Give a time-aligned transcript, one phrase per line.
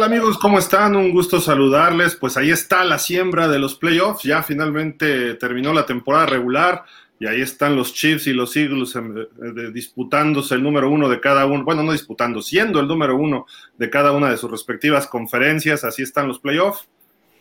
[0.00, 0.38] tal amigos?
[0.38, 0.96] ¿Cómo están?
[0.96, 2.16] Un gusto saludarles.
[2.16, 4.22] Pues ahí está la siembra de los playoffs.
[4.22, 6.84] Ya finalmente terminó la temporada regular
[7.18, 11.44] y ahí están los Chiefs y los Eagles eh, disputándose el número uno de cada
[11.44, 11.64] uno.
[11.64, 13.44] Bueno, no disputando, siendo el número uno
[13.76, 15.84] de cada una de sus respectivas conferencias.
[15.84, 16.88] Así están los playoffs.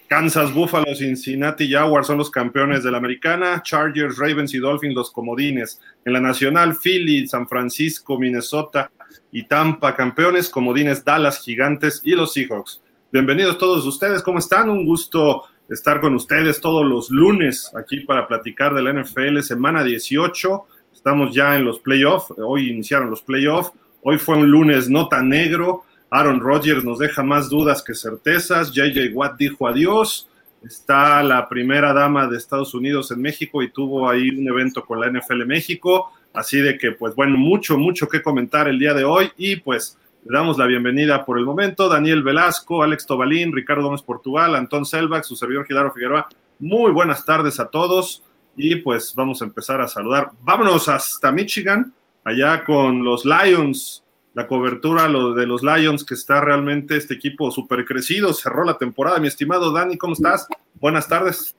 [0.09, 5.11] Kansas, Buffalo, Cincinnati, Jaguars son los campeones de la americana, Chargers, Ravens y Dolphins los
[5.11, 5.79] comodines.
[6.03, 8.91] En la nacional, Philly, San Francisco, Minnesota
[9.31, 12.81] y Tampa campeones, comodines Dallas, Gigantes y los Seahawks.
[13.11, 14.69] Bienvenidos todos ustedes, ¿cómo están?
[14.69, 19.83] Un gusto estar con ustedes todos los lunes aquí para platicar de la NFL, semana
[19.83, 20.65] 18.
[20.93, 25.29] Estamos ya en los playoffs, hoy iniciaron los playoffs, hoy fue un lunes no tan
[25.29, 28.71] negro Aaron Rodgers nos deja más dudas que certezas.
[28.71, 30.27] JJ Watt dijo adiós.
[30.63, 34.99] Está la primera dama de Estados Unidos en México y tuvo ahí un evento con
[34.99, 36.11] la NFL México.
[36.33, 39.31] Así de que, pues bueno, mucho, mucho que comentar el día de hoy.
[39.37, 41.89] Y pues le damos la bienvenida por el momento.
[41.89, 46.27] Daniel Velasco, Alex Tobalín, Ricardo Gómez Portugal, Antón Selbach, su servidor Gilaro Figueroa.
[46.59, 48.23] Muy buenas tardes a todos.
[48.55, 50.31] Y pues vamos a empezar a saludar.
[50.41, 56.95] Vámonos hasta Michigan, allá con los Lions la cobertura de los Lions, que está realmente
[56.95, 59.19] este equipo súper crecido, cerró la temporada.
[59.19, 60.47] Mi estimado Dani, ¿cómo estás?
[60.75, 61.55] Buenas tardes.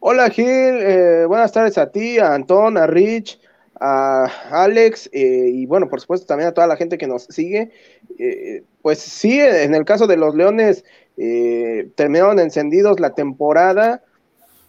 [0.00, 3.38] Hola Gil, eh, buenas tardes a ti, a Antón, a Rich,
[3.80, 7.70] a Alex eh, y bueno, por supuesto también a toda la gente que nos sigue.
[8.18, 10.84] Eh, pues sí, en el caso de los Leones,
[11.96, 14.02] terminaron encendidos la temporada.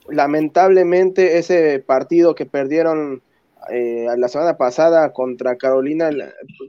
[0.07, 3.23] Lamentablemente ese partido que perdieron
[3.69, 6.09] eh, la semana pasada contra Carolina,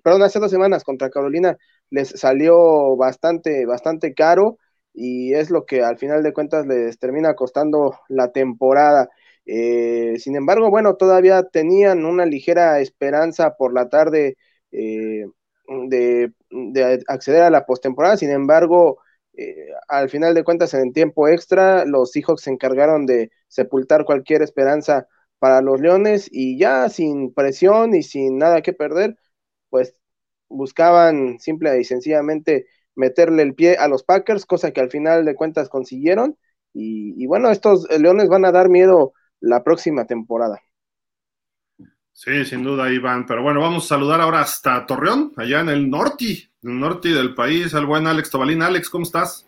[0.03, 1.59] perdón, hace dos semanas contra Carolina
[1.91, 4.59] les salió bastante, bastante caro
[4.95, 9.11] y es lo que al final de cuentas les termina costando la temporada.
[9.47, 14.37] Eh, sin embargo, bueno, todavía tenían una ligera esperanza por la tarde
[14.73, 15.27] eh,
[15.89, 16.33] de,
[17.09, 18.17] acceder a la postemporada.
[18.17, 18.99] Sin embargo,
[19.89, 25.07] al final de cuentas, en tiempo extra, los Seahawks se encargaron de sepultar cualquier esperanza
[25.39, 29.17] para los Leones y ya sin presión y sin nada que perder,
[29.71, 29.95] pues
[30.49, 35.35] buscaban simple y sencillamente meterle el pie a los Packers, cosa que al final de
[35.35, 36.39] cuentas consiguieron.
[36.73, 40.61] Y, bueno, estos Leones van a dar miedo la próxima temporada.
[42.13, 43.27] Sí, sin duda, Iván.
[43.27, 47.11] Pero bueno, vamos a saludar ahora hasta Torreón, allá en el norte, en el norte
[47.11, 48.63] del país, al buen Alex Tobalín.
[48.63, 49.47] Alex, ¿cómo estás?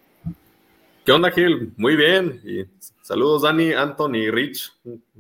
[1.09, 1.73] ¿Qué onda, Gil?
[1.79, 2.43] Muy bien.
[2.45, 2.67] Y
[3.01, 4.75] saludos, Dani, Anthony y Rich,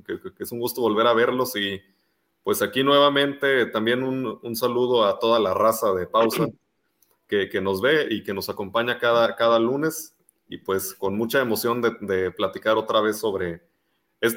[0.04, 1.56] que, es un gusto volver a verlos.
[1.56, 1.80] Y
[2.42, 6.46] pues aquí nuevamente también un, saludo a toda la raza de pausa
[7.26, 10.14] que, nos ve y que nos acompaña cada, cada lunes.
[10.50, 13.62] Y pues con mucha emoción de, platicar otra vez sobre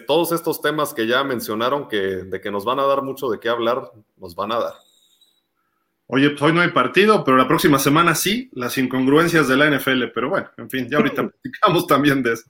[0.06, 3.40] todos estos temas que ya mencionaron, que de que nos van a dar mucho de
[3.40, 4.74] qué hablar, nos van a dar.
[6.14, 9.70] Oye, pues hoy no hay partido, pero la próxima semana sí, las incongruencias de la
[9.70, 10.12] NFL.
[10.14, 12.50] Pero bueno, en fin, ya ahorita platicamos también de eso.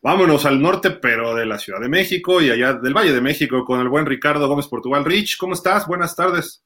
[0.00, 3.64] Vámonos al norte, pero de la Ciudad de México y allá del Valle de México
[3.64, 5.04] con el buen Ricardo Gómez Portugal.
[5.04, 5.86] Rich, ¿cómo estás?
[5.86, 6.64] Buenas tardes.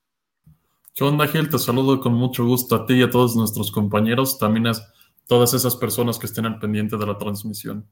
[0.95, 1.49] ¿Qué onda, Gil?
[1.49, 4.73] Te saludo con mucho gusto a ti y a todos nuestros compañeros, también a
[5.27, 7.89] todas esas personas que estén al pendiente de la transmisión.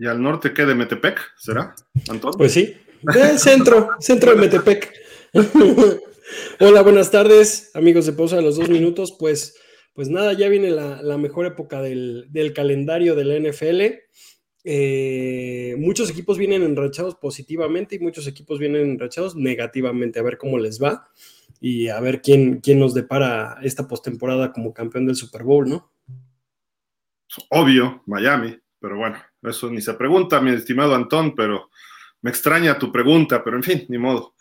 [0.00, 1.20] ¿Y al norte qué de Metepec?
[1.36, 1.74] ¿Será,
[2.08, 2.32] Antón?
[2.38, 4.94] Pues sí, del centro, centro de Metepec.
[6.58, 9.14] Hola, buenas tardes, amigos de Pausa de los Dos Minutos.
[9.18, 9.58] Pues,
[9.92, 13.82] pues nada, ya viene la, mejor época del, calendario de la NFL.
[14.64, 20.18] Eh, muchos equipos vienen enrachados positivamente y muchos equipos vienen enrachados negativamente.
[20.18, 21.10] A ver cómo les va
[21.60, 25.92] y a ver quién, quién nos depara esta postemporada como campeón del Super Bowl, ¿no?
[27.50, 31.70] Obvio, Miami, pero bueno, eso ni se pregunta, mi estimado Antón, pero
[32.22, 34.34] me extraña tu pregunta, pero en fin, ni modo.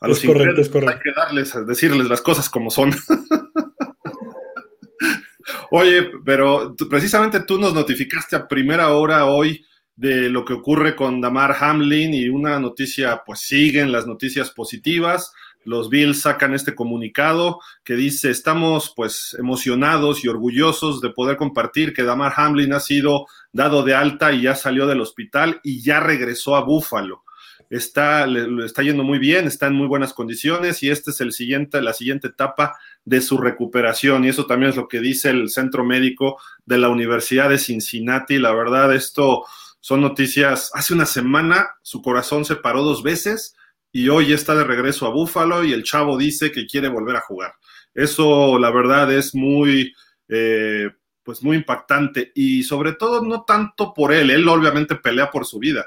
[0.00, 0.94] A los correcto, es correcto.
[0.94, 2.94] hay que darles, decirles las cosas como son.
[5.70, 9.64] Oye, pero precisamente tú nos notificaste a primera hora hoy
[9.96, 15.32] de lo que ocurre con Damar Hamlin y una noticia, pues siguen las noticias positivas.
[15.68, 21.92] Los Bills sacan este comunicado que dice, estamos pues emocionados y orgullosos de poder compartir
[21.92, 26.00] que Damar Hamlin ha sido dado de alta y ya salió del hospital y ya
[26.00, 27.24] regresó a Búfalo
[27.70, 31.32] está, le, está yendo muy bien, está en muy buenas condiciones y esta es el
[31.32, 34.24] siguiente, la siguiente etapa de su recuperación.
[34.24, 38.38] Y eso también es lo que dice el centro médico de la Universidad de Cincinnati.
[38.38, 39.44] La verdad, esto
[39.80, 40.70] son noticias.
[40.74, 43.54] Hace una semana su corazón se paró dos veces
[44.02, 47.20] y hoy está de regreso a Búfalo y el chavo dice que quiere volver a
[47.20, 47.54] jugar.
[47.94, 49.92] Eso, la verdad, es muy,
[50.28, 50.90] eh,
[51.22, 54.30] pues muy impactante y sobre todo no tanto por él.
[54.30, 55.86] Él obviamente pelea por su vida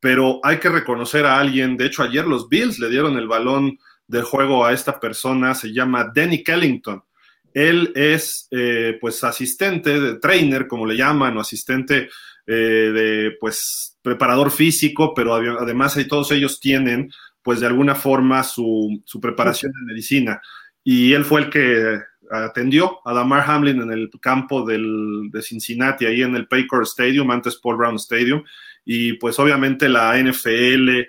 [0.00, 1.76] pero hay que reconocer a alguien.
[1.76, 5.72] De hecho, ayer los Bills le dieron el balón del juego a esta persona, se
[5.72, 7.02] llama Danny Kellington.
[7.52, 12.08] Él es eh, pues asistente, de trainer, como le llaman, o asistente
[12.46, 17.10] eh, de pues preparador físico, pero además todos ellos tienen
[17.48, 20.42] pues de alguna forma su, su preparación en medicina.
[20.84, 21.98] Y él fue el que
[22.30, 27.30] atendió a Damar Hamlin en el campo del, de Cincinnati, ahí en el Paycor Stadium,
[27.30, 28.44] antes Paul Brown Stadium,
[28.84, 31.06] y pues obviamente la NFL, eh,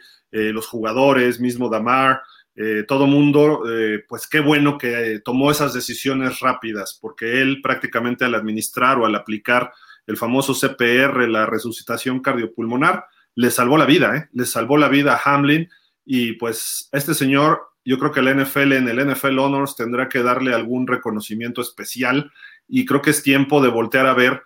[0.54, 2.22] los jugadores, mismo Damar,
[2.56, 8.24] eh, todo mundo, eh, pues qué bueno que tomó esas decisiones rápidas, porque él prácticamente
[8.24, 9.74] al administrar o al aplicar
[10.08, 15.36] el famoso CPR, la resucitación cardiopulmonar, le salvó la vida, le salvó la vida a
[15.36, 15.68] Hamlin,
[16.12, 20.24] y pues este señor yo creo que el NFL en el NFL Honors tendrá que
[20.24, 22.32] darle algún reconocimiento especial
[22.68, 24.42] y creo que es tiempo de voltear a ver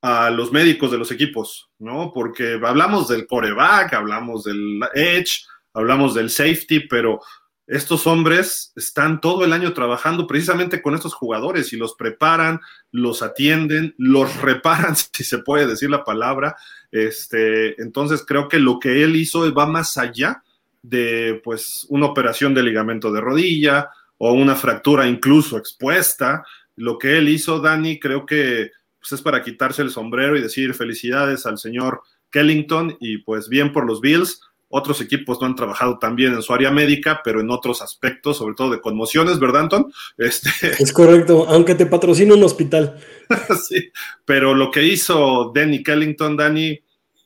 [0.00, 2.12] a los médicos de los equipos, ¿no?
[2.14, 5.44] Porque hablamos del coreback, hablamos del edge,
[5.74, 7.20] hablamos del safety, pero
[7.66, 12.60] estos hombres están todo el año trabajando precisamente con estos jugadores y los preparan,
[12.92, 16.54] los atienden, los reparan, si se puede decir la palabra.
[16.92, 20.44] Este, entonces creo que lo que él hizo va más allá
[20.82, 26.44] de pues una operación de ligamento de rodilla o una fractura incluso expuesta.
[26.76, 28.70] Lo que él hizo, Dani, creo que
[29.00, 33.72] pues, es para quitarse el sombrero y decir felicidades al señor Kellington y pues bien
[33.72, 34.40] por los Bills.
[34.70, 38.54] Otros equipos no han trabajado también en su área médica, pero en otros aspectos, sobre
[38.54, 39.90] todo de conmociones, ¿verdad, Anton?
[40.18, 40.50] Este...
[40.78, 43.00] Es correcto, aunque te patrocine un hospital.
[43.66, 43.90] sí,
[44.26, 46.78] pero lo que hizo Danny Kellington, Danny,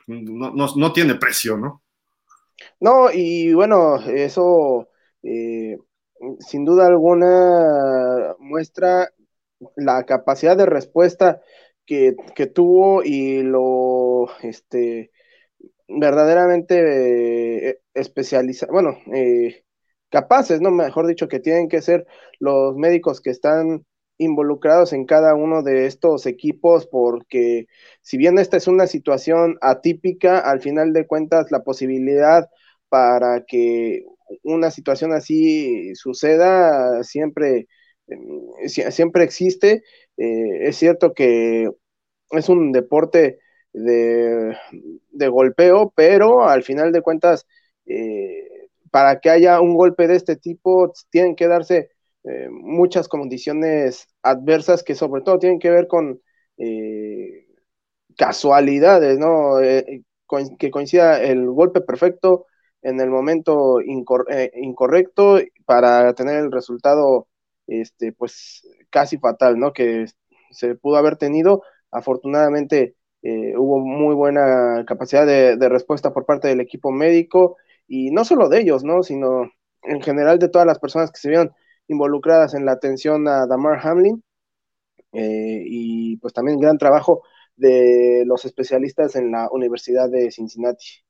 [0.07, 1.82] no, no tiene precio, ¿no?
[2.83, 4.89] No, y bueno, eso
[5.23, 5.79] eh,
[6.41, 9.09] sin duda alguna muestra
[9.77, 11.41] la capacidad de respuesta
[11.87, 12.17] que,
[12.53, 15.13] tuvo y lo este
[15.89, 19.65] verdaderamente eh, especializado, bueno, eh,
[20.11, 22.07] capaces, no mejor dicho, que tienen que ser
[22.41, 23.87] los médicos que están
[24.19, 27.67] involucrados en cada uno de estos equipos, porque
[28.03, 32.51] si bien esta es una situación atípica, al final de cuentas la posibilidad
[32.93, 34.05] para que
[34.43, 37.67] una situación así suceda siempre,
[38.07, 39.83] eh, siempre existe.
[40.19, 41.71] Eh, es cierto que
[42.33, 43.39] es un deporte
[43.73, 44.55] de,
[45.31, 47.47] golpeo, pero al final de cuentas,
[47.87, 51.91] eh, para que haya un golpe de este tipo, tienen que darse
[52.51, 56.21] muchas condiciones adversas que sobre todo tienen que ver con
[58.17, 59.57] casualidades, ¿no?
[60.59, 62.47] que coincida el golpe perfecto,
[62.83, 67.29] en el momento eh, incorrecto para tener el resultado
[67.67, 70.07] este pues casi fatal no que
[70.51, 71.63] se pudo haber tenido.
[71.91, 78.25] Afortunadamente eh, hubo muy buena capacidad de, respuesta por parte del equipo médico y no
[78.25, 79.51] solo de ellos no sino
[79.83, 81.53] en general de todas las personas que se vieron
[81.89, 84.23] involucradas en la atención a Damar Hamlin
[85.13, 87.23] eh, y pues también gran trabajo
[87.57, 91.05] de los especialistas en la Universidad de Cincinnati.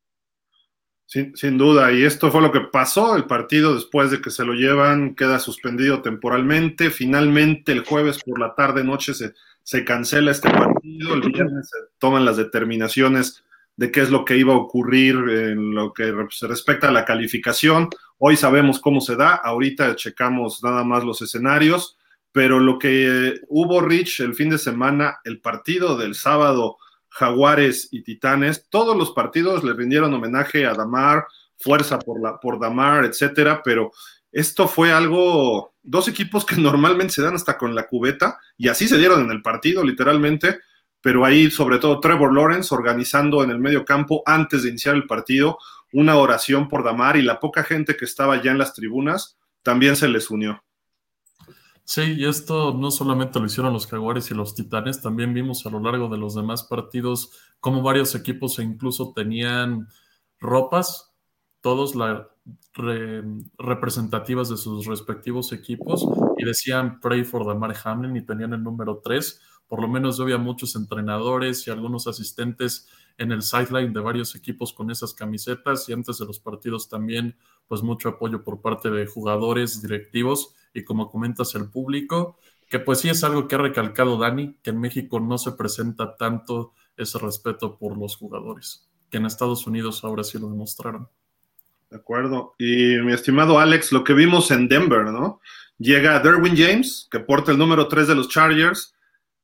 [1.34, 3.14] Sin, duda, y esto fue lo que pasó.
[3.14, 6.88] El partido, después de que se lo llevan, queda suspendido temporalmente.
[6.88, 11.12] Finalmente, el jueves por la tarde, noche, se, se cancela este partido.
[11.12, 13.44] El viernes se toman las determinaciones
[13.76, 17.04] de qué es lo que iba a ocurrir en lo que se respecta a la
[17.04, 17.90] calificación.
[18.16, 21.98] Hoy sabemos cómo se da, ahorita checamos nada más los escenarios,
[22.32, 26.78] pero lo que hubo, Rich, el fin de semana, el partido del sábado
[27.12, 31.26] Jaguares y Titanes, todos los partidos le rindieron homenaje a Damar,
[31.58, 33.92] fuerza por, la, por Damar, etcétera, pero
[34.30, 38.88] esto fue algo, dos equipos que normalmente se dan hasta con la cubeta, y así
[38.88, 40.60] se dieron en el partido, literalmente,
[41.00, 45.06] pero ahí sobre todo Trevor Lawrence organizando en el medio campo antes de iniciar el
[45.06, 45.58] partido
[45.92, 49.96] una oración por Damar y la poca gente que estaba ya en las tribunas también
[49.96, 50.64] se les unió.
[51.84, 55.70] Sí, y esto no solamente lo hicieron los Jaguares y los Titanes, también vimos a
[55.70, 59.88] lo largo de los demás partidos como varios equipos incluso tenían
[60.40, 61.12] ropas,
[61.60, 62.28] todos la,
[63.58, 66.06] representativas de sus respectivos equipos,
[66.38, 69.40] y decían Pray for Damar Hamlin y tenían el número 3.
[69.68, 74.72] Por lo menos había muchos entrenadores y algunos asistentes en el sideline de varios equipos
[74.72, 77.36] con esas camisetas y antes de los partidos también,
[77.68, 82.38] pues mucho apoyo por parte de jugadores, directivos y como comentas el público,
[82.68, 86.16] que pues sí es algo que ha recalcado Dani, que en México no se presenta
[86.16, 91.08] tanto ese respeto por los jugadores, que en Estados Unidos ahora sí lo demostraron.
[91.90, 92.54] De acuerdo.
[92.58, 95.40] Y mi estimado Alex, lo que vimos en Denver, ¿no?
[95.78, 98.94] Llega Derwin James, que porta el número 3 de los Chargers,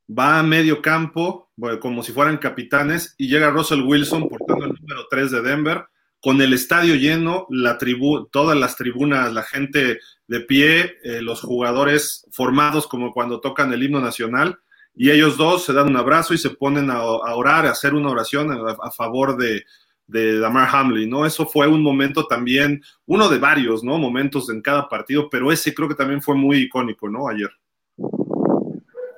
[0.08, 5.06] va a medio campo, como si fueran capitanes, y llega Russell Wilson portando el número
[5.10, 5.84] 3 de Denver,
[6.20, 11.40] con el estadio lleno, la tribu todas las tribunas, la gente de pie, eh, los
[11.40, 14.58] jugadores formados como cuando tocan el himno nacional,
[14.94, 18.10] y ellos dos se dan un abrazo y se ponen a, orar, a hacer una
[18.10, 19.62] oración a, favor de,
[20.08, 21.24] de Damar Hamlin, ¿no?
[21.24, 23.96] Eso fue un momento también, uno de varios, ¿no?
[23.96, 27.28] Momentos en cada partido, pero ese creo que también fue muy icónico, ¿no?
[27.28, 27.50] Ayer.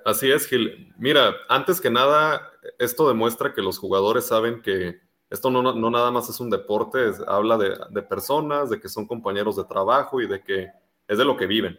[0.05, 0.93] Así es, Gil.
[0.99, 6.11] Mira, antes que nada, esto demuestra que los jugadores saben que esto no, no nada
[6.11, 10.27] más es un deporte, habla de, de, personas, de que son compañeros de trabajo y
[10.27, 10.69] de que
[11.07, 11.79] es de lo que viven.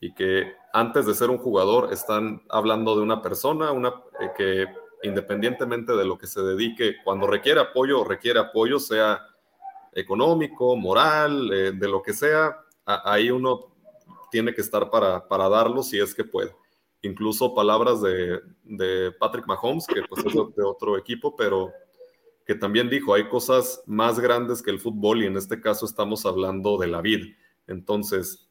[0.00, 3.88] Y que antes de ser un jugador están hablando de una persona, una
[4.20, 4.66] eh, que
[5.02, 9.20] independientemente de lo que se dedique, cuando requiere apoyo requiere apoyo, sea
[9.92, 13.74] económico, moral, eh, de lo que sea, ahí uno
[14.30, 16.54] tiene que estar para, para darlo si es que puede
[17.04, 21.72] incluso palabras de, Patrick Mahomes, que pues es de otro equipo, pero
[22.44, 26.26] que también dijo, hay cosas más grandes que el fútbol y en este caso estamos
[26.26, 27.26] hablando de la vida.
[27.66, 28.48] Entonces,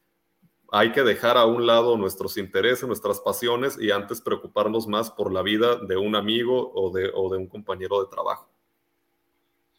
[0.71, 5.31] hay que dejar a un lado nuestros intereses, nuestras pasiones y antes preocuparnos más por
[5.31, 8.49] la vida de un amigo o de, o de un compañero de trabajo.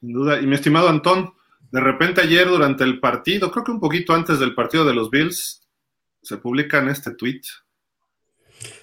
[0.00, 0.40] Sin duda.
[0.40, 1.34] Y mi estimado Antón,
[1.72, 5.10] de repente ayer durante el partido, creo que un poquito antes del partido de los
[5.10, 5.66] Bills,
[6.22, 7.42] se publica en este tweet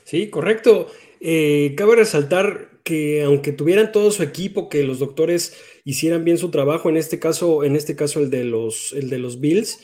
[0.03, 0.91] Sí, correcto.
[1.19, 6.51] Eh, cabe resaltar que aunque tuvieran todo su equipo, que los doctores hicieran bien su
[6.51, 9.79] trabajo, en este caso, en este caso el de los, el de los Bills,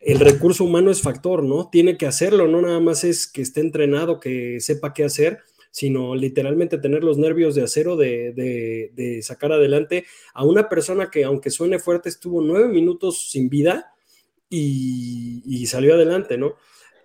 [0.00, 1.68] el recurso humano es factor, ¿no?
[1.70, 6.14] Tiene que hacerlo, no nada más es que esté entrenado, que sepa qué hacer, sino
[6.14, 8.32] literalmente tener los nervios de acero de,
[8.92, 13.94] de sacar adelante a una persona que, aunque suene fuerte, estuvo nueve minutos sin vida
[14.50, 16.56] y, y salió adelante, ¿no?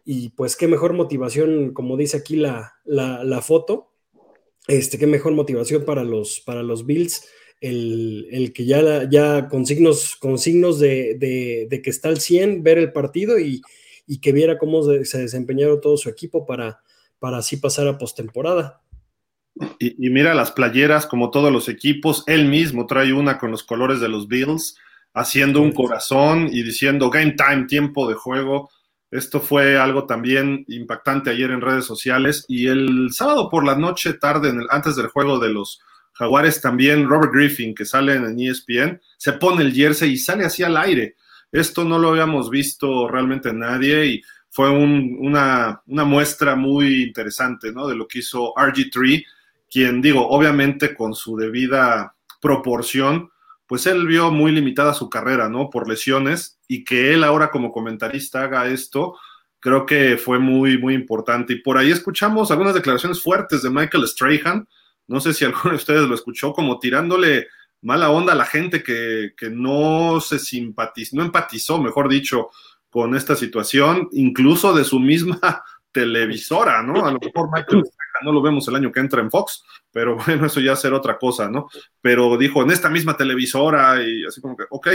[0.10, 2.74] Y pues qué mejor motivación, como dice aquí la,
[3.42, 3.92] foto,
[4.68, 7.28] este, qué mejor motivación para los, para los Bills,
[7.62, 12.92] el, que ya, ya con signos, con signos de, que está al 100, ver el
[12.92, 13.62] partido y,
[14.22, 16.82] que viera cómo se desempeñaron todo su equipo para,
[17.20, 18.82] para así pasar a postemporada.
[19.80, 23.64] Y, y, mira las playeras, como todos los equipos, él mismo trae una con los
[23.64, 24.78] colores de los Bills,
[25.14, 28.70] haciendo un corazón y diciendo game time, tiempo de juego.
[29.10, 34.14] Esto fue algo también impactante ayer en redes sociales y el sábado por la noche,
[34.14, 35.82] tarde, antes del juego de los
[36.14, 40.64] Jaguares, también Robert Griffin, que sale en ESPN, se pone el jersey y sale así
[40.64, 41.16] al aire.
[41.52, 47.88] Esto no lo habíamos visto realmente nadie y fue una, una, muestra muy interesante ¿no?
[47.88, 49.24] de lo que hizo RG3,
[49.70, 53.30] quien digo, obviamente con su debida proporción,
[53.68, 55.70] pues él vio muy limitada su carrera, ¿no?
[55.70, 59.18] Por lesiones y que él ahora como comentarista haga esto,
[59.60, 61.54] creo que fue muy, muy importante.
[61.54, 64.68] Y por ahí escuchamos algunas declaraciones fuertes de Michael Strahan,
[65.08, 67.48] no sé si alguno de ustedes lo escuchó, como tirándole
[67.82, 72.50] mala onda a la gente que, que no se simpatizó, no empatizó, mejor dicho,
[72.90, 75.64] con esta situación, incluso de su misma
[75.98, 77.04] televisora, ¿no?
[77.08, 77.84] A lo mejor Michael
[78.24, 81.18] no lo vemos el año que entra en Fox, pero bueno, eso ya será otra
[81.18, 81.70] cosa, ¿no?
[82.02, 84.90] Pero dijo, en esta misma televisora y así como que, ok,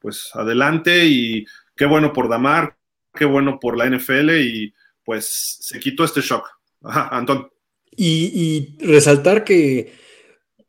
[0.00, 2.76] pues adelante y qué bueno por Damar,
[3.14, 6.44] qué bueno por la NFL y pues se quitó este shock.
[6.82, 7.48] Ajá, Antón.
[7.96, 9.94] Y, resaltar que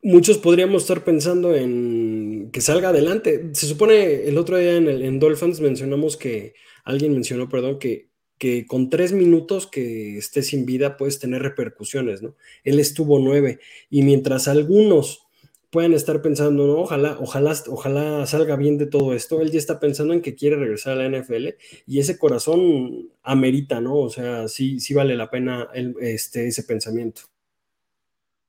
[0.02, 3.50] muchos podríamos estar pensando en que salga adelante.
[3.52, 6.54] Se supone el otro día en, el, en Dolphins mencionamos que,
[6.88, 8.07] alguien mencionó, perdón, que
[8.38, 12.34] que con tres minutos que esté sin vida puedes tener repercusiones, ¿no?
[12.64, 13.58] Él estuvo nueve
[13.90, 15.28] y mientras algunos
[15.70, 19.80] pueden estar pensando, no, ojalá, ojalá, ojalá salga bien de todo esto, él ya está
[19.80, 21.48] pensando en que quiere regresar a la NFL
[21.86, 23.96] y ese corazón amerita, ¿no?
[23.96, 25.68] O sea, sí, sí vale la pena
[26.00, 27.22] este, ese pensamiento.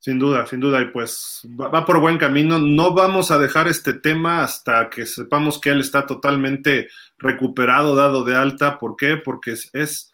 [0.02, 2.58] Sin duda, sin duda, y pues va, por buen camino.
[2.58, 6.88] No vamos a dejar este tema hasta que sepamos que él está totalmente
[7.18, 8.80] recuperado, dado de alta.
[8.80, 9.18] ¿Por qué?
[9.18, 10.14] Porque es,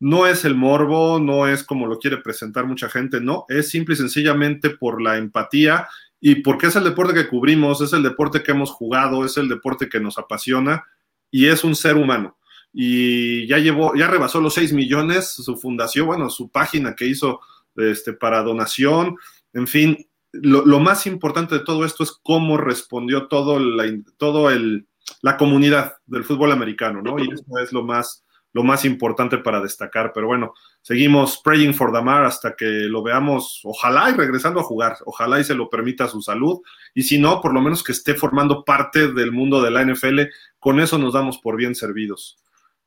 [0.00, 3.94] no es el morbo, no es como lo quiere presentar mucha gente, no, es simple
[3.94, 5.86] y sencillamente por la empatía
[6.20, 9.48] y porque es el deporte que cubrimos, es el deporte que hemos jugado, es el
[9.48, 10.84] deporte que nos apasiona
[11.30, 12.38] y es un ser humano.
[12.72, 17.40] Y ya llevó, ya rebasó los 6 millones su fundación, bueno, su página que hizo
[17.76, 19.16] este, para donación,
[19.52, 23.84] en fin, lo, más importante de todo esto es cómo respondió todo la,
[24.18, 24.86] todo el,
[25.22, 27.18] la comunidad del fútbol americano, ¿no?
[27.18, 30.12] Y eso es lo más, lo más importante para destacar.
[30.14, 30.52] Pero bueno,
[30.82, 35.44] seguimos praying for Damar hasta que lo veamos, ojalá y regresando a jugar, ojalá y
[35.44, 36.60] se lo permita su salud,
[36.94, 40.20] y si no, por lo menos que esté formando parte del mundo de la NFL,
[40.58, 42.38] con eso nos damos por bien servidos.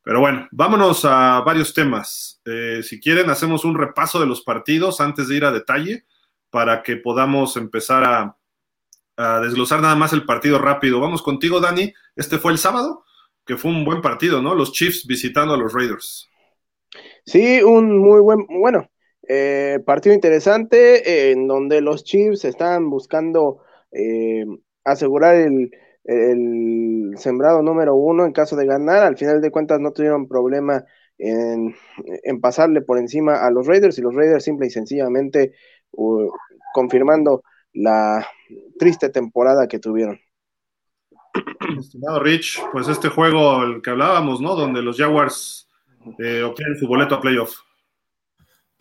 [0.03, 2.41] Pero bueno, vámonos a varios temas.
[2.45, 6.05] Eh, si quieren, hacemos un repaso de los partidos antes de ir a detalle
[6.49, 8.35] para que podamos empezar a,
[9.41, 11.01] desglosar nada más el partido rápido.
[11.01, 11.93] Vamos contigo, Dani.
[12.15, 13.03] Este fue el sábado,
[13.45, 14.55] que fue un buen partido, ¿no?
[14.55, 16.29] Los Chiefs visitando a los Raiders.
[17.25, 18.89] Sí, un muy buen, bueno,
[19.27, 24.45] eh, partido interesante en donde los Chiefs están buscando eh,
[24.85, 25.69] asegurar el,
[26.09, 29.03] el, sembrado número uno en caso de ganar.
[29.03, 30.83] Al final de cuentas no tuvieron problema
[31.17, 31.75] en,
[32.41, 35.53] pasarle por encima a los Raiders y los Raiders simple y sencillamente
[36.73, 38.25] confirmando la
[38.77, 40.19] triste temporada que tuvieron.
[41.77, 44.55] Estimado Rich, pues este juego, el que hablábamos, ¿no?
[44.55, 45.69] Donde los Jaguars
[46.17, 47.55] eh, obtienen su boleto a playoff.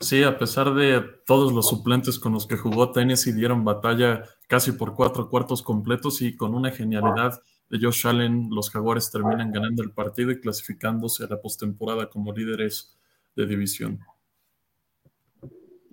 [0.01, 4.73] Sí, a pesar de todos los suplentes con los que jugó Tennessee, dieron batalla casi
[4.73, 9.83] por cuatro cuartos completos y con una genialidad de Josh Allen, los Jaguares terminan ganando
[9.83, 12.97] el partido y clasificándose a la postemporada como líderes
[13.35, 13.99] de división.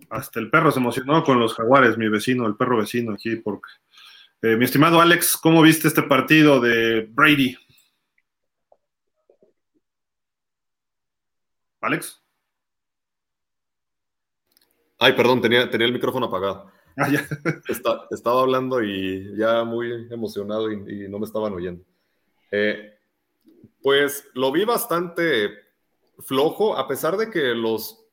[0.10, 3.70] Hasta el perro se emocionó con los Jaguares, mi vecino, el perro vecino aquí, porque.
[4.42, 7.58] Eh, mi estimado Alex, ¿cómo viste este partido de Brady?
[11.82, 12.25] Alex.
[15.06, 16.72] Ay, perdón, tenía, tenía el micrófono apagado.
[16.98, 17.10] Ah,
[18.10, 21.84] estaba hablando y ya muy emocionado y, no me estaban oyendo.
[22.50, 22.98] Eh,
[23.84, 25.50] pues lo vi bastante
[26.20, 28.04] flojo, a pesar de que los,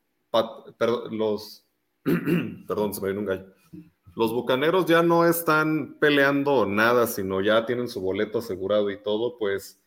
[1.11, 1.65] los
[2.67, 3.45] perdón, se me viene un gallo.
[4.15, 9.39] Los bucaneros ya no están peleando nada, sino ya tienen su boleto asegurado y todo,
[9.39, 9.81] pues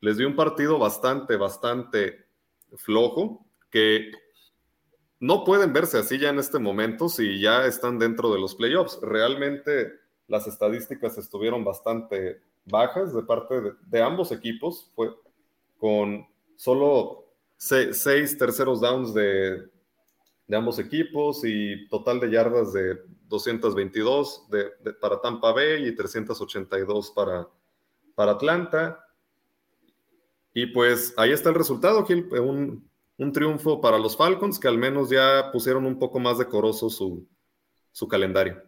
[0.00, 2.26] les dio un partido bastante, bastante
[2.76, 4.12] flojo, que
[5.22, 8.98] no pueden verse así ya en este momento si ya están dentro de los playoffs.
[9.00, 9.92] Realmente
[10.26, 13.54] las estadísticas estuvieron bastante bajas de parte
[13.86, 15.14] de, ambos equipos, fue
[15.78, 17.24] con solo
[17.56, 19.70] seis, terceros downs de,
[20.52, 24.48] ambos equipos y total de yardas de 222
[25.00, 27.48] para Tampa Bay y 382 para,
[28.16, 29.06] para Atlanta.
[30.52, 32.90] Y pues ahí está el resultado, Gil, un,
[33.22, 37.28] un triunfo para los Falcons que al menos ya pusieron un poco más decoroso su,
[37.90, 38.62] su calendario.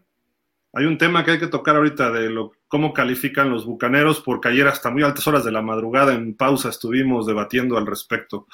[0.72, 4.48] Hay un tema que hay que tocar ahorita de lo, cómo califican los bucaneros, porque
[4.48, 8.48] ayer hasta muy altas horas de la madrugada en pausa estuvimos debatiendo al respecto.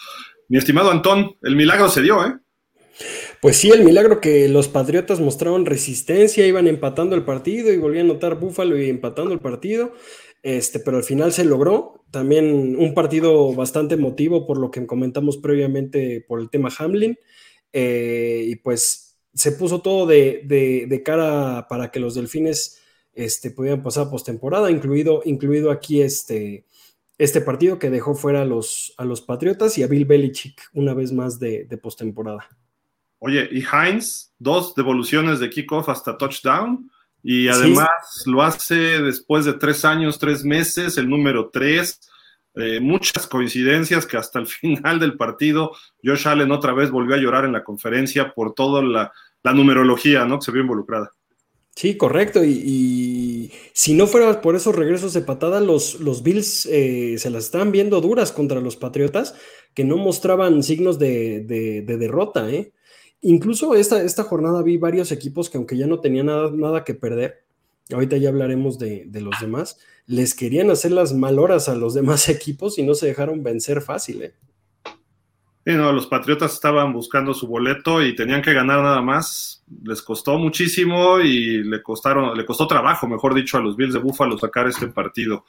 [0.49, 2.35] Mi estimado Antón, el milagro se dio, ¿eh?
[3.41, 8.11] Pues sí, el milagro que los Patriotas mostraron resistencia, iban empatando el partido y volvían
[8.11, 9.95] a notar Búfalo y empatando el partido.
[10.43, 12.00] Este, pero al final se logró.
[12.11, 17.19] También un partido bastante emotivo por lo que comentamos previamente por el tema Hamlin.
[17.73, 22.81] Eh, y pues se puso todo de, cara para que los delfines
[23.13, 26.65] este, pudieran pasar postemporada, incluido, incluido aquí este,
[27.19, 30.95] este partido que dejó fuera a los, a los Patriotas y a Bill Belichick una
[30.95, 32.49] vez más de, de postemporada.
[33.19, 36.91] Oye, y Heinz, dos devoluciones de kickoff hasta touchdown.
[37.23, 37.89] Y además
[38.27, 42.01] lo hace después de tres años, tres meses, el número tres.
[42.57, 47.19] Eh, muchas coincidencias que hasta el final del partido Josh Allen otra vez volvió a
[47.19, 49.13] llorar en la conferencia por toda la,
[49.55, 50.39] numerología ¿no?
[50.39, 51.13] que se vio involucrada.
[51.77, 52.45] Sí, correcto.
[52.45, 57.45] Y, si no fuera por esos regresos de patada, los, los Bills eh, se las
[57.45, 59.35] estaban viendo duras contra los Patriotas,
[59.73, 62.51] que no mostraban signos de, de, de derrota.
[62.51, 62.73] ¿eh?
[63.23, 66.95] Incluso esta, esta jornada vi varios equipos que aunque ya no tenían nada, nada que
[66.95, 67.45] perder,
[67.93, 72.79] ahorita ya hablaremos de, los demás, les querían hacer las maloras a los demás equipos
[72.79, 74.23] y no se dejaron vencer fácil.
[74.23, 74.35] ¿eh?
[75.65, 79.65] Sí, no, los Patriotas estaban buscando su boleto y tenían que ganar nada más.
[79.85, 84.01] Les costó muchísimo y le costaron, le costó trabajo, mejor dicho, a los Bills de
[84.01, 85.45] Buffalo sacar este partido.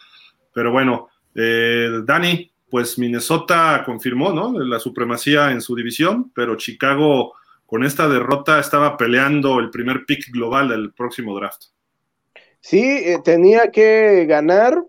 [0.54, 4.60] Pero bueno, eh, Dani, pues Minnesota confirmó, ¿no?
[4.60, 7.34] La supremacía en su división, pero Chicago
[7.72, 11.68] con esta derrota estaba peleando el primer pick global del próximo draft.
[12.60, 14.84] Sí, eh, tenía que ganar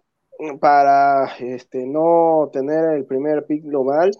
[0.58, 4.10] para este, no tener el primer pick global.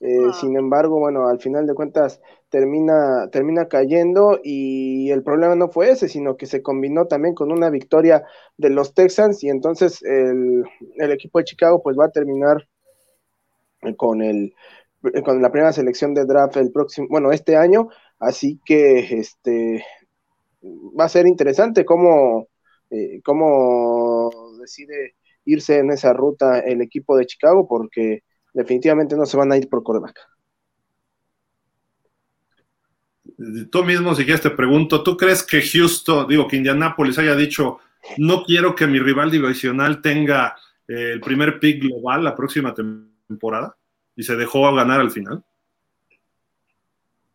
[0.00, 0.32] Eh, ah.
[0.38, 5.88] Sin embargo, bueno, al final de cuentas termina, termina cayendo y el problema no fue
[5.88, 8.22] ese, sino que se combinó también con una victoria
[8.58, 10.64] de los Texans y entonces el,
[10.96, 12.68] el equipo de Chicago pues va a terminar
[13.96, 14.52] con el
[15.24, 17.88] con la primera selección de draft el próximo, bueno, este año
[18.20, 19.84] Así que este
[20.62, 22.48] va a ser interesante cómo,
[22.90, 24.30] eh, cómo
[24.60, 29.56] decide irse en esa ruta el equipo de Chicago, porque definitivamente no se van a
[29.56, 30.18] ir por coreback.
[33.70, 37.78] Tú mismo, si quieres, te pregunto, ¿tú crees que Houston, digo, que Indianapolis haya dicho,
[38.18, 40.56] no quiero que mi rival divisional tenga
[40.86, 43.76] eh, el primer pick global la próxima temporada?
[44.14, 45.42] Y se dejó ganar al final.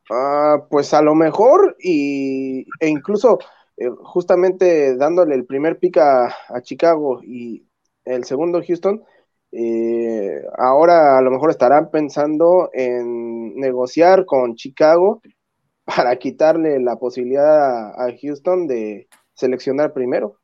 [0.09, 3.39] Ah, pues a lo mejor y, e incluso
[3.77, 7.65] eh, justamente dándole el primer pick a, Chicago y
[8.05, 9.03] el segundo Houston,
[9.51, 15.21] eh, ahora a lo mejor estarán pensando en negociar con Chicago
[15.85, 20.37] para quitarle la posibilidad a, Houston de seleccionar primero.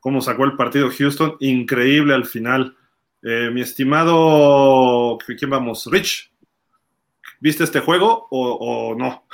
[0.00, 2.76] Cómo sacó el partido Houston, increíble al final.
[3.22, 5.88] Eh, mi estimado, ¿quién vamos?
[5.90, 6.30] Rich,
[7.40, 9.24] ¿viste este juego o, no?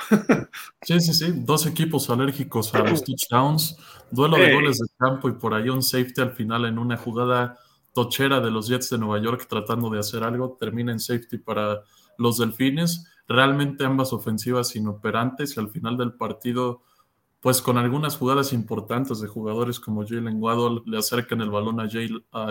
[0.81, 3.77] sí, sí, sí, dos equipos alérgicos a los touchdowns,
[4.11, 7.57] duelo de goles de campo y por ahí un safety al final en una jugada
[7.93, 11.81] tochera de los Jets de Nueva York tratando de hacer algo, termina en safety para
[12.17, 13.07] los Delfines.
[13.27, 16.83] Realmente ambas ofensivas inoperantes y al final del partido,
[17.45, 21.87] pues con algunas jugadas importantes de jugadores como Jalen Waddle le acercan el balón a,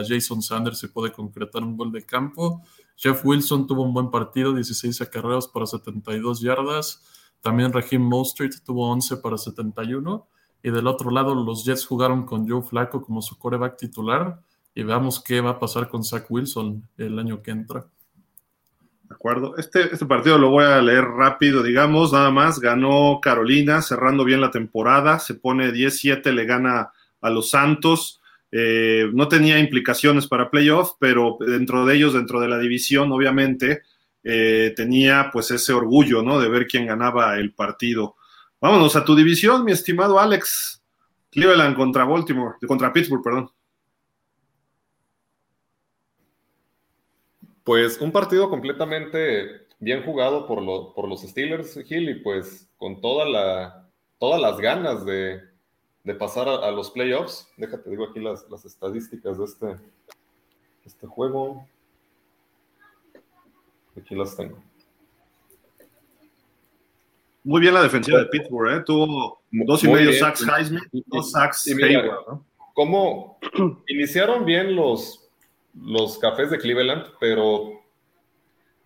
[0.07, 2.62] Jason Sanders y puede concretar un gol de campo.
[2.94, 7.02] Jeff Wilson tuvo un buen partido, 16 acarreos para 72 yardas.
[7.40, 10.28] También Raheem Mostert tuvo 11 para 71.
[10.62, 14.44] Y del otro lado, los Jets jugaron con Joe Flacco como su coreback titular.
[14.76, 17.85] Y veamos qué va a pasar con Zach Wilson el año que entra.
[19.09, 19.57] ¿De acuerdo?
[19.59, 22.59] Este, este partido lo voy a leer rápido, digamos, nada más.
[22.59, 26.90] Ganó Carolina, cerrando bien la temporada, se pone 10-7, le gana
[27.21, 28.21] a los Santos.
[28.51, 33.83] Eh, no tenía implicaciones para playoff, pero dentro de ellos, dentro de la división, obviamente,
[34.23, 36.40] eh, tenía pues ese orgullo, ¿no?
[36.40, 38.17] De ver quién ganaba el partido.
[38.61, 40.83] Vámonos a tu división, mi estimado Alex.
[41.31, 43.51] Cleveland contra Baltimore, contra Pittsburgh, perdón.
[47.64, 53.24] Pues un partido completamente bien jugado por, por los Steelers, Hill, y pues con toda
[53.27, 55.40] la, todas las ganas de,
[56.18, 57.48] pasar a, los playoffs.
[57.57, 59.77] Déjate, digo aquí las, estadísticas de este,
[60.85, 61.66] este juego.
[63.96, 64.62] Aquí las tengo.
[67.44, 68.83] Muy bien la defensiva de Pittsburgh, ¿eh?
[68.85, 72.44] Tuvo dos y medio sacks Heisman, dos sacks Hayward, ¿no?
[72.72, 73.38] ¿Cómo
[73.87, 75.23] iniciaron bien los,
[75.74, 77.82] los cafés de Cleveland, pero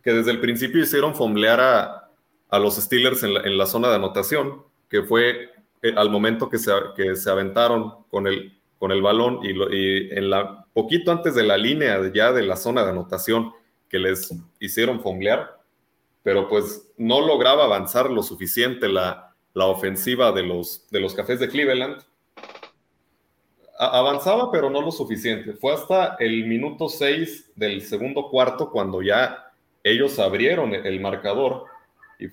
[0.02, 5.02] que desde el principio hicieron fomblear a, los Steelers en la, zona de anotación, que
[5.02, 5.50] fue
[5.82, 10.10] eh, al momento que se, que se aventaron con el, con el balón y, y,
[10.12, 13.52] en la poquito antes de la línea ya de la zona de anotación
[13.88, 15.60] que les hicieron fomblear,
[16.22, 21.40] pero pues no lograba avanzar lo suficiente la, la ofensiva de los, de los cafés
[21.40, 22.02] de Cleveland
[23.78, 25.54] avanzaba, pero no lo suficiente.
[25.54, 29.52] Fue hasta el minuto 6 del segundo cuarto cuando ya
[29.84, 31.64] ellos abrieron el marcador
[32.18, 32.26] y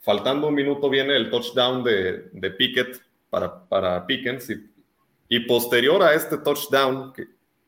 [0.00, 4.50] faltando un minuto viene el touchdown de, de Pickett para, para Pickens
[5.28, 7.26] y, posterior a este touchdown que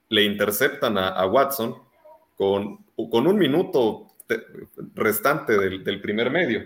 [0.09, 1.77] le interceptan a, Watson
[2.37, 4.07] con, con, un minuto
[4.95, 6.65] restante del, del primer medio.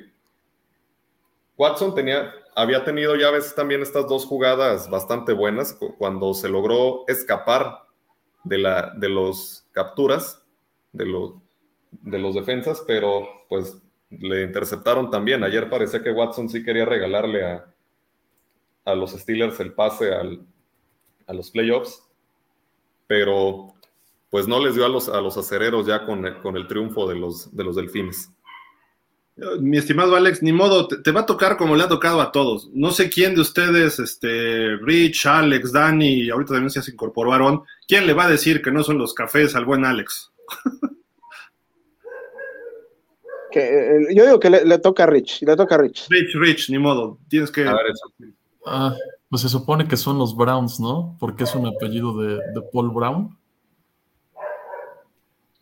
[1.57, 6.49] Watson tenía había tenido ya a veces también estas dos jugadas bastante buenas cuando se
[6.49, 7.85] logró escapar
[8.45, 10.45] de, la, de los capturas
[10.93, 11.35] de los,
[11.91, 13.79] de los defensas, pero pues
[14.11, 15.43] le interceptaron también.
[15.43, 17.75] Ayer parecía que Watson sí quería regalarle a,
[18.85, 20.47] a los Steelers el pase al,
[21.27, 22.07] a los playoffs,
[23.07, 23.75] pero
[24.31, 27.17] pues no les dio a los, a los acereros ya con, con el triunfo de
[27.17, 28.31] los, de los delfines.
[29.35, 32.69] Mi estimado Alex, ni modo, te, va a tocar como le ha tocado a todos.
[32.75, 38.07] No sé quién de ustedes, este, Rich, Alex, Dani, ahorita también se incorporó Aaron, ¿quién
[38.07, 40.31] le va a decir que no son los cafés al buen Alex?
[43.53, 46.09] que, yo digo que le, toca a Rich, le toca a Rich.
[46.11, 47.67] Rich, Rich, ni modo, tienes que...
[48.67, 48.95] Ah,
[49.31, 51.17] pues se supone que son los Browns, ¿no?
[51.19, 53.39] Porque es un apellido de, de Paul Brown.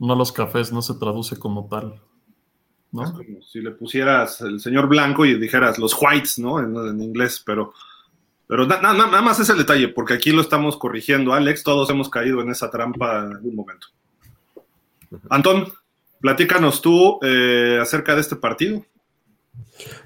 [0.01, 2.01] No los cafés, no se traduce como tal.
[2.93, 3.13] ¿No?
[3.13, 6.59] como si le pusieras el señor blanco y dijeras los whites, ¿no?
[6.61, 7.73] En, inglés, pero,
[8.47, 12.41] pero nada más es el detalle, porque aquí lo estamos corrigiendo, Alex, todos hemos caído
[12.41, 13.87] en esa trampa en algún momento.
[15.29, 15.73] Antón,
[16.21, 18.85] platícanos tú eh, acerca de este partido.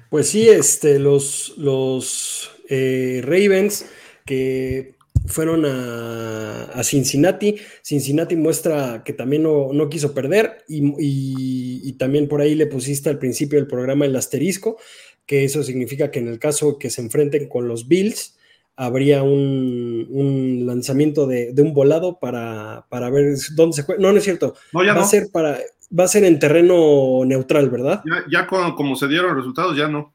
[0.09, 3.85] Pues sí, este, los, los eh, Ravens
[4.25, 4.94] que
[5.27, 7.57] fueron a, Cincinnati.
[7.81, 13.57] Cincinnati muestra que también no, quiso perder y, también por ahí le pusiste al principio
[13.57, 14.77] del programa el asterisco,
[15.25, 18.37] que eso significa que en el caso que se enfrenten con los Bills,
[18.75, 24.01] habría un, lanzamiento de, un volado para, ver dónde se juega.
[24.01, 24.55] No, no es cierto.
[24.75, 25.57] va a ser para
[25.97, 28.03] va a ser en terreno neutral, ¿verdad?
[28.29, 30.13] Ya, como se dieron resultados, ya no.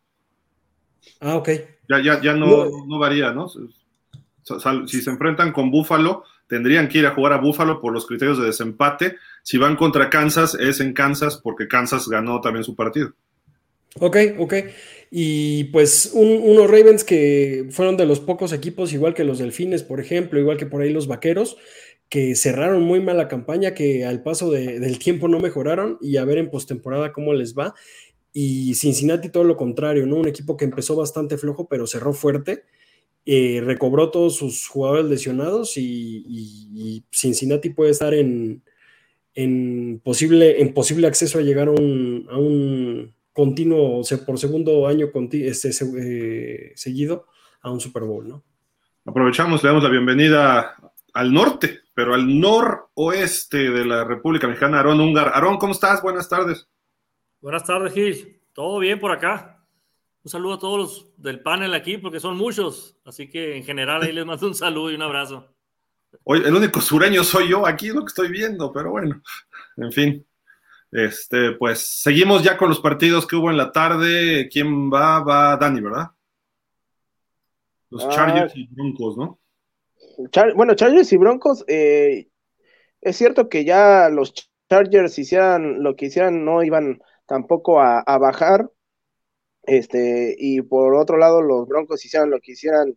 [1.21, 1.49] Ah, ok.
[1.89, 3.49] Ya, ya, ya no, no varía, ¿no?
[4.87, 8.39] Si se enfrentan con Búfalo, tendrían que ir a jugar a Búfalo por los criterios
[8.39, 9.17] de desempate.
[9.43, 13.15] Si van contra Kansas, es en Kansas porque Kansas ganó también su partido.
[13.99, 14.55] Ok, ok.
[15.11, 20.01] Y pues unos Ravens que fueron de los pocos equipos, igual que los Delfines, por
[20.01, 21.57] ejemplo, igual que por ahí los Vaqueros,
[22.09, 26.25] que cerraron muy mal la campaña, que al paso del tiempo no mejoraron y a
[26.25, 27.75] ver en postemporada cómo les va.
[28.33, 30.17] Y Cincinnati todo lo contrario, ¿no?
[30.17, 32.65] Un equipo que empezó bastante flojo, pero cerró fuerte,
[33.33, 38.65] eh, recobró todos sus jugadores lesionados y, Cincinnati puede estar en,
[39.37, 45.11] en, posible, en posible acceso a llegar a un, continuo, o sea, por segundo año
[45.31, 47.27] este, eh, seguido
[47.63, 48.43] a un Super Bowl, ¿no?
[49.07, 50.75] Aprovechamos, le damos la bienvenida
[51.15, 55.29] al norte, pero al noroeste de la República Mexicana, Aarón Ungar.
[55.29, 56.03] Aarón, ¿cómo estás?
[56.03, 56.69] Buenas tardes.
[57.41, 58.41] Buenas tardes, Gil.
[58.53, 59.60] ¿Todo bien por acá?
[60.23, 62.97] Un saludo a todos los del panel aquí, porque son muchos.
[63.05, 65.55] Así que en general ahí les mando un saludo y un abrazo.
[66.25, 69.23] Hoy el único sureño soy yo, aquí es lo que estoy viendo, pero bueno,
[69.77, 70.27] en fin.
[70.93, 74.49] Este, pues seguimos ya con los partidos que hubo en la tarde.
[74.53, 75.21] ¿Quién va?
[75.21, 76.09] Va Dani, ¿verdad?
[77.91, 78.09] Los ah.
[78.11, 79.39] Chargers y Broncos, ¿no?
[80.55, 82.29] bueno, Chargers y Broncos, eh,
[83.01, 84.35] es cierto que ya los
[84.69, 88.71] Chargers hicieran lo que hicieran, no iban tampoco a, bajar.
[89.65, 92.97] Este, y por otro lado, los Broncos hicieran lo que hicieran,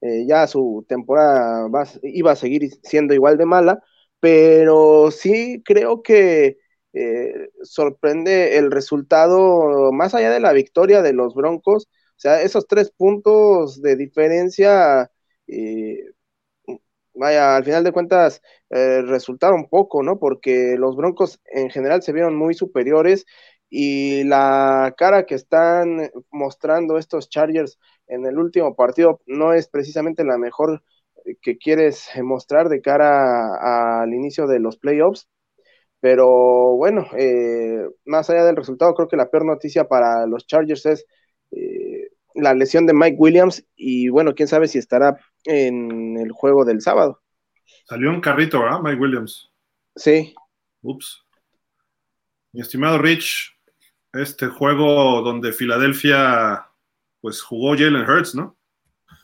[0.00, 1.68] eh, ya su temporada
[2.02, 3.82] iba a seguir siendo igual de mala,
[4.20, 6.58] pero sí creo que
[6.92, 12.66] eh, sorprende el resultado, más allá de la victoria de los Broncos, o sea, esos
[12.68, 15.10] tres puntos de diferencia,
[15.48, 16.04] eh,
[17.14, 20.18] vaya, al final de cuentas resultaron poco, ¿no?
[20.18, 23.24] Porque los Broncos en general se vieron muy superiores
[23.76, 30.22] y la cara que están mostrando estos Chargers en el último partido no es precisamente
[30.22, 30.84] la mejor
[31.42, 35.28] que quieres mostrar de cara al inicio de los playoffs.
[35.98, 40.86] Pero bueno, eh, más allá del resultado, creo que la peor noticia para los Chargers
[40.86, 41.04] es
[41.50, 46.64] eh, la lesión de Mike Williams y bueno, quién sabe si estará en el juego
[46.64, 47.22] del sábado.
[47.88, 48.78] Salió un carrito, ¿verdad?
[48.84, 49.50] Mike Williams.
[49.96, 50.32] Sí.
[50.80, 51.24] Ups.
[52.52, 53.53] Mi estimado Rich,
[54.14, 56.68] este juego donde Filadelfia
[57.20, 58.56] pues jugó Jalen Hurts, ¿no?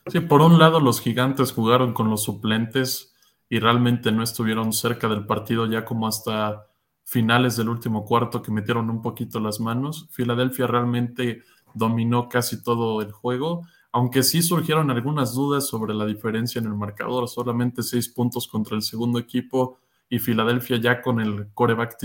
[0.07, 3.15] Sí, por un lado los gigantes jugaron con los suplentes
[3.49, 6.67] y realmente no estuvieron cerca del partido ya como hasta
[7.05, 10.09] finales del último cuarto que metieron un poquito las manos.
[10.13, 11.43] Filadelfia realmente
[11.75, 16.75] dominó casi todo el juego, aunque sí surgieron algunas dudas sobre la diferencia en el
[16.75, 21.97] marcador, solamente seis puntos contra el segundo equipo y Filadelfia ya con el coreback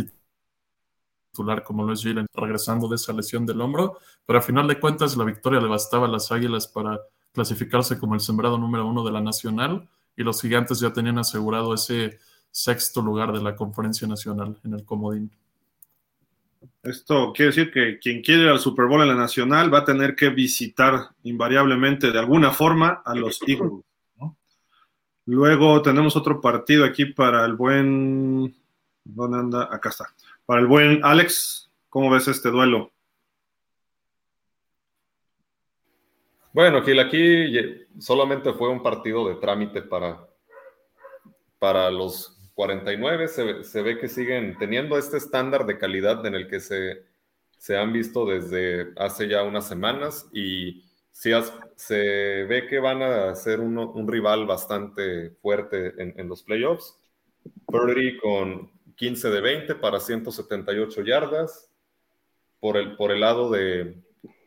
[1.63, 5.17] como lo es Jalen, regresando de esa lesión del hombro, pero a final de cuentas
[5.17, 7.00] la victoria le bastaba a las Águilas para
[7.34, 11.74] clasificarse como el sembrado número uno de la Nacional y los Gigantes ya tenían asegurado
[11.74, 12.19] ese
[12.50, 15.30] sexto lugar de la Conferencia Nacional en el comodín.
[16.82, 19.86] Esto quiere decir que quien quiere ir al Super Bowl en la Nacional va a
[19.86, 23.84] tener que visitar invariablemente de alguna forma a los Eagles.
[25.26, 28.56] Luego tenemos otro partido aquí para el buen...
[29.04, 29.69] ¿Dónde anda?
[29.71, 30.06] Acá está.
[30.46, 32.92] Para el buen Alex, ¿cómo ves este duelo?
[36.54, 40.30] Bueno, Gil, aquí solamente fue un partido de trámite para,
[41.58, 43.28] para los 49.
[43.28, 47.04] Se, ve que siguen teniendo este estándar de calidad en el que se,
[47.58, 53.62] se han visto desde hace ya unas semanas y se ve que van a ser
[53.62, 57.00] un rival bastante fuerte en, en los playoffs.
[57.66, 61.72] Purdy con, 15 de 20 para 178 yardas.
[62.60, 64.02] Por el, por el lado de,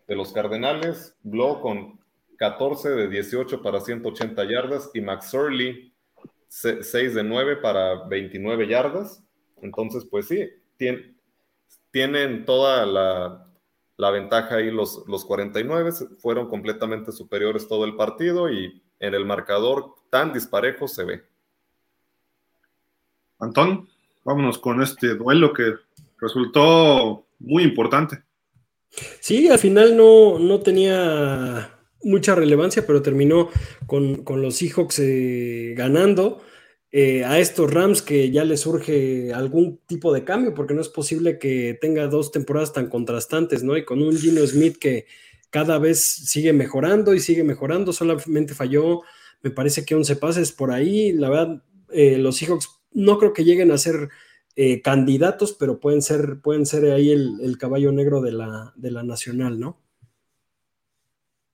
[0.09, 2.01] los Cardenales, Blow con
[2.39, 5.93] 14 de 18 para 180 yardas y Max Surley
[6.49, 9.23] 6 de 9 para 29 yardas.
[9.61, 10.49] Entonces, pues sí,
[11.91, 13.47] tienen toda la,
[13.97, 19.27] la, ventaja ahí los, los 49, fueron completamente superiores todo el partido y en el
[19.27, 21.25] marcador tan disparejo se ve.
[23.39, 23.89] Antón
[24.29, 25.73] vámonos con este duelo que
[26.21, 28.25] resultó muy importante.
[29.21, 31.71] Sí, al final no, no tenía
[32.03, 33.49] mucha relevancia, pero terminó
[33.87, 36.43] con, los Seahawks eh, ganando.
[36.91, 40.89] Eh, a estos Rams que ya les surge algún tipo de cambio, porque no es
[40.91, 43.79] posible que tenga dos temporadas tan contrastantes, ¿no?
[43.79, 45.07] Y con un Gino Smith que
[45.49, 49.03] cada vez sigue mejorando y sigue mejorando, solamente falló,
[49.43, 53.45] me parece que 11 pases por ahí, la verdad, eh, los Seahawks no creo que
[53.45, 54.09] lleguen a ser
[54.57, 59.03] eh, candidatos, pero pueden ser, pueden ser ahí el, caballo negro de la, de la
[59.03, 59.81] nacional, ¿no?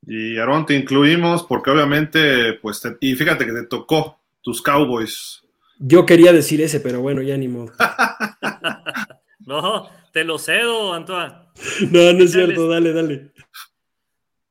[0.06, 5.42] Y Aaron, te incluimos porque obviamente, pues, y fíjate que te tocó tus Cowboys.
[5.78, 7.72] Yo quería decir ese, pero bueno, ya ni modo.
[9.46, 11.34] No, te lo cedo, Antoine.
[11.90, 13.32] No, no es cierto, dale, dale.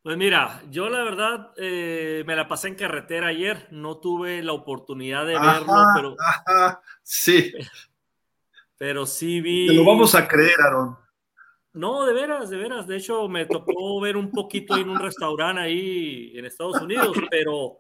[0.04, 4.52] Pues mira, yo la verdad eh, me la pasé en carretera ayer, no tuve la
[4.52, 6.16] oportunidad de verlo, pero.
[7.02, 7.54] sí.
[8.78, 9.68] Pero sí vi.
[9.68, 10.98] Te lo vamos a creer, Aaron.
[11.72, 12.86] No, de veras, de veras.
[12.86, 17.78] De hecho, me tocó ver un poquito en un restaurante ahí en Estados Unidos, pero,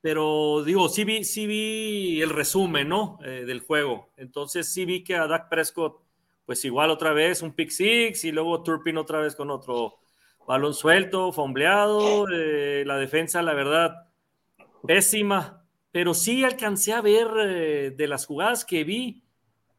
[0.00, 3.18] pero digo, sí vi, sí vi el resumen, ¿no?
[3.24, 4.12] Eh, del juego.
[4.16, 6.00] Entonces sí vi que a Dak Prescott,
[6.44, 9.98] pues igual otra vez un pick six y luego Turpin otra vez con otro
[10.46, 12.26] balón suelto, fombleado.
[12.30, 14.08] Eh, la defensa, la verdad,
[14.86, 15.64] pésima.
[15.92, 19.26] Pero sí alcancé a ver eh, de las jugadas que vi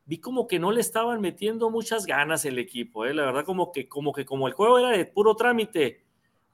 [0.07, 3.13] vi como que no le estaban metiendo muchas ganas el equipo, ¿eh?
[3.13, 6.05] la verdad como que, como que como el juego era de puro trámite,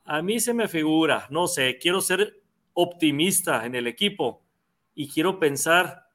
[0.06, 2.42] a mí se me figura, no sé, quiero ser
[2.74, 4.42] optimista en el equipo
[4.96, 6.08] y quiero pensar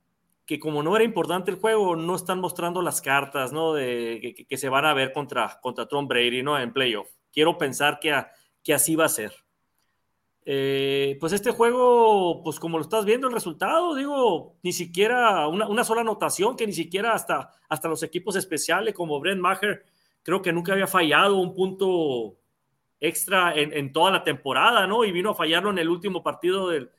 [0.44, 3.72] que como no era importante el juego, no están mostrando las cartas, ¿no?
[3.74, 6.58] De, que, se van a ver contra, contra Tom Brady, ¿no?
[6.58, 7.08] En playoff.
[7.38, 8.12] Quiero pensar que,
[8.64, 9.32] que así va a ser.
[10.44, 15.84] Eh, pues este juego, pues como lo estás viendo el resultado, digo, ni siquiera una,
[15.84, 19.84] sola anotación, que ni siquiera hasta, hasta los equipos especiales como Brent Maher,
[20.24, 22.40] creo que nunca había fallado un punto
[22.98, 25.04] extra en, toda la temporada, ¿no?
[25.04, 26.90] Y vino a fallarlo en el último partido del,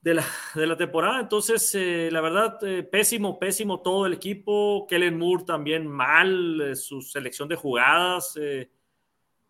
[0.00, 1.20] de, la, temporada.
[1.20, 4.84] Entonces, eh, la verdad, eh, pésimo, pésimo todo el equipo.
[4.88, 8.36] Kellen Moore también mal, su selección de jugadas.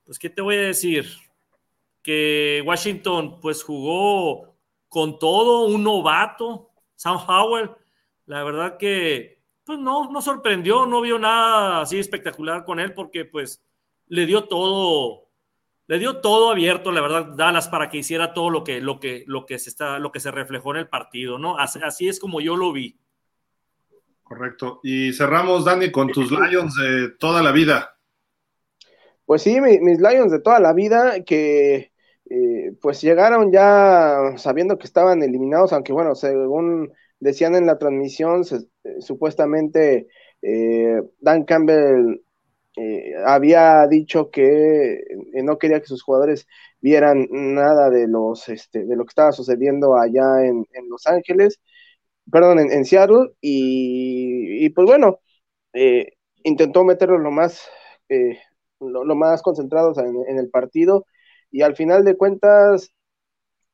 [0.07, 1.07] Pues, ¿qué te voy a decir?
[2.07, 4.57] que Washington pues jugó
[4.89, 7.73] con todo, un novato, Sam Howell,
[8.27, 13.25] la verdad que pues no, no sorprendió, no vio nada así espectacular con él porque
[13.25, 13.61] pues
[14.07, 15.31] le dio todo,
[15.89, 19.25] le dio todo abierto, la verdad, Dallas para que hiciera todo lo que, lo que,
[19.27, 21.59] lo que se está, lo que se reflejó en el partido, ¿no?
[21.59, 23.01] Así, así es como yo lo vi.
[24.23, 24.79] Correcto.
[24.85, 27.96] Y cerramos, Dani, con tus Lions de toda la vida.
[29.27, 31.91] Pues sí, mis Lions de toda la vida, que
[32.31, 38.43] eh, pues llegaron ya sabiendo que estaban eliminados, aunque bueno, según decían en la transmisión,
[38.85, 40.09] eh, supuestamente
[40.43, 42.23] eh, Dan Campbell
[43.25, 45.01] había dicho que
[45.43, 46.47] no quería que sus jugadores
[46.81, 51.59] vieran nada de los este, de lo que estaba sucediendo allá en, Los Ángeles,
[52.31, 55.21] perdón, en, Seattle, y, pues bueno,
[56.45, 57.67] intentó meterlos lo más
[58.81, 61.07] lo, más concentrados en el partido
[61.51, 62.93] y al final de cuentas,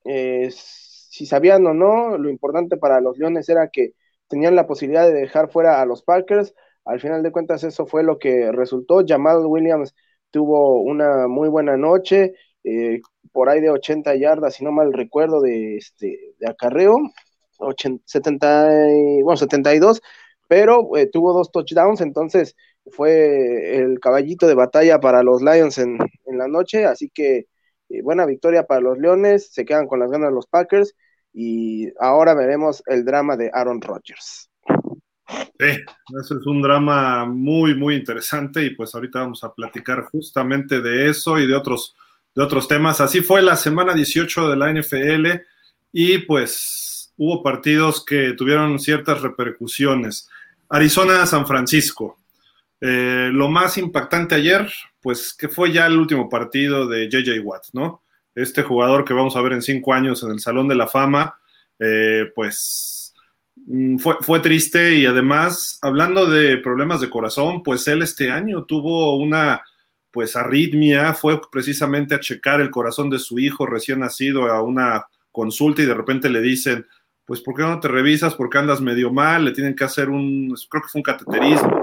[0.05, 3.95] eh, si sabían o no, lo importante para los Leones era que
[4.29, 6.55] tenían la posibilidad de dejar fuera a los Packers.
[6.85, 9.03] Al final de cuentas, eso fue lo que resultó.
[9.07, 9.95] Jamal Williams
[10.31, 12.35] tuvo una muy buena noche,
[12.65, 13.01] eh,
[13.33, 16.97] por ahí de 80 yardas, si no mal recuerdo, de, este, de acarreo,
[18.07, 18.69] 70,
[19.23, 20.03] bueno, 72,
[20.49, 22.57] pero eh, tuvo dos touchdowns, entonces
[22.91, 27.47] fue el caballito de batalla para los Lions en, en la noche, así que
[28.03, 30.95] buena victoria para los Leones, se quedan con las ganas los Packers
[31.35, 34.51] y ahora veremos el drama de Aaron Rodgers.
[35.59, 35.79] Sí,
[36.21, 41.09] eso es un drama muy, muy interesante y pues ahorita vamos a platicar justamente de
[41.09, 41.95] eso y de otros,
[42.35, 43.01] de otros temas.
[43.01, 45.43] Así fue la semana 18 de la NFL
[45.93, 50.29] y pues hubo partidos que tuvieron ciertas repercusiones.
[50.69, 52.19] Arizona, San Francisco.
[52.85, 54.69] Eh, lo más impactante ayer,
[55.01, 58.03] pues que fue ya el último partido de JJ Watt, ¿no?
[58.35, 61.39] Este jugador que vamos a ver en cinco años en el Salón de la Fama,
[61.79, 63.15] eh, pues
[63.55, 68.65] mm, fue, fue, triste y además, hablando de problemas de corazón, pues él este año
[68.65, 69.63] tuvo una
[70.11, 75.07] pues arritmia, fue precisamente a checar el corazón de su hijo recién nacido a una
[75.31, 76.85] consulta y de repente le dicen,
[77.25, 78.35] pues ¿por qué no te revisas?
[78.35, 81.82] Porque andas medio mal, le tienen que hacer un, creo que fue un cateterismo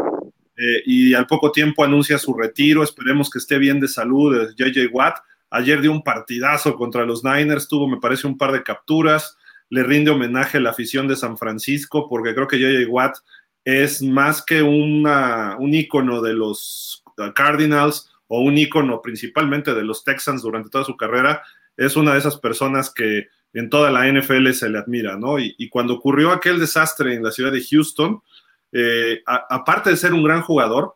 [0.61, 2.83] eh, y al poco tiempo anuncia su retiro.
[2.83, 5.19] Esperemos que esté bien de salud JJ Watt.
[5.49, 9.37] Ayer dio un partidazo contra los Niners, tuvo, me parece, un par de capturas.
[9.69, 13.15] Le rinde homenaje a la afición de San Francisco, porque creo que JJ Watt
[13.63, 17.03] es más que una, un ícono de los
[17.35, 21.41] Cardinals o un ícono principalmente de los Texans durante toda su carrera.
[21.77, 25.39] Es una de esas personas que en toda la NFL se le admira, ¿no?
[25.39, 28.21] Y, y cuando ocurrió aquel desastre en la ciudad de Houston,
[28.71, 30.95] eh, aparte de ser un gran jugador,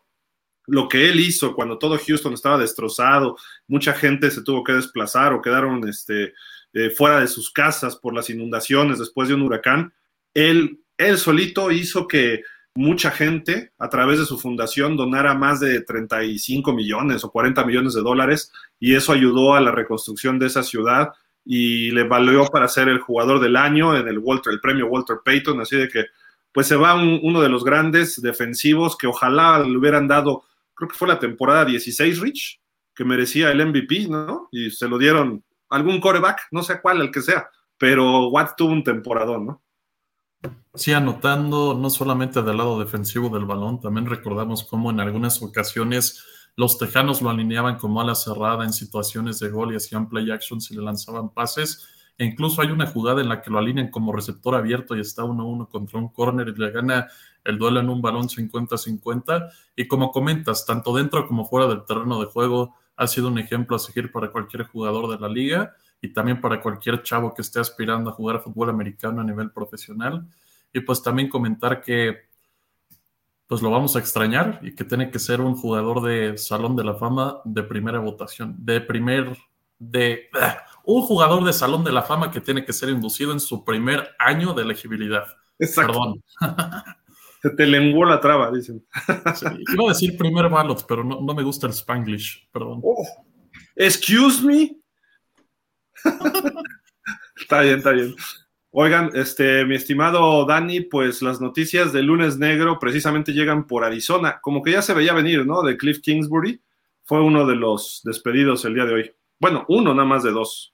[0.66, 3.36] lo que él hizo cuando todo Houston estaba destrozado,
[3.68, 6.32] mucha gente se tuvo que desplazar o quedaron este,
[6.72, 9.92] eh, fuera de sus casas por las inundaciones después de un huracán,
[10.34, 10.80] él,
[11.16, 12.42] solito hizo que
[12.74, 17.94] mucha gente a través de su fundación donara más de 35 millones o 40 millones
[17.94, 18.50] de dólares
[18.80, 21.12] y eso ayudó a la reconstrucción de esa ciudad
[21.44, 25.18] y le valió para ser el jugador del año en el Walter, el premio Walter
[25.24, 26.06] Payton, así de que
[26.54, 30.96] pues se va uno de los grandes defensivos que ojalá le hubieran dado, creo que
[30.96, 32.60] fue la temporada 16, Rich,
[32.94, 34.48] que merecía el MVP, ¿no?
[34.52, 38.70] Y se lo dieron algún coreback, no sé cuál, el que sea, pero Watt tuvo
[38.72, 39.62] un temporadón, ¿no?
[40.74, 46.24] Sí, anotando no solamente del lado defensivo del balón, también recordamos cómo en algunas ocasiones
[46.54, 50.60] los tejanos lo alineaban como ala cerrada en situaciones de gol y hacían play action
[50.60, 51.88] si le lanzaban pases.
[52.16, 55.24] E incluso hay una jugada en la que lo alinean como receptor abierto y está
[55.24, 57.08] uno a uno contra un corner y le gana
[57.44, 59.50] el duelo en un balón 50-50.
[59.76, 63.76] Y como comentas, tanto dentro como fuera del terreno de juego, ha sido un ejemplo
[63.76, 67.58] a seguir para cualquier jugador de la liga y también para cualquier chavo que esté
[67.58, 70.26] aspirando a jugar fútbol americano a nivel profesional.
[70.72, 72.28] Y pues también comentar que
[73.46, 76.84] pues lo vamos a extrañar y que tiene que ser un jugador de Salón de
[76.84, 79.36] la Fama de primera votación, de primer,
[79.78, 80.30] de
[80.86, 84.10] un jugador de Salón de la Fama que tiene que ser inducido en su primer
[84.18, 85.26] año de elegibilidad.
[85.58, 85.92] Exacto.
[85.92, 86.24] Perdón.
[87.42, 88.86] Se te lenguó la traba, dicen.
[89.74, 92.80] iba a decir primer ballot, pero no, me gusta el spanglish, perdón.
[92.82, 93.06] Oh,
[93.76, 94.74] excuse me.
[97.36, 98.14] está bien, está bien.
[98.70, 104.40] Oigan, este, mi estimado Dani, pues las noticias del lunes negro precisamente llegan por Arizona.
[104.40, 105.62] Como que ya se veía venir, ¿no?
[105.62, 106.60] De Cliff Kingsbury.
[107.04, 109.12] Fue uno de los despedidos el día de hoy.
[109.38, 110.73] Bueno, uno nada más de dos.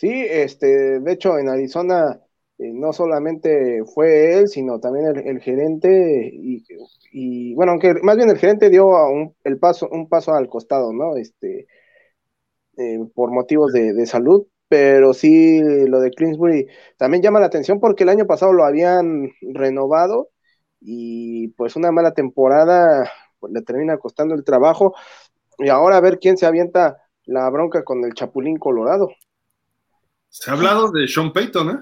[0.00, 2.18] Sí, este, de hecho en Arizona
[2.56, 6.30] eh, no solamente fue él, sino también el, gerente
[7.12, 10.94] y, bueno, aunque más bien el gerente dio un, el paso, un paso al costado,
[10.94, 11.16] ¿no?
[11.16, 11.66] Este,
[12.78, 18.04] eh, por motivos de, salud, pero sí lo de Clinsbury también llama la atención porque
[18.04, 20.30] el año pasado lo habían renovado
[20.80, 24.94] y pues una mala temporada pues, le termina costando el trabajo
[25.58, 29.10] y ahora a ver quién se avienta la bronca con el Chapulín Colorado.
[30.30, 31.78] Se ha hablado de Sean Payton, ¿eh?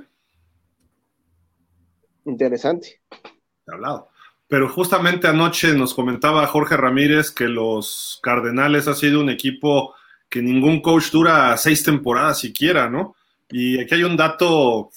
[2.25, 3.01] Interesante.
[3.11, 4.09] Se ha hablado.
[4.49, 9.95] Pero justamente anoche nos comentaba Jorge Ramírez que los Cardenales ha sido un equipo
[10.31, 13.15] que ningún coach dura seis temporadas siquiera, ¿no?
[13.51, 14.91] Y aquí hay un dato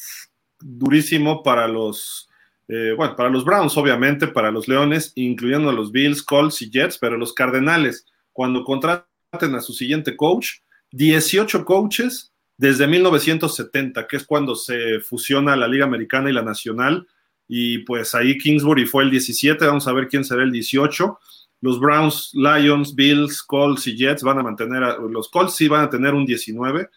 [0.59, 2.29] durísimo para los,
[2.69, 6.69] eh, bueno, para los Browns, obviamente, para los Leones, incluyendo a los Bills, Colts y
[6.69, 10.59] Jets, pero los Cardenales, cuando contraten a su siguiente coach,
[10.91, 12.30] 18 coaches
[12.61, 17.07] desde 1970, que es cuando se fusiona la Liga Americana y la Nacional,
[17.47, 21.19] y pues ahí Kingsbury fue el 17, vamos a ver quién será el 18
[21.61, 25.89] los Browns, Lions, Bills, Colts y Jets van a mantener, los Colts sí van a
[25.89, 26.89] tener un 19,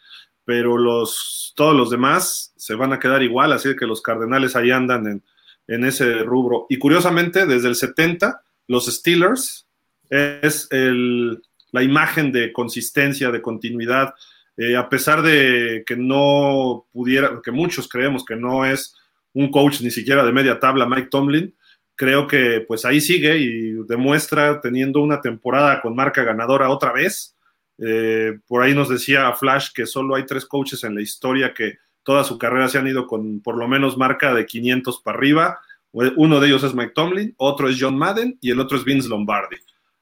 [0.45, 4.71] pero los, todos los demás se van a quedar igual, así que los Cardenales ahí
[4.71, 5.23] andan
[5.67, 6.67] en, ese rubro.
[6.71, 9.67] Y curiosamente, desde el 70, los Steelers
[10.09, 14.15] es el, la imagen de consistencia, de continuidad,
[14.57, 18.95] eh, a pesar de que no pudiera, que muchos creemos que no es
[19.33, 21.55] un coach ni siquiera de media tabla, Mike Tomlin,
[21.97, 27.37] creo que pues ahí sigue y demuestra teniendo una temporada con marca ganadora otra vez.
[27.79, 31.79] Eh, por ahí nos decía Flash que solo hay tres coaches en la historia que
[32.05, 35.59] toda su carrera se han ido con por lo menos marca de 500 para arriba.
[35.93, 39.09] Uno de ellos es Mike Tomlin, otro es John Madden y el otro es Vince
[39.09, 39.57] Lombardi.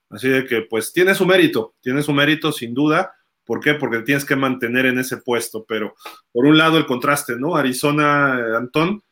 [0.08, 3.14] Así de que pues tiene su mérito, tiene su mérito sin duda.
[3.44, 3.74] ¿Por qué?
[3.74, 5.64] Porque tienes que mantener en ese puesto.
[5.66, 5.94] Pero
[6.32, 7.56] por un lado el contraste, ¿no?
[7.56, 9.02] Arizona, Antón,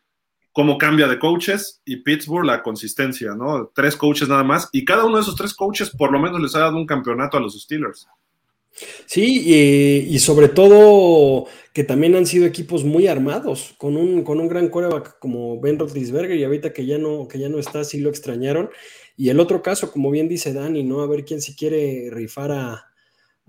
[0.52, 3.70] cómo cambia de coaches y Pittsburgh la consistencia, ¿no?
[3.74, 6.54] Tres coaches nada más y cada uno de esos tres coaches por lo menos les
[6.54, 8.08] ha dado un campeonato a los Steelers.
[9.06, 14.48] Sí, y, sobre todo que también han sido equipos muy armados, con un, con un
[14.48, 18.00] gran coreback como Ben Roethlisberger y ahorita que ya no, que ya no está, sí
[18.00, 18.70] lo extrañaron.
[19.16, 21.00] Y el otro caso, como bien dice Dani, ¿no?
[21.00, 22.89] A ver quién si quiere rifar a,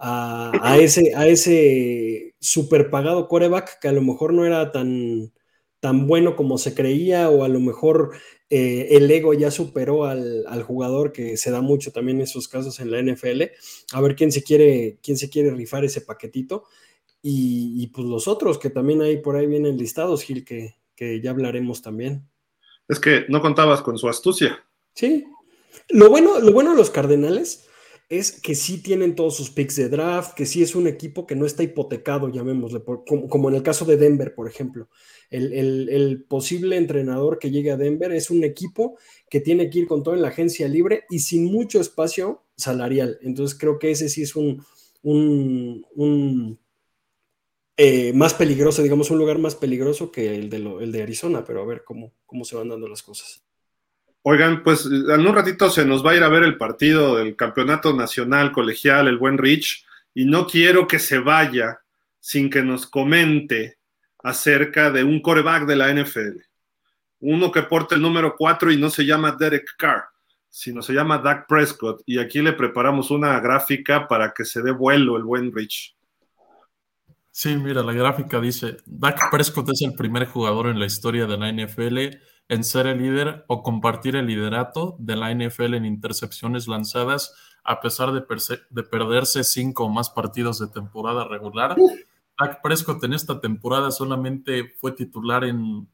[0.04, 5.32] a, ese, a ese super pagado coreback que a lo mejor no era tan,
[5.80, 8.14] tan bueno como se creía o a lo mejor
[8.50, 12.80] eh, el ego ya superó al, jugador que se da mucho también en esos casos
[12.80, 13.44] en la NFL.
[13.94, 16.64] A ver quién se quiere, quién se quiere rifar ese paquetito.
[17.24, 21.30] Y, pues los otros que también hay por ahí vienen listados, Gil, que, que ya
[21.30, 22.28] hablaremos también.
[22.88, 24.66] Es que no contabas con su astucia.
[24.96, 25.26] Sí.
[25.90, 27.68] Lo bueno, lo bueno de los Cardenales
[28.12, 31.38] es que sí tienen todos sus picks de draft, que sí es un equipo que
[31.38, 34.90] no está hipotecado, llamémosle, como, en el caso de Denver, por ejemplo.
[35.30, 38.98] El, posible entrenador que llegue a Denver es un equipo
[39.30, 43.18] que tiene que ir con todo en la agencia libre y sin mucho espacio salarial.
[43.22, 44.62] Entonces creo que ese sí es un,
[45.04, 46.60] un,
[47.78, 51.62] eh, más peligroso, digamos, un lugar más peligroso que el de, el de Arizona, pero
[51.62, 53.46] a ver cómo, cómo se van dando las cosas.
[54.24, 57.36] Oigan, pues en un ratito se nos va a ir a ver el partido del
[57.36, 61.80] Campeonato Nacional Colegial, el buen Rich, y no quiero que se vaya
[62.20, 63.80] sin que nos comente
[64.24, 66.40] acerca de un coreback de la NFL.
[67.24, 70.06] uno que porta el número 4 y no se llama Derek Carr,
[70.50, 72.02] sino se llama Dak Prescott.
[72.08, 75.96] Y aquí le preparamos una gráfica para que se dé vuelo el buen Rich.
[77.30, 81.38] Sí, mira, la gráfica dice, Dak Prescott es el primer jugador en la historia de
[81.38, 82.18] la NFL
[82.52, 87.34] en ser el líder o compartir el liderato de la NFL en intercepciones lanzadas
[87.64, 88.26] a pesar de,
[88.70, 91.78] de perderse cinco o más partidos de temporada regular.
[92.38, 95.88] Dak Prescott en esta temporada solamente fue titular en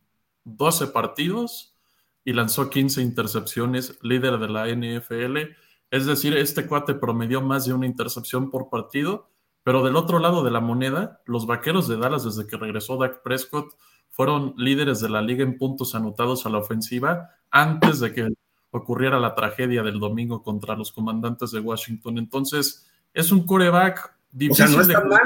[0.46, 1.76] 12 partidos
[2.26, 5.38] y lanzó 15 intercepciones, líder de la NFL.
[5.92, 9.30] Es decir, este cuate promedió más de una intercepción por partido,
[9.62, 13.22] pero del otro lado de la moneda, los vaqueros de Dallas desde que regresó Dak
[13.22, 13.76] Prescott
[14.18, 18.28] fueron líderes de la liga en puntos anotados a la ofensiva antes de que
[18.72, 22.18] ocurriera la tragedia del domingo contra los comandantes de Washington.
[22.18, 25.24] Entonces, es un coreback difícil de juzgar.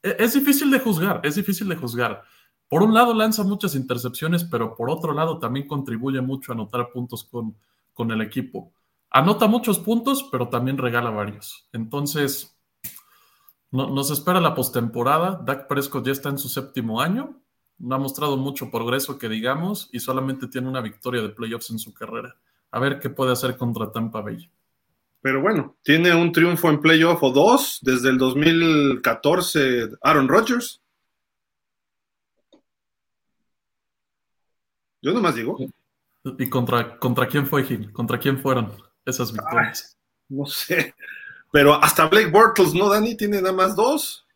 [0.00, 2.22] E-, es difícil de juzgar, es difícil de juzgar.
[2.68, 6.90] Por un lado lanza muchas intercepciones, pero por otro lado también contribuye mucho a anotar
[6.92, 7.56] puntos con,
[7.94, 8.72] con el equipo.
[9.10, 11.68] Anota muchos puntos, pero también regala varios.
[11.72, 12.56] Entonces,
[13.72, 15.42] nos espera la postemporada.
[15.44, 17.40] Dak Prescott ya está en su séptimo año.
[17.78, 21.78] No ha mostrado mucho progreso que digamos y solamente tiene una victoria de playoffs en
[21.78, 22.36] su carrera.
[22.70, 24.50] A ver qué puede hacer contra Tampa Bay.
[25.20, 30.80] Pero bueno, tiene un triunfo en playoff o dos desde el 2014 Aaron Rodgers.
[35.00, 35.56] Yo nomás digo.
[36.38, 37.92] ¿Y contra, contra quién fue Gil?
[37.92, 38.72] ¿Contra quién fueron
[39.04, 39.96] esas victorias?
[40.28, 40.94] no sé.
[41.50, 43.16] Pero hasta Blake Bortles, ¿no, Dani?
[43.16, 44.26] Tiene nada más dos.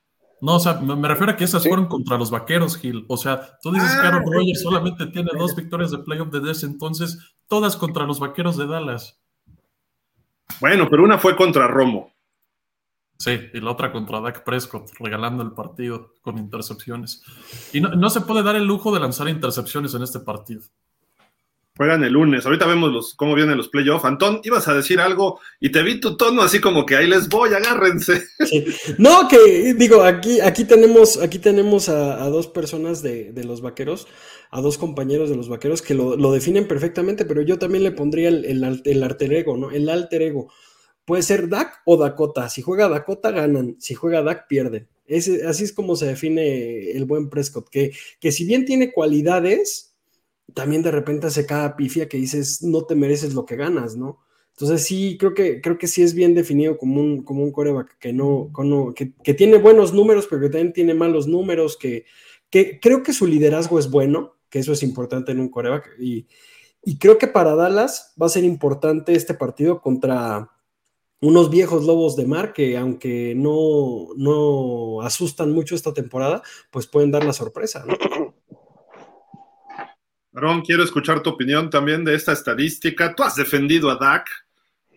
[0.42, 3.04] No, o sea, me, refiero a que esas fueron contra los vaqueros, Gil.
[3.06, 6.50] O sea, tú dices que Aaron ah, Rodgers solamente tiene dos victorias de playoff de
[6.50, 7.16] ese entonces,
[7.46, 9.22] todas contra los vaqueros de Dallas.
[10.60, 12.12] Bueno, pero una fue contra Romo.
[13.18, 17.22] Sí, y la otra contra Dak Prescott, regalando el partido con intercepciones.
[17.72, 20.62] Y no, no se puede dar el lujo de lanzar intercepciones en este partido.
[21.74, 22.44] Juegan el lunes.
[22.44, 24.04] Ahorita vemos los, cómo vienen los playoffs.
[24.04, 27.28] Antón, ibas a decir algo y te vi tu tono así como que ahí les
[27.28, 28.24] voy, agárrense.
[28.98, 34.06] No, que digo, aquí, aquí tenemos, aquí tenemos a, dos personas de, los vaqueros,
[34.50, 38.28] a dos compañeros de los vaqueros que lo, definen perfectamente, pero yo también le pondría
[38.28, 39.70] el, el, alter ego, ¿no?
[39.70, 40.52] El alter ego.
[41.06, 42.50] Puede ser Dak o Dakota.
[42.50, 43.76] Si juega Dakota, ganan.
[43.80, 44.88] Si juega Dak, pierden.
[45.08, 49.91] así es como se define el buen Prescott, que, que si bien tiene cualidades,
[50.54, 54.20] también de repente hace cada pifia que dices, no te mereces lo que ganas, ¿no?
[54.52, 57.98] Entonces sí, creo que, creo que sí es bien definido como un, como un coreback
[57.98, 58.50] que, no,
[58.94, 62.04] que, tiene buenos números, pero que también tiene malos números, que,
[62.50, 65.96] que creo que su liderazgo es bueno, que eso es importante en un coreback.
[65.98, 66.26] Y,
[66.84, 70.50] y creo que para Dallas va a ser importante este partido contra
[71.22, 77.12] unos viejos lobos de mar que aunque no, no asustan mucho esta temporada, pues pueden
[77.12, 78.34] dar la sorpresa, ¿no?
[80.34, 83.14] Aaron, quiero escuchar tu opinión también de esta estadística.
[83.14, 84.28] Tú has defendido a Dak,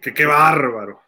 [0.01, 1.01] que qué bárbaro.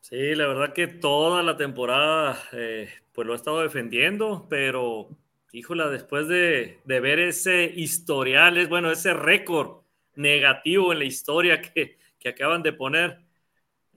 [0.00, 5.10] Sí, la verdad que toda la temporada eh, pues lo he estado defendiendo, pero
[5.52, 9.82] híjola, después de, ver ese historial, es bueno, ese récord
[10.14, 13.18] negativo en la historia que, acaban de poner,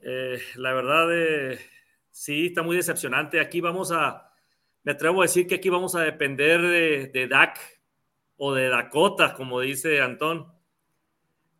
[0.01, 1.59] eh, la verdad eh,
[2.11, 3.39] sí, está muy decepcionante.
[3.39, 4.29] Aquí vamos a,
[4.83, 7.76] me atrevo a decir que aquí vamos a depender de, de Dak
[8.38, 10.47] o de Dakota, como dice Antón,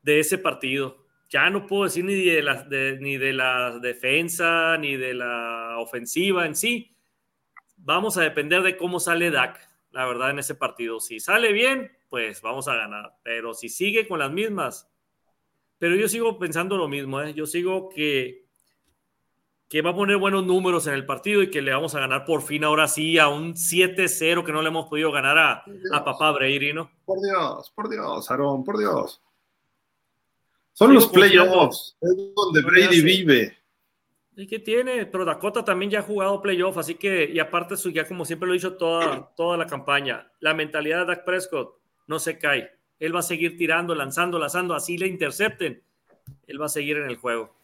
[0.03, 1.05] de ese partido.
[1.30, 2.65] Ya no puedo decir ni de, la,
[2.99, 6.95] ni de la defensa, ni de la ofensiva en sí.
[7.75, 9.59] Vamos a depender de cómo sale Dak,
[9.91, 10.99] la verdad, en ese partido.
[10.99, 13.17] Si sale bien, pues vamos a ganar.
[13.23, 14.89] Pero si sigue con las mismas.
[15.78, 17.34] Pero yo sigo pensando lo mismo, ¿eh?
[17.34, 18.46] Yo sigo que
[19.70, 22.26] que va a poner buenos números en el partido y que le vamos a ganar
[22.26, 26.05] por fin ahora sí a un 7-0 que no le hemos podido ganar a, a
[26.05, 26.89] papá Brady, ¿no?
[27.05, 29.22] Por Dios, por Dios, Aaron, por Dios.
[30.74, 33.57] Son los playoffs, es donde Brady vive.
[34.36, 35.07] ¿Y qué tiene?
[35.07, 38.45] Pero Dakota también ya ha jugado playoffs, así que, y aparte, su, ya como siempre
[38.45, 42.72] lo he dicho toda, toda la campaña, la mentalidad de Dak Prescott no se cae.
[42.99, 45.82] Él va a seguir tirando, lanzando, lanzando, así le intercepten.
[46.45, 47.55] Él va a seguir en el juego.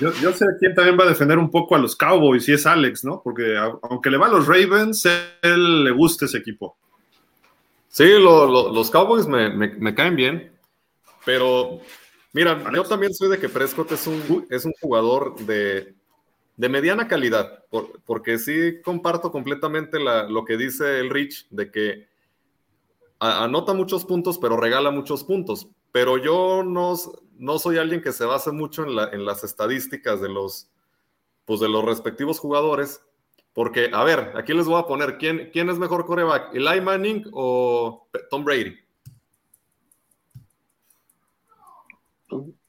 [0.00, 3.04] Yo, sé quién también va a defender un poco a los Cowboys y es Alex,
[3.04, 3.20] ¿no?
[3.22, 5.06] Porque aunque le va a los Ravens,
[5.42, 6.76] él le gusta ese equipo.
[7.88, 10.52] Sí, los Cowboys me, caen bien,
[11.26, 11.80] pero
[12.32, 15.94] mira, yo también soy de que Prescott es un, es un jugador de,
[16.56, 17.64] mediana calidad,
[18.06, 22.08] porque sí comparto completamente lo que dice el Rich, de que
[23.18, 25.68] anota muchos puntos, pero regala muchos puntos.
[25.92, 26.94] Pero yo no,
[27.38, 30.68] no soy alguien que se base mucho en, las estadísticas de los,
[31.44, 33.04] pues de los respectivos jugadores,
[33.52, 36.54] Porque, a ver, aquí les voy a poner, ¿quién, quién es mejor coreback?
[36.54, 38.78] ¿Eli Manning o Tom Brady?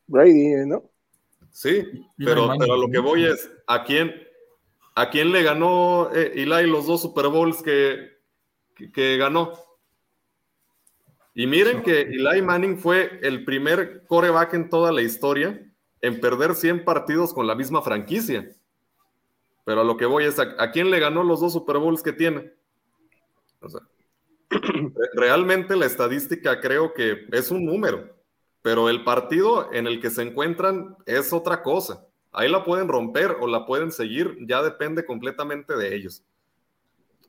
[0.07, 0.83] Brady, ¿no?
[1.51, 1.83] Sí,
[2.17, 4.11] pero, pero lo que voy es, ¿a quién,
[4.95, 8.17] a quién le ganó eh, Eli los dos Super Bowls que,
[8.91, 9.53] que, ganó?
[11.35, 15.59] Y miren que Eli Manning fue el primer coreback en toda la historia
[16.01, 18.51] en perder 100 partidos con la misma franquicia.
[19.65, 22.13] Pero a lo que voy es, ¿a, quién le ganó los dos Super Bowls que
[22.13, 22.53] tiene?
[25.13, 28.13] realmente la estadística creo que es un número,
[28.61, 32.05] pero el partido en el que se encuentran es otra cosa.
[32.33, 36.23] Ahí la pueden romper o la pueden seguir, ya depende completamente de ellos.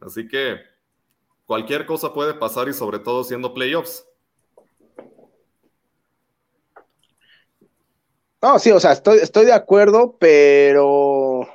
[0.00, 0.73] Así que
[1.46, 4.06] cualquier cosa puede pasar y sobre todo siendo playoffs.
[8.42, 11.48] No, sí, o sea, estoy, de acuerdo, pero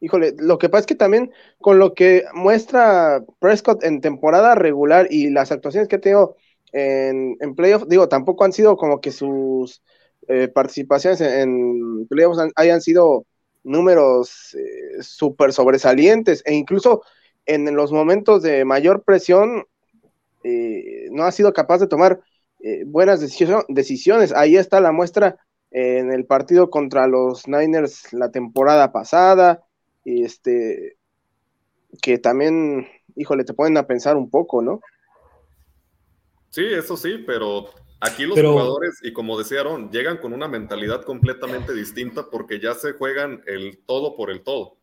[0.00, 5.06] híjole, lo que pasa es que también con lo que muestra Prescott en temporada regular
[5.10, 6.36] y las actuaciones que ha tenido
[6.72, 9.82] en, en playoff, digo, tampoco han sido como que sus
[10.28, 13.24] eh, participaciones en, playoffs hayan sido
[13.64, 17.02] números eh, súper sobresalientes e incluso
[17.48, 19.66] en los momentos de mayor presión
[20.44, 22.20] eh, no ha sido capaz de tomar
[22.86, 24.32] buenas decisiones.
[24.32, 25.38] Ahí está la muestra
[25.70, 29.64] en el partido contra los Niners la temporada pasada,
[30.04, 30.96] este,
[32.02, 32.86] que también,
[33.16, 34.80] híjole, te ponen a pensar un poco, ¿no?
[36.48, 37.66] Sí, eso sí, pero
[38.00, 42.74] aquí los jugadores, y como decía Aaron, llegan con una mentalidad completamente distinta porque ya
[42.74, 44.77] se juegan el todo por el todo.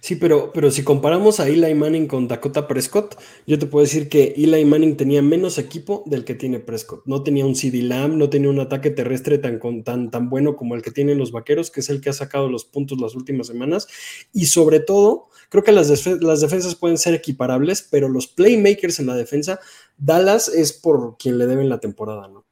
[0.00, 3.16] Sí, pero, pero si comparamos a Eli Manning con Dakota Prescott,
[3.46, 7.02] yo te puedo decir que Eli Manning tenía menos equipo del que tiene Prescott.
[7.06, 10.74] No tenía un CD Lamb, no tenía un ataque terrestre tan, tan, tan bueno como
[10.74, 13.46] el que tienen los vaqueros, que es el que ha sacado los puntos las últimas
[13.46, 13.88] semanas.
[14.32, 19.06] Y sobre todo, creo que las, las defensas pueden ser equiparables, pero los playmakers en
[19.06, 19.60] la defensa,
[19.96, 22.44] Dallas es por quien le deben la temporada, ¿no?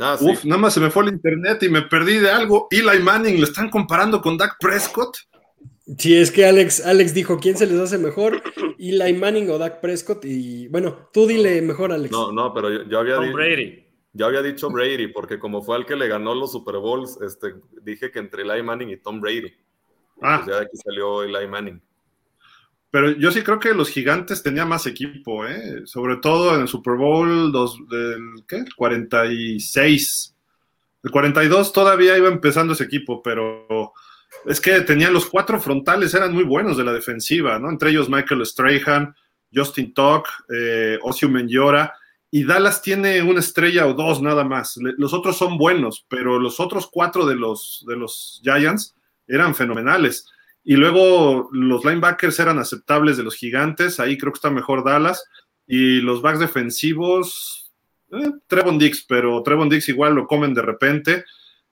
[0.00, 2.68] Ah, Uf, nada más se me fue el internet y me perdí de algo.
[2.70, 5.16] Eli Manning lo están comparando con Dak Prescott.
[5.96, 8.42] Sí, es que Alex, Alex dijo, ¿quién se les hace mejor?
[8.78, 10.24] Eli Manning o Dak Prescott.
[10.24, 12.12] Y bueno, tú dile mejor, Alex.
[12.12, 13.32] No, no, pero yo, había dicho.
[13.32, 13.84] Brady.
[14.12, 17.54] Yo había dicho Brady, porque como fue al que le ganó los Super Bowls, este,
[17.82, 19.52] dije que entre Eli Manning y Tom Brady.
[20.20, 20.42] Ah.
[20.44, 21.80] Pues ya de aquí salió Eli Manning.
[22.90, 25.82] Pero yo sí creo que los gigantes tenían más equipo, ¿eh?
[25.84, 28.64] sobre todo en el Super Bowl dos, del ¿qué?
[28.76, 30.34] 46.
[31.02, 33.92] El 42 todavía iba empezando ese equipo, pero
[34.46, 37.70] es que tenían los cuatro frontales, eran muy buenos de la defensiva, ¿no?
[37.70, 39.14] Entre ellos Michael Strahan,
[39.52, 41.92] Justin Tuck, eh, Osio Menjora,
[42.30, 44.78] y Dallas tiene una estrella o dos nada más.
[44.98, 48.94] Los otros son buenos, pero los otros cuatro de los, de los Giants
[49.26, 50.26] eran fenomenales.
[50.62, 55.24] Y luego los linebackers eran aceptables de los gigantes, ahí creo que está mejor Dallas.
[55.66, 57.72] Y los backs defensivos,
[58.12, 61.24] eh, Trevon Dix, pero Trevon Dix igual lo comen de repente.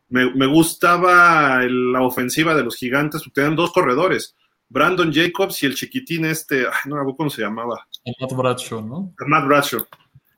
[0.08, 4.36] Me, gustaba la ofensiva de los gigantes, porque tenían dos corredores,
[4.68, 7.86] Brandon Jacobs y el chiquitín este, no me cómo se llamaba.
[8.20, 9.14] Matt Bradshaw, ¿no?
[9.26, 9.86] Matt Bradshaw.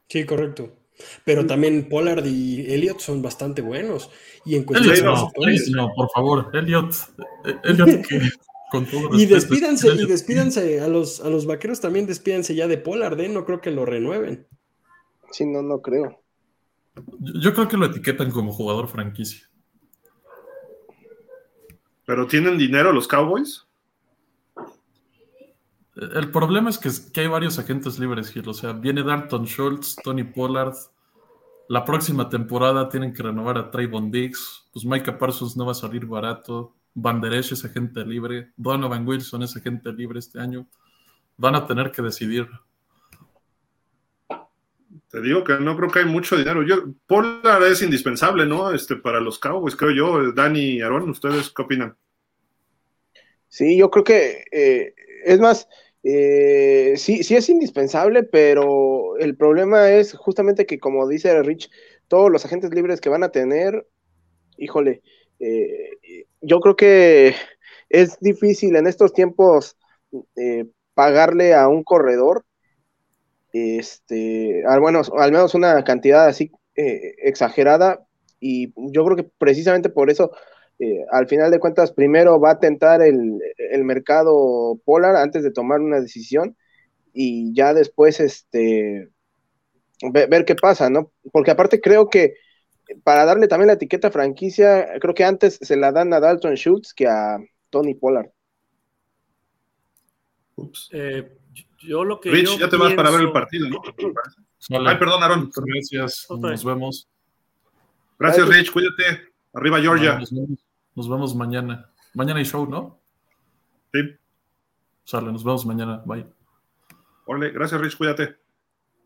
[0.08, 0.72] Sí, correcto.
[1.24, 4.10] Pero también Pollard y Elliot son bastante buenos.
[4.44, 5.04] Y en cuestión
[5.72, 6.92] no, por favor, Elliot,
[7.64, 8.20] Elliot que,
[8.70, 12.78] con todo y despídanse, y despídanse a los, a los vaqueros también despídanse ya de
[12.78, 13.28] Pollard, ¿eh?
[13.28, 14.46] no creo que lo renueven.
[15.30, 16.22] Sí, no, no creo.
[17.20, 19.47] Yo creo que lo etiquetan como jugador franquicia.
[22.08, 23.66] ¿Pero tienen dinero los Cowboys?
[25.94, 28.48] El problema es que, hay varios agentes libres, Gil.
[28.48, 30.72] O sea, viene Dalton Schultz, Tony Pollard.
[31.68, 34.70] La próxima temporada tienen que renovar a Trayvon Diggs.
[34.72, 36.74] Pues Micah Parsons no va a salir barato.
[36.94, 38.52] Van Der Esch es agente libre.
[38.56, 40.66] Donovan Wilson es agente libre este año.
[41.36, 42.48] Van a tener que decidir.
[45.10, 46.62] Te digo que no creo que hay mucho dinero.
[46.62, 48.74] Yo, Pollard es indispensable, ¿no?
[48.74, 50.32] Este, para los Cowboys, creo yo.
[50.32, 51.96] Dani y Aaron, ¿ustedes qué opinan?
[53.48, 54.94] Sí, yo creo que eh,
[55.24, 55.66] es más,
[56.02, 61.70] eh, sí, sí es indispensable, pero el problema es justamente que, como dice Rich,
[62.06, 63.86] todos los agentes libres que van a tener,
[64.58, 65.02] híjole,
[65.40, 67.34] eh, yo creo que
[67.88, 69.76] es difícil en estos tiempos
[70.94, 72.44] pagarle a un corredor
[73.52, 78.06] este, al, bueno, al menos una cantidad así eh, exagerada
[78.40, 80.32] y yo creo que precisamente por eso
[80.78, 83.40] eh, al final de cuentas primero va a tentar el,
[83.84, 86.56] mercado polar antes de tomar una decisión
[87.12, 89.08] y ya después este
[90.12, 91.10] ver, qué pasa, ¿no?
[91.32, 92.34] Porque aparte creo que
[93.02, 96.94] para darle también la etiqueta franquicia, creo que antes se la dan a Dalton Schultz
[96.94, 97.38] que a
[97.70, 98.30] Tony Pollard.
[100.56, 100.90] Ups.
[100.92, 101.37] Eh,
[101.80, 102.30] yo lo que.
[102.30, 103.80] Rich, yo ya te vas para ver el partido, ¿no?
[104.86, 105.50] Ay, perdón, Aaron.
[105.54, 106.26] Gracias.
[106.30, 107.08] Nos vemos.
[108.18, 108.72] Gracias, Rich.
[108.72, 109.32] Cuídate.
[109.52, 110.18] Arriba, Georgia.
[110.18, 110.58] Nos vemos,
[110.94, 111.90] nos vemos mañana.
[112.14, 113.00] Mañana hay show, ¿no?
[113.92, 114.00] Sí.
[115.04, 116.02] Sale, nos vemos mañana.
[116.04, 116.26] Bye.
[117.26, 117.96] Órale, gracias, Rich.
[117.96, 118.36] Cuídate.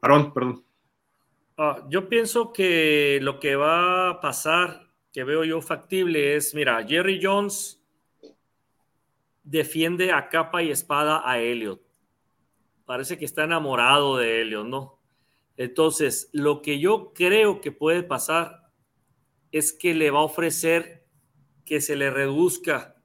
[0.01, 0.64] Aaron, perdón.
[1.59, 6.83] Ah, yo pienso que lo que va a pasar, que veo yo factible, es, mira,
[6.87, 7.81] Jerry Jones
[9.43, 11.81] defiende a capa y espada a Elliot.
[12.85, 14.99] Parece que está enamorado de Elliot, ¿no?
[15.57, 18.70] Entonces, lo que yo creo que puede pasar
[19.53, 21.07] es que le va a ofrecer
[21.64, 22.97] que se le reduzca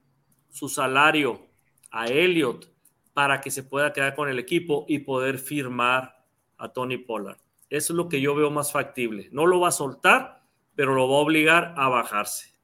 [0.50, 1.48] su salario
[1.92, 2.72] a Elliot
[3.14, 6.24] para que se pueda quedar con el equipo y poder firmar
[6.58, 7.38] a Tony Pollard.
[7.70, 9.30] Eso es lo que yo veo más factible.
[9.32, 10.44] No lo va a soltar,
[10.76, 12.56] pero lo va a obligar a bajarse.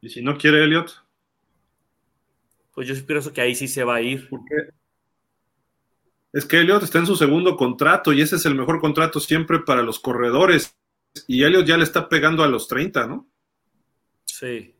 [0.00, 1.03] Y si no quiere Elliot,
[2.74, 4.28] Pues yo sí pienso que ahí sí se va a ir.
[4.28, 4.74] ¿por qué?
[6.32, 9.60] Es que Elliot está en su segundo contrato y ese es el mejor contrato siempre
[9.60, 10.76] para los corredores.
[11.28, 13.28] Y Elliot ya le está pegando a los 30, ¿no?
[14.24, 14.74] Sí,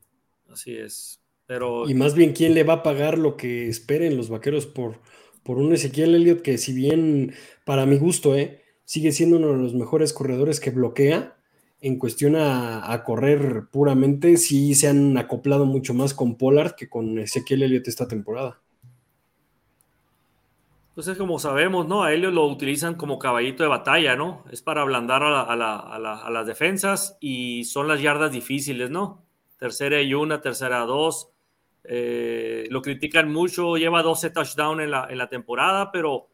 [0.50, 1.20] así es.
[1.46, 5.00] Pero Y más bien, ¿quién le va a pagar lo que esperen los vaqueros por,
[5.44, 7.34] por un Ezequiel Elliott que, si bien
[7.64, 11.33] para mi gusto, eh, sigue siendo uno de los mejores corredores que bloquea,
[11.86, 17.18] en cuestión a, correr puramente, sí se han acoplado mucho más con Pollard que con
[17.18, 18.58] Ezequiel Elliott esta temporada.
[20.94, 22.04] pues es como sabemos, ¿no?
[22.04, 24.44] A Elliot lo utilizan como caballito de batalla, ¿no?
[24.52, 28.00] Es para ablandar a, la- a la- a la- a las defensas y son las
[28.00, 29.22] yardas difíciles, ¿no?
[29.58, 31.30] Tercera y una, tercera dos.
[31.82, 36.28] Eh, lo critican mucho, lleva 12 touchdowns en la, temporada, pero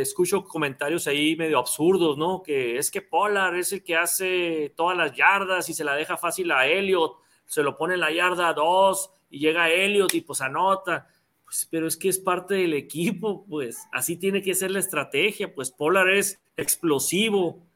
[0.00, 2.42] escucho comentarios ahí medio absurdos, ¿no?
[2.42, 6.16] Que es que Pollard es el que hace todas las yardas y se la deja
[6.16, 7.16] fácil a Elliot,
[7.46, 11.06] se lo pone la yarda 2 y llega Elliot y pues anota.
[11.44, 15.54] Pues, pero es que es parte del equipo, pues así tiene que ser la estrategia,
[15.54, 17.66] pues Pollard es explosivo.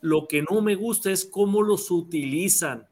[0.00, 2.88] Lo que no me gusta es cómo los utilizan.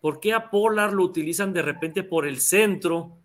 [0.00, 3.17] ¿Por qué a Pollard lo utilizan de repente por el centro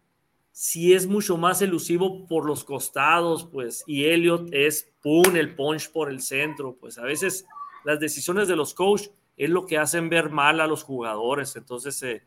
[0.54, 5.92] si es mucho más elusivo por los costados, pues, y Elliot es, pum, el punch
[5.92, 7.46] por el centro, pues a veces
[7.84, 11.56] las decisiones de los coaches es lo que hacen ver mal a los jugadores.
[11.56, 12.24] Entonces, eh,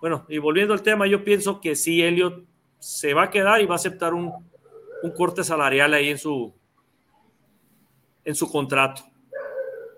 [0.00, 2.44] bueno, y volviendo al tema, yo pienso que sí, Elliot
[2.80, 4.32] se va a quedar y va a aceptar un,
[5.04, 6.52] un corte salarial ahí en su,
[8.24, 9.04] en su contrato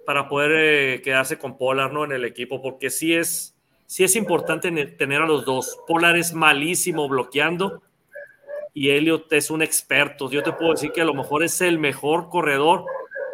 [0.04, 2.04] para poder eh, quedarse con Pollard ¿no?
[2.04, 3.51] en el equipo, porque sí es,
[3.92, 5.78] sí es importante ne- tener a los dos.
[5.86, 7.82] Pollard es malísimo bloqueando
[8.72, 10.30] y Elliot es un experto.
[10.30, 12.86] Yo te puedo decir que a lo mejor es el mejor corredor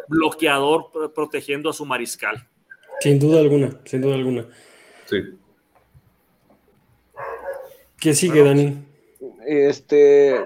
[0.09, 2.45] bloqueador pro- protegiendo a su mariscal.
[2.99, 4.45] Sin duda alguna, sin duda alguna.
[5.05, 5.17] Sí.
[8.01, 8.85] ¿Qué sigue, Dani?
[9.47, 10.45] Este,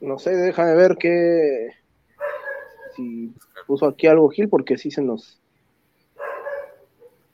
[0.00, 1.68] no sé, déjame ver qué.
[2.96, 3.32] Si
[3.68, 5.40] puso aquí algo Gil, porque sí se nos.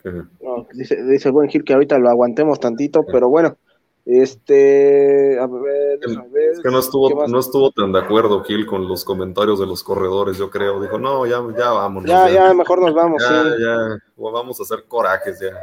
[0.04, 3.56] No, dice, dice el buen Gil que ahorita lo aguantemos tantito, pero bueno.
[4.04, 6.50] Este, a ver, déjame ver.
[6.50, 9.66] Es que no ¿qué estuvo, no estuvo tan de acuerdo Gil con los comentarios de
[9.66, 10.82] los corredores, yo creo.
[10.82, 12.10] Dijo, no, ya, ya vámonos.
[12.10, 13.22] Ya, ya, mejor nos vamos.
[13.22, 13.50] ya, sí.
[13.60, 15.56] ya, vamos a hacer corajes ya.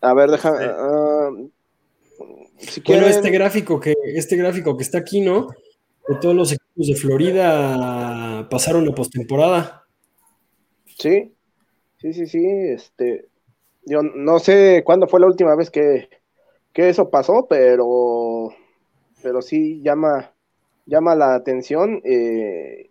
[0.00, 0.58] A ver, déjame.
[0.58, 0.64] Sí.
[0.70, 1.30] ah,
[2.58, 5.48] si Bueno, quieren, este gráfico que, este gráfico que está aquí, ¿no?
[6.08, 9.84] De todos los equipos de Florida pasaron a postemporada.
[10.98, 11.34] Sí,
[11.98, 12.44] sí, sí, sí.
[12.46, 13.26] Este,
[13.84, 16.08] yo no sé cuándo fue la última vez que,
[16.72, 18.50] que eso pasó, pero,
[19.22, 20.32] pero sí llama,
[20.86, 22.00] llama la atención.
[22.04, 22.90] eh,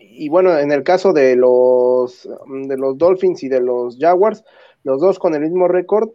[0.00, 2.28] y bueno, en el caso de los,
[2.66, 4.44] de los Dolphins y de los Jaguars,
[4.82, 6.10] los dos con el mismo récord,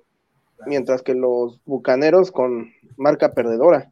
[0.67, 3.91] mientras que los Bucaneros con marca perdedora.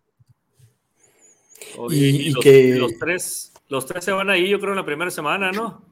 [1.89, 4.85] Y- y los, que- los tres, los tres se van ahí, yo creo, en la
[4.85, 5.83] primera semana, ¿no?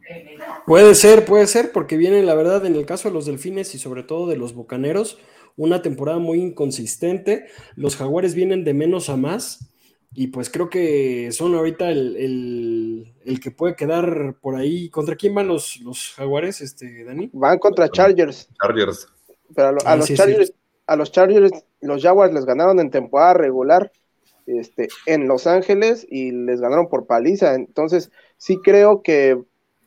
[0.67, 3.79] Puede ser, puede ser, porque viene, la verdad, en el caso de los Delfines y
[3.79, 5.17] sobre todo de los Bucaneros,
[5.57, 7.47] una temporada muy inconsistente.
[7.75, 9.71] Los Jaguares vienen de menos a más
[10.13, 14.89] y pues creo que son ahorita el, el- el que puede quedar por ahí.
[14.89, 17.32] ¿Contra quién van los, los Jaguares, este, Dani?
[17.34, 18.47] Van contra Chargers.
[18.61, 19.07] Chargers.
[19.55, 20.53] Pero a, lo- a Ah, los sí, Chargers,
[20.86, 21.51] a los Chargers,
[21.82, 23.91] los Jaguars les ganaron en temporada regular
[24.45, 27.55] este, en Los Ángeles y les ganaron por paliza.
[27.55, 29.41] Entonces, sí creo que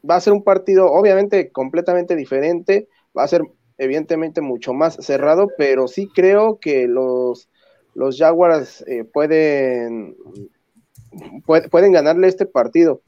[0.09, 2.89] va a ser un partido, obviamente, completamente diferente.
[3.17, 3.43] Va a ser,
[3.79, 7.49] evidentemente, mucho más cerrado, pero sí creo que los,
[7.95, 10.17] los Jaguars eh, pueden,
[11.47, 13.03] puede- pueden ganarle este partido.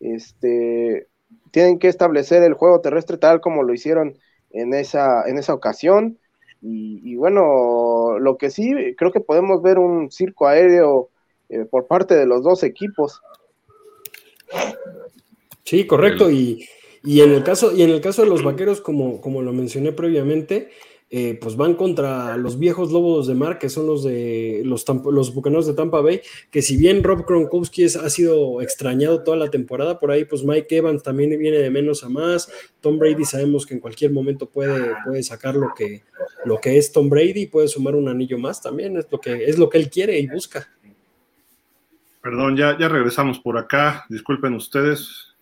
[0.00, 1.06] Este,
[1.50, 4.14] tienen que establecer el juego terrestre tal como lo hicieron
[4.50, 6.18] en esa, en esa ocasión.
[6.64, 11.10] Y bueno, lo que sí, creo que podemos ver un circo aéreo
[11.48, 13.20] eh, por parte de los dos equipos.
[15.64, 16.30] Sí, correcto.
[16.30, 16.66] Y,
[17.04, 19.92] y, en el caso, y en el caso de los vaqueros, como, como lo mencioné
[19.92, 20.70] previamente,
[21.14, 25.34] eh, pues van contra los viejos lobos de mar, que son los de los, los
[25.34, 30.00] bucaneros de Tampa Bay, que si bien Rob Gronkowski ha sido extrañado toda la temporada,
[30.00, 32.50] por ahí pues Mike Evans también viene de menos a más,
[32.80, 36.02] Tom Brady sabemos que en cualquier momento puede, puede sacar lo que,
[36.46, 39.58] lo que es Tom Brady, puede sumar un anillo más también, es lo que, es
[39.58, 40.66] lo que él quiere y busca.
[42.22, 45.34] Perdón, ya, ya regresamos por acá, disculpen ustedes,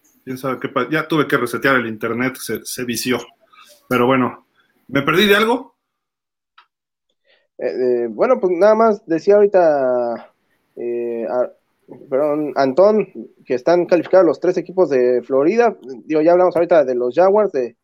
[0.90, 3.20] ya tuve que resetear el internet, se vició,
[3.88, 4.49] pero bueno,
[4.92, 5.76] ¿Me perdí de algo?
[7.58, 10.32] Eh, eh, bueno, pues nada más decía ahorita,
[10.76, 11.26] eh,
[12.08, 13.06] perdón, Antón,
[13.44, 15.76] que están calificados los tres equipos de Florida.
[16.04, 17.76] Digo, ya hablamos ahorita de los Jaguars, de,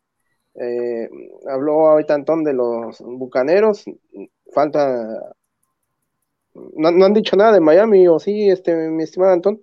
[1.48, 3.84] habló ahorita Antón de los Bucaneros.
[4.52, 5.34] Falta.
[6.54, 9.62] No, han dicho nada de Miami, ¿o sí, este, mi estimado Antón?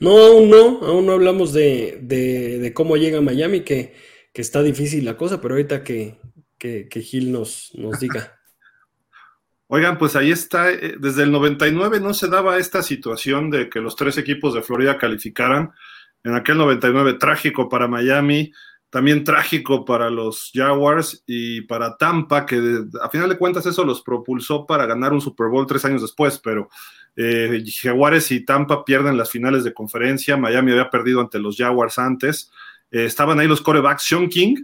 [0.00, 3.92] No, aún no, aún no hablamos de, de, cómo llega Miami, que,
[4.32, 6.16] que, está difícil la cosa, pero ahorita que,
[6.62, 8.38] que, Gil nos, nos diga.
[9.66, 13.80] Oigan, pues ahí está, eh, desde el 99 no se daba esta situación de que
[13.80, 15.72] los tres equipos de Florida calificaran.
[16.22, 18.52] En aquel 99 trágico para Miami,
[18.90, 24.02] también trágico para los Jaguars y para Tampa, que a final de cuentas eso los
[24.02, 26.68] propulsó para ganar un Super Bowl tres años después, pero
[27.16, 31.98] eh, Jaguares y Tampa pierden las finales de conferencia, Miami había perdido ante los Jaguars
[31.98, 32.52] antes,
[32.90, 34.62] eh, estaban ahí los corebacks Sean King,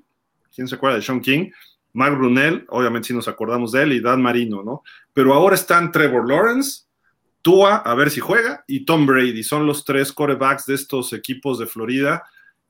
[0.54, 1.50] ¿quién se acuerda de Sean King?
[1.98, 4.84] Mark Brunel, obviamente si nos acordamos de él, y Dan Marino, ¿no?
[5.12, 6.82] Pero ahora están Trevor Lawrence,
[7.42, 9.42] Tua, a ver si juega, y Tom Brady.
[9.42, 12.22] Son los tres corebacks de estos equipos de Florida.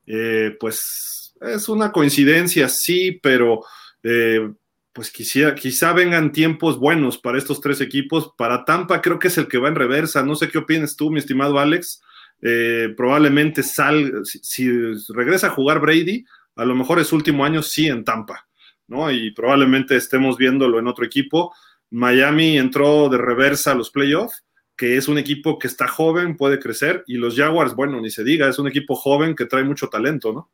[0.07, 3.61] Eh, pues es una coincidencia, sí, pero
[4.03, 4.51] eh,
[4.95, 8.33] pues quizá, quizá vengan tiempos buenos para estos tres equipos.
[8.35, 10.23] Para Tampa creo que es el que va en reversa.
[10.23, 12.01] No sé qué opinas tú, mi estimado Alex.
[12.41, 14.71] Eh, probablemente sal, si, si
[15.13, 16.25] regresa a jugar Brady,
[16.57, 18.48] a lo mejor es último año sí en Tampa.
[18.89, 19.11] ¿No?
[19.11, 21.55] Y probablemente estemos viéndolo en otro equipo.
[21.91, 24.45] Miami entró de reversa a los playoffs,
[24.77, 28.25] que es un equipo que está joven, puede crecer, y los Jaguars, bueno, ni se
[28.25, 30.51] diga, es un equipo joven que trae mucho talento, ¿no?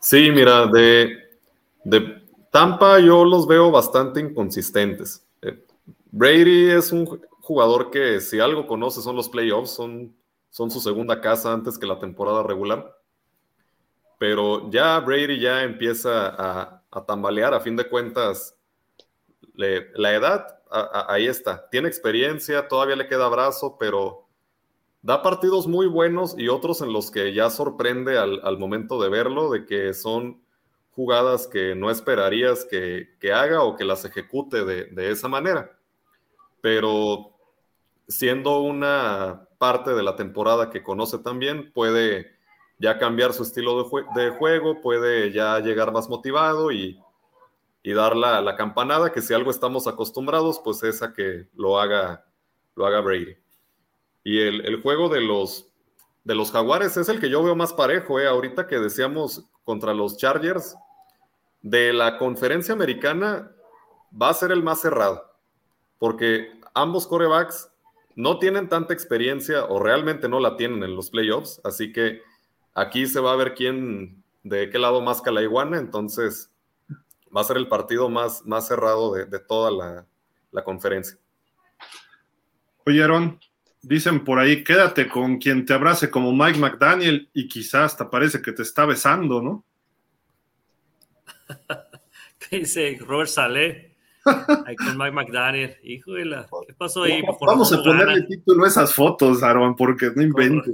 [0.00, 1.18] Sí, mira, de,
[1.84, 5.26] de Tampa yo los veo bastante inconsistentes.
[5.42, 5.64] Eh,
[6.10, 7.06] Brady es un
[7.40, 10.14] jugador que si algo conoce son los playoffs, son,
[10.50, 12.96] son su segunda casa antes que la temporada regular
[14.18, 18.56] pero ya Brady ya empieza a, tambalear, a fin de cuentas,
[19.54, 20.56] la edad,
[21.08, 24.26] ahí está, tiene experiencia, todavía le queda brazo, pero
[25.02, 29.50] da partidos muy buenos y otros en los que ya sorprende al, momento de verlo,
[29.50, 30.42] de que son
[30.90, 35.78] jugadas que no esperarías que, haga o que las ejecute de, de esa manera.
[36.60, 37.36] Pero
[38.08, 42.35] siendo una parte de la temporada que conoce también, puede
[42.78, 47.00] ya cambiar su estilo de, juego, puede ya llegar más motivado y,
[47.84, 52.26] dar la, campanada, que si algo estamos acostumbrados, pues es a que lo haga,
[52.74, 53.36] lo haga Brady.
[54.24, 55.68] Y el, juego de los,
[56.24, 58.26] de los Jaguares es el que yo veo más parejo, ¿eh?
[58.26, 60.76] ahorita que decíamos contra los Chargers,
[61.62, 63.52] de la conferencia americana
[64.20, 65.32] va a ser el más cerrado,
[65.98, 67.70] porque ambos corebacks
[68.14, 72.22] no tienen tanta experiencia o realmente no la tienen en los playoffs, así que
[72.76, 76.52] Aquí se va a ver quién, de qué lado más la iguana, entonces
[77.34, 79.70] va a ser el partido más, más cerrado de, toda
[80.50, 81.16] la, conferencia.
[82.84, 83.40] Oyeron,
[83.80, 88.42] dicen por ahí, quédate con quien te abrace como Mike McDaniel y quizás hasta parece
[88.42, 89.64] que te está besando, ¿no?
[92.38, 93.96] ¿Qué dice Robert Saleh?
[94.66, 95.78] Ahí con Mike McDaniel.
[95.82, 97.22] Híjole, ¿qué pasó ahí?
[97.40, 100.70] Vamos a ponerle título a esas fotos, Aaron, porque no invento.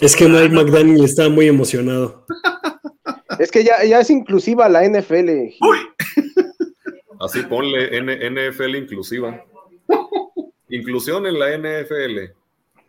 [0.00, 2.26] Es que Mike McDaniel está muy emocionado.
[3.38, 5.30] Es que ya, ya es inclusiva la NFL.
[5.62, 5.78] Uy.
[7.20, 9.42] Así ponle NFL inclusiva.
[10.68, 12.34] Inclusión en la NFL.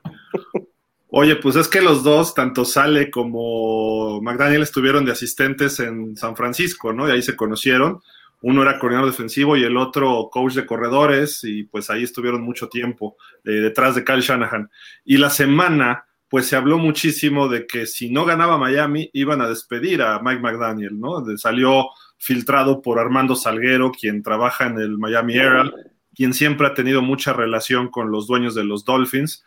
[1.10, 6.36] Oye, pues es que los dos, tanto Sale como McDaniel, estuvieron de asistentes en San
[6.36, 7.08] Francisco, ¿no?
[7.08, 8.02] Y ahí se conocieron.
[8.42, 12.70] Uno era coordinador defensivo y el otro coach de corredores, y pues ahí estuvieron mucho
[12.70, 14.70] tiempo eh, detrás de Kyle Shanahan.
[15.06, 19.50] Y la semana pues se habló muchísimo de que si no ganaba Miami iban a
[19.50, 21.26] despedir a Mike McDaniel, ¿no?
[21.38, 25.74] salió filtrado por Armando Salguero, quien trabaja en el Miami Herald,
[26.16, 29.44] quien siempre ha tenido mucha relación con los dueños de los Dolphins.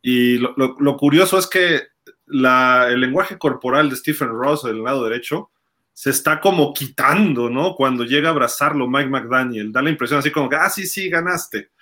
[0.00, 1.82] Y lo, curioso es que
[2.26, 5.50] el lenguaje corporal de Stephen Ross, del lado derecho,
[5.92, 7.74] se está como quitando, ¿no?
[7.74, 11.10] Cuando llega a abrazarlo Mike McDaniel, da la impresión así como que, ah, sí, sí,
[11.10, 11.72] ganaste.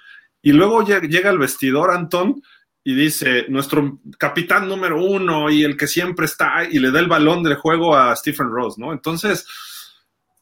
[0.43, 2.43] Y luego llega al vestidor Anton
[2.83, 7.09] y dice, nuestro capitán número uno y el que siempre está, y le da el
[7.09, 8.93] balón de juego a Stephen Ross, ¿no?
[8.93, 9.47] Entonces,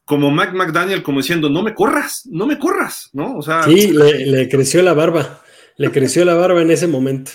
[0.05, 3.37] como Mike McDaniel, como diciendo, no me corras, no me corras, ¿no?
[3.37, 3.65] O sea.
[3.65, 5.43] Sí, le, creció la barba,
[5.77, 7.33] le creció la barba en ese momento.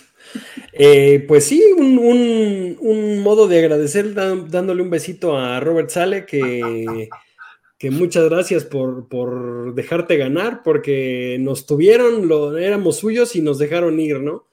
[0.72, 7.10] Eh, pues sí, un, modo de agradecer dándole un besito a Robert Sale, que,
[7.78, 13.60] que muchas gracias por, por, dejarte ganar, porque nos tuvieron, lo, éramos suyos y nos
[13.60, 14.47] dejaron ir, ¿no?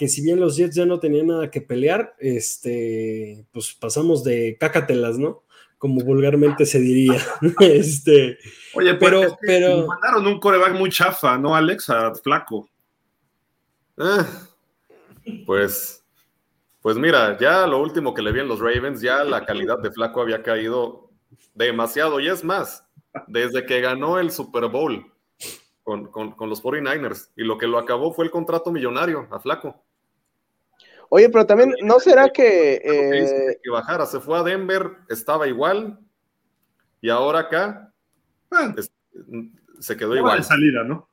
[0.00, 4.56] Que si bien los Jets ya no tenían nada que pelear, este, pues pasamos de
[4.58, 5.42] cácatelas, ¿no?
[5.76, 7.20] como vulgarmente se diría.
[7.60, 8.38] este,
[8.72, 11.90] Oye, pero, pero, mandaron un coreback muy chafa, ¿no, Alex?
[11.90, 12.66] A Flaco.
[13.98, 16.02] Eh, pues,
[16.80, 19.90] pues mira, ya lo último que le vi en los Ravens, ya la calidad de
[19.90, 21.10] Flaco había caído
[21.52, 22.20] demasiado.
[22.20, 22.86] Y es más,
[23.26, 25.12] desde que ganó el Super Bowl
[25.82, 29.84] con, con los 49ers, y lo que lo acabó fue el contrato millonario a Flaco.
[31.12, 32.80] Oye, pero también, ¿no será que...
[32.84, 33.58] Eh...
[33.62, 35.98] Que bajara, se fue a Denver, estaba igual,
[37.00, 37.92] y ahora acá
[39.80, 40.38] se quedó igual.
[40.38, 41.08] De salida, ¿no?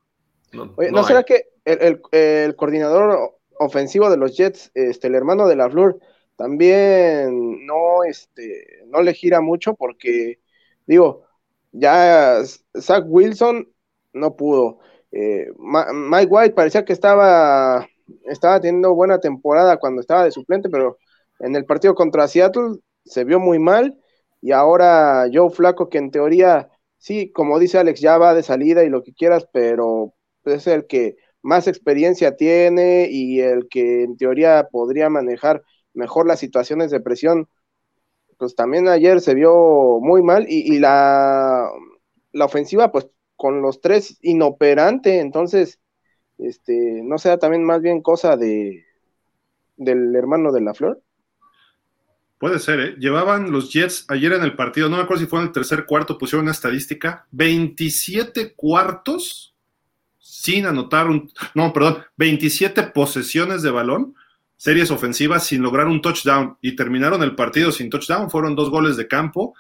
[0.54, 5.56] No, Oye, ¿no, será que el, coordinador ofensivo de los Jets, este, el hermano de
[5.56, 6.00] la Flor,
[6.36, 10.40] también no, este, no le gira mucho porque,
[10.86, 11.26] digo,
[11.72, 12.44] ya
[12.80, 13.68] Zach Wilson
[14.14, 14.80] no pudo.
[15.12, 17.88] Eh, Mike White parecía que estaba
[18.26, 20.98] estaba teniendo buena temporada cuando estaba de suplente, pero
[21.40, 23.98] en el partido contra Seattle se vio muy mal
[24.42, 28.84] y ahora Joe Flaco, que en teoría, sí, como dice Alex, ya va de salida
[28.84, 30.14] y lo que quieras, pero
[30.46, 36.40] es el que más experiencia tiene y el que en teoría podría manejar mejor las
[36.40, 37.48] situaciones de presión.
[38.38, 41.70] Pues también ayer se vio muy mal y, y la,
[42.32, 45.80] la ofensiva, pues con los tres inoperante, entonces
[46.38, 48.86] este, no sea también más bien cosa de
[49.78, 51.02] del hermano de la flor.
[52.40, 52.96] Puede ser, ¿eh?
[53.00, 55.86] Llevaban los Jets ayer en el partido, no me acuerdo si fue en el tercer
[55.86, 59.56] cuarto, pusieron una estadística, 27 cuartos
[60.20, 64.14] sin anotar un, no, perdón, 27 posesiones de balón,
[64.56, 68.98] series ofensivas sin lograr un touchdown y terminaron el partido sin touchdown, fueron dos goles
[68.98, 69.56] de campo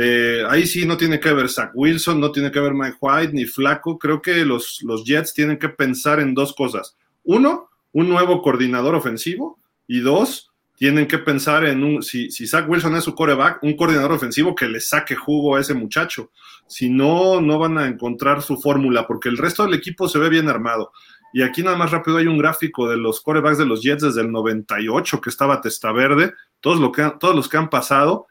[0.00, 3.32] eh, ahí sí no tiene que ver Zach Wilson, no tiene que ver Mike White
[3.32, 3.98] ni Flaco.
[3.98, 6.96] Creo que los, los Jets tienen que pensar en dos cosas.
[7.24, 9.58] Uno, un nuevo coordinador ofensivo.
[9.88, 13.74] Y dos, tienen que pensar en un, si, si Zach Wilson es su coreback, un
[13.74, 16.30] coordinador ofensivo que le saque jugo a ese muchacho.
[16.68, 20.28] Si no, no van a encontrar su fórmula, porque el resto del equipo se ve
[20.28, 20.92] bien armado.
[21.32, 24.20] Y aquí nada más rápido hay un gráfico de los corebacks de los Jets desde
[24.20, 28.28] el 98 que estaba testa verde, todos, lo que, todos los que han pasado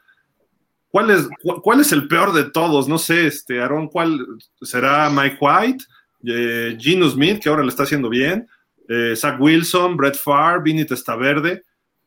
[0.90, 1.28] ¿Cuál es,
[1.62, 2.88] cuál es el peor de todos?
[2.88, 4.24] No sé, este, Aaron, ¿cuál
[4.62, 5.84] será Mike White,
[6.24, 8.48] eh, Gino Smith, que ahora le está haciendo bien,
[8.88, 11.62] eh, Zach Wilson, Brett Farr, Vinny Testaverde,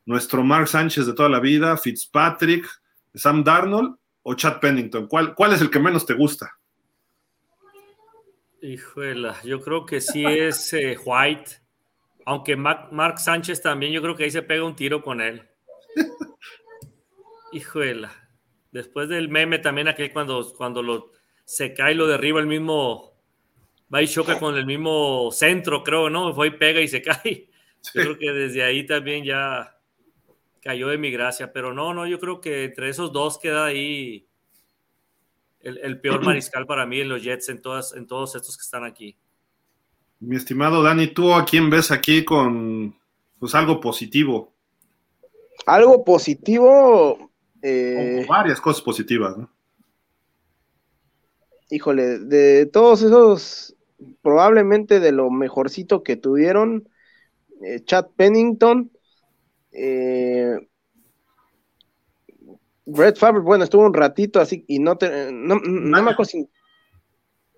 [0.05, 2.67] nuestro Mark Sánchez de toda la vida, Fitzpatrick,
[3.13, 5.07] Sam Darnold o Chad Pennington?
[5.07, 6.57] ¿Cuál, cuál es el que menos te gusta?
[8.63, 11.51] Híjole, yo creo que sí es eh, White,
[12.25, 15.47] aunque Mark Sánchez también, yo creo que ahí se pega un tiro con él.
[17.51, 18.07] Híjole.
[18.71, 21.11] Después del meme también aquel cuando, cuando lo,
[21.43, 23.13] se cae lo derriba el mismo,
[23.93, 26.33] va y choca con el mismo centro, creo, ¿no?
[26.33, 27.49] Fue y pega y se cae.
[27.93, 29.77] Yo creo que desde ahí también ya
[30.61, 34.27] cayó de mi gracia, pero no, no, yo creo que entre esos dos queda ahí
[35.59, 38.83] el, peor mariscal para mí en los Jets, en, todas, en todos estos que están
[38.83, 39.17] aquí.
[40.19, 42.95] Mi estimado Dani, ¿tú a quién ves aquí con
[43.39, 44.53] pues, algo positivo?
[45.65, 47.30] Algo positivo,
[47.61, 49.49] eh, varias cosas positivas, ¿no?
[51.69, 53.75] Híjole, de todos esos,
[54.21, 56.89] probablemente de lo mejorcito que tuvieron,
[57.63, 58.91] eh, Chad Pennington,
[59.71, 60.57] eh,
[62.85, 66.31] Brett Favre, bueno, estuvo un ratito así y no te, no, me acuerdo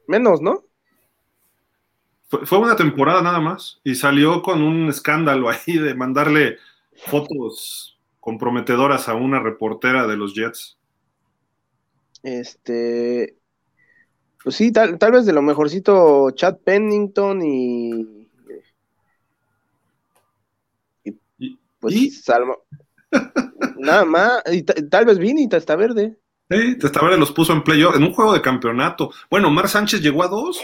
[0.07, 0.63] menos, ¿no?
[2.27, 6.57] fue, una temporada nada más y salió con un escándalo ahí de mandarle
[7.07, 7.92] fotos
[8.23, 10.77] comprometedoras a una reportera de los Jets.
[12.23, 13.35] Este,
[14.41, 18.29] pues sí, tal, vez de lo mejorcito Chad Pennington y,
[21.37, 22.59] y pues Salmo.
[23.77, 26.17] Nada más, y tal vez Vini, está verde.
[26.49, 29.11] Sí, Verde los puso en playoff, en un juego de campeonato.
[29.29, 30.61] Bueno, Mark Sánchez llegó a dos.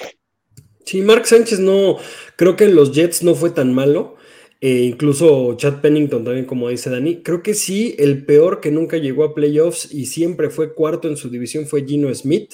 [0.85, 1.97] Sí, Mark Sánchez no,
[2.37, 4.15] creo que en los Jets no fue tan malo.
[4.61, 7.21] Eh, incluso Chad Pennington también, como dice Dani.
[7.21, 11.17] Creo que sí, el peor que nunca llegó a playoffs y siempre fue cuarto en
[11.17, 12.53] su división fue Gino Smith.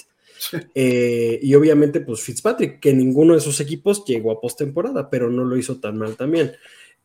[0.76, 5.43] Eh, y obviamente, pues Fitzpatrick, que ninguno de sus equipos llegó a postemporada, pero no
[5.43, 6.51] lo hizo tan mal también.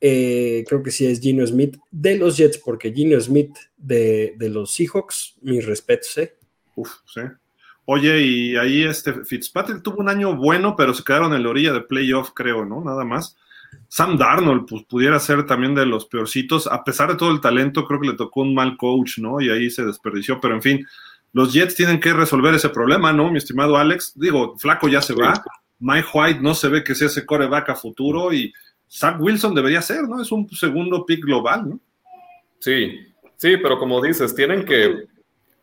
[0.01, 4.73] Eh, creo que sí es Gino Smith de los Jets, porque Gino Smith de, los
[4.73, 6.35] Seahawks, mis respetos, ¿eh?
[6.75, 7.21] Uf, sí.
[7.85, 11.73] Oye, y ahí este Fitzpatrick tuvo un año bueno, pero se quedaron en la orilla
[11.73, 12.83] de playoff, creo, ¿no?
[12.83, 13.37] Nada más.
[13.93, 17.85] Sam Darnold, pues pudiera ser también de los peorcitos, a pesar de todo el talento,
[17.85, 19.41] creo que le tocó un mal coach, ¿no?
[19.41, 20.87] Y ahí se desperdició, pero en fin,
[21.33, 24.13] los Jets tienen que resolver ese problema, ¿no, mi estimado Alex?
[24.15, 25.43] Digo, Flaco ya se va,
[25.81, 28.53] Mike White no se ve que sea ese coreback a futuro y
[28.89, 30.23] Zach Wilson debería ser, ¿no?
[30.23, 31.81] Es un segundo pick global, ¿no?
[32.61, 35.07] Sí, sí, pero como dices, tienen que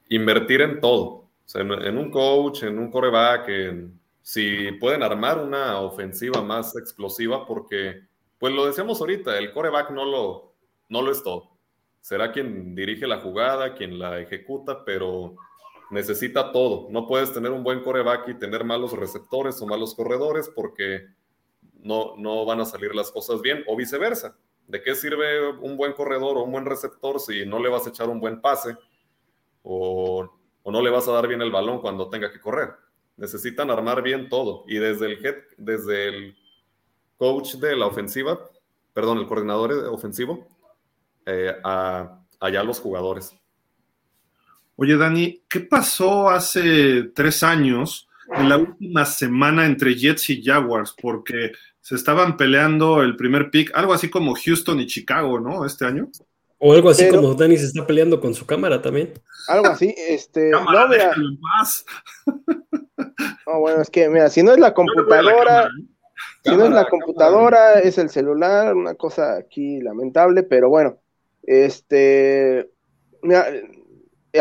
[0.10, 1.04] invertir en todo.
[1.06, 6.76] O sea, en, un coach, en un coreback, en, si pueden armar una ofensiva más
[6.76, 8.02] explosiva, porque,
[8.40, 10.56] pues lo decíamos ahorita, el coreback no lo,
[10.90, 11.58] no lo es todo.
[12.02, 15.36] Será quien dirige la jugada, quien la ejecuta, pero
[15.90, 16.88] necesita todo.
[16.90, 21.08] No puedes tener un buen coreback y tener malos receptores o malos corredores porque
[21.74, 24.38] no, no van a salir las cosas bien, o viceversa.
[24.68, 27.90] ¿De qué sirve un buen corredor o un buen receptor si no le vas a
[27.90, 28.76] echar un buen pase
[29.64, 30.34] o,
[30.66, 32.72] no le vas a dar bien el balón cuando tenga que correr?
[33.16, 34.66] Necesitan armar bien todo.
[34.68, 36.38] Y desde el head, desde el
[37.18, 38.40] coach de la ofensiva,
[38.94, 40.48] perdón, el coordinador ofensivo,
[41.26, 43.34] eh, a, allá los jugadores.
[44.76, 50.94] Oye, Dani, ¿qué pasó hace tres años en la última semana entre Jets y Jaguars?
[51.02, 51.52] Porque
[51.82, 55.66] se estaban peleando el primer pick, algo así como Houston y Chicago, ¿no?
[55.66, 56.10] Este año.
[56.60, 59.14] O algo así como Dani se está peleando con su cámara también.
[59.48, 60.50] Algo así, este.
[60.52, 61.16] no, mira.
[63.48, 65.70] no, bueno, es que, mira, si no es la computadora, ¿eh?
[66.44, 71.00] Si no es la computadora, es el celular, una cosa aquí lamentable, pero bueno,
[71.44, 72.70] este.
[73.22, 73.48] Mira,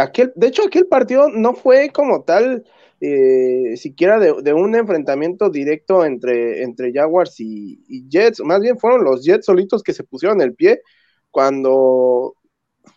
[0.00, 2.64] aquel, de hecho, aquel partido no fue como tal,
[3.00, 9.24] eh, siquiera de, un enfrentamiento directo entre, entre Jaguars y, Jets, más bien fueron los
[9.24, 10.80] Jets solitos que se pusieron el pie
[11.30, 12.36] cuando,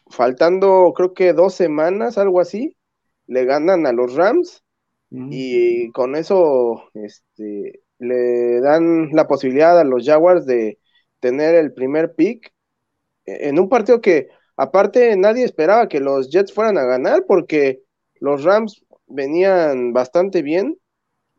[0.07, 2.77] faltando creo que dos semanas, algo así,
[3.27, 4.63] le ganan a los Rams
[5.11, 10.79] y con eso este, le dan la posibilidad a los Jaguars de
[11.19, 12.51] tener el primer pick
[13.25, 14.29] en un partido que
[14.61, 17.81] Aparte, nadie esperaba que los Jets fueran a ganar porque
[18.19, 20.77] los Rams venían bastante bien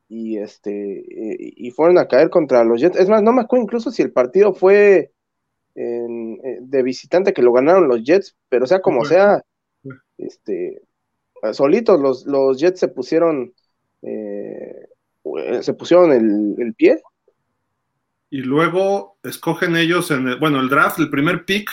[0.08, 2.96] y este y fueron a caer contra los Jets.
[2.96, 5.12] Es más, no me acuerdo incluso si el partido fue
[5.74, 6.06] eh,
[6.62, 9.44] de visitante que lo ganaron los Jets, pero sea como sea,
[10.16, 10.80] este
[11.52, 13.52] solitos los, los Jets se pusieron
[14.00, 14.39] eh,
[15.60, 17.00] se pusieron el, el, pie.
[18.30, 21.70] Y luego escogen ellos en el, bueno, el draft, el primer pick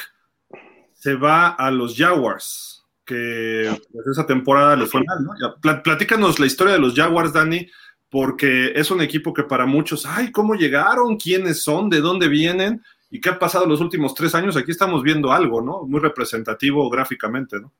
[0.93, 5.81] se va a los Jaguars, que pues, esa temporada le fue mal, ¿no?
[5.83, 7.67] Platícanos la historia de los Jaguars, Dani,
[8.09, 11.17] porque es un equipo que para muchos, ay, ¿cómo llegaron?
[11.17, 11.89] ¿Quiénes son?
[11.89, 12.81] ¿De dónde vienen?
[13.09, 14.57] ¿Y qué ha pasado los últimos tres años?
[14.57, 15.84] Aquí estamos viendo algo, ¿no?
[15.84, 17.71] Muy representativo gráficamente, ¿no?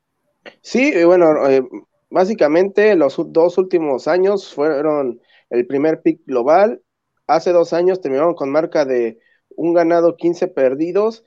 [0.62, 1.68] Sí, bueno, eh,
[2.10, 6.82] básicamente los dos últimos años fueron el primer pick global.
[7.28, 9.20] Hace dos años terminaron con marca de
[9.56, 11.26] un ganado, 15 perdidos.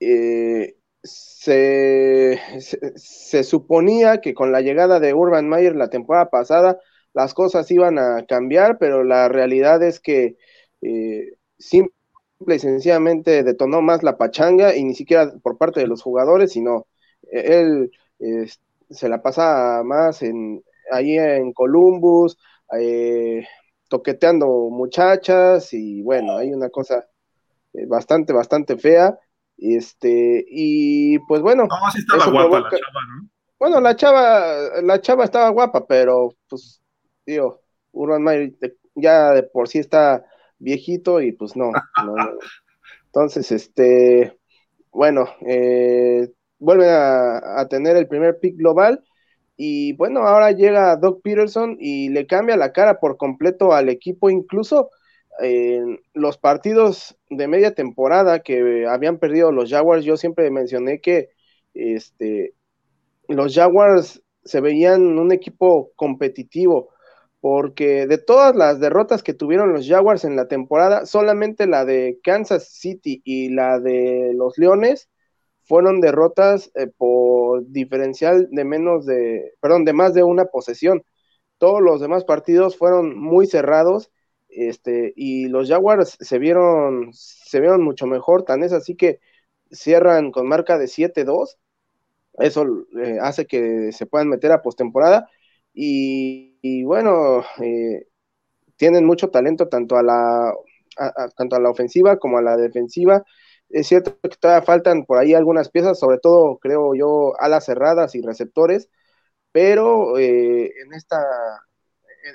[0.00, 2.40] Eh, se,
[2.96, 6.78] se, suponía que con la llegada de Urban Meyer la temporada pasada
[7.12, 10.36] las cosas iban a cambiar, pero la realidad es que
[10.80, 11.92] eh, simple
[12.46, 16.86] y sencillamente detonó más la pachanga y ni siquiera por parte de los jugadores, sino
[17.30, 17.90] eh, él
[18.90, 22.38] se la pasa más en, ahí en Columbus,
[22.80, 23.46] eh,
[23.88, 27.06] toqueteando muchachas y bueno, hay una cosa
[27.88, 29.18] bastante, bastante fea
[29.58, 31.64] este, y pues bueno.
[31.64, 33.28] No, sí estaba guapa la chava, ¿no?
[33.58, 36.82] Bueno, la chava, la chava estaba guapa, pero pues,
[37.24, 37.60] digo,
[37.92, 38.52] Urban Meyer
[38.94, 40.24] ya de por sí está
[40.58, 41.70] viejito y pues no.
[43.06, 44.38] Entonces, este,
[44.90, 49.02] bueno, eh, vuelven a, a, tener el primer pick global
[49.56, 54.30] y bueno, ahora llega Doug Peterson y le cambia la cara por completo al equipo,
[54.30, 54.90] incluso
[55.40, 61.30] en los partidos de media temporada que habían perdido los Jaguars, yo siempre mencioné que
[61.74, 62.54] este,
[63.28, 66.90] los Jaguars se veían un equipo competitivo,
[67.40, 72.18] porque de todas las derrotas que tuvieron los Jaguars en la temporada, solamente la de
[72.22, 75.08] Kansas City y la de los Leones
[75.64, 81.04] fueron derrotas eh, por diferencial de menos de, perdón, de más de una posesión.
[81.58, 84.10] Todos los demás partidos fueron muy cerrados
[84.48, 89.20] este, y los Jaguars se vieron, se vieron mucho mejor, tan es así que
[89.70, 91.58] cierran con marca de 7-2,
[92.34, 92.66] eso
[93.02, 95.28] eh, hace que se puedan meter a postemporada,
[95.76, 98.06] y, bueno, eh,
[98.76, 100.54] tienen mucho talento tanto a la,
[101.36, 103.24] tanto a la ofensiva como a la defensiva,
[103.70, 108.14] es cierto que todavía faltan por ahí algunas piezas, sobre todo creo yo alas cerradas
[108.14, 108.88] y receptores,
[109.52, 111.18] pero eh, en, esta,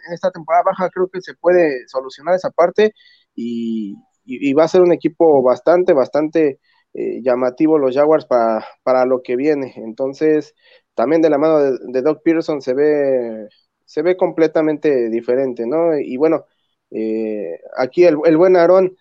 [0.08, 2.94] en esta temporada baja creo que se puede solucionar esa parte
[3.36, 3.96] y,
[4.54, 6.60] va a ser un equipo bastante, bastante
[6.94, 9.74] eh, llamativo los Jaguars para, para, lo que viene.
[9.78, 10.54] Entonces,
[10.94, 13.48] también de la mano de, Doc Peterson se ve,
[13.86, 15.98] se ve completamente diferente, ¿no?
[15.98, 16.46] Y bueno,
[16.92, 18.96] eh, aquí el, el, buen Aarón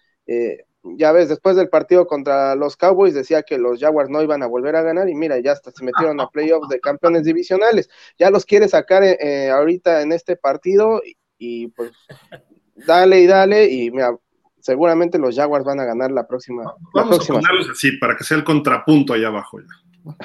[0.96, 4.46] ya ves, después del partido contra los Cowboys decía que los Jaguars no iban a
[4.46, 7.88] volver a ganar y mira, ya hasta se metieron a playoffs de campeones divisionales.
[8.18, 11.00] Ya los quiere sacar eh, eh, ahorita en este partido
[11.38, 11.92] y, pues
[12.74, 14.16] dale y dale y mira,
[14.60, 16.74] seguramente los Jaguars van a ganar la próxima.
[16.94, 20.16] Vamos a ponerlos así para que sea el contrapunto allá abajo ya.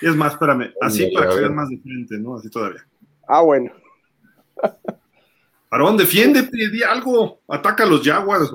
[0.00, 2.36] y es más, espérame, así para que sea más diferente, ¿no?
[2.36, 2.86] Así todavía.
[3.26, 3.72] Ah, bueno.
[5.72, 8.52] Aarón, defiende, di algo, ataca a los Jaguars.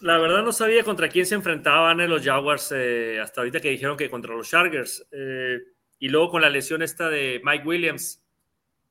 [0.00, 3.70] La verdad no sabía contra quién se enfrentaban en los Jaguars eh, hasta ahorita que
[3.70, 5.04] dijeron que contra los Chargers.
[5.10, 5.58] Eh,
[5.98, 8.24] y luego con la lesión esta de Mike Williams,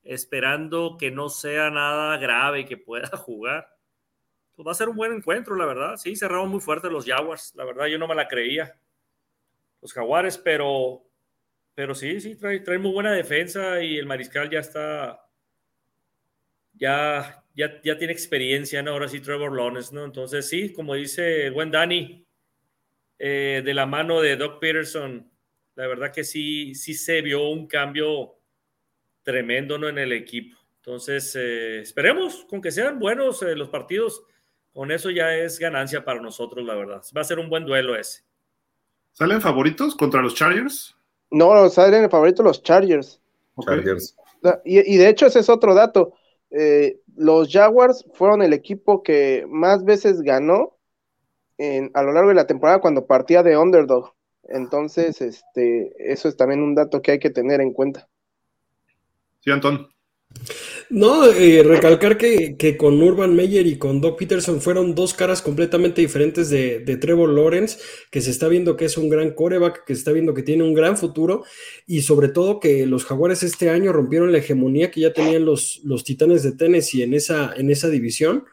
[0.04, 3.66] esperando que no sea nada grave y que pueda jugar.
[4.54, 5.96] Pues va a ser un buen encuentro, la verdad.
[5.96, 7.54] Sí, cerraron muy fuerte los Jaguars.
[7.54, 8.78] La verdad, yo no me la creía.
[9.80, 11.04] Los Jaguares, pero,
[11.74, 15.26] pero sí, sí, trae, trae muy buena defensa y el mariscal ya está,
[16.74, 18.92] ya, ya, tiene experiencia, ¿no?
[18.92, 20.04] Ahora sí, Trevor Lawrence, ¿no?
[20.04, 22.26] Entonces, sí, como dice el buen Danny,
[23.18, 25.30] eh, de la mano de Doc Peterson,
[25.74, 28.36] la verdad que sí, sí se vio un cambio
[29.22, 29.88] tremendo, ¿no?
[29.88, 30.56] En el equipo.
[30.76, 34.22] Entonces, eh, esperemos con que sean buenos eh, los partidos.
[34.72, 37.02] Con eso ya es ganancia para nosotros, la verdad.
[37.16, 38.24] Va a ser un buen duelo ese.
[39.12, 40.96] ¿Salen favoritos contra los Chargers?
[41.30, 43.20] No, salen favoritos los Chargers.
[43.60, 44.16] Chargers.
[44.64, 46.14] Y, y, de hecho ese es otro dato.
[46.54, 50.76] Eh, los Jaguars fueron el equipo que más veces ganó
[51.58, 54.14] en, a lo largo de la temporada cuando partía de underdog.
[54.44, 58.08] Entonces, este, eso es también un dato que hay que tener en cuenta.
[59.40, 59.91] Sí, Antón.
[60.90, 66.00] No, eh, recalcar que, con Urban Meyer y con Doc Peterson fueron dos caras completamente
[66.02, 67.78] diferentes de, Trevor Lawrence,
[68.10, 70.64] que se está viendo que es un gran coreback, que se está viendo que tiene
[70.64, 71.44] un gran futuro,
[71.86, 75.80] y sobre todo que los Jaguares este año rompieron la hegemonía que ya tenían los,
[75.84, 78.44] los Titanes de Tennessee en esa, en esa división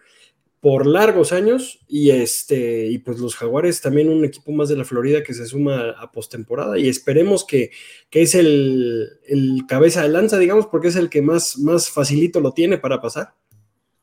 [0.62, 4.84] por largos años y este y pues los Jaguares también un equipo más de la
[4.84, 7.72] Florida que se suma a, postemporada y esperemos que,
[8.12, 9.20] es el,
[9.68, 13.34] cabeza de lanza, digamos, porque es el que más, más facilito lo tiene para pasar.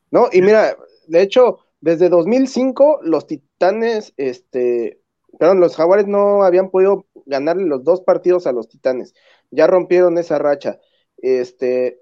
[0.09, 0.75] No, y mira,
[1.07, 4.99] de hecho, desde 2005 los Titanes, este,
[5.37, 9.13] perdón, los Jaguares no habían podido ganarle los dos partidos a los Titanes,
[9.51, 10.79] ya rompieron esa racha.
[11.17, 12.01] Este,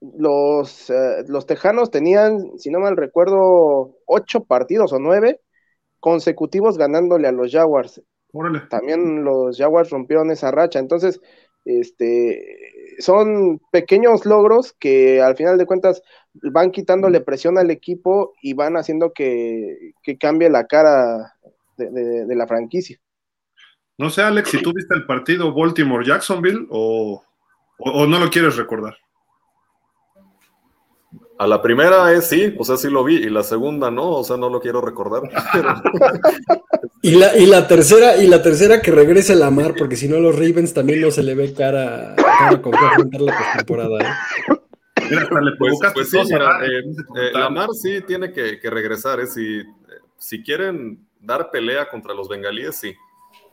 [0.00, 5.40] los, eh, los Tejanos tenían, si no mal recuerdo, ocho partidos o nueve
[6.00, 8.02] consecutivos ganándole a los Jaguars.
[8.70, 10.78] También los Jaguars rompieron esa racha.
[10.78, 11.20] Entonces,
[11.64, 16.02] este, son pequeños logros que al final de cuentas
[16.34, 21.34] van quitándole presión al equipo y van haciendo que, cambie la cara
[21.76, 22.98] de, la franquicia.
[23.96, 27.24] No sé, Alex, si tú viste el partido Baltimore-Jacksonville o
[27.80, 28.96] no lo quieres recordar.
[31.38, 34.24] A la primera es sí, o sea, sí lo vi, y la segunda no, o
[34.24, 35.22] sea, no lo quiero recordar.
[37.02, 40.18] y, la, y la tercera, y la tercera que regrese la mar, porque si no
[40.18, 42.16] los Ravens también no se le ve cara,
[42.60, 43.98] con qué afrontar la postemporada.
[44.00, 45.54] ¿eh?
[45.58, 46.82] pues, pues sí, mira, eh,
[47.16, 49.28] eh, la mar sí tiene que, regresar, ¿eh?
[49.28, 49.62] Si,
[50.16, 52.94] si quieren dar pelea contra los bengalíes, sí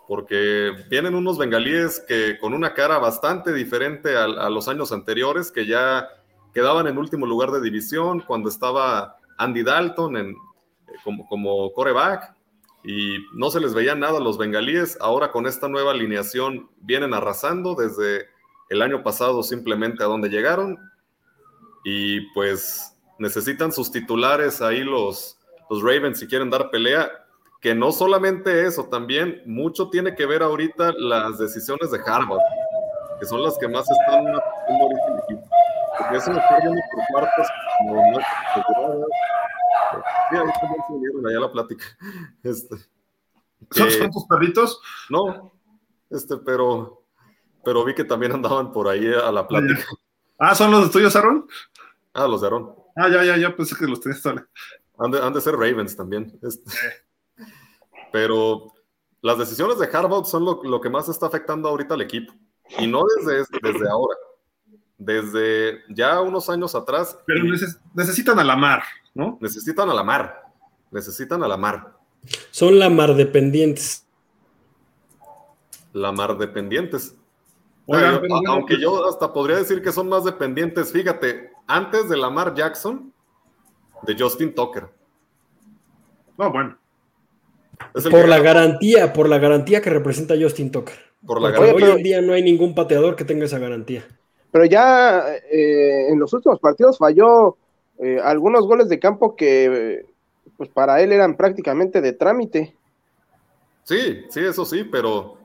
[0.07, 5.51] porque vienen unos bengalíes que con una cara bastante diferente a, a, los años anteriores,
[5.51, 6.07] que ya
[6.55, 12.33] quedaban en último lugar de división cuando estaba Andy Dalton en, eh, como, como coreback
[12.81, 14.97] y no se les veía nada a los bengalíes.
[15.01, 18.27] Ahora con esta nueva alineación vienen arrasando desde
[18.69, 20.79] el año pasado simplemente a donde llegaron
[21.83, 25.37] y pues necesitan sus titulares ahí los,
[25.69, 27.11] los Ravens si quieren dar pelea.
[27.59, 32.39] Que no solamente eso, también mucho tiene que ver ahorita las decisiones de Harvard,
[33.19, 35.24] que son las que más están haciendo ahorita.
[36.05, 37.47] Porque eso me está viendo por cuartos
[37.79, 38.19] como no.
[40.29, 41.85] Sí, ahí también se unieron allá la plática.
[42.43, 42.75] Este,
[43.71, 44.79] ¿Son, ¿Son tus perritos?
[45.09, 45.51] No,
[46.09, 47.03] este, pero,
[47.63, 49.83] pero vi que también andaban por ahí a la plática.
[50.37, 51.47] Ah, ¿son los tuyos, Aaron?
[52.13, 52.75] Ah, los de Aaron.
[52.95, 54.23] Ah, ya, ya, ya pensé que los tenías.
[54.97, 56.37] Han de, han de ser Ravens también.
[56.41, 56.71] Este,
[58.11, 58.73] pero
[59.21, 62.33] las decisiones de Harbaugh son lo, lo, que más está afectando ahorita al equipo.
[62.77, 64.15] Y no desde, desde ahora.
[64.97, 67.17] Desde ya unos años atrás.
[67.25, 69.37] Pero neces necesitan a la mar, ¿no?
[69.41, 70.43] Necesitan a la mar.
[70.91, 71.93] Necesitan a la mar.
[72.51, 74.05] Son la mar dependientes.
[75.93, 77.15] La mar dependientes.
[77.87, 82.55] Oigan, yo, aunque yo hasta podría decir que son más dependientes, fíjate, antes de Lamar
[82.55, 83.13] Jackson,
[84.01, 84.87] de Justin Tucker.
[86.37, 86.77] No, bueno.
[88.09, 90.95] Por la garantía, por la garantía que representa Justin Tucker.
[91.25, 94.05] Por la Porque hoy en día no hay ningún pateador que tenga esa garantía.
[94.55, 97.57] Pero ya eh, en los últimos partidos falló
[97.99, 100.05] eh, algunos goles de campo que
[100.55, 102.73] pues para él eran prácticamente de trámite.
[103.83, 105.39] Sí, sí, eso sí, pero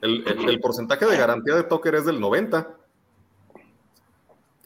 [0.00, 2.74] el, el, el porcentaje de garantía de Tucker es del 90.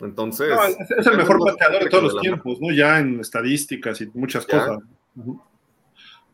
[0.02, 0.48] Entonces.
[0.48, 2.72] No, es, es, el mejor pateador de todos los tiempos, ¿no?
[2.72, 4.60] Ya en estadísticas y muchas ya.
[4.60, 4.78] cosas.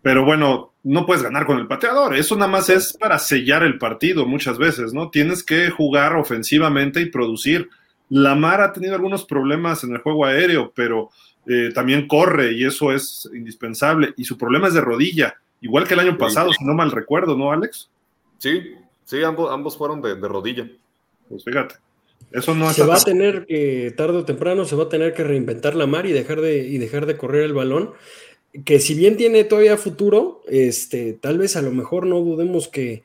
[0.02, 2.14] Pero bueno, no puedes ganar con el pateador.
[2.14, 5.10] Eso nada más es para sellar el partido muchas veces, ¿no?
[5.10, 7.70] Tienes que jugar ofensivamente y producir.
[8.10, 11.10] Lamar ha tenido algunos problemas en el juego aéreo, pero
[11.46, 14.12] eh, también corre y eso es indispensable.
[14.18, 16.58] Y su problema es de rodilla, igual que el año pasado, sí.
[16.58, 17.88] si no mal recuerdo, ¿no, Alex?
[18.36, 18.74] Sí,
[19.04, 20.68] sí, ambos, ambos fueron de, de rodilla.
[21.28, 21.76] Pues fíjate.
[22.30, 25.22] Eso no se va a tener que, tarde o temprano, se va a tener que
[25.22, 27.92] reinventar la mar y dejar de, y dejar de correr el balón
[28.64, 33.02] que si bien tiene todavía futuro, este, tal vez a lo mejor no dudemos que,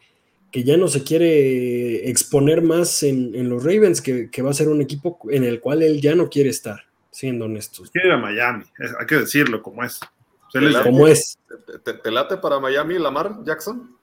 [0.52, 4.54] que ya no se quiere exponer más en, en los Ravens, que, que, va a
[4.54, 7.90] ser un equipo en el cual él ya no quiere estar, siendo honestos.
[7.92, 8.66] Quiere ir a Miami,
[9.00, 10.00] hay que decirlo como es.
[10.52, 11.38] ¿Te late, como es.
[11.84, 13.96] ¿Te, ¿Te, late para Miami Lamar Jackson?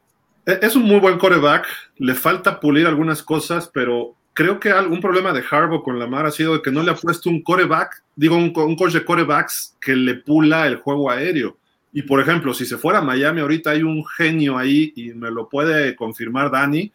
[0.47, 1.67] E, Es un muy buen coreback,
[1.97, 6.31] le falta pulir algunas cosas, pero creo que algún problema de Harbaugh con Lamar ha
[6.31, 9.97] sido que no le ha puesto un coreback, digo, un, un, coach de corebacks que
[9.97, 11.57] le pula el juego aéreo.
[11.91, 15.31] Y por ejemplo, si se fuera a Miami, ahorita hay un genio ahí y me
[15.31, 16.93] lo puede confirmar Dani.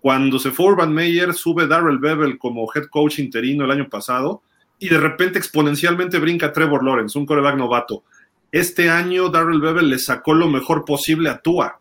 [0.00, 4.42] Cuando se fue Urban Meyer, sube Darrell Bevel como head coach interino el año pasado
[4.78, 8.04] y de repente exponencialmente brinca Trevor Lawrence, un coreback novato.
[8.52, 11.76] Este año Darrell Bevel le sacó lo mejor posible a Tua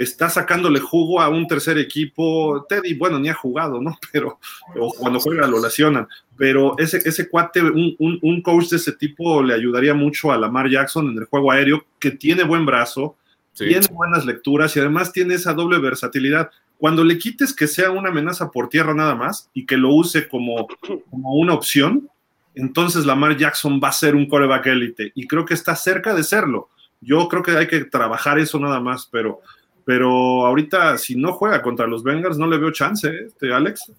[0.00, 2.64] está sacándole jugo a un tercer equipo.
[2.66, 3.98] Teddy, bueno, ni ha jugado, ¿no?
[4.12, 4.38] Pero
[4.74, 6.08] o cuando juega lo lesionan.
[6.38, 10.38] Pero ese, ese cuate, un, un, un, coach de ese tipo le ayudaría mucho a
[10.38, 13.16] Lamar Jackson en el juego aéreo, que tiene buen brazo,
[13.52, 13.66] sí.
[13.68, 16.50] tiene buenas lecturas y además tiene esa doble versatilidad.
[16.78, 20.28] Cuando le quites que sea una amenaza por tierra nada más y que lo use
[20.28, 20.66] como,
[21.10, 22.08] como una opción,
[22.54, 26.24] entonces Lamar Jackson va a ser un coreback élite y creo que está cerca de
[26.24, 26.70] serlo.
[27.02, 29.40] Yo creo que hay que trabajar eso nada más, pero
[29.84, 33.24] pero ahorita si no juega contra los Bengals no le veo chance, ¿eh?
[33.26, 33.92] este, Alex.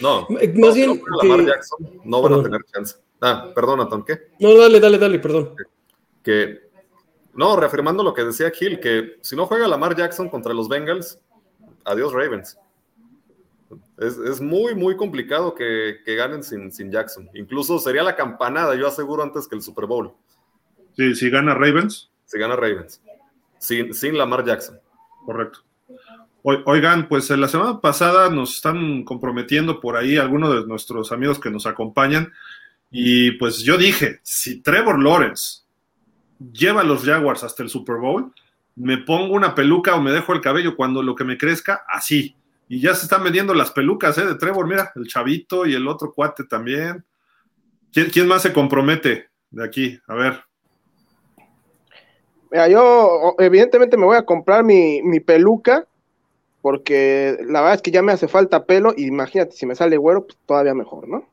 [0.00, 1.28] No, más no, bien que...
[1.28, 2.40] Lamar Jackson no van perdón.
[2.40, 2.96] a tener chance.
[3.20, 4.18] Ah, perdón, Anton, ¿qué?
[4.40, 5.54] No, dale, dale, dale, perdón.
[6.22, 6.58] Que,
[7.34, 11.20] no, reafirmando lo que decía Gil, que si no juega Lamar Jackson contra los Bengals,
[11.84, 12.58] adiós Ravens.
[13.98, 17.30] Es, es muy, muy complicado que, que ganen sin, sin, Jackson.
[17.34, 20.12] Incluso sería la campanada, yo aseguro, antes que el Super Bowl.
[20.96, 22.10] Sí, si gana Ravens.
[22.26, 23.00] Si gana Ravens.
[23.58, 24.80] Sin, sin Lamar Jackson.
[25.24, 25.60] Correcto.
[26.42, 31.50] Oigan, pues la semana pasada nos están comprometiendo por ahí algunos de nuestros amigos que
[31.50, 32.32] nos acompañan
[32.90, 35.62] y pues yo dije, si Trevor Lawrence
[36.52, 38.32] lleva a los Jaguars hasta el Super Bowl,
[38.76, 42.36] me pongo una peluca o me dejo el cabello cuando lo que me crezca, así.
[42.68, 44.26] Y ya se están vendiendo las pelucas ¿eh?
[44.26, 47.04] de Trevor, mira, el chavito y el otro cuate también.
[47.92, 49.98] ¿Quién, quién más se compromete de aquí?
[50.06, 50.44] A ver.
[52.52, 55.86] Mira, yo evidentemente me voy a comprar mi, mi, peluca
[56.60, 59.96] porque la verdad es que ya me hace falta pelo y imagínate si me sale
[59.96, 61.26] güero, pues todavía mejor, ¿no?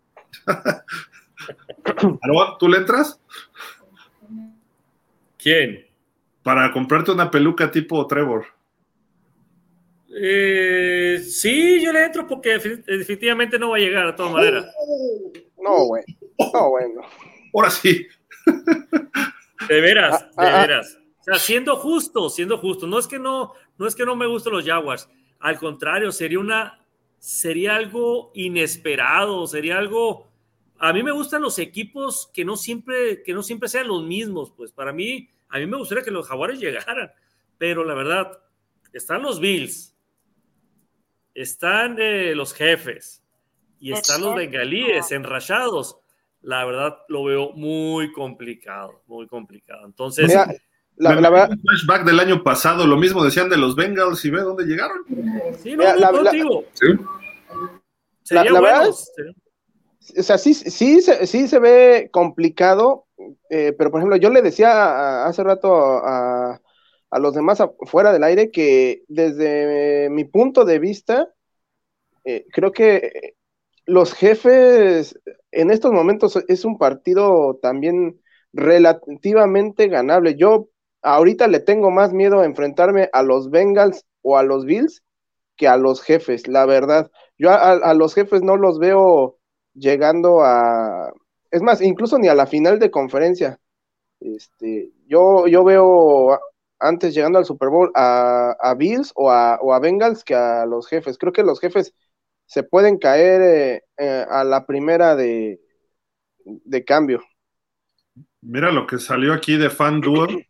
[2.59, 3.19] ¿Tú le entras?
[5.37, 5.85] ¿Quién?
[6.41, 8.45] Para comprarte una peluca tipo Trevor.
[10.15, 14.65] Eh, sí, yo le entro porque definitivamente no va a llegar de todas maneras.
[15.61, 16.05] No, bueno.
[16.53, 17.01] No, bueno.
[17.53, 18.07] Ahora sí.
[19.67, 20.97] De veras, de veras.
[21.19, 22.87] O sea, siendo justo, siendo justo.
[22.87, 25.09] No es que no, no es que no me gusten los Jaguars.
[25.39, 26.85] Al contrario, sería una,
[27.17, 30.29] sería algo inesperado, sería algo.
[30.77, 34.51] A mí me gustan los equipos que no siempre, que no siempre sean los mismos.
[34.55, 37.11] Pues para mí, a mí me gustaría que los Jaguares llegaran.
[37.57, 38.39] Pero la verdad,
[38.93, 39.93] están los Bills,
[41.33, 43.21] están eh, los jefes
[43.81, 45.97] y están los bengalíes enrachados.
[46.41, 49.85] La verdad, lo veo muy complicado, muy complicado.
[49.85, 50.29] Entonces.
[50.29, 50.47] Mira
[50.99, 54.29] la, la, la, un flashback del año pasado, lo mismo decían de los Bengals y
[54.31, 54.97] ve dónde llegaron.
[55.57, 56.65] Sí, no, la, no, contigo.
[56.73, 56.87] ¿Sí?
[58.31, 58.61] la, bueno.
[58.61, 59.11] verdad es,
[60.17, 63.05] o sea, sí, sí, sí se ve complicado,
[63.49, 66.59] eh, pero por ejemplo, yo le decía hace rato a,
[67.09, 71.29] a los demás fuera del aire que desde mi punto de vista,
[72.25, 73.35] eh, creo que
[73.85, 75.17] los jefes
[75.51, 78.19] en estos momentos es un partido también
[78.51, 80.35] relativamente ganable.
[80.35, 80.69] Yo
[81.01, 85.03] ahorita le tengo más miedo a enfrentarme a los Bengals o a los Bills
[85.55, 87.11] que a los jefes, la verdad.
[87.37, 89.37] Yo a, los jefes no los veo
[89.73, 91.11] llegando a,
[91.51, 93.59] es más, incluso ni a la final de conferencia.
[94.21, 96.39] Este, yo, yo veo
[96.79, 100.87] antes llegando al Super Bowl a, Bills o a, o a, Bengals que a los
[100.87, 101.17] jefes.
[101.17, 101.93] Creo que los jefes
[102.45, 105.59] se pueden caer eh, eh, a la primera de,
[106.45, 107.21] de cambio.
[108.41, 110.48] Mira lo que salió aquí de FanDuel.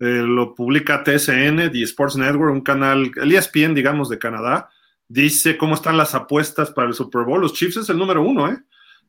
[0.00, 4.70] Eh, lo publica TSN, The Sports Network, un canal, el ESPN, digamos, de Canadá.
[5.06, 7.40] Dice cómo están las apuestas para el Super Bowl.
[7.40, 8.58] Los Chiefs es el número uno, ¿eh?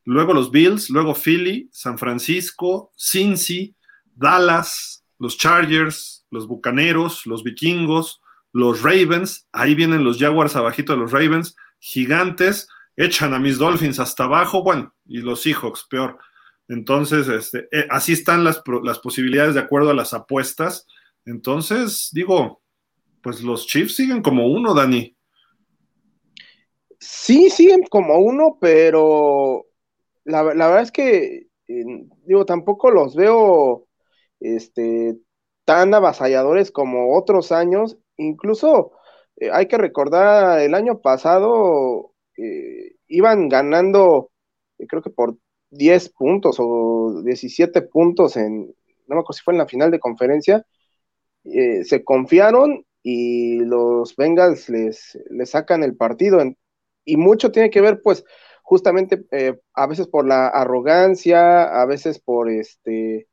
[0.04, 3.74] Luego los Bills, luego Philly, San Francisco, Cincy,
[4.14, 8.20] Dallas, los Chargers, los Bucaneros, los Vikingos,
[8.52, 9.48] los Ravens.
[9.52, 11.56] Ahí vienen los Jaguars abajito de los Ravens.
[11.78, 16.18] Gigantes, echan a mis Dolphins hasta abajo, bueno, y los Seahawks, peor.
[16.72, 20.86] Entonces, este, eh, así están las, las posibilidades de acuerdo a las apuestas.
[21.26, 22.62] Entonces, digo,
[23.22, 25.14] pues los Chiefs siguen como uno, Dani.
[26.98, 29.66] Sí, siguen como uno, pero
[30.24, 31.84] la, verdad es que, eh,
[32.24, 33.86] digo, tampoco los veo
[34.40, 35.18] este,
[35.66, 37.98] tan avasalladores como otros años.
[38.16, 38.92] Incluso
[39.36, 42.14] eh, hay que recordar, el año pasado
[43.08, 44.30] iban ganando,
[44.88, 45.36] creo que por
[45.72, 48.66] 10 puntos o 17 puntos en,
[49.08, 50.66] no me acuerdo si fue en la final de conferencia,
[51.44, 56.40] eh, se confiaron y los Bengals les, sacan el partido.
[57.04, 58.24] y mucho tiene que ver, pues,
[58.62, 63.28] justamente eh, a veces por la arrogancia, a veces por este,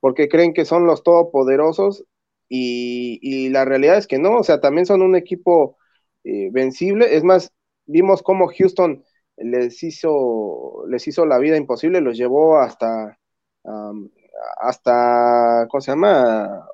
[0.00, 2.04] porque creen que son los todopoderosos
[2.48, 5.78] y, y la realidad es que no, o sea, también son un equipo
[6.24, 7.16] eh, vencible.
[7.16, 7.52] Es más,
[7.86, 9.04] vimos cómo Houston
[9.36, 13.18] les hizo, les hizo la vida imposible, los llevó hasta,
[14.60, 16.66] hasta, ¿cómo se llama?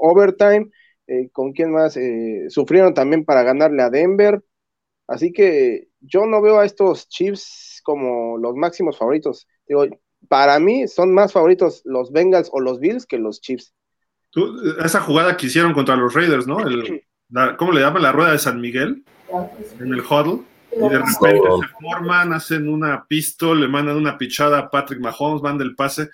[0.00, 0.70] Overtime.
[1.06, 1.96] Eh, ¿Con quién más?
[1.96, 4.42] Eh, sufrieron también para ganarle a Denver.
[5.06, 9.48] Así que yo no veo a estos Chiefs como los máximos favoritos.
[9.66, 9.86] Digo,
[10.28, 13.72] para mí son más favoritos los Bengals o los Bills que los Chiefs.
[14.84, 16.58] esa jugada que hicieron contra los Raiders, ¿no?
[17.56, 18.02] ¿Cómo le llaman?
[18.02, 19.04] La rueda de San Miguel
[19.80, 20.42] en el huddle.
[20.72, 25.42] Y de repente se forman, hacen una pistol, le mandan una pichada a Patrick Mahomes,
[25.42, 26.10] manda el pase.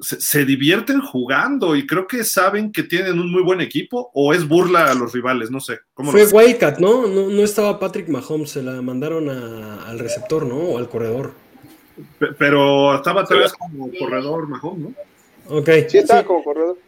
[0.00, 4.48] Se, divierten jugando y creo que saben que tienen un muy buen equipo o es
[4.48, 5.80] burla a los rivales, no sé.
[5.92, 7.06] ¿cómo Fue Wildcat, ¿no?
[7.06, 7.28] ¿no?
[7.28, 10.56] No estaba Patrick Mahomes, se la mandaron al receptor, ¿no?
[10.56, 11.32] O al corredor.
[12.38, 14.94] pero estaba tal vez como corredor Mahomes, ¿no?
[15.58, 15.68] Ok.
[15.88, 16.78] Sí, estaba como corredor.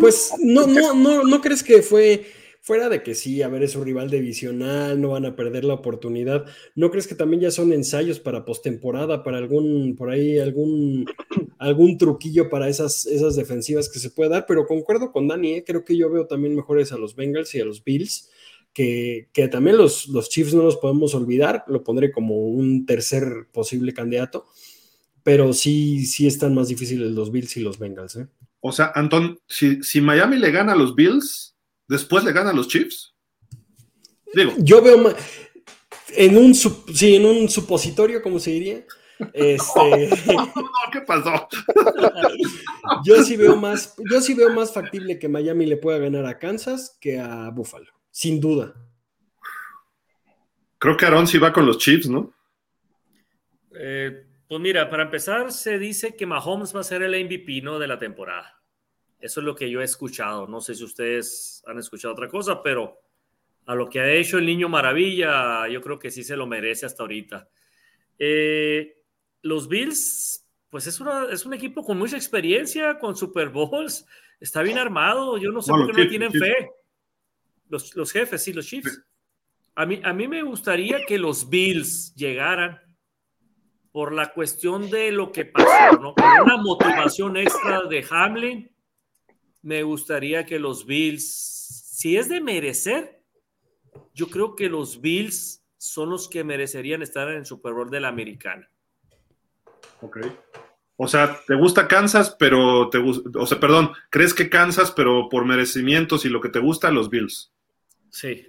[0.00, 2.26] Pues no, no, no, no crees que fue
[2.66, 5.74] fuera de que sí, a ver, es un rival divisional, no van a perder la
[5.74, 6.46] oportunidad.
[6.74, 11.06] ¿No crees que también ya son ensayos para postemporada, para algún, por ahí, algún,
[11.58, 14.46] algún truquillo para esas, esas defensivas que se puede dar?
[14.48, 15.64] Pero concuerdo con Dani, ¿eh?
[15.64, 18.30] creo que yo veo también mejores a los Bengals y a los Bills.
[18.72, 23.46] Que, que, también los, los Chiefs no los podemos olvidar, lo pondré como un tercer
[23.52, 24.44] posible candidato,
[25.22, 28.16] pero sí, sí están más difíciles los Bills y los Bengals.
[28.16, 28.26] ¿eh?
[28.58, 31.55] O sea, Anton, si, si Miami le gana a los Bills,
[31.88, 33.14] después le ganan los Chiefs?
[34.34, 34.52] Digo.
[34.58, 35.14] Yo veo
[36.16, 38.84] en un sí, en un supositorio, como se diría.
[39.32, 40.10] Este,
[40.92, 41.48] ¿Qué pasó?
[43.04, 46.38] yo sí veo más, yo sí veo más factible que Miami le pueda ganar a
[46.38, 48.74] Kansas que a Buffalo, sin duda.
[50.78, 52.34] Creo que Aaron sí va con los Chiefs, ¿no?
[53.78, 57.78] Eh, pues mira, para empezar, se dice que Mahomes va a ser el MVP, ¿no?
[57.78, 58.62] De la temporada.
[59.18, 60.46] Eso es lo que yo he escuchado.
[60.46, 63.00] No sé si ustedes han escuchado otra cosa, pero
[63.66, 66.86] a lo que ha hecho el niño maravilla, yo creo que sí se lo merece
[66.86, 67.48] hasta ahorita.
[68.18, 69.02] Eh,
[69.42, 74.06] los Bills, pues es, una, es un equipo con mucha experiencia, con Super Bowls,
[74.38, 75.38] está bien armado.
[75.38, 76.70] Yo no sé por qué no tienen fe.
[77.68, 79.02] Los, los, jefes, sí, los Chiefs.
[79.74, 82.80] A mí, a mí me gustaría que los Bills llegaran
[83.90, 86.14] por la cuestión de lo que pasó, ¿no?
[86.14, 88.70] Con una motivación extra de Hamlin
[89.66, 93.20] me gustaría que los Bills, si es de merecer,
[94.14, 97.98] yo creo que los Bills son los que merecerían estar en el Super Bowl de
[97.98, 98.70] la americana.
[100.02, 100.18] Ok.
[100.96, 105.28] O sea, ¿te gusta Kansas, pero te gusta, o sea, perdón, crees que Kansas, pero
[105.28, 107.50] por merecimientos y lo que te gusta, los Bills?
[108.10, 108.46] Sí.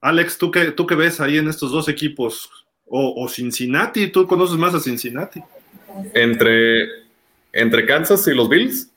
[0.00, 2.50] Alex, ¿tú qué, tú qué ves ahí en estos dos equipos?
[2.86, 5.42] O, o Cincinnati, ¿tú conoces más a Cincinnati?
[6.14, 6.88] Entre,
[7.52, 8.90] entre Kansas y los Bills.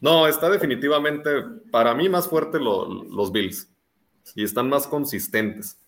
[0.00, 1.30] No, está definitivamente,
[1.70, 3.68] para mí, más fuerte los Bills.
[4.34, 5.78] Y están más consistentes.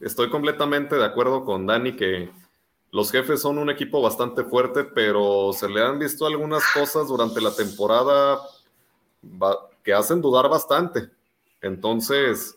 [0.00, 2.30] Estoy completamente de acuerdo con Dani que
[2.90, 7.40] los jefes son un equipo bastante fuerte, pero se le han visto algunas cosas durante
[7.40, 8.38] la temporada
[9.82, 11.10] que hacen dudar bastante.
[11.60, 12.56] Entonces,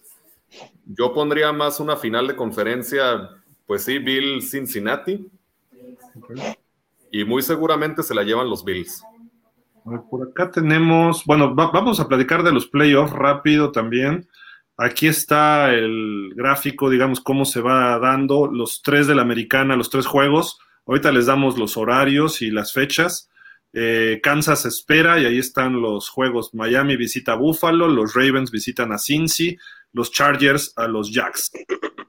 [0.85, 3.29] yo pondría más una final de conferencia,
[3.65, 5.29] pues sí, Bill Cincinnati.
[7.11, 9.01] Y muy seguramente se la llevan los Bills.
[10.09, 14.27] Por acá tenemos, bueno, vamos a platicar de los playoffs rápido también.
[14.75, 19.89] Aquí está el gráfico, digamos, cómo se va dando los tres de la americana, los
[19.89, 20.59] tres juegos.
[20.85, 23.29] Ahorita les damos los horarios y las fechas.
[23.73, 26.53] Eh, Kansas espera y ahí están los juegos.
[26.53, 29.57] Miami visita a Buffalo, los Ravens visitan a Cincy,
[29.93, 31.51] los Chargers a los Jacks.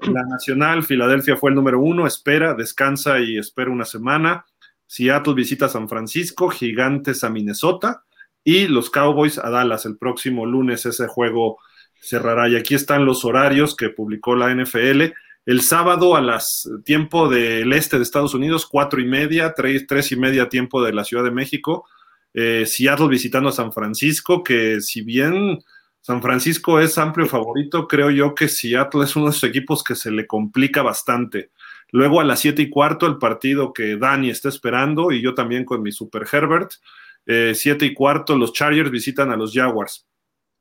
[0.01, 4.45] La Nacional, Filadelfia fue el número uno, espera, descansa y espera una semana.
[4.89, 8.05] Seattle visita a San Francisco, Gigantes a Minnesota
[8.43, 10.87] y los Cowboys a Dallas el próximo lunes.
[10.87, 11.59] Ese juego
[12.01, 12.49] cerrará.
[12.49, 15.13] Y aquí están los horarios que publicó la NFL.
[15.45, 20.11] El sábado a las tiempo del este de Estados Unidos, cuatro y media, tres, tres
[20.11, 21.87] y media tiempo de la Ciudad de México.
[22.33, 25.59] Eh, Seattle visitando a San Francisco, que si bien
[26.01, 29.95] San Francisco es amplio favorito, creo yo que Seattle es uno de esos equipos que
[29.95, 31.51] se le complica bastante.
[31.91, 35.65] Luego a las siete y cuarto el partido que Dani está esperando y yo también
[35.65, 36.73] con mi Super Herbert.
[37.27, 40.07] Eh, siete y cuarto los Chargers visitan a los Jaguars.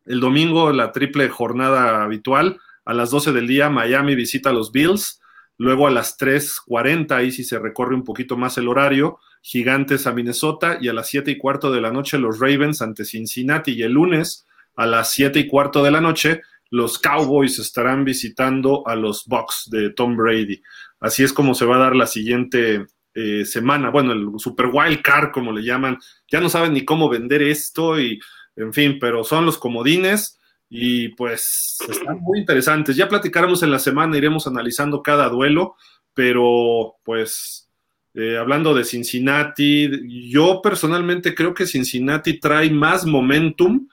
[0.06, 4.72] El domingo, la triple jornada habitual, a las 12 del día, Miami visita a los
[4.72, 5.20] Bills.
[5.58, 10.14] Luego a las 3.40, ahí sí se recorre un poquito más el horario, Gigantes a
[10.14, 10.78] Minnesota.
[10.80, 13.74] Y a las 7 y cuarto de la noche, los Ravens ante Cincinnati.
[13.74, 14.45] Y el lunes,
[14.78, 19.70] a las 7 y cuarto de la noche, los Cowboys estarán visitando a los Bucks
[19.70, 20.62] de Tom Brady.
[20.99, 23.90] Así es como se va a dar la siguiente eh, semana.
[23.90, 25.98] Bueno, el Super Wild Card, como le llaman.
[26.32, 28.19] Ya no saben ni cómo vender esto y
[28.56, 32.95] en fin, pero son los comodines y pues están muy interesantes.
[32.95, 35.76] Ya platicaremos en la semana, iremos analizando cada duelo,
[36.14, 37.69] pero pues
[38.14, 39.90] eh, hablando de Cincinnati,
[40.30, 43.88] yo personalmente creo que Cincinnati trae más momentum,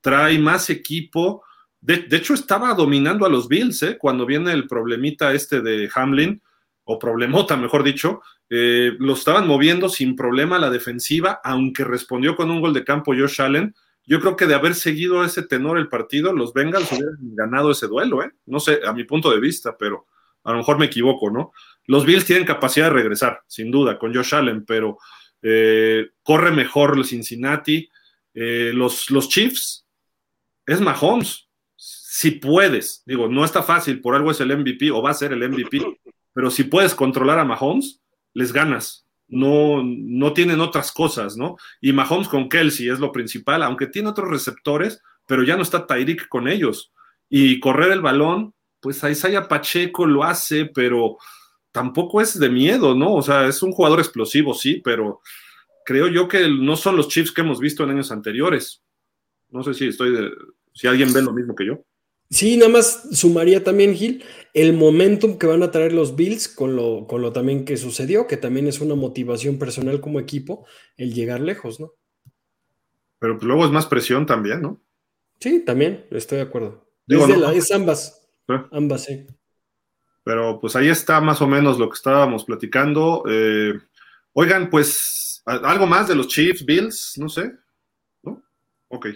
[0.00, 1.44] trae más equipo.
[1.80, 3.96] De, hecho, estaba dominando a los Bills ¿eh?
[3.96, 6.42] cuando viene el problemita este de Hamlin,
[6.90, 8.22] o problemota, mejor dicho.
[8.48, 13.14] Eh, lo estaban moviendo sin problema la defensiva, aunque respondió con un gol de campo
[13.14, 13.74] Josh Allen
[14.08, 17.88] yo creo que de haber seguido ese tenor el partido, los Bengals hubieran ganado ese
[17.88, 18.30] duelo, ¿eh?
[18.46, 20.06] No sé, a mi punto de vista, pero
[20.44, 21.52] a lo mejor me equivoco, ¿no?
[21.84, 24.96] Los Bills tienen capacidad de regresar, sin duda, con Josh Allen, pero
[25.42, 27.86] eh, corre mejor el Cincinnati.
[28.32, 29.86] Eh, los, los Chiefs,
[30.64, 31.50] es Mahomes.
[31.76, 35.34] Si puedes, digo, no está fácil, por algo es el MVP o va a ser
[35.34, 35.84] el MVP,
[36.32, 38.00] pero si puedes controlar a Mahomes,
[38.34, 41.56] les ganas no, no tienen otras cosas, ¿no?
[41.80, 45.86] Y Mahomes con Kelsey es lo principal, aunque tiene otros receptores, pero ya no está
[45.86, 46.92] Tyreek con ellos.
[47.28, 51.18] Y correr el balón, pues Isaiah Pacheco lo hace, pero
[51.72, 53.14] tampoco es de miedo, ¿no?
[53.14, 55.20] O sea, es un jugador explosivo, sí, pero
[55.84, 58.82] creo yo que no son los Chiefs que hemos visto en años anteriores.
[59.50, 60.30] No sé si estoy de,
[60.72, 61.84] si alguien ve lo mismo que yo.
[62.30, 64.22] Sí, nada más sumaría también, Gil,
[64.52, 68.26] el momentum que van a traer los Bills con lo, con lo también que sucedió,
[68.26, 71.92] que también es una motivación personal como equipo, el llegar lejos, ¿no?
[73.18, 74.82] Pero pues luego es más presión también, ¿no?
[75.40, 76.86] Sí, también, estoy de acuerdo.
[77.06, 78.28] es, ambas.
[78.70, 79.26] Ambas, sí.
[80.24, 83.24] Pero pues ahí está más o menos lo que estábamos platicando.
[83.28, 83.72] Eh,
[84.34, 87.52] oigan, pues, algo más de los Chiefs, Bills, no sé.
[88.22, 88.42] ¿No?
[88.88, 89.06] Ok.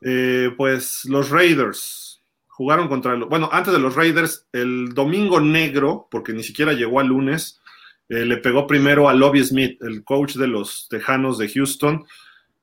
[0.00, 6.32] Eh, pues los Raiders jugaron contra, bueno, antes de los Raiders, el domingo negro, porque
[6.32, 7.60] ni siquiera llegó al lunes,
[8.08, 12.04] eh, le pegó primero a Lobby Smith, el coach de los Tejanos de Houston,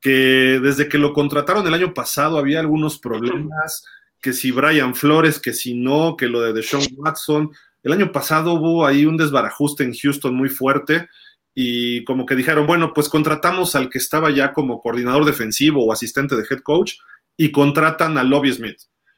[0.01, 3.85] que desde que lo contrataron el año pasado había algunos problemas,
[4.21, 7.51] que si Brian Flores, que si no, que lo de Deshaun Watson.
[7.83, 11.07] El año pasado hubo ahí un desbarajuste en Houston muy fuerte
[11.53, 15.93] y como que dijeron, bueno, pues contratamos al que estaba ya como coordinador defensivo o
[15.93, 16.95] asistente de head coach
[17.37, 18.77] y contratan a Lobby Smith.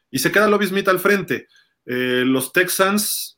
[0.09, 1.47] Y se queda Lobby Smith al frente.
[1.85, 3.37] Eh, los Texans,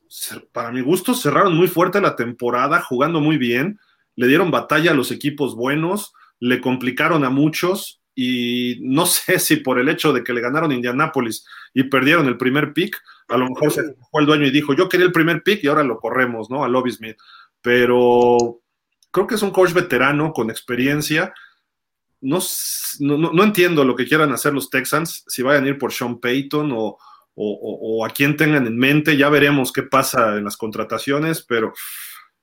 [0.52, 3.78] para mi gusto, cerraron muy fuerte la temporada, jugando muy bien,
[4.16, 9.56] le dieron batalla a los equipos buenos, le complicaron a muchos y no sé si
[9.56, 13.36] por el hecho de que le ganaron a Indianapolis y perdieron el primer pick, a
[13.36, 15.84] lo mejor se fue el dueño y dijo, yo quería el primer pick y ahora
[15.84, 16.64] lo corremos, ¿no?
[16.64, 17.16] A Lobby Smith.
[17.62, 18.60] Pero
[19.12, 21.32] creo que es un coach veterano con experiencia
[22.20, 22.38] no,
[23.00, 26.72] no, entiendo lo que quieran hacer los Texans, si vayan a ir por Sean Payton
[26.74, 26.98] o,
[28.04, 31.72] a quien tengan en mente, ya veremos qué pasa en las contrataciones, pero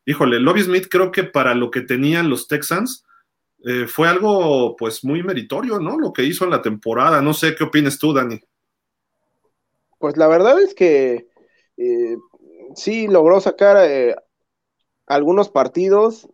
[0.06, 3.06] híjole, Lobby Smith creo que para lo que tenían los Texans
[3.66, 6.00] eh, fue algo pues muy meritorio, ¿no?
[6.00, 7.22] Lo que hizo en la temporada.
[7.22, 8.40] No sé qué opinas tú, Dani.
[10.00, 11.28] Pues la verdad es que
[11.78, 12.18] eh,
[12.76, 14.16] sí logró sacar eh,
[15.08, 16.30] algunos partidos,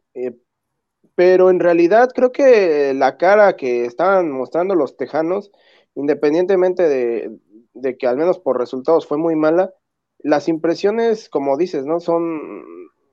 [1.16, 5.52] pero en realidad creo que la cara que estaban mostrando los tejanos,
[5.96, 9.74] independientemente de, que al menos por resultados fue muy mala,
[10.20, 12.00] las impresiones, como dices, ¿no?
[12.00, 12.64] Son,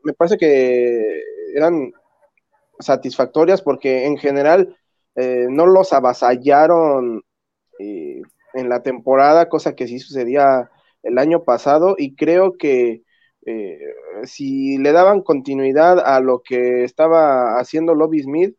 [0.02, 1.22] me parece que
[1.54, 1.92] eran
[2.78, 4.76] satisfactorias porque en general
[5.16, 7.22] eh, no los avasallaron
[7.78, 8.22] eh,
[8.54, 10.70] en la temporada, cosa que sí sucedía
[11.02, 13.02] el año pasado y creo que
[13.50, 13.78] eh,
[14.24, 18.56] si le daban continuidad a lo que estaba haciendo Lobby Smith,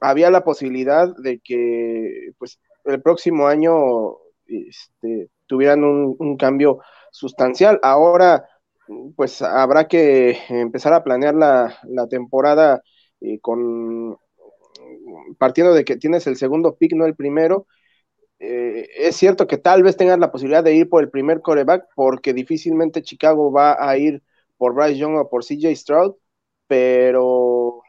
[0.00, 4.16] había la posibilidad de que pues el próximo año
[4.46, 6.80] este, tuvieran un, cambio
[7.10, 7.80] sustancial.
[7.82, 8.48] Ahora,
[9.16, 12.82] pues habrá que empezar a planear la, temporada
[13.20, 14.16] eh, con
[15.38, 17.66] partiendo de que tienes el segundo pick, no el primero.
[18.38, 21.86] Eh, es cierto que tal vez tengas la posibilidad de ir por el primer coreback,
[21.94, 24.22] porque difícilmente Chicago va a ir
[24.58, 26.14] por Bryce Young o por CJ Stroud,
[26.66, 27.82] pero,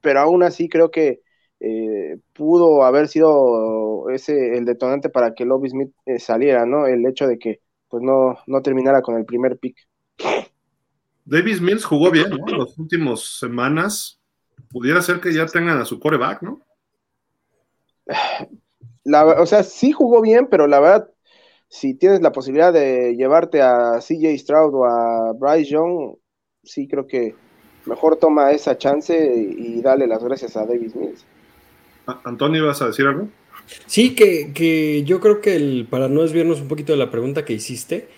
[0.00, 1.20] pero aún así creo que
[1.60, 6.86] eh, pudo haber sido ese el detonante para que Lobby Smith eh, saliera, ¿no?
[6.86, 9.76] El hecho de que pues no, no terminara con el primer pick.
[11.24, 12.56] Davis Mills jugó bien, ¿no?
[12.56, 14.16] Las últimas semanas.
[14.70, 16.60] Pudiera ser que ya tengan a su coreback, ¿no?
[19.04, 21.10] o sea, sí jugó bien, pero la verdad,
[21.68, 26.16] si tienes la posibilidad de llevarte a CJ Stroud o a Bryce Young,
[26.62, 27.34] sí creo que
[27.86, 31.24] mejor toma esa chance y, dale las gracias a Davis Mills.
[32.24, 33.28] Antonio, ¿vas a decir algo?
[33.86, 37.52] Sí, que, yo creo que el, para no desviarnos un poquito de la pregunta que
[37.52, 38.08] hiciste,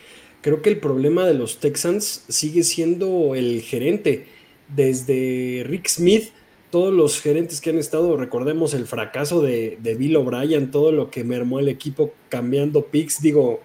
[0.41, 4.27] creo que el problema de los Texans sigue siendo el gerente.
[4.69, 6.31] Desde Rick Smith,
[6.73, 11.11] todos los gerentes que han estado, recordemos el fracaso de, de Bill O'Brien, todo lo
[11.11, 13.21] que mermó el equipo cambiando picks.
[13.21, 13.61] Digo,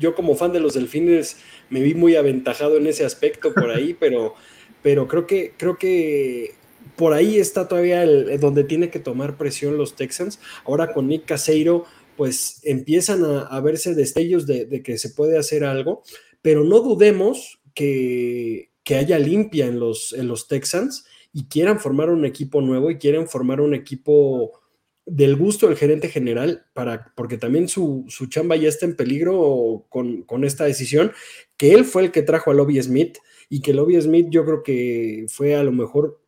[0.00, 1.36] yo como fan de los Delfines
[1.68, 4.34] me vi muy aventajado en ese aspecto por ahí, pero,
[4.82, 6.54] pero creo que, creo que
[6.96, 10.40] por ahí está todavía el, donde tiene que tomar presión los Texans.
[10.64, 11.84] Ahora con Nick Caseiro,
[12.16, 16.02] pues empiezan a, verse destellos de, que se puede hacer algo,
[16.42, 22.24] pero no dudemos que, haya limpia en los, en los Texans y quieran formar un
[22.24, 24.60] equipo nuevo y quieren formar un equipo
[25.06, 30.22] del gusto del gerente general, para, porque también su, chamba ya está en peligro con,
[30.22, 31.12] con, esta decisión,
[31.56, 34.62] que él fue el que trajo a Lobby Smith y que Lobby Smith yo creo
[34.62, 36.20] que fue a lo mejor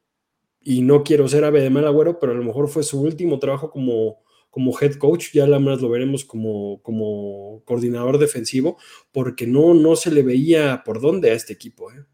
[0.60, 3.38] y no quiero ser ave de mal agüero, pero a lo mejor fue su último
[3.38, 4.18] trabajo como,
[4.50, 8.78] como head coach, ya la más lo veremos como, como coordinador defensivo,
[9.12, 11.90] porque no, no se le veía por dónde a este equipo.
[11.92, 12.04] ¿eh?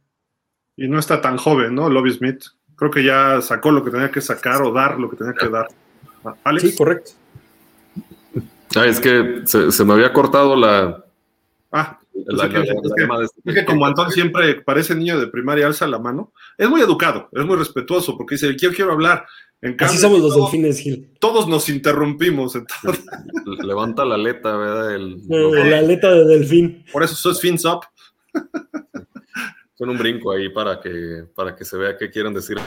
[0.76, 1.90] Y no está tan joven, ¿no?
[1.90, 2.44] Lobby Smith.
[2.78, 5.48] Creo que ya sacó lo que tenía que sacar o dar lo que tenía que
[5.48, 5.66] dar.
[6.44, 6.70] ¿Alex?
[6.70, 7.10] Sí, correcto.
[8.76, 11.04] Ah, es que se, se me había cortado la,
[11.70, 11.98] Ah,
[13.46, 16.32] es que, como Antón siempre parece niño de primaria, alza la mano.
[16.56, 19.26] Es muy educado, es muy respetuoso, porque dice, quiero, quiero hablar.
[19.60, 21.10] En Así somos los delfines, Gil.
[21.18, 22.54] Todos nos interrumpimos.
[22.54, 23.04] Entonces.
[23.64, 24.94] Levanta la aleta, ¿verdad?
[24.94, 26.84] El, la aleta de delfín.
[26.92, 27.80] Por eso sos fins up.
[29.78, 32.58] Con un brinco ahí para que, para que se vea qué quieren decir.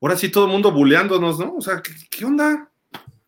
[0.00, 1.56] Ahora sí, todo el mundo buleándonos, ¿no?
[1.56, 2.70] O sea, ¿qué, onda?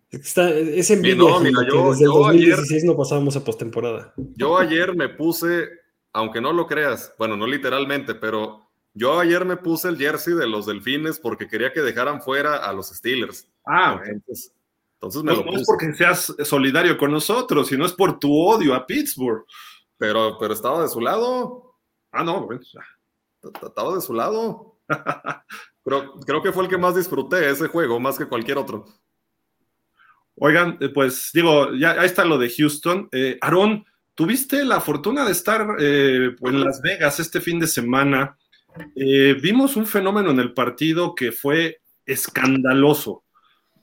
[0.08, 4.14] Está, es envidia no, mira, yo, desde el 2016 no pasábamos a postemporada.
[4.36, 5.68] Yo ayer me puse,
[6.12, 10.46] aunque no lo creas, bueno, no literalmente, pero yo ayer me puse el jersey de
[10.46, 13.48] los Delfines porque quería que dejaran fuera a los Steelers.
[13.66, 14.54] Ah, entonces,
[14.94, 18.86] entonces me no, es porque seas solidario con nosotros, sino es por tu odio a
[18.86, 19.44] Pittsburgh.
[19.96, 21.71] Pero, pero estaba de su lado.
[22.12, 22.60] Ah, no, bueno,
[23.42, 24.78] estaba de su lado.
[25.84, 28.84] creo, creo que fue el que más disfruté ese juego, más que cualquier otro.
[30.36, 33.08] Oigan, eh, pues digo, ya ahí está lo de Houston.
[33.12, 33.84] Eh, Aarón,
[34.14, 38.36] tuviste la fortuna de estar eh, en Las Vegas este fin de semana.
[38.94, 43.24] vimos un fenómeno en el partido que fue escandaloso,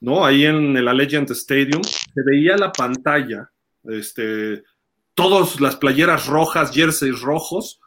[0.02, 0.26] ¿no?
[0.26, 3.52] Ahí en el Allegiant Stadium se veía la pantalla,
[3.84, 4.64] este,
[5.14, 7.80] todas las playeras rojas, jerseys rojos,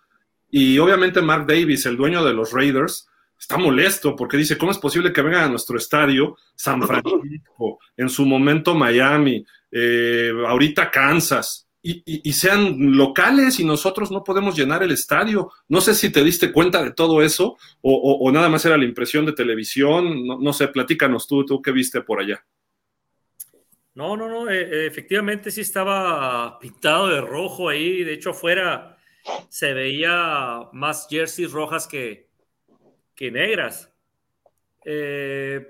[0.54, 3.08] y obviamente Mark Davis, el dueño de los Raiders,
[3.40, 8.10] está molesto porque dice, ¿cómo es posible que vengan a nuestro estadio San Francisco, en
[8.10, 14.90] su momento Miami, eh, ahorita Kansas, y, sean locales y nosotros no podemos llenar el
[14.90, 15.50] estadio?
[15.68, 19.24] No sé si te diste cuenta de todo eso o, nada más era la impresión
[19.24, 22.44] de televisión, no, sé, platícanos tú, tú qué viste por allá.
[23.94, 28.91] No, no, no, eh, efectivamente sí estaba pintado de rojo ahí, de hecho afuera
[29.48, 32.30] se veía más jerseys rojas que,
[33.14, 33.92] que negras.
[34.84, 35.66] Eh,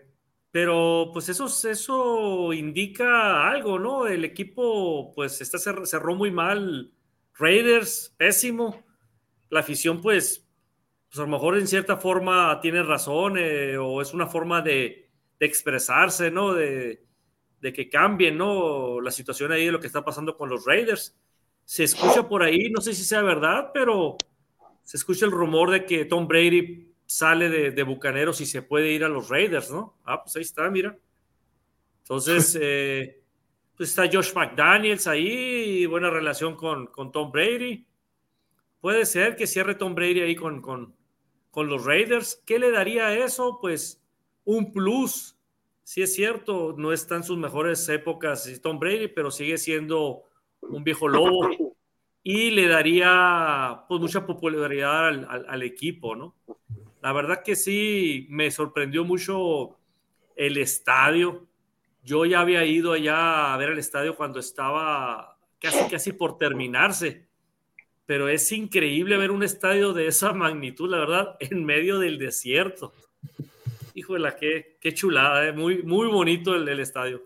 [0.50, 4.06] pero pues eso, eso indica algo, ¿no?
[4.06, 6.92] El equipo pues está, cerró muy mal.
[7.34, 8.84] Raiders, pésimo.
[9.48, 10.46] La afición pues,
[11.08, 15.10] pues a lo mejor en cierta forma tiene razón eh, o es una forma de,
[15.38, 16.52] de expresarse, ¿no?
[16.52, 17.06] De,
[17.60, 19.00] de que cambie, ¿no?
[19.00, 21.16] La situación ahí de lo que está pasando con los Raiders.
[21.64, 24.16] Se escucha por ahí, no sé si sea verdad, pero
[24.82, 29.04] se escucha el rumor de que Tom Brady sale de, Bucaneros y se puede ir
[29.04, 29.98] a los Raiders, ¿no?
[30.04, 30.98] Ah, pues ahí está, mira.
[32.00, 33.22] Entonces, eh,
[33.76, 37.86] pues está Josh McDaniels ahí, buena relación con, con, Tom Brady.
[38.80, 40.96] Puede ser que cierre Tom Brady ahí con, con,
[41.50, 42.42] con los Raiders.
[42.44, 43.58] ¿Qué le daría a eso?
[43.60, 44.02] Pues
[44.44, 45.36] un plus
[45.84, 50.24] sí es cierto, no está en sus mejores épocas Tom Brady, pero sigue siendo
[50.72, 51.50] un viejo lobo
[52.22, 55.08] y le daría pues mucha popularidad
[55.48, 56.36] al, equipo, ¿no?
[57.00, 59.76] La verdad que sí, me sorprendió mucho
[60.36, 61.46] el estadio.
[62.04, 67.26] Yo ya había ido allá a ver el estadio cuando estaba casi, casi por terminarse.
[68.06, 72.92] Pero es increíble ver un estadio de esa magnitud, la verdad, en medio del desierto.
[73.94, 75.52] Híjole, qué, qué chulada, ¿eh?
[75.52, 77.22] muy, muy bonito el, estadio.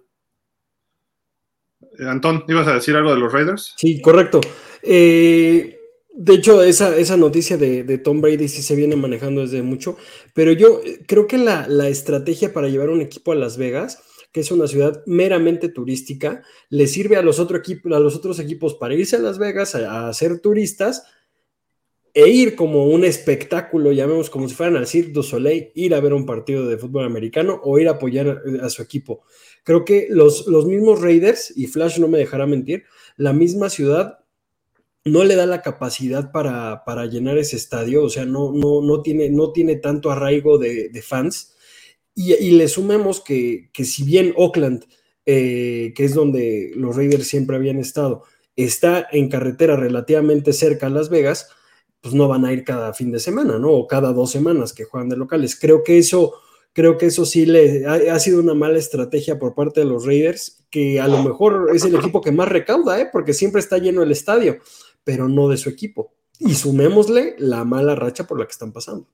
[1.98, 3.74] Eh, Antón, ¿ibas a decir algo de los Raiders?
[3.76, 4.40] Sí, correcto.
[4.82, 5.78] Eh,
[6.14, 9.96] de hecho, esa, esa noticia de, Tom Brady sí se viene manejando desde mucho,
[10.34, 14.50] pero yo creo que la, estrategia para llevar un equipo a Las Vegas, que es
[14.50, 19.16] una ciudad meramente turística, le sirve a los, otro a los otros equipos para irse
[19.16, 21.04] a Las Vegas a, a ser turistas
[22.16, 26.00] e ir como un espectáculo, llamemos como si fueran al Cirque du Soleil, ir a
[26.00, 29.24] ver un partido de fútbol americano o ir a apoyar a, su equipo.
[29.66, 32.84] Creo que los, los mismos Raiders, y Flash no me dejará mentir,
[33.16, 34.20] la misma ciudad
[35.04, 39.02] no le da la capacidad para, para llenar ese estadio, o sea, no, no, no,
[39.02, 41.56] tiene, no tiene tanto arraigo de, fans.
[42.14, 44.84] Y, le sumemos que, que si bien Oakland,
[45.24, 48.22] eh, que es donde los Raiders siempre habían estado,
[48.54, 51.48] está en carretera relativamente cerca a Las Vegas,
[52.00, 53.72] pues no van a ir cada fin de semana, ¿no?
[53.72, 55.58] O cada dos semanas que juegan de locales.
[55.58, 56.34] Creo que eso,
[56.76, 60.66] creo que eso sí le ha, sido una mala estrategia por parte de los Raiders,
[60.70, 63.08] que a lo mejor es el equipo que más recauda, ¿eh?
[63.10, 64.58] Porque siempre está lleno el estadio,
[65.02, 66.12] pero no de su equipo.
[66.38, 69.08] Y sumémosle la mala racha por la que están pasando.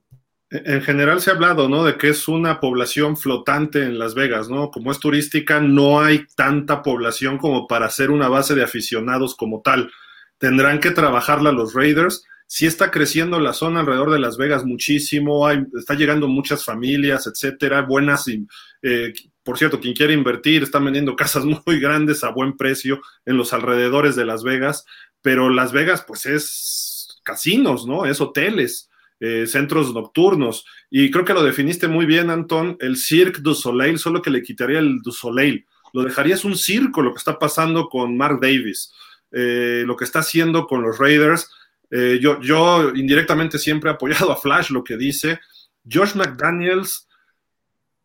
[0.49, 1.85] En general se ha hablado, ¿no?
[1.85, 4.69] De que es una población flotante en Las Vegas, ¿no?
[4.69, 9.61] Como es turística, no hay tanta población como para ser una base de aficionados como
[9.61, 9.89] tal.
[10.37, 15.47] Tendrán que trabajarla los Raiders sí está creciendo la zona alrededor de Las Vegas muchísimo,
[15.47, 19.11] hay, está llegando muchas familias, etcétera, buenas, eh,
[19.41, 23.53] por cierto, quien quiere invertir, están vendiendo casas muy grandes a buen precio en los
[23.53, 24.85] alrededores de Las Vegas,
[25.23, 28.05] pero Las Vegas pues es casinos, ¿no?
[28.05, 28.91] Es hoteles.
[29.19, 30.65] Eh, centros nocturnos.
[30.89, 34.43] Y creo que lo definiste muy bien, Antón, el Cirque du Soleil, solo que le
[34.43, 35.65] quitaría el du Soleil.
[35.93, 38.91] Lo dejarías un circo, lo que está pasando con Mark Davis,
[39.31, 41.49] eh, lo que está haciendo con los Raiders
[41.95, 45.39] eh, yo, indirectamente siempre he apoyado a Flash, lo que dice.
[45.87, 47.07] Josh McDaniels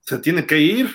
[0.00, 0.94] se tiene que ir,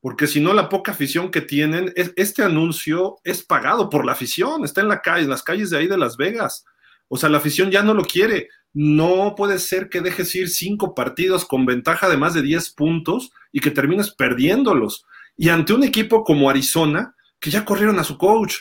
[0.00, 4.64] porque si no, la poca afición que tienen, este anuncio es pagado por la afición,
[4.64, 6.64] está en la calle, en las calles de ahí de Las Vegas.
[7.06, 8.48] O sea, la afición ya no lo quiere.
[8.72, 13.30] No puede ser que dejes ir cinco partidos con ventaja de más de 10 puntos
[13.52, 15.04] y que termines perdiéndolos.
[15.36, 18.56] Y ante un equipo como Arizona, que ya corrieron a su coach.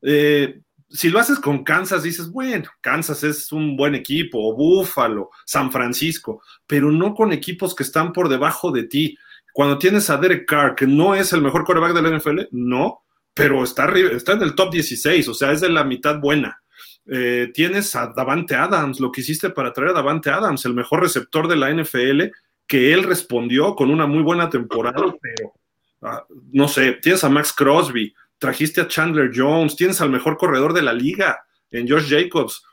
[0.00, 5.30] Eh, si lo haces con Kansas, dices, bueno, Kansas es un buen equipo, o Buffalo,
[5.46, 9.16] San Francisco, pero no con equipos que están por debajo de ti.
[9.52, 13.04] Cuando tienes a Derek Carr, que no es el mejor coreback de la NFL, no,
[13.34, 16.60] pero está, está en el top 16, o sea, es de la mitad buena.
[17.06, 21.02] Eh, tienes a Davante Adams, lo que hiciste para traer a Davante Adams, el mejor
[21.02, 22.32] receptor de la NFL,
[22.66, 25.52] que él respondió con una muy buena temporada, pero
[26.02, 30.72] ah, no sé, tienes a Max Crosby, trajiste a Chandler Jones, tienes al mejor corredor
[30.72, 32.64] de la liga en Josh Jacobs.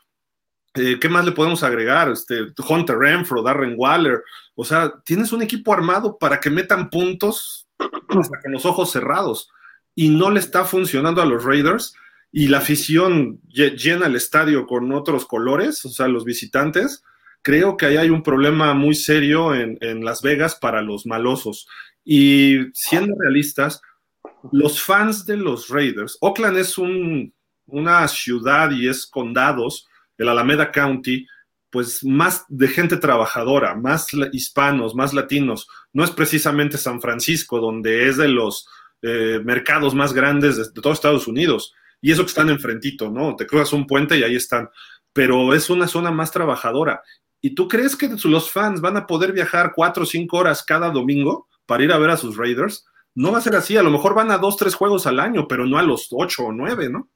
[0.74, 2.08] Eh, ¿Qué más le podemos agregar?
[2.08, 4.22] Este, Hunter Renfro, Darren Waller.
[4.54, 9.50] O sea, tienes un equipo armado para que metan puntos con los ojos cerrados.
[9.94, 11.94] Y no le está funcionando a los Raiders.
[12.32, 17.04] Y la afición llena el estadio con otros colores, o sea, los visitantes.
[17.42, 21.66] Creo que ahí hay un problema muy serio en Las Vegas para los malosos.
[22.04, 23.82] Y siendo realistas,
[24.52, 26.76] los fans de los Raiders, Oakland es
[27.66, 29.86] una ciudad y es condados,
[30.16, 31.26] el Alameda County,
[31.70, 35.68] pues más de gente trabajadora, más hispanos, más latinos.
[35.92, 38.66] No es precisamente San Francisco, donde es de los
[39.02, 41.74] eh, mercados más grandes de, de, todos Estados Unidos.
[42.00, 43.36] Y eso que están enfrentito, ¿no?
[43.36, 44.70] Te cruzas un puente y ahí están.
[45.12, 47.02] pero es una zona más trabajadora.
[47.40, 50.90] ¿Y tú crees que los fans van a poder viajar cuatro o cinco horas cada
[50.90, 52.84] domingo para ir a ver a sus Raiders?
[53.18, 55.48] No va a ser así, a lo mejor van a dos, tres juegos al año,
[55.48, 57.10] pero no a los ocho o nueve, ¿no?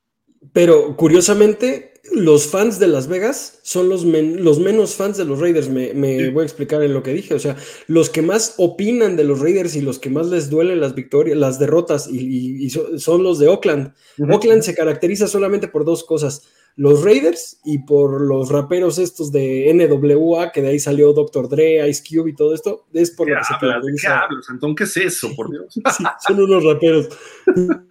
[0.52, 5.68] Pero curiosamente, los fans de Las Vegas son los, los menos fans de los Raiders.
[5.68, 5.92] Me,
[6.30, 7.34] voy a explicar en lo que dije.
[7.34, 7.56] O sea,
[7.86, 11.38] los que más opinan de los Raiders y los que más les duelen las victorias,
[11.38, 13.94] las derrotas, y, son los de Oakland.
[14.28, 16.42] Oakland se caracteriza solamente por dos cosas:
[16.76, 21.48] los Raiders y por los raperos estos de NWA, que de ahí salió Dr.
[21.48, 22.86] Dre, Ice Cube y todo esto.
[22.92, 24.08] Es por lo que se caracteriza.
[24.08, 24.74] ¿Qué hablas, Antón?
[24.74, 25.78] ¿Qué es eso, por Dios?
[26.26, 27.08] son unos raperos.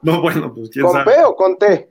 [0.00, 1.90] No, bueno, pues quién ¿Con P o con T?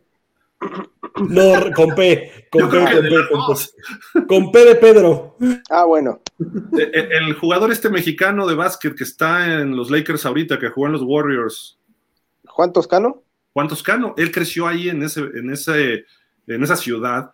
[1.29, 2.47] No, con P.
[2.51, 5.37] Con P, con P, con, con P, de Pedro.
[5.69, 6.21] Ah, bueno.
[6.77, 10.69] Eh, eh, el, jugador este mexicano de básquet que está en los Lakers ahorita, que
[10.69, 11.79] jugó en los Warriors.
[12.45, 13.23] ¿Juan Toscano?
[13.53, 14.13] Juan Toscano.
[14.17, 16.05] Él creció ahí en, ese, en, ese,
[16.47, 17.31] en esa ciudad.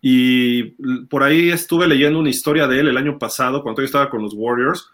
[0.00, 0.62] Y
[1.06, 4.22] por ahí estuve leyendo una historia de él el año pasado, cuando yo estaba con
[4.22, 4.90] los Warriors.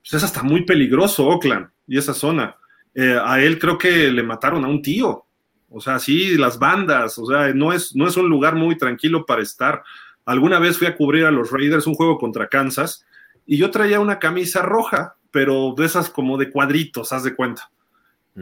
[0.00, 2.56] Pues es hasta muy peligroso Oakland y esa zona
[2.98, 5.26] eh, a él creo que le mataron a un tío.
[5.68, 9.26] O sea, sí, las bandas, o sea, no es, no es un lugar muy tranquilo
[9.26, 9.82] para estar.
[10.24, 13.04] Alguna vez fui a cubrir a los Raiders un juego contra Kansas
[13.44, 17.70] y yo traía una camisa roja, pero de esas como de cuadritos, haz de cuenta.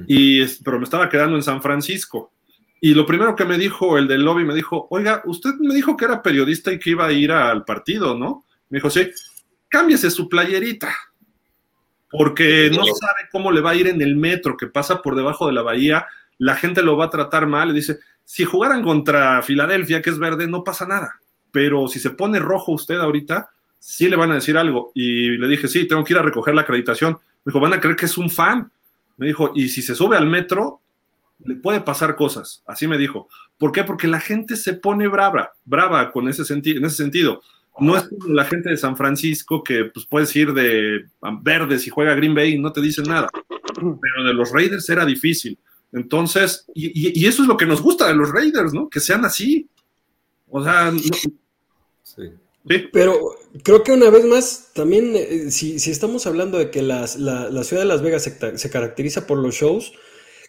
[0.07, 2.33] Y, pero me estaba quedando en San Francisco.
[2.81, 5.97] Y lo primero que me dijo el del lobby, me dijo, oiga, usted me dijo
[5.97, 8.45] que era periodista y que iba a ir al partido, ¿no?
[8.69, 9.09] Me dijo, sí,
[9.69, 10.95] cámbiese su playerita
[12.17, 15.49] porque no sabe cómo le va a ir en el metro que pasa por debajo
[15.49, 16.07] de la bahía,
[16.39, 20.19] la gente lo va a tratar mal y dice, si jugaran contra Filadelfia, que es
[20.19, 23.51] verde, no pasa nada, pero si se pone rojo usted ahorita,
[23.81, 24.93] sí le van a decir algo.
[24.95, 27.15] Y le dije, sí, tengo que ir a recoger la acreditación.
[27.45, 28.71] Me dijo, van a creer que es un fan.
[29.17, 30.81] Me dijo, y si se sube al metro,
[31.45, 32.63] le puede pasar cosas.
[32.67, 33.29] Así me dijo.
[33.59, 33.85] ¿Por qué?
[33.85, 37.41] Porque la gente se pone brava, brava con ese en ese sentido.
[37.79, 41.07] No es como la gente de San Francisco que pues puedes ir de
[41.43, 43.29] verdes y juega Green Bay y no te dicen nada.
[43.75, 45.59] Pero de los Raiders era difícil.
[45.93, 48.89] Entonces, y, eso es lo que nos gusta de los Raiders, ¿no?
[48.89, 49.69] Que sean así.
[50.49, 50.93] O sea,
[52.03, 52.33] sí.
[52.93, 57.83] Pero creo que una vez más, también, eh, si, estamos hablando de que la, ciudad
[57.83, 59.93] de Las Vegas se, se caracteriza por los shows,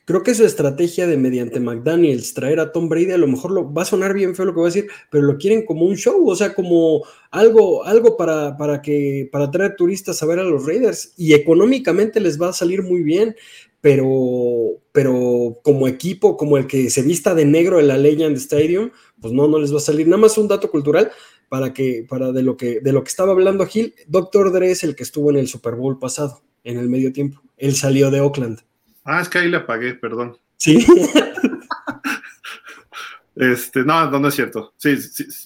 [0.05, 3.73] Creo que su estrategia de mediante McDaniels traer a Tom Brady, a lo mejor lo,
[3.73, 5.95] va a sonar bien feo lo que voy a decir, pero lo quieren como un
[5.97, 10.43] show, o sea, como algo, algo para, para, que, para traer turistas a ver a
[10.43, 11.13] los Raiders.
[11.17, 13.35] Y económicamente les va a salir muy bien,
[13.81, 18.91] pero, pero como equipo, como el que se vista de negro en la Legend Stadium,
[19.21, 20.07] pues no, no les va a salir.
[20.07, 21.11] Nada más un dato cultural
[21.49, 24.83] para que, para de lo que, de lo que estaba hablando Gil, Doctor Dre es
[24.83, 27.41] el que estuvo en el Super Bowl pasado, en el medio tiempo.
[27.57, 28.61] Él salió de Oakland.
[29.03, 30.37] Ah, es que ahí le apagué, perdón.
[30.57, 30.85] Sí.
[33.35, 34.73] este, no, no, es cierto.
[34.77, 34.97] Sí,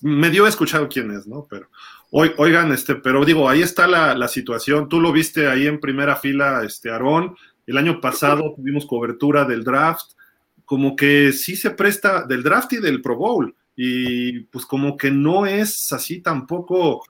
[0.01, 1.45] me dio escuchado quién es, ¿no?
[1.49, 1.69] Pero,
[2.11, 4.87] oigan, este, pero digo, ahí está la, situación.
[4.87, 7.35] Tú lo viste ahí en primera fila, este, Aarón.
[7.67, 10.11] El año pasado tuvimos cobertura del draft.
[10.63, 13.55] Como que sí se presta del draft y del Pro Bowl.
[13.81, 17.01] Y pues como que no es así tampoco.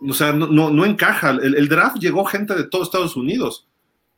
[0.00, 1.30] O sea, no, no, encaja.
[1.30, 3.68] el draft llegó gente de todo Estados Unidos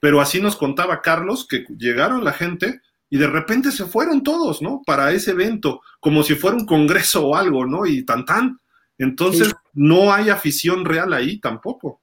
[0.03, 4.61] pero así nos contaba Carlos que llegaron la gente y de repente se fueron todos,
[4.61, 4.83] ¿no?
[4.85, 7.87] Para ese evento, como si fuera un congreso o algo, ¿no?
[7.87, 8.59] Y tan tan.
[8.99, 12.01] Entonces, no hay afición real ahí tampoco.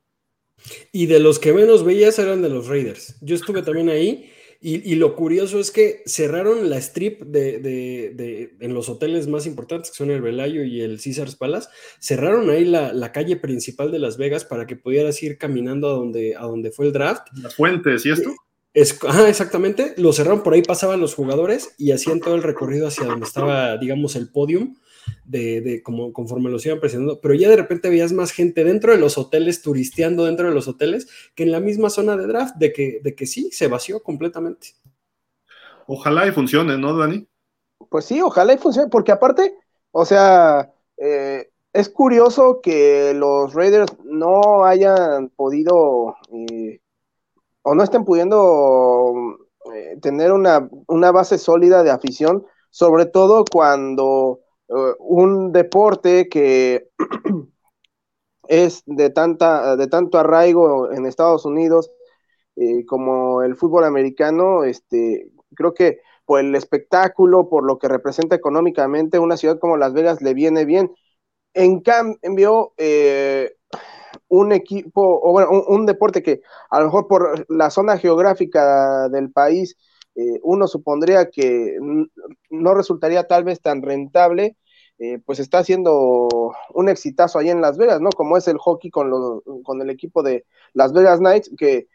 [0.94, 3.18] Y de los que menos veías eran de los Raiders.
[3.20, 8.90] Yo estuve también ahí y, lo curioso es que cerraron la strip de, en los
[8.90, 11.70] hoteles más importantes, que son el Velayo y el Caesars Palace,
[12.02, 16.36] cerraron ahí la, calle principal de Las Vegas para que pudieras ir caminando a donde,
[16.36, 17.28] a donde fue el draft.
[17.42, 18.36] Las fuentes y esto.
[18.74, 23.06] Es, exactamente, lo cerraron, por ahí pasaban los jugadores y hacían todo el recorrido hacia
[23.06, 24.76] donde estaba, digamos, el podium
[25.26, 28.98] de, como, conforme los iban presentando, pero ya de repente veías más gente dentro de
[28.98, 32.74] los hoteles, turisteando dentro de los hoteles, que en la misma zona de draft, de
[32.74, 34.70] que, de que sí, se vació completamente.
[35.88, 37.28] Ojalá y funcione, ¿no, Dani?
[37.90, 39.56] Pues sí, ojalá y funcione, porque aparte,
[39.92, 46.82] o sea, eh, es curioso que los Raiders no hayan podido eh,
[47.62, 49.38] o no estén pudiendo
[49.74, 54.40] eh, tener una, una, base sólida de afición, sobre todo cuando
[54.70, 56.90] eh, un deporte que
[58.48, 61.92] es de, tanta, de tanto arraigo en Estados Unidos
[62.56, 68.36] eh, como el fútbol americano, este, creo que por el espectáculo, por lo que representa
[68.36, 70.94] económicamente, una ciudad como Las Vegas le viene bien.
[71.54, 73.56] En cambio, eh,
[74.28, 79.32] un equipo, o bueno, un, deporte que a lo mejor por la zona geográfica del
[79.32, 79.76] país
[80.44, 81.78] uno supondría que
[82.50, 84.58] no resultaría tal vez tan rentable,
[85.00, 86.28] eh, pues está haciendo
[86.74, 88.10] un exitazo ahí en Las Vegas, ¿no?
[88.12, 89.12] Como es el hockey con,
[89.64, 91.88] con el equipo de Las Vegas Knights, que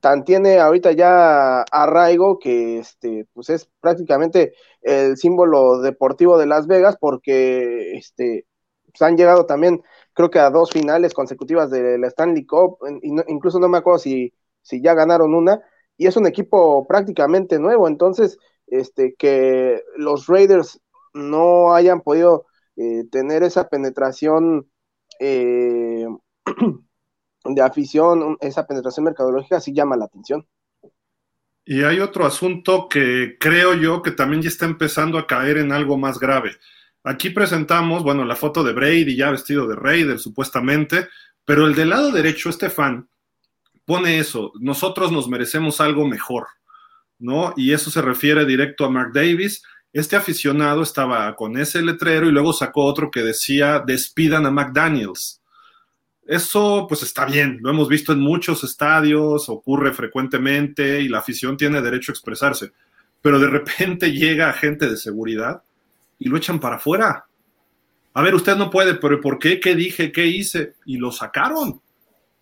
[0.00, 6.66] tan tiene ahorita ya arraigo que este pues es prácticamente el símbolo deportivo de Las
[6.66, 8.46] Vegas porque este
[8.86, 9.82] pues han llegado también
[10.12, 12.78] creo que a dos finales consecutivas de la Stanley Cup
[13.28, 14.32] incluso no me acuerdo si
[14.62, 15.60] si ya ganaron una
[15.96, 18.38] y es un equipo prácticamente nuevo entonces
[18.68, 20.80] este que los Raiders
[21.16, 24.70] no hayan podido eh, tener esa penetración
[25.18, 26.06] eh,
[27.44, 30.46] de afición, esa penetración mercadológica sí llama la atención.
[31.64, 35.72] Y hay otro asunto que creo yo que también ya está empezando a caer en
[35.72, 36.52] algo más grave.
[37.02, 41.08] Aquí presentamos, bueno, la foto de Brady ya vestido de Raider, supuestamente,
[41.44, 43.08] pero el del lado derecho, este fan,
[43.84, 46.46] pone eso, nosotros nos merecemos algo mejor,
[47.18, 47.54] ¿no?
[47.56, 49.62] Y eso se refiere directo a Mark Davis.
[49.96, 55.40] Este aficionado estaba con ese letrero y luego sacó otro que decía, despidan a McDaniels.
[56.26, 61.56] Eso pues está bien, lo hemos visto en muchos estadios, ocurre frecuentemente y la afición
[61.56, 62.72] tiene derecho a expresarse,
[63.22, 65.62] pero de repente llega agente de seguridad
[66.18, 67.24] y lo echan para afuera.
[68.12, 69.60] A ver, usted no puede, pero ¿por qué?
[69.60, 70.12] ¿Qué dije?
[70.12, 70.74] ¿Qué hice?
[70.84, 71.80] Y lo sacaron.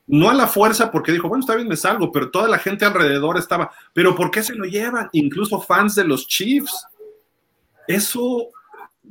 [0.09, 2.85] No a la fuerza porque dijo, bueno, está bien, me salgo, pero toda la gente
[2.85, 5.09] alrededor estaba, pero ¿por qué se lo llevan?
[5.13, 6.89] Incluso fans de los Chiefs.
[7.89, 8.51] Eso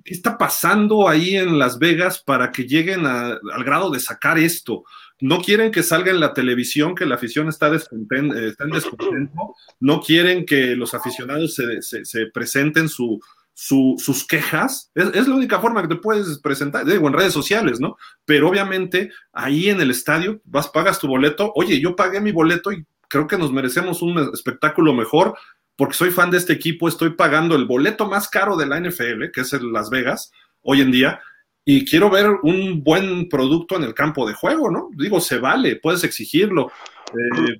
[0.03, 4.83] ¿qué está pasando ahí en Las Vegas para que lleguen al grado de sacar esto?
[5.21, 8.71] No quieren que salga en la televisión que la afición está, descontento, eh, está en
[8.71, 14.91] descontento, no quieren que los aficionados se, presenten sus quejas.
[14.95, 17.95] Es, la única forma que te puedes presentar, digo, en redes sociales, ¿no?
[18.25, 22.71] Pero obviamente ahí en el estadio vas, pagas tu boleto, oye, yo pagué mi boleto
[22.71, 25.37] y creo que nos merecemos un espectáculo mejor
[25.75, 29.31] porque soy fan de este equipo, estoy pagando el boleto más caro de la NFL,
[29.33, 30.31] que es el Las Vegas,
[30.61, 31.21] hoy en día,
[31.65, 34.89] y quiero ver un buen producto en el campo de juego, ¿no?
[34.95, 36.71] Digo, se vale, puedes exigirlo.
[37.13, 37.57] Eh,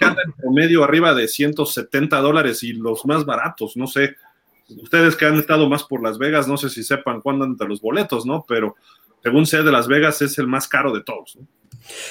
[0.00, 4.16] anda en promedio arriba de 170 dólares y los más baratos, no sé.
[4.80, 7.80] Ustedes que han estado más por Las Vegas, no sé si sepan cuándo andan los
[7.80, 8.44] boletos, ¿no?
[8.46, 8.76] Pero
[9.22, 11.36] según sé de Las Vegas es el más caro de todos.
[11.36, 11.46] ¿no?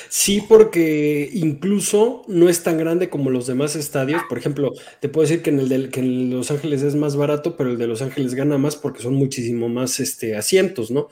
[0.09, 4.21] Sí, porque incluso no es tan grande como los demás estadios.
[4.27, 7.15] Por ejemplo, te puedo decir que en el de, que en Los Ángeles es más
[7.15, 11.09] barato, pero el de Los Ángeles gana más porque son muchísimo más este, asientos, ¿no?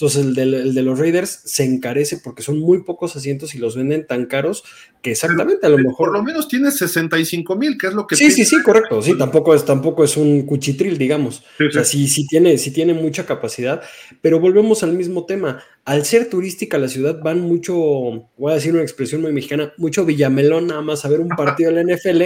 [0.00, 4.06] Entonces el de, los Raiders se encarece porque son muy pocos asientos y los venden
[4.06, 4.62] tan caros
[5.02, 6.10] que exactamente a lo mejor...
[6.10, 8.14] Por lo menos tiene 65 mil, que es lo que...
[8.14, 9.02] Sí, sí, sí, correcto.
[9.02, 11.42] Sí, tampoco es, tampoco es un cuchitril, digamos.
[11.58, 13.82] o sea, sí, sí, tiene, sí tiene mucha capacidad,
[14.20, 15.64] pero volvemos al mismo tema.
[15.84, 20.04] Al ser turística la ciudad van mucho, voy a decir una expresión muy mexicana, mucho
[20.04, 22.22] villamelón nada más a ver un partido de la NFL,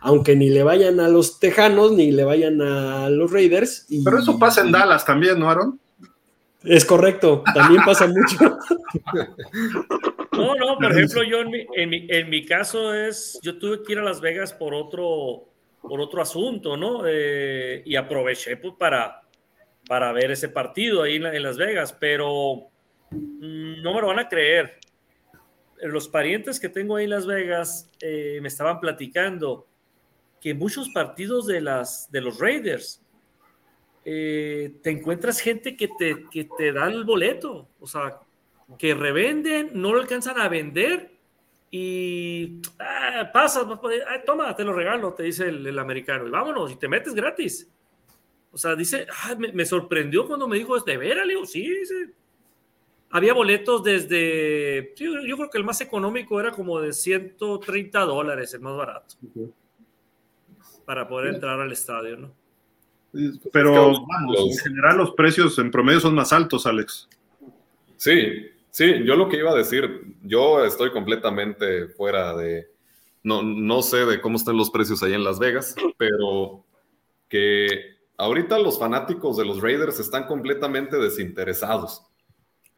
[0.00, 3.86] aunque ni le vayan a los Tejanos ni le vayan a los Raiders.
[4.04, 5.78] Pero eso pasa en Dallas también, ¿no, Aaron?
[6.64, 8.58] Es correcto, también pasa mucho.
[10.32, 14.20] No, no, por ejemplo, yo en mi, caso es, yo tuve que ir a Las
[14.20, 15.48] Vegas por otro,
[15.80, 17.02] por otro asunto, ¿no?
[17.06, 19.22] Eh, y aproveché pues, para,
[19.88, 22.68] para ver ese partido ahí en, Las Vegas, pero
[23.10, 24.78] mm, no me lo van a creer.
[25.82, 29.66] Los parientes que tengo ahí en Las Vegas eh, me estaban platicando
[30.40, 33.02] que muchos partidos de, las, de los Raiders
[34.04, 38.20] eh, te encuentras gente que te, que te da el boleto, o sea,
[38.78, 41.10] que revenden, no lo alcanzan a vender
[41.70, 43.66] y ah, pasa,
[44.24, 47.68] toma, te lo regalo, te dice el, americano, y vámonos, y te metes gratis.
[48.52, 51.26] O sea, dice, ah, me, sorprendió cuando me dijo, ¿de veras?
[51.26, 51.68] Le digo, sí,
[53.10, 58.60] Había boletos desde, yo, creo que el más económico era como de 130 dólares, el
[58.60, 59.14] más barato,
[60.84, 62.32] para poder entrar al estadio, ¿no?
[63.52, 67.08] Pero en general los precios en promedio son más altos, Alex.
[67.96, 72.68] Sí, sí, yo lo que iba a decir, yo estoy completamente fuera de,
[73.22, 76.64] no, no sé de cómo están los precios ahí en Las Vegas, pero
[77.28, 82.05] que ahorita los fanáticos de los Raiders están completamente desinteresados.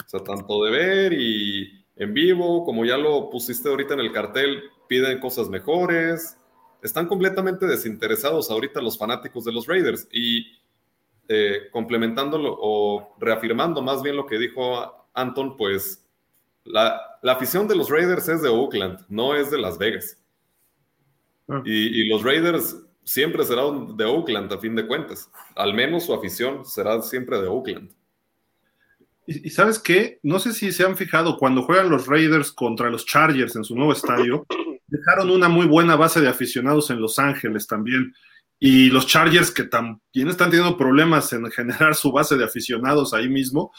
[0.04, 4.12] O sea, tanto de ver y en vivo, como ya lo pusiste ahorita en el
[4.12, 6.38] cartel, piden cosas mejores,
[6.82, 10.46] están completamente desinteresados ahorita los fanáticos de los Raiders y
[11.28, 16.08] eh, complementándolo o reafirmando más bien lo que dijo Anton, pues
[16.64, 20.18] la, afición de los Raiders es de Oakland, no es de Las Vegas.
[21.48, 21.62] Ah.
[21.64, 25.30] Y, los Raiders siempre serán de Oakland a fin de cuentas.
[25.56, 27.90] Al menos su afición será siempre de Oakland.
[29.30, 33.04] Y, sabes qué, no sé si se han fijado, cuando juegan los Raiders contra los
[33.04, 34.46] Chargers en su nuevo estadio,
[34.86, 38.14] dejaron una muy buena base de aficionados en Los Ángeles también.
[38.58, 43.28] y los Chargers que también están teniendo problemas en generar su base de aficionados ahí
[43.28, 43.70] mismo.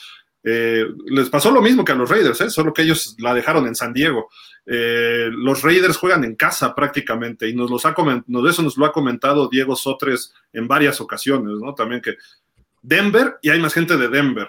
[0.44, 2.50] Eh, les pasó lo mismo que a los Raiders, ¿eh?
[2.52, 4.30] solo que ellos la dejaron en San Diego.
[4.68, 7.96] Eh, los Raiders juegan en casa prácticamente y nos, los ha
[8.28, 11.74] nos, eso nos lo ha comentado Diego Sotres en varias ocasiones, ¿no?
[11.74, 12.18] También que
[12.84, 14.48] Denver y hay más gente de Denver.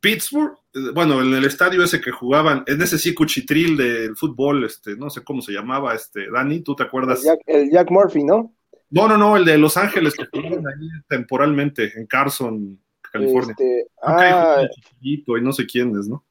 [0.00, 4.64] Pittsburgh, eh, bueno, en el estadio ese que jugaban, en ese sí cuchitril del fútbol,
[4.64, 7.24] este, no sé cómo se llamaba, este, Dani, ¿tú te acuerdas?
[7.46, 8.54] El Jack, Murphy, ¿no?
[8.90, 12.80] No, no, no, el de Los Ángeles que jugaban ahí temporalmente, en Carson,
[13.12, 13.52] California.
[13.58, 14.62] Este, ah,
[15.00, 16.24] y no sé quién es, ¿no?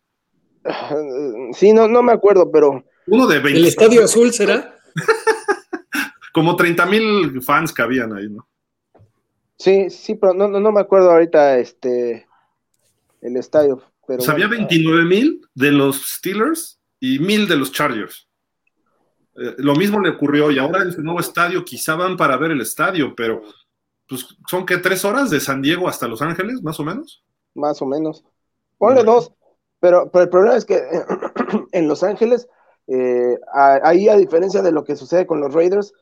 [1.53, 2.84] Sí, no, no me acuerdo, pero.
[3.07, 4.76] Uno de ¿El Estadio Azul será?
[6.34, 8.48] Como 30 mil fans que habían ahí, ¿no?
[9.57, 12.26] Sí, sí, pero no, no, no me acuerdo ahorita, este
[13.22, 13.81] el estadio.
[14.07, 18.27] Pero había 29 mil de los Steelers y mil de los Chargers.
[19.35, 22.52] Eh, lo mismo le ocurrió y ahora en su nuevo estadio quizá van para ver
[22.52, 23.41] el estadio, pero
[24.07, 27.23] pues son que tres horas de San Diego hasta Los Ángeles, más o menos.
[27.53, 28.23] Más o menos.
[28.77, 29.34] Ponle dos,
[29.80, 30.81] pero, pero, el problema es que
[31.72, 32.48] en Los Ángeles,
[32.88, 33.38] eh,
[33.84, 35.94] ahí a diferencia de lo que sucede con los Raiders,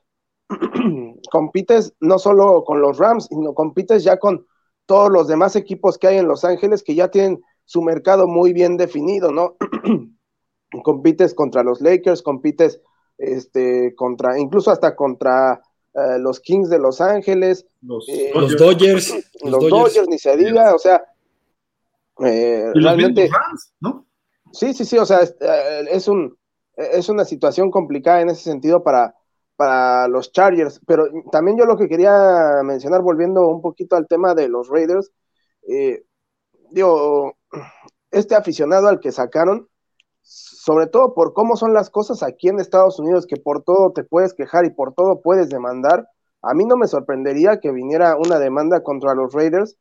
[1.32, 4.46] compites no solo con los Rams, sino compites ya con
[4.86, 8.54] todos los demás equipos que hay en Los Ángeles que ya tienen su mercado muy
[8.54, 9.56] bien definido, ¿no?
[10.84, 12.82] compites contra los Lakers, compites
[13.18, 15.62] este, contra, incluso hasta contra
[15.94, 19.14] eh, los Kings de Los Ángeles, los, eh, Dodgers,
[19.44, 21.04] los, Dodgers, ni se diga, o sea,
[22.26, 23.30] eh, realmente,
[23.80, 24.06] ¿no?
[24.52, 25.20] Sí, sí, sí, o sea,
[25.90, 26.38] es, un,
[26.76, 29.16] es una situación complicada en ese sentido para,
[29.56, 30.82] para los Chargers.
[30.86, 35.12] Pero también yo lo que quería mencionar, volviendo un poquito al tema de los Raiders,
[35.68, 36.04] eh,
[36.72, 37.34] digo,
[38.12, 39.68] este aficionado al que sacaron,
[40.22, 44.04] sobre todo por cómo son las cosas aquí en Estados Unidos, que por todo te
[44.04, 46.08] puedes quejar y por todo puedes demandar,
[46.42, 49.78] a mí no me sorprendería que viniera una demanda contra los Raiders,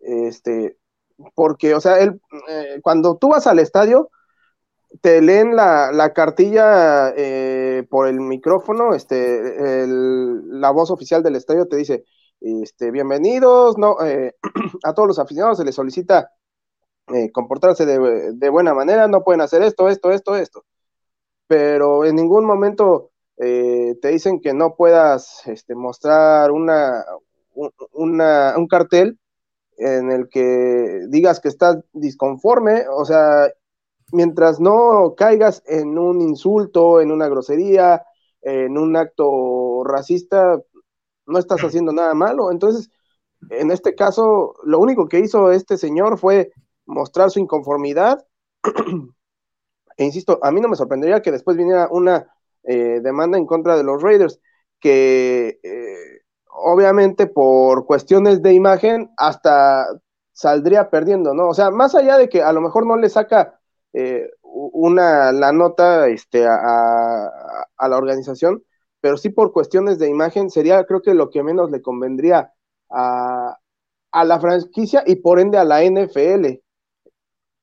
[0.00, 0.78] este,
[1.34, 4.10] porque, o sea, él, eh, cuando tú vas al estadio,
[5.00, 11.76] te leen la, cartilla eh, por el micrófono, este, la voz oficial del estadio te
[11.76, 12.04] dice,
[12.40, 14.34] este, bienvenidos, no, eh,
[14.84, 16.30] a todos los aficionados se les solicita
[17.14, 20.64] eh, comportarse de, buena manera, no pueden hacer esto, esto, esto, esto.
[21.46, 27.04] Pero en ningún momento te dicen que no puedas este, mostrar una,
[27.54, 29.18] un cartel
[29.76, 33.48] en el que digas que estás disconforme, o sea,
[34.12, 38.04] mientras no caigas en un insulto, en una grosería,
[38.42, 40.60] en un acto racista,
[41.26, 42.50] no estás haciendo nada malo.
[42.50, 42.90] Entonces,
[43.50, 46.52] en este caso, lo único que hizo este señor fue
[46.86, 48.24] mostrar su inconformidad.
[49.96, 52.28] e insisto, a mí no me sorprendería que después viniera una
[52.62, 54.40] eh, demanda en contra de los Raiders,
[54.80, 56.20] que eh,
[56.50, 59.86] obviamente por cuestiones de imagen hasta
[60.32, 61.48] saldría perdiendo, ¿no?
[61.48, 63.55] O sea, más allá de que a lo mejor no le saca
[63.98, 67.30] eh, una, la nota este, a,
[67.88, 68.62] la organización,
[69.00, 72.52] pero sí por cuestiones de imagen sería creo que lo que menos le convendría
[72.90, 73.56] a,
[74.12, 76.60] la franquicia y por ende a la NFL.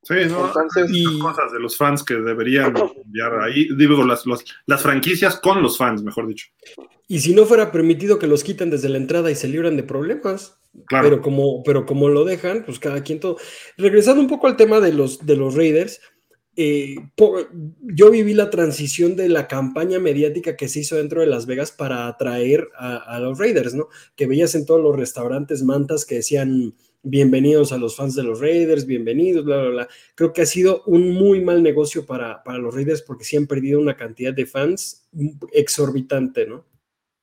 [0.02, 0.48] Sí, ¿no?
[0.48, 0.92] Entonces,
[1.22, 4.24] cosas de los fans que deberían enviar ahí, digo, las,
[4.66, 6.48] las franquicias con los fans, mejor dicho.
[7.08, 9.84] Y si no fuera permitido que los quiten desde la entrada y se libran de
[9.84, 11.10] problemas, claro.
[11.10, 13.38] pero, como, pero como lo dejan, pues cada quien todo.
[13.78, 16.02] Regresando un poco al tema de los, de los Raiders,
[16.56, 16.96] eh,
[17.82, 21.72] yo viví la transición de la campaña mediática que se hizo dentro de Las Vegas
[21.72, 23.88] para atraer a, los Raiders, ¿no?
[24.16, 28.40] Que veías en todos los restaurantes mantas que decían bienvenidos a los fans de los
[28.40, 29.88] Raiders, bienvenidos, bla, bla, bla.
[30.16, 33.48] Creo que ha sido un muy mal negocio para, para los Raiders porque sí han
[33.48, 35.10] perdido una cantidad de fans
[35.52, 36.66] exorbitante, ¿no?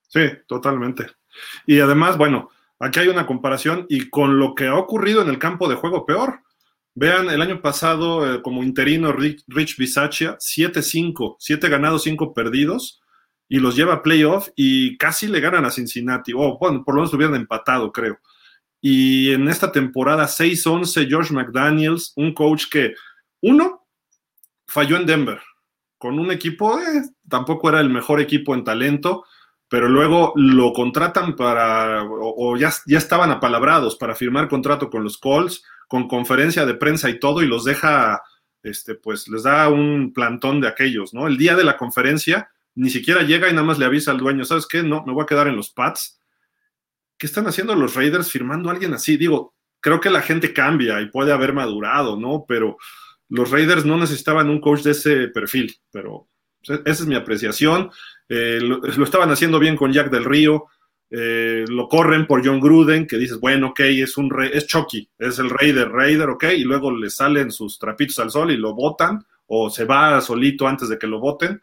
[0.08, 1.06] Sí, totalmente.
[1.66, 2.50] Y además, bueno,
[2.80, 6.04] aquí hay una comparación y con lo que ha ocurrido en el campo de juego
[6.04, 6.40] peor
[6.94, 13.00] Vean, el año pasado, eh, como interino, Rich, Rich 7-5, 7 ganados, 5 perdidos,
[13.48, 17.00] y los lleva a playoff y casi le ganan a Cincinnati, o bueno, por lo
[17.00, 18.18] menos hubieran empatado, creo.
[18.80, 22.94] Y en esta temporada 6-11, George McDaniels, un coach que,
[23.42, 23.86] uno,
[24.66, 25.40] falló en Denver,
[25.98, 29.24] con un equipo, eh, tampoco era el mejor equipo en talento,
[29.68, 35.18] pero luego lo contratan para, o, ya, ya estaban apalabrados para firmar contrato con los
[35.18, 38.22] Colts, con conferencia de prensa y todo y los deja,
[38.62, 41.26] este, pues les da un plantón de aquellos, ¿no?
[41.26, 44.44] El día de la conferencia ni siquiera llega y nada más le avisa al dueño,
[44.44, 44.84] ¿sabes qué?
[44.84, 46.20] No, me voy a quedar en los Pats.
[47.18, 49.16] ¿Qué están haciendo los Raiders firmando a alguien así?
[49.16, 52.44] Digo, creo que la gente cambia y puede haber madurado, ¿no?
[52.46, 52.76] Pero
[53.28, 56.28] los Raiders no necesitaban un coach de ese perfil, pero
[56.62, 57.90] esa es mi apreciación.
[58.28, 60.66] Eh, lo, estaban haciendo bien con Jack del Río,
[61.10, 65.08] eh, lo corren por John Gruden, que dices, bueno, ok, es un rey, es Chucky,
[65.18, 68.56] es el rey de Raider, ok, y luego le salen sus trapitos al sol y
[68.56, 71.60] lo botan, o se va solito antes de que lo voten.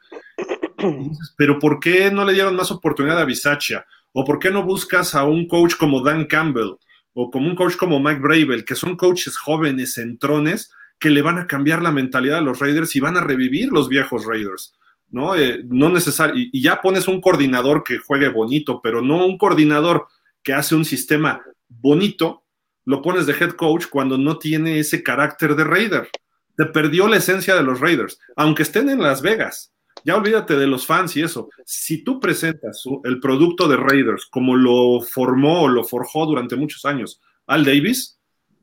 [1.37, 3.85] Pero ¿por qué no le dieron más oportunidad a Bisaccia?
[4.11, 6.75] ¿O por qué no buscas a un coach como Dan Campbell?
[7.13, 11.37] O como un coach como Mike Bravel, que son coaches jóvenes, centrones, que le van
[11.37, 14.73] a cambiar la mentalidad a los Raiders y van a revivir los viejos Raiders.
[15.09, 15.35] ¿No?
[15.35, 20.07] Eh, no necesario, y, ya pones un coordinador que juegue bonito, pero no un coordinador
[20.43, 22.43] que hace un sistema bonito,
[22.85, 26.09] lo pones de head coach cuando no tiene ese carácter de Raider.
[26.55, 29.73] Te perdió la esencia de los Raiders, aunque estén en Las Vegas.
[30.03, 31.49] Ya olvídate de los fans y eso.
[31.65, 36.85] Si tú presentas el producto de Raiders como lo formó o lo forjó durante muchos
[36.85, 38.19] años Al Davis,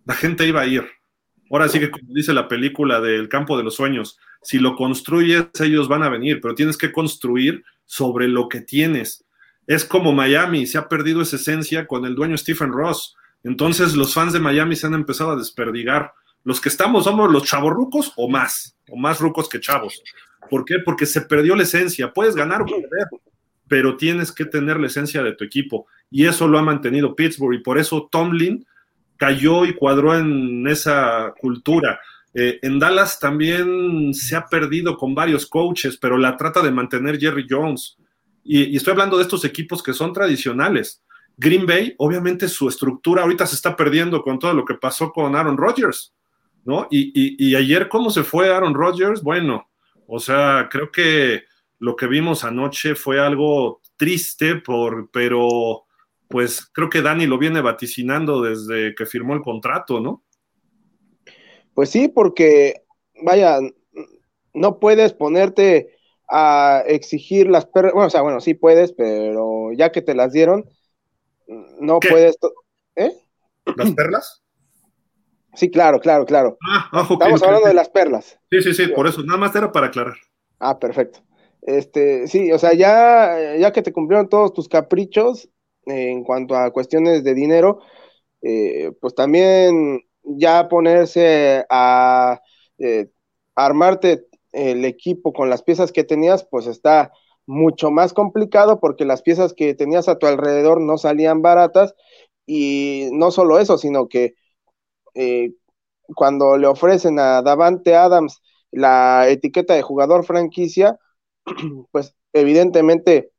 [0.06, 0.84] la gente iba a ir.
[1.50, 5.48] Ahora sí que como dice la película del campo de los sueños, si lo construyes,
[5.60, 9.24] ellos van a venir, pero tienes que construir sobre lo que tienes.
[9.66, 13.16] Es como Miami, se ha perdido esa esencia con el dueño Stephen Ross.
[13.42, 16.12] Entonces los fans de Miami se han empezado a desperdigar.
[16.44, 20.02] Los que estamos somos los chavorrucos o más, o más rucos que chavos.
[20.50, 20.78] ¿Por qué?
[20.78, 22.12] Porque se perdió la esencia.
[22.12, 23.08] Puedes ganar o perder,
[23.66, 25.86] pero tienes que tener la esencia de tu equipo.
[26.10, 28.66] Y eso lo ha mantenido Pittsburgh y por eso Tomlin
[29.16, 32.00] cayó y cuadró en esa cultura.
[32.34, 37.18] Eh, en Dallas también se ha perdido con varios coaches, pero la trata de mantener
[37.18, 37.96] Jerry Jones.
[38.42, 41.02] Y, estoy hablando de estos equipos que son tradicionales.
[41.36, 45.34] Green Bay, obviamente su estructura ahorita se está perdiendo con todo lo que pasó con
[45.34, 46.12] Aaron Rodgers,
[46.64, 46.86] ¿no?
[46.90, 49.22] Y, ayer, ¿cómo se fue Aaron Rodgers?
[49.22, 49.68] Bueno,
[50.06, 51.44] o sea, creo que
[51.78, 55.83] lo que vimos anoche fue algo triste, por, pero
[56.34, 60.24] pues creo que Dani lo viene vaticinando desde que firmó el contrato, ¿no?
[61.74, 62.82] Pues sí, porque,
[63.22, 63.60] vaya,
[64.52, 65.96] no puedes ponerte
[66.28, 70.32] a exigir las perlas, bueno, o sea, bueno, sí puedes, pero ya que te las
[70.32, 70.68] dieron,
[71.78, 72.36] no puedes...
[72.96, 73.12] ¿Eh?
[73.76, 74.42] ¿Las perlas?
[75.56, 76.58] Sí, claro, claro, claro.
[76.68, 78.40] Ah, Estamos hablando de las perlas.
[78.50, 80.16] Sí, sí, sí, por eso, nada más era para aclarar.
[80.58, 81.20] Ah, perfecto.
[81.62, 85.48] Este, sí, o sea, ya, ya que te cumplieron todos tus caprichos
[85.86, 87.80] en cuanto a cuestiones de dinero,
[88.42, 92.40] eh, pues también ya ponerse a
[92.78, 93.10] eh,
[93.54, 97.12] armarte el equipo con las piezas que tenías, pues está
[97.46, 101.94] mucho más complicado porque las piezas que tenías a tu alrededor no salían baratas.
[102.46, 104.34] Y no solo eso, sino que
[105.14, 105.52] eh,
[106.14, 110.98] cuando le ofrecen a Davante Adams la etiqueta de jugador franquicia,
[111.92, 113.32] pues evidentemente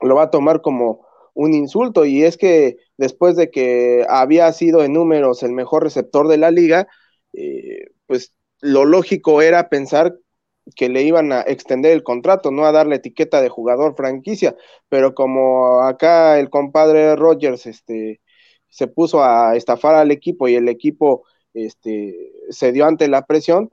[0.00, 4.84] lo va a tomar como un insulto y es que después de que había sido
[4.84, 6.88] en números el mejor receptor de la liga,
[7.32, 10.16] eh, pues lo lógico era pensar
[10.76, 14.56] que le iban a extender el contrato, no a darle etiqueta de jugador franquicia,
[14.88, 18.20] pero como acá el compadre Rogers este,
[18.68, 23.68] se puso a estafar al equipo y el equipo este, se dio ante la presión,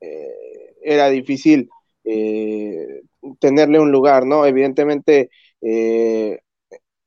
[0.00, 1.68] eh, era difícil
[2.04, 3.02] eh,
[3.38, 4.46] tenerle un lugar, ¿no?
[4.46, 5.30] Evidentemente,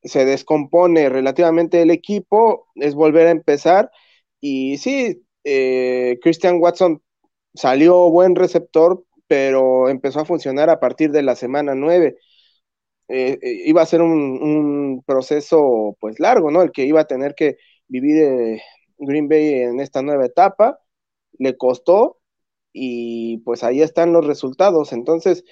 [0.04, 3.90] se descompone relativamente el equipo, es volver a empezar.
[4.40, 7.02] Y sí, eh, Christian Watson
[7.54, 12.18] salió buen receptor, pero empezó a funcionar a partir de la semana 9.
[13.08, 16.62] Eh, eh, iba a ser un, proceso pues largo, ¿no?
[16.62, 17.56] El que iba a tener que
[17.88, 18.60] vivir
[18.98, 20.80] Green Bay en esta nueva etapa,
[21.38, 22.18] le costó
[22.72, 24.92] y pues ahí están los resultados.
[24.92, 25.44] Entonces,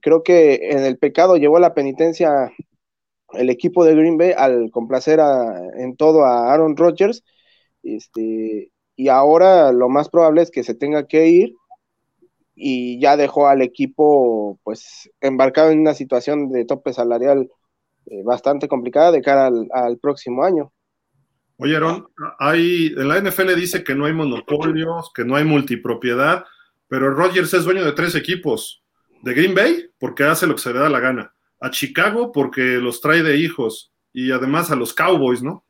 [0.00, 2.52] creo que en el pecado llevó la penitencia
[3.34, 5.20] el equipo de Green Bay al complacer
[5.76, 7.24] en todo a Aaron Rodgers.
[7.82, 11.54] Este, y ahora lo más probable es que se tenga que ir
[12.54, 17.50] y ya dejó al equipo pues embarcado en una situación de tope salarial
[18.06, 20.72] eh, bastante complicada de cara al, próximo año.
[21.56, 26.44] Oye, Aaron, hay, en la NFL dice que no hay monopolios, que no hay multipropiedad,
[26.88, 28.80] pero Rodgers es dueño de tres equipos.
[29.22, 31.32] De Green Bay, porque hace lo que se le da la gana
[31.62, 35.64] a Chicago porque los trae de hijos y además a los Cowboys, ¿no?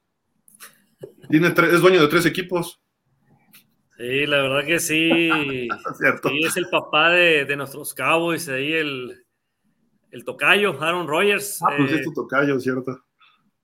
[1.28, 2.80] Tiene es dueño de tres equipos.
[3.98, 5.68] Sí, la verdad que sí.
[5.68, 9.22] es es el papá de, nuestros Cowboys, ahí el,
[10.10, 11.60] el tocayo, Aaron Rodgers.
[11.62, 13.04] Ah, pues es eh, tu tocayo, cierto.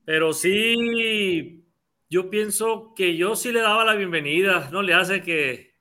[0.04, 1.64] Pero sí,
[2.10, 5.76] yo pienso que yo sí le daba la bienvenida, no le hace que,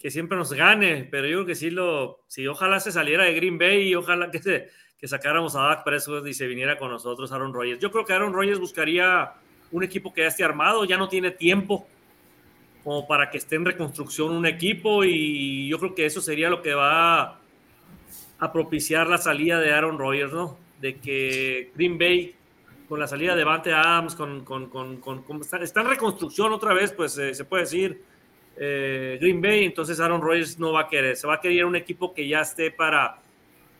[0.00, 3.34] que siempre nos gane, pero yo creo que sí lo, sí, ojalá se saliera de
[3.34, 4.68] Green Bay y ojalá que se,
[5.04, 7.78] que sacáramos a Dak Prescott y se viniera con nosotros Aaron Rodgers.
[7.78, 9.34] Yo creo que Aaron Rodgers buscaría
[9.70, 11.86] un equipo que ya esté armado, ya no tiene tiempo
[12.82, 16.62] como para que esté en reconstrucción un equipo y yo creo que eso sería lo
[16.62, 17.38] que va
[18.38, 20.56] a propiciar la salida de Aaron Rodgers, ¿no?
[20.80, 22.34] De que Green Bay
[22.88, 26.92] con la salida de Bante Adams, con, con, con, con está, en reconstrucción otra vez,
[26.92, 28.02] pues eh, se puede decir
[28.56, 31.76] eh, Green Bay, entonces Aaron Rodgers no va a querer, se va a querer un
[31.76, 33.18] equipo que ya esté para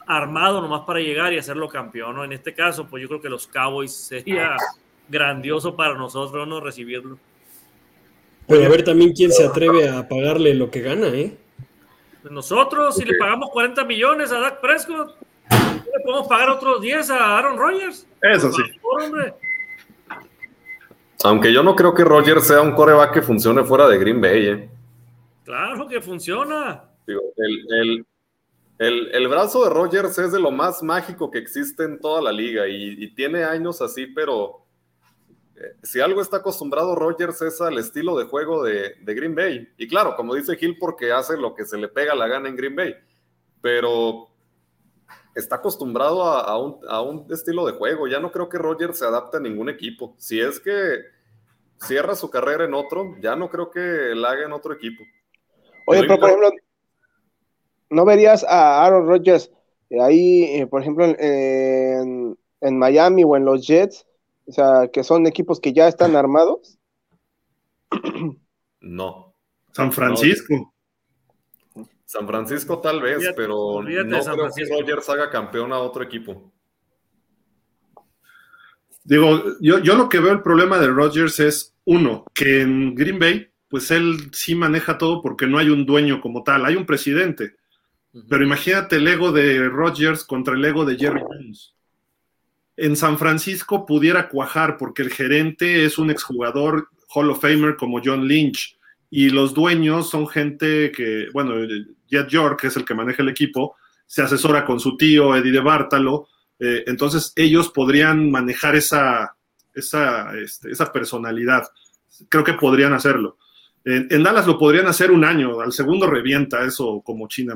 [0.06, 2.24] armado nomás para llegar y hacerlo campeón, ¿no?
[2.24, 4.56] En este caso, pues yo creo que los Cowboys sería
[5.09, 6.60] grandioso para nosotros, ¿no?
[6.60, 7.18] Recibirlo.
[8.47, 11.36] Pero a ver también quién se atreve a pagarle lo que gana, ¿eh?
[12.31, 15.16] Nosotros, si le pagamos 40 millones a Dak Prescott,
[15.51, 18.06] le podemos pagar otros 10 a Aaron Rodgers.
[18.22, 18.62] Eso sí.
[21.22, 24.47] Aunque yo no creo que Rodgers sea un coreback que funcione fuera de Green Bay,
[24.47, 24.68] ¿eh?
[25.44, 26.85] Claro que funciona.
[27.06, 28.06] el, el,
[29.29, 33.15] brazo de Rodgers es de lo más mágico que existe en toda la liga y,
[33.15, 34.65] tiene años así, pero
[35.57, 39.69] eh, si algo está acostumbrado Rodgers es al estilo de juego de, Green Bay.
[39.79, 42.57] Y claro, como dice Gil, porque hace lo que se le pega la gana en
[42.57, 42.95] Green Bay,
[43.61, 44.29] pero
[45.35, 48.07] está acostumbrado a, un, estilo de juego.
[48.07, 50.15] Ya no creo que Rodgers se adapte a ningún equipo.
[50.19, 51.03] Si es que
[51.79, 55.03] cierra su carrera en otro, ya no creo que la haga en otro equipo.
[55.87, 56.51] Oye, pero por ejemplo,
[57.90, 59.51] ¿no verías a Aaron Rodgers
[59.90, 62.36] eh, ahí, eh, por ejemplo, en,
[62.78, 64.06] Miami o en los Jets?
[64.47, 66.78] O sea, que son equipos que ya están armados.
[68.81, 69.35] No.
[69.73, 70.74] San Francisco.
[72.05, 76.52] San Francisco tal vez, pero no creo que Rodgers haga campeón a otro equipo.
[79.02, 83.19] Digo, yo, yo lo que veo el problema de Rodgers es, uno, que en Green
[83.19, 86.86] Bay, pues él sí maneja todo porque no hay un dueño como tal, hay un
[86.86, 87.56] presidente.
[88.28, 91.74] Pero imagínate el ego de Rodgers contra el ego de Jerry Jones.
[92.77, 98.01] En San Francisco pudiera cuajar porque el gerente es un exjugador Hall of Famer como
[98.05, 98.77] John Lynch
[99.11, 101.55] y los dueños son gente que, bueno,
[102.09, 103.77] Jet York, que es el que maneja el equipo,
[104.07, 106.28] se asesora con su tío Eddie de Bartalo,
[106.59, 109.36] eh, entonces ellos podrían manejar esa,
[109.73, 111.69] esa, este, esa personalidad.
[112.28, 113.39] Creo que podrían hacerlo.
[113.85, 117.55] En, Dallas lo podrían hacer un año, al segundo revienta eso como China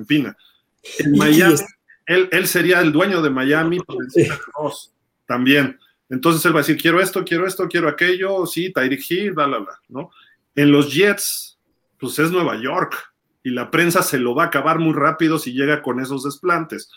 [0.98, 1.56] en Miami,
[2.06, 3.78] él, sería el dueño de Miami
[5.26, 5.78] también.
[6.10, 9.46] Entonces él va a decir, quiero esto, quiero esto, quiero aquello, sí, Tyreek Hill, bla,
[9.46, 10.10] bla, bla, ¿no?
[10.55, 11.59] En los Jets,
[11.98, 12.94] pues es Nueva York
[13.42, 16.90] y la prensa se lo va a acabar muy rápido si llega con esos desplantes.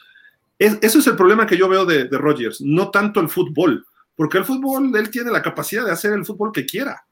[0.57, 3.85] eso es el problema que yo veo de, de Rodgers, no tanto el fútbol,
[4.15, 7.05] porque el fútbol, él tiene la capacidad de hacer el fútbol que quiera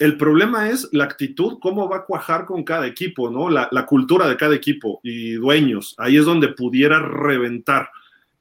[0.00, 3.48] el problema es la actitud, cómo va a cuajar con cada equipo, ¿no?
[3.48, 5.94] La, cultura de cada equipo y dueños.
[5.98, 7.90] Ahí es donde pudiera reventar.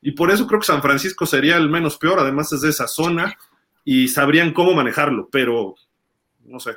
[0.01, 2.87] Y por eso creo que San Francisco sería el menos peor, además es de esa
[2.87, 3.37] zona
[3.83, 5.75] y sabrían cómo manejarlo, pero
[6.45, 6.71] no sé.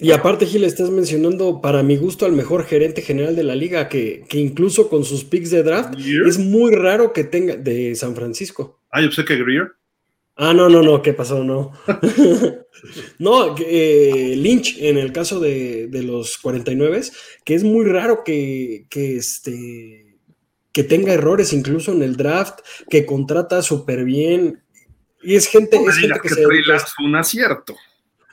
[0.00, 3.88] Y aparte, Gil, estás mencionando, para mi gusto, al mejor gerente general de la liga,
[3.88, 8.80] que, incluso con sus picks de draft, es muy raro que tenga, de San Francisco.
[8.92, 9.72] Ah, yo sé que Greer.
[10.40, 11.42] Ah, no, no, no, ¿qué pasó?
[11.42, 11.72] No.
[13.18, 17.02] no, eh, Lynch, en el caso de, los 49,
[17.44, 20.16] que es muy raro que, este,
[20.70, 24.62] que tenga errores incluso en el draft, que contrata súper bien.
[25.24, 26.46] Y es gente, es gente que, se.
[27.04, 27.74] un acierto.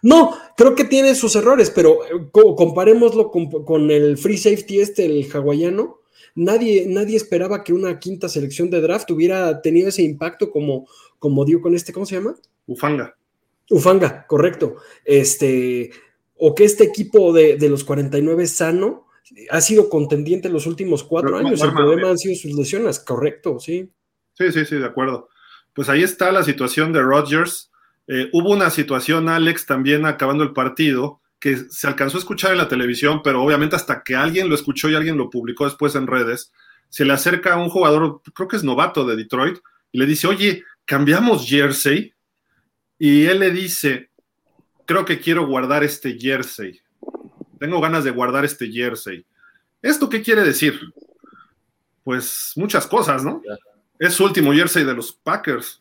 [0.04, 5.06] No, creo que tiene sus errores, pero eh, comparémoslo con, con, el free safety este,
[5.06, 6.02] el hawaiano.
[6.36, 10.88] Nadie, nadie esperaba que una quinta selección de draft hubiera tenido ese impacto como,
[11.18, 12.36] como dio con este, ¿cómo se llama?
[12.68, 13.16] Ufanga.
[13.70, 14.76] Ufanga, correcto.
[15.06, 15.92] Este,
[16.38, 19.08] o que este equipo de, los 49 sano
[19.50, 21.62] ha sido contendiente en los últimos cuatro años.
[21.62, 23.90] El problema han sido sus lesiones, correcto, sí.
[24.34, 25.30] Sí, sí, sí, de acuerdo.
[25.74, 27.72] Pues ahí está la situación de Rodgers.
[28.08, 32.58] Eh, hubo una situación, Alex, también acabando el partido, que se alcanzó a escuchar en
[32.58, 36.08] la televisión, pero obviamente hasta que alguien lo escuchó y alguien lo publicó después en
[36.08, 36.52] redes,
[36.90, 39.60] se le acerca a un jugador, creo que es novato de Detroit,
[39.92, 42.16] y le dice, oye, cambiamos jersey
[42.98, 44.10] y él le dice,
[44.88, 46.82] creo que quiero guardar este jersey.
[47.60, 49.24] Tengo ganas de guardar este jersey.
[49.84, 50.80] ¿Esto qué quiere decir?
[52.04, 53.44] Pues muchas cosas, ¿no?
[54.00, 55.80] Es su último jersey de los Packers.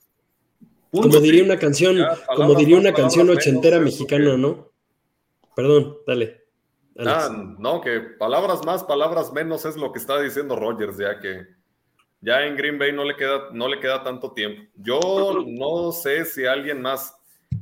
[0.91, 2.05] Como diría una canción,
[2.37, 4.74] como diría una canción ochentera mexicana, ¿no?
[5.55, 6.45] Perdón, dale.
[6.99, 7.29] Ah,
[7.59, 11.47] no, que palabras más, palabras menos es lo que está diciendo Rogers, ya que
[12.21, 14.63] ya en Green Bay no le queda, no le queda tanto tiempo.
[14.77, 17.15] Yo no sé si alguien más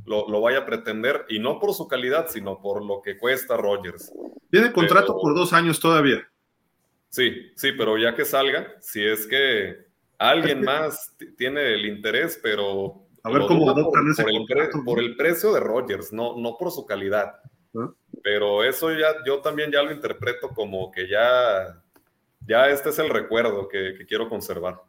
[0.05, 4.13] lo, vaya a pretender, y no por su calidad, sino por lo que cuesta Rogers.
[4.51, 6.29] Tiene contrato por dos años todavía.
[7.09, 9.77] Sí, sí, pero ya que salga, si es que
[10.19, 15.61] alguien más tiene el interés, pero a ver cómo por, el por el precio de
[15.61, 17.35] Rogers, no, no por su calidad.
[18.23, 21.83] Pero eso ya, yo también ya lo interpreto como que ya
[22.47, 24.81] ya este es el recuerdo que, quiero conservar.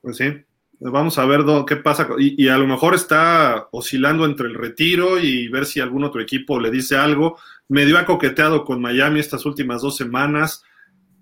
[0.00, 0.44] Pues sí.
[0.84, 2.08] Vamos a ver qué pasa.
[2.18, 6.58] Y, a lo mejor está oscilando entre el retiro y ver si algún otro equipo
[6.58, 7.38] le dice algo.
[7.68, 10.64] Medio ha coqueteado con Miami estas últimas dos semanas.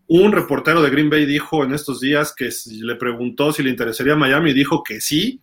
[0.07, 2.49] Un reportero de Green Bay dijo en estos días que
[2.81, 5.43] le preguntó si le interesaría Miami y dijo que sí.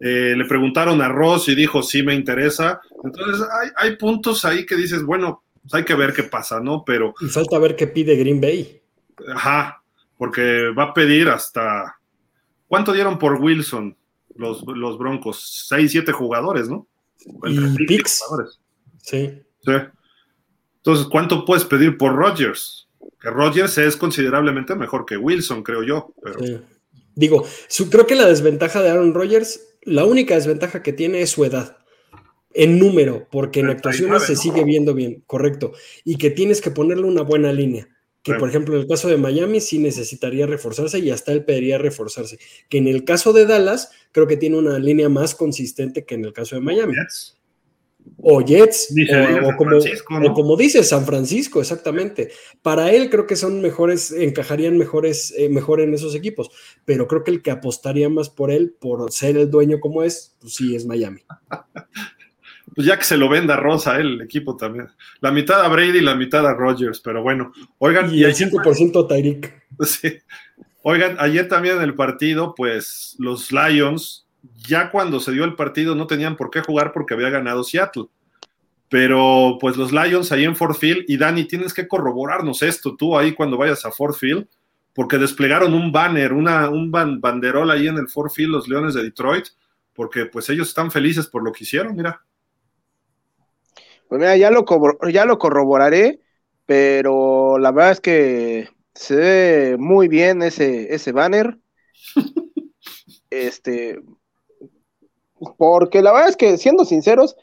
[0.00, 2.80] Eh, le preguntaron a Ross y dijo sí me interesa.
[3.02, 6.84] Entonces hay, hay puntos ahí que dices, bueno, pues hay que ver qué pasa, ¿no?
[6.84, 7.14] Pero.
[7.20, 8.80] Y falta ver qué pide Green Bay.
[9.34, 9.82] Ajá,
[10.16, 11.98] porque va a pedir hasta.
[12.66, 13.96] ¿Cuánto dieron por Wilson
[14.36, 15.66] los, los Broncos?
[15.68, 16.86] Seis, siete jugadores, ¿no?
[17.46, 18.22] Y picks.
[19.02, 19.42] Sí.
[19.60, 19.72] Sí.
[20.76, 22.84] Entonces, ¿cuánto puedes pedir por Rodgers?
[23.24, 26.14] que Rodgers es considerablemente mejor que Wilson, creo yo.
[27.14, 27.46] Digo,
[27.90, 31.78] creo que la desventaja de Aaron Rodgers, la única desventaja que tiene es su edad.
[32.52, 35.72] En número, porque en actuaciones se sigue viendo bien, correcto.
[36.04, 37.88] Y que tienes que ponerle una buena línea.
[38.22, 41.76] Que por ejemplo en el caso de Miami sí necesitaría reforzarse y hasta él pediría
[41.76, 42.38] reforzarse.
[42.70, 46.24] Que en el caso de Dallas creo que tiene una línea más consistente que en
[46.24, 46.94] el caso de Miami
[48.18, 48.94] o Jets,
[49.42, 52.30] o, como, como dice San Francisco, exactamente.
[52.62, 56.50] Para él creo que son mejores, encajarían mejores, eh, mejor en esos equipos,
[56.84, 60.36] pero creo que el que apostaría más por él, por ser el dueño como es,
[60.40, 61.22] pues sí, es Miami.
[62.74, 64.88] Pues ya que se lo venda Rosa, el equipo también.
[65.20, 67.52] La mitad a Brady y la mitad a Rogers, pero bueno.
[67.78, 68.12] Oigan.
[68.12, 69.62] Y el 5% a Tyreek.
[69.84, 70.18] Sí.
[70.82, 74.23] Oigan, ayer también en el partido, pues los Lions
[74.66, 78.06] ya cuando se dio el partido no tenían por qué jugar porque había ganado Seattle.
[78.88, 83.16] Pero pues los Lions ahí en Fort Field, y Dani, tienes que corroborarnos esto tú
[83.16, 84.46] ahí cuando vayas a Fort Field,
[84.94, 89.02] porque desplegaron un banner, una, un banderol ahí en el Fort Field, los Leones de
[89.02, 89.46] Detroit,
[89.94, 92.24] porque pues ellos están felices por lo que hicieron, mira.
[94.08, 94.64] Pues mira, ya lo,
[95.10, 96.20] ya lo corroboraré,
[96.66, 101.58] pero la verdad es que se ve muy bien ese, ese banner.
[103.30, 104.00] este,
[105.56, 107.36] porque la verdad es que, siendo sinceros,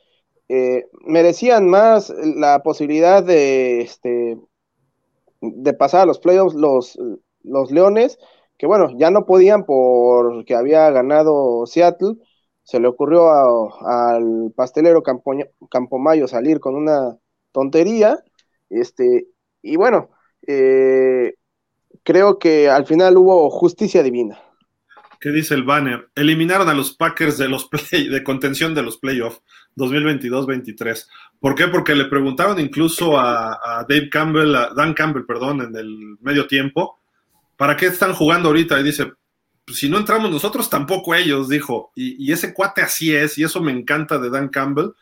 [0.49, 4.37] eh, merecían más la posibilidad de, este,
[5.41, 6.99] de pasar a los playoffs los,
[7.43, 8.19] los Leones,
[8.57, 12.15] que bueno, ya no podían porque había ganado Seattle.
[12.63, 13.29] Se le ocurrió
[13.87, 15.33] al pastelero Campo,
[15.69, 17.17] Campomayo salir con una
[17.51, 18.23] tontería.
[18.69, 19.27] Este,
[19.63, 20.09] y bueno,
[20.45, 21.33] eh,
[22.03, 24.39] creo que al final hubo justicia divina.
[25.21, 26.09] ¿Qué dice el banner?
[26.15, 29.39] Eliminaron a los Packers de los play, de contención de los playoffs
[29.77, 31.05] 2022-23.
[31.39, 31.67] ¿Por qué?
[31.67, 36.99] Porque le preguntaron incluso a, Dave Campbell, a Dan Campbell, perdón, en el medio tiempo,
[37.55, 38.79] ¿para qué están jugando ahorita?
[38.79, 39.13] Y dice,
[39.63, 41.91] pues, si no entramos nosotros, tampoco ellos, dijo.
[41.95, 44.93] Y, y, ese cuate así es, y eso me encanta de Dan Campbell.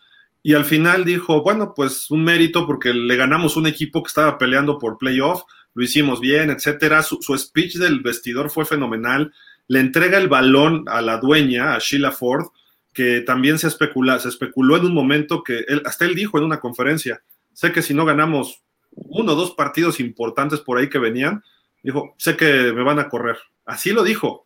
[0.44, 4.38] Y al final dijo, bueno, pues un mérito porque le ganamos un equipo que estaba
[4.38, 5.44] peleando por playoff,
[5.74, 7.04] lo hicimos bien, etcétera.
[7.04, 9.34] Su, su speech del vestidor fue fenomenal
[9.70, 12.48] le entrega el balón a la dueña, a Sheila Ford,
[12.92, 16.44] que también se, especula, se especuló en un momento que él, hasta él dijo en
[16.44, 17.22] una conferencia,
[17.54, 21.44] sé que si no ganamos uno o dos partidos importantes por ahí que venían,
[21.84, 23.38] dijo, sé que me van a correr.
[23.64, 24.44] Así lo dijo.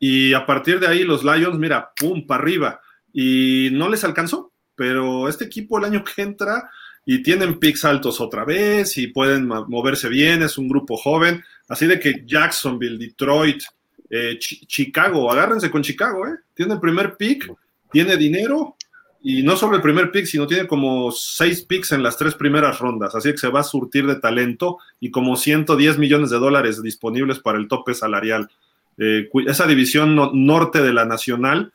[0.00, 2.80] Y a partir de ahí los Lions, mira, pum, para arriba.
[3.12, 6.68] Y no les alcanzó, pero este equipo el año que entra
[7.06, 11.44] y tienen picks altos otra vez y pueden moverse bien, es un grupo joven.
[11.68, 13.62] Así de que Jacksonville, Detroit,
[14.10, 16.36] eh, Chicago, agárrense con Chicago, ¿eh?
[16.54, 17.52] Tiene el primer pick,
[17.90, 18.76] tiene dinero
[19.20, 22.78] y no solo el primer pick, sino tiene como seis picks en las tres primeras
[22.78, 26.82] rondas, así que se va a surtir de talento y como 110 millones de dólares
[26.82, 28.48] disponibles para el tope salarial.
[28.96, 30.16] Eh, esa división
[30.46, 31.72] norte de la nacional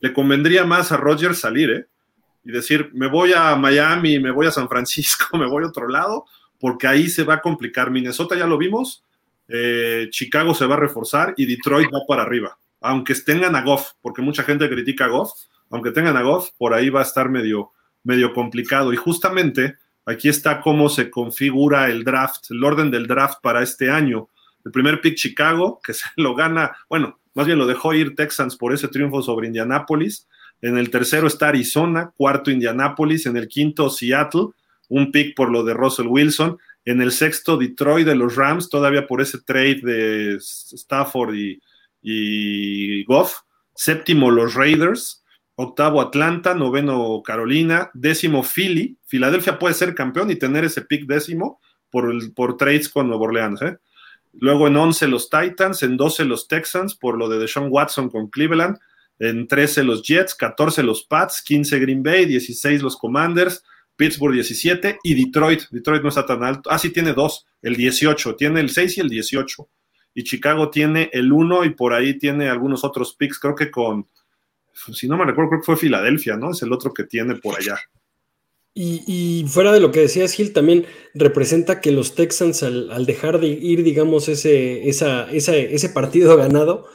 [0.00, 1.86] le convendría más a Rogers salir, ¿eh?
[2.44, 5.88] Y decir, me voy a Miami, me voy a San Francisco, me voy a otro
[5.88, 6.26] lado,
[6.60, 7.90] porque ahí se va a complicar.
[7.90, 9.02] Minnesota ya lo vimos,
[9.48, 12.58] eh, Chicago se va a reforzar y Detroit va para arriba.
[12.80, 15.30] Aunque tengan a Goff, porque mucha gente critica a Goff,
[15.70, 17.72] aunque tengan a Goff, por ahí va a estar medio,
[18.04, 18.92] medio complicado.
[18.92, 23.90] Y justamente aquí está cómo se configura el draft, el orden del draft para este
[23.90, 24.28] año.
[24.64, 28.56] El primer pick Chicago, que se lo gana, bueno, más bien lo dejó ir Texans
[28.56, 30.26] por ese triunfo sobre Indianapolis.
[30.62, 34.48] En el tercero está Arizona, cuarto Indianapolis, en el quinto Seattle,
[34.88, 36.58] un pick por lo de Russell Wilson.
[36.86, 41.34] En el sexto, Detroit de los Rams, todavía por ese trade de Stafford
[42.00, 43.40] y, Goff.
[43.74, 45.24] Séptimo, los Raiders.
[45.56, 46.54] Octavo, Atlanta.
[46.54, 47.90] Noveno, Carolina.
[47.92, 48.96] Décimo, Philly.
[49.04, 51.60] Filadelfia puede ser campeón y tener ese pick décimo
[51.90, 53.60] por, el, por trades con Nuevo Orleans.
[53.62, 53.78] ¿eh?
[54.34, 58.28] Luego en 11 los Titans, en 12 los Texans por lo de Deshaun Watson con
[58.28, 58.78] Cleveland,
[59.18, 63.64] en 13 los Jets, 14 los Pats, 15 Green Bay, 16 los Commanders,
[63.96, 65.62] Pittsburgh 17 y Detroit.
[65.70, 66.70] Detroit no está tan alto.
[66.70, 69.68] Ah, sí, tiene dos, el 18, tiene el 6 y el 18.
[70.14, 74.08] y Chicago tiene el 1 y por ahí tiene algunos otros picks, creo que con,
[74.92, 76.52] si no me recuerdo, creo que fue Filadelfia, ¿no?
[76.52, 77.78] Es el otro que tiene por allá.
[78.78, 83.46] Y, fuera de lo que decías, Gil, también representa que los Texans, al, dejar de
[83.46, 86.86] ir, digamos, ese, ese partido ganado,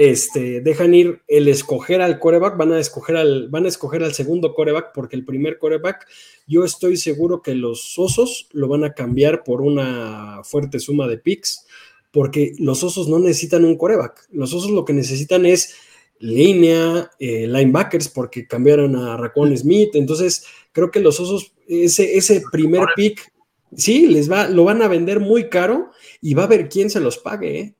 [0.00, 4.14] este, dejan ir el escoger al coreback, van a escoger al, van a escoger al
[4.14, 6.08] segundo coreback, porque el primer coreback,
[6.46, 11.18] yo estoy seguro que los osos lo van a cambiar por una fuerte suma de
[11.18, 11.66] picks,
[12.12, 14.26] porque los osos no necesitan un coreback.
[14.32, 15.74] Los osos lo que necesitan es
[16.18, 19.90] línea, eh, linebackers, porque cambiaron a Raccoon Smith.
[19.92, 23.30] Entonces, creo que los osos, ese, ese primer pick,
[23.76, 25.90] sí, les va, lo van a vender muy caro
[26.22, 27.60] y va a ver quién se los pague.
[27.60, 27.74] ¿eh?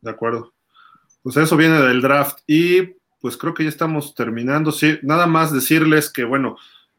[0.00, 0.54] De acuerdo.
[1.22, 4.72] Pues eso viene del draft y pues creo que ya estamos terminando.
[4.72, 6.56] Sí, nada más decirles que, bueno,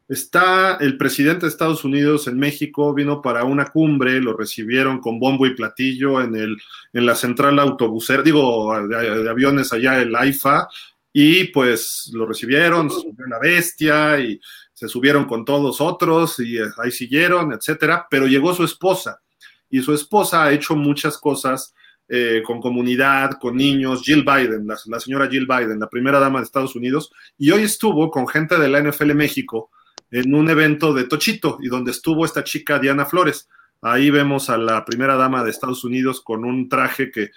[0.10, 5.18] Está el presidente de Estados Unidos en México, vino para una cumbre, lo recibieron con
[5.18, 6.58] bombo y platillo en, el,
[6.92, 10.68] en la central autobusera, digo, de, aviones allá, el AIFA,
[11.14, 14.42] y pues lo recibieron, se subió la bestia y
[14.74, 19.22] se subieron con todos otros y ahí siguieron, etcétera, pero llegó su esposa
[19.70, 21.74] y su esposa ha hecho muchas cosas
[22.10, 26.46] eh, con comunidad, con niños, Jill Biden, la, señora Jill Biden, la primera dama de
[26.46, 29.72] Estados Unidos, y hoy estuvo con gente de la NFL México,
[30.12, 33.50] en un evento de Tochito y donde estuvo esta chica Diana Flores.
[33.82, 37.32] Ahí vemos a la primera dama de Estados Unidos con un traje que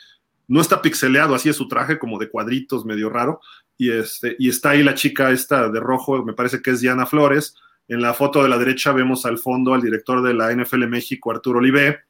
[0.46, 3.40] no está pixeleado, así es su traje, como de cuadritos, medio raro.
[3.78, 7.06] Y, este, y está ahí la chica esta de rojo, me parece que es Diana
[7.06, 7.54] Flores.
[7.88, 11.30] En la foto de la derecha vemos al fondo al director de la NFL México,
[11.30, 12.00] Arturo Olivé,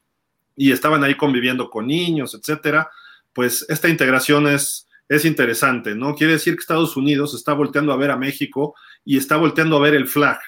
[0.57, 2.89] y estaban ahí conviviendo con niños, etcétera.
[3.31, 6.15] Pues esta integración es, es interesante, ¿no?
[6.15, 8.75] Quiere decir que Estados Unidos está volteando a ver a México
[9.05, 10.39] y está volteando a ver el flag,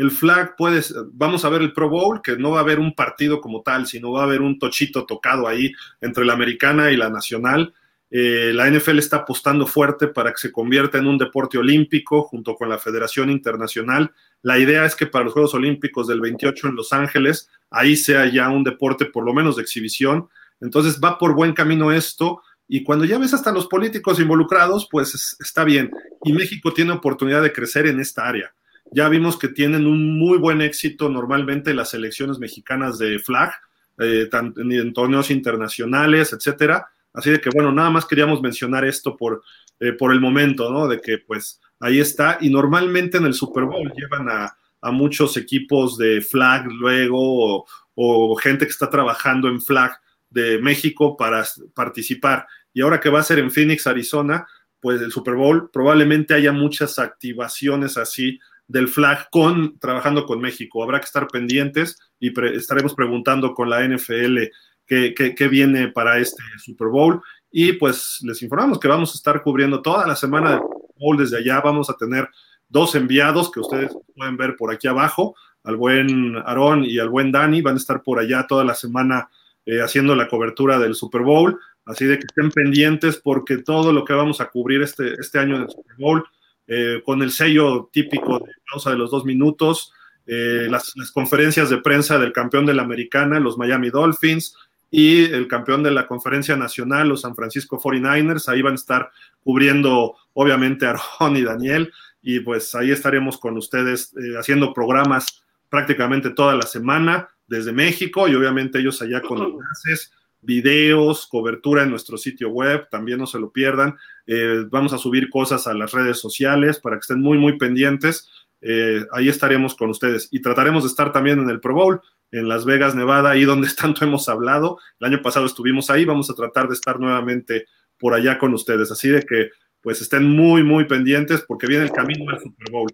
[0.00, 0.80] el flag puede,
[1.12, 3.86] vamos a ver el Pro Bowl, que no va a haber un partido como tal,
[3.86, 7.74] sino va a haber un tochito tocado ahí entre la americana y la nacional.
[8.10, 12.54] Eh, la NFL está apostando fuerte para que se convierta en un deporte olímpico junto
[12.54, 14.10] con la Federación Internacional.
[14.42, 18.26] La idea es que para los Juegos Olímpicos del 28 en Los Ángeles, ahí sea
[18.26, 20.28] ya un deporte por lo menos de exhibición.
[20.60, 22.42] Entonces va por buen camino esto.
[22.66, 25.90] Y cuando ya ves hasta los políticos involucrados, pues está bien.
[26.24, 28.54] Y México tiene oportunidad de crecer en esta área.
[28.92, 33.52] Ya vimos que tienen un muy buen éxito normalmente las selecciones mexicanas de flag,
[33.98, 36.88] eh, en torneos internacionales, etcétera.
[37.12, 39.42] Así de que, bueno, nada más queríamos mencionar esto por,
[39.80, 40.86] eh, por el momento, ¿no?
[40.88, 42.38] De que, pues, ahí está.
[42.40, 44.56] Y normalmente en el Super Bowl llevan a,
[44.92, 49.92] muchos equipos de flag luego o, gente que está trabajando en flag
[50.30, 51.44] de México para
[51.74, 52.46] participar.
[52.72, 54.46] Y ahora que va a ser en Phoenix, Arizona,
[54.80, 60.82] pues el Super Bowl probablemente haya muchas activaciones así del flag con trabajando con México.
[60.82, 64.38] Habrá que estar pendientes y estaremos preguntando con la NFL
[64.86, 67.20] qué, viene para este Super Bowl.
[67.50, 70.60] Y pues les informamos que vamos a estar cubriendo toda la semana
[71.00, 71.60] Bowl desde allá.
[71.60, 72.28] Vamos a tener
[72.68, 77.32] dos enviados que ustedes pueden ver por aquí abajo, al buen Aarón y al buen
[77.32, 77.62] Dani.
[77.62, 79.28] Van a estar por allá toda la semana
[79.66, 81.58] eh, haciendo la cobertura del Super Bowl.
[81.84, 85.58] Así de que estén pendientes porque todo lo que vamos a cubrir este, este año
[85.58, 86.24] del Super Bowl
[86.72, 89.92] eh, con el sello típico de de los dos minutos,
[90.24, 94.54] eh, las, conferencias de prensa del campeón de la americana, los Miami Dolphins,
[94.90, 98.48] y el campeón de la conferencia nacional, los San Francisco 49ers.
[98.48, 99.10] Ahí van a estar
[99.42, 101.92] cubriendo, obviamente, Aaron y Daniel,
[102.22, 108.28] y pues ahí estaremos con ustedes eh, haciendo programas prácticamente toda la semana desde México
[108.28, 110.12] y obviamente ellos allá con enlaces
[110.42, 113.96] videos, cobertura en nuestro sitio web, también no se lo pierdan.
[114.26, 118.30] Eh, vamos a subir cosas a las redes sociales para que estén muy, muy pendientes.
[118.62, 122.00] Eh, ahí estaremos con ustedes y trataremos de estar también en el Pro Bowl,
[122.32, 124.78] en Las Vegas, Nevada, ahí donde tanto hemos hablado.
[124.98, 127.66] El año pasado estuvimos ahí, vamos a tratar de estar nuevamente
[127.98, 128.90] por allá con ustedes.
[128.90, 129.50] Así de que
[129.80, 132.90] pues estén muy, muy pendientes porque viene el camino al Super Bowl.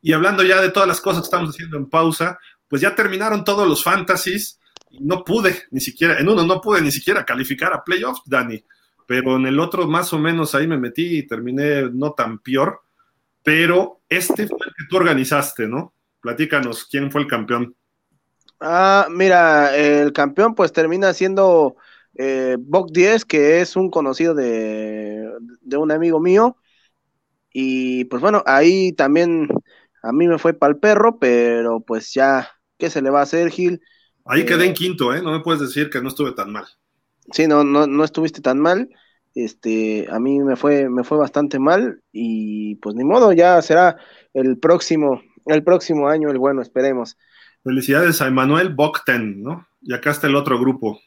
[0.00, 3.44] Y hablando ya de todas las cosas que estamos haciendo en pausa, pues ya terminaron
[3.44, 4.60] todos los fantasies
[4.98, 8.62] no pude ni siquiera, en uno no pude ni siquiera calificar a playoffs, Dani,
[9.06, 12.82] pero en el otro más o menos ahí me metí y terminé no tan peor,
[13.42, 15.94] pero este fue el que tú organizaste, ¿no?
[16.20, 17.74] Platícanos, ¿quién fue el campeón?
[18.60, 21.76] Ah, mira, el campeón pues termina siendo
[22.14, 25.30] eh, Bok 10, que es un conocido de,
[25.62, 26.56] de un amigo mío.
[27.52, 29.48] Y pues bueno, ahí también
[30.02, 33.22] a mí me fue para el perro, pero pues ya, ¿qué se le va a
[33.24, 33.80] hacer, Gil?
[34.24, 35.20] Ahí quedé en eh, quinto, ¿eh?
[35.22, 36.66] No me puedes decir que no estuve tan mal.
[37.32, 38.88] Sí, no, no, no estuviste tan mal.
[39.34, 43.96] Este, a mí me fue, me fue bastante mal y pues ni modo, ya será
[44.34, 47.16] el próximo, el próximo año el bueno, esperemos.
[47.62, 49.66] Felicidades a Emanuel Bokten, ¿no?
[49.82, 51.00] Y acá está el otro grupo.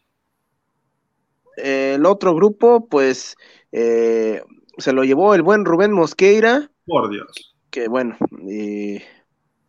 [1.58, 3.36] el otro grupo, pues
[3.72, 4.42] eh,
[4.78, 6.70] se lo llevó el buen Rubén Mosqueira.
[6.86, 7.56] Por Dios.
[7.70, 8.18] Que bueno,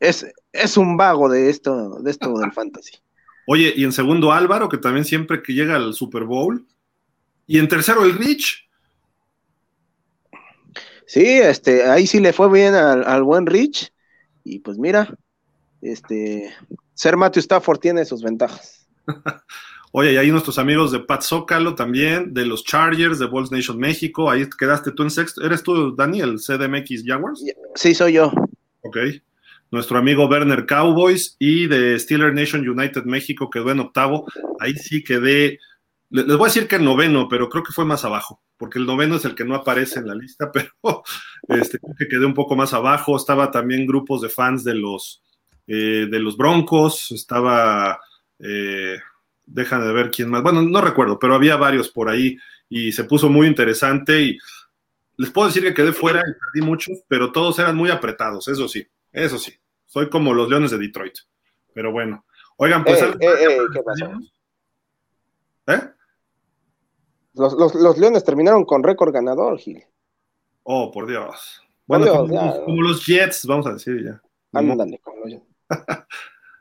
[0.00, 2.98] es, es un vago de esto, de esto del fantasy.
[3.46, 6.66] Oye, y en segundo Álvaro, que también siempre que llega al Super Bowl.
[7.46, 8.68] Y en tercero el Rich.
[11.06, 13.92] Sí, este, ahí sí le fue bien al, buen Rich.
[14.44, 15.14] Y pues mira,
[15.84, 16.52] este,
[16.94, 18.88] ser Matthew Stafford tiene sus ventajas.
[19.96, 23.78] Oye, y ahí nuestros amigos de Pat Zócalo también, de los Chargers, de Balls Nation
[23.78, 24.28] México.
[24.28, 25.40] Ahí quedaste tú en sexto.
[25.42, 27.44] ¿Eres tú, Daniel, CDMX Jaguars?
[27.76, 28.32] Sí, soy yo.
[28.82, 28.96] Ok.
[29.70, 34.26] Nuestro amigo Werner Cowboys y de Steeler Nation United México quedó en octavo.
[34.60, 35.58] Ahí sí quedé.
[36.10, 38.86] Les voy a decir que el noveno, pero creo que fue más abajo, porque el
[38.86, 40.70] noveno es el que no aparece en la lista, pero
[41.48, 43.16] este, creo que quedé un poco más abajo.
[43.16, 45.23] Estaba también grupos de fans de los,
[45.66, 48.00] eh, de los Broncos, estaba.
[48.38, 48.98] Eh,
[49.46, 50.42] dejan de ver quién más.
[50.42, 52.36] Bueno, no recuerdo, pero había varios por ahí
[52.68, 54.38] y se puso muy interesante y
[55.16, 58.66] les puedo decir que quedé fuera y perdí muchos, pero todos eran muy apretados, eso
[58.68, 59.52] sí, eso sí.
[59.86, 61.14] Soy como los Leones de Detroit.
[61.72, 62.24] Pero bueno.
[62.56, 63.00] Oigan, pues...
[63.02, 64.10] Eh, ¿Qué pasó?
[65.66, 65.80] ¿Eh?
[67.34, 69.84] Los, Leones terminaron con récord ganador, Gil.
[70.62, 71.62] Oh, por Dios.
[71.86, 74.22] Bueno, como, los Jets, vamos a decir ya.
[74.52, 75.42] Ándale, como los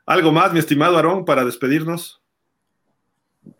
[0.06, 2.22] ¿Algo más, mi estimado Aarón, para despedirnos?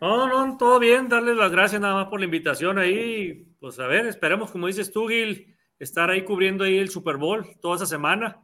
[0.01, 3.47] No, no, todo bien, darles las gracias nada más por la invitación ahí.
[3.61, 7.47] Pues a ver, esperemos, como dices tú, Gil, estar ahí cubriendo ahí el Super Bowl
[7.61, 8.43] toda esa semana.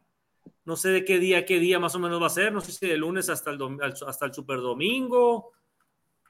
[0.65, 2.73] No sé de qué día, qué día más o menos va a ser, no sé
[2.73, 3.59] si de lunes hasta el,
[4.07, 5.53] hasta el Super Domingo.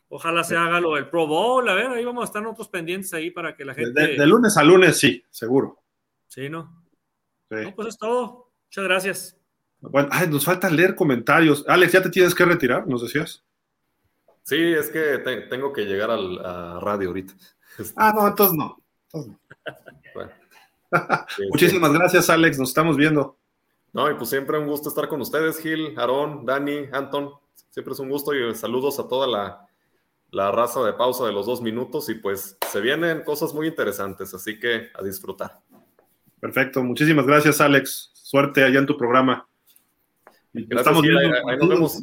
[0.08, 3.12] Ojalá se haga lo del Pro Bowl, a ver, ahí vamos a estar nosotros pendientes
[3.14, 4.16] ahí para que la gente...
[4.16, 5.84] De, lunes a lunes, sí, seguro.
[6.26, 6.84] Sí, ¿no?
[7.48, 7.56] Sí.
[7.62, 8.52] No, pues es todo.
[8.66, 9.39] Muchas gracias.
[9.80, 11.64] Bueno, ay, nos falta leer comentarios.
[11.66, 12.86] Alex, ¿ya te tienes que retirar?
[12.86, 13.42] ¿Nos decías?
[14.42, 15.18] Sí, es que
[15.48, 17.34] tengo que llegar al, a radio ahorita.
[17.96, 18.76] Ah, no, entonces no.
[21.50, 22.58] Muchísimas gracias, Alex.
[22.58, 23.38] Nos estamos viendo.
[23.92, 27.30] No, y pues siempre un gusto estar con ustedes, Gil, Aarón, Dani, Anton.
[27.70, 29.66] Siempre es un gusto y saludos a toda la,
[30.30, 32.08] la raza de pausa de los dos minutos.
[32.08, 35.60] Y pues se vienen cosas muy interesantes, así que a disfrutar.
[36.40, 38.10] Perfecto, muchísimas gracias, Alex.
[38.14, 39.48] Suerte allá en tu programa.
[40.52, 42.02] Gracias, Estamos ahí nos vemos.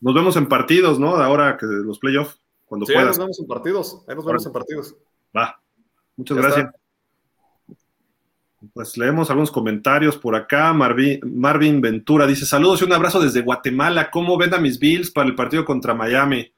[0.00, 1.16] Nos vemos en partidos, ¿no?
[1.16, 4.04] Ahora que los playoffs, cuando sí, Ahí nos vemos en partidos.
[4.06, 4.96] Ahí nos vemos en partidos.
[5.36, 5.60] Va.
[6.16, 6.70] Muchas gracias.
[8.72, 10.72] Pues leemos algunos comentarios por acá.
[10.72, 14.10] Marvin, Marvin, Ventura dice: Saludos y un abrazo desde Guatemala.
[14.10, 16.52] ¿Cómo ven a mis Bills para el partido contra Miami?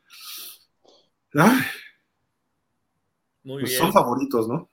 [3.43, 3.83] Muy pues bien.
[3.83, 4.69] Son favoritos, ¿no?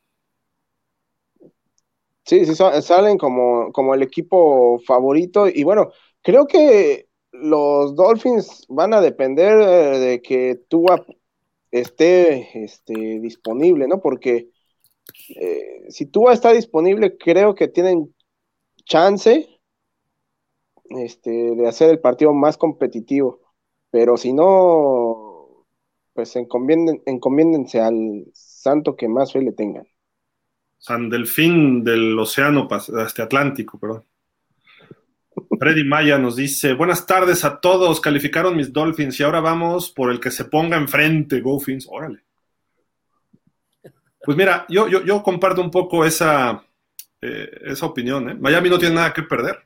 [2.23, 5.47] Sí, sí, salen como, como el equipo favorito.
[5.47, 5.91] Y bueno,
[6.27, 11.05] creo que los Dolphins van a depender eh, de que Tua
[11.71, 14.01] esté este, disponible, ¿no?
[14.01, 14.49] Porque
[15.29, 18.13] eh, si Tua está disponible, creo que tienen
[18.83, 19.47] chance
[20.89, 23.39] este, de hacer el partido más competitivo.
[23.89, 25.65] Pero si no,
[26.11, 29.87] pues encomiéndense al santo que más fe le tengan.
[30.77, 32.67] San Delfín del Océano
[33.05, 34.03] este Atlántico, perdón.
[35.59, 40.11] Freddy Maya nos dice, buenas tardes a todos, calificaron mis Dolphins y ahora vamos por
[40.11, 42.23] el que se ponga enfrente, Go órale.
[44.23, 46.63] Pues mira, yo, yo, yo comparto un poco esa,
[47.21, 48.29] eh, esa opinión.
[48.29, 48.35] ¿eh?
[48.35, 49.59] Miami no tiene nada que perder.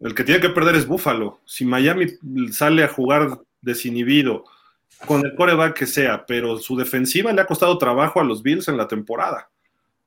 [0.00, 1.40] El que tiene que perder es Buffalo.
[1.44, 2.06] Si Miami
[2.50, 4.44] sale a jugar desinhibido,
[5.06, 8.68] con el coreback que sea, pero su defensiva le ha costado trabajo a los Bills
[8.68, 9.48] en la temporada.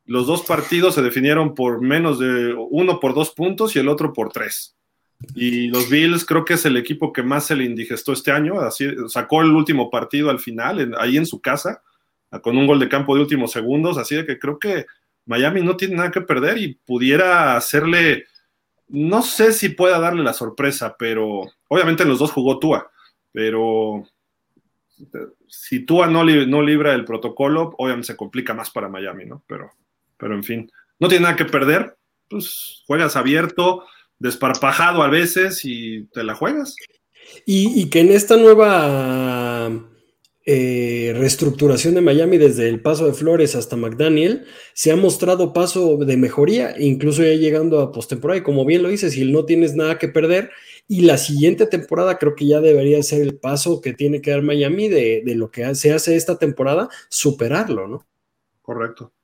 [0.05, 4.13] Los dos partidos se definieron por menos de uno por dos puntos y el otro
[4.13, 4.75] por tres.
[5.33, 8.59] Y los Bills creo que es el equipo que más se le indigestó este año.
[8.59, 11.81] Así, sacó el último partido al final, ahí en su casa,
[12.43, 13.97] con un gol de campo de últimos segundos.
[13.97, 14.85] Así de que creo que
[15.25, 18.25] Miami no tiene nada que perder y pudiera hacerle,
[18.87, 22.91] no sé si pueda darle la sorpresa, pero obviamente en los dos jugó Tua,
[23.31, 24.07] pero
[25.47, 29.43] si Tua no, no libra el protocolo, obviamente se complica más para Miami, ¿no?
[29.47, 29.71] Pero
[30.17, 31.95] pero en fin, no tiene nada que perder,
[32.29, 33.83] pues juegas abierto,
[34.19, 36.75] desparpajado a veces y te la juegas.
[37.45, 39.71] Y, que en esta nueva
[40.45, 45.97] eh, reestructuración de Miami, desde el paso de Flores hasta McDaniel, se ha mostrado paso
[45.97, 48.39] de mejoría, incluso ya llegando a postemporada.
[48.39, 50.51] Y como bien lo dices, si no tienes nada que perder,
[50.87, 54.43] y la siguiente temporada creo que ya debería ser el paso que tiene que dar
[54.43, 58.07] Miami de, de lo que se hace esta temporada, superarlo, ¿no?
[58.61, 59.14] Correcto.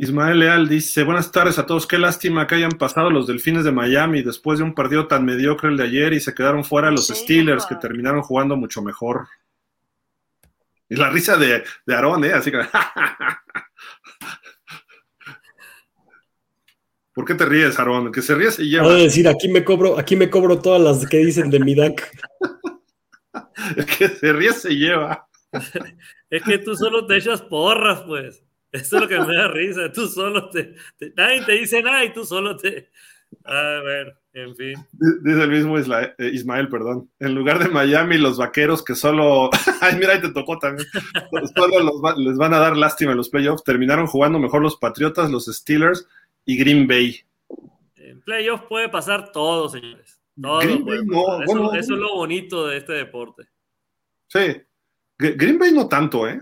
[0.00, 3.72] Ismael Leal dice, buenas tardes a todos, qué lástima que hayan pasado los Delfines de
[3.72, 7.08] Miami después de un partido tan mediocre el de ayer y se quedaron fuera los
[7.08, 9.26] Steelers que terminaron jugando mucho mejor.
[10.88, 12.32] Y la risa de, de Aarón, ¿eh?
[12.32, 12.58] Así que.
[17.12, 18.12] ¿Por qué te ríes, Aarón?
[18.12, 18.84] Que se ríe se lleva.
[18.84, 21.74] Voy a decir, aquí me cobro, aquí me cobro todas las que dicen de mi
[21.74, 22.08] DAC.
[23.76, 25.26] Es que se ríe se lleva.
[26.30, 28.44] Es que tú solo te echas porras, pues.
[28.72, 29.90] Eso es lo que me da risa.
[29.92, 30.74] Tú solo te.
[30.98, 32.90] te- nadie te dice nada y tú solo te.
[33.44, 34.74] A ver, en fin.
[34.92, 37.10] Dice el mismo Isla- eh, Ismael, perdón.
[37.18, 39.50] En lugar de Miami, los vaqueros que solo.
[39.80, 40.86] Ay, mira, ahí te tocó también.
[41.54, 43.64] Solo los va- les van a dar lástima en los playoffs.
[43.64, 46.06] Terminaron jugando mejor los Patriotas, los Steelers
[46.46, 47.20] y Green Bay.
[47.96, 50.18] En playoffs puede pasar todo, señores.
[50.40, 51.42] Todo Green puede Bay no, pasar.
[51.44, 53.44] Eso, bueno, eso es lo bonito de este deporte.
[54.28, 54.38] Sí.
[55.18, 56.40] Gr- Green Bay no tanto, ¿eh?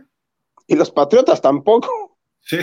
[0.68, 2.15] Y los Patriotas tampoco.
[2.46, 2.58] Sí.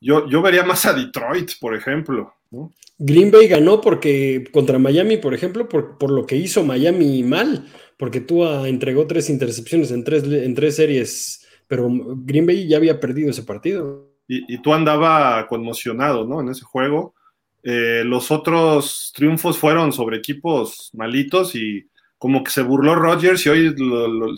[0.00, 2.34] Yo, yo vería más a Detroit, por ejemplo.
[2.50, 2.72] ¿no?
[2.98, 7.66] Green Bay ganó porque contra Miami, por ejemplo, por, por lo que hizo Miami mal,
[7.98, 13.00] porque Tua entregó tres intercepciones en tres, en tres series, pero Green Bay ya había
[13.00, 14.12] perdido ese partido.
[14.28, 16.40] Y, y tú andaba conmocionado, ¿no?
[16.40, 17.14] En ese juego.
[17.62, 23.48] Eh, los otros triunfos fueron sobre equipos malitos y como que se burló Rodgers y
[23.50, 24.34] hoy lo- lo-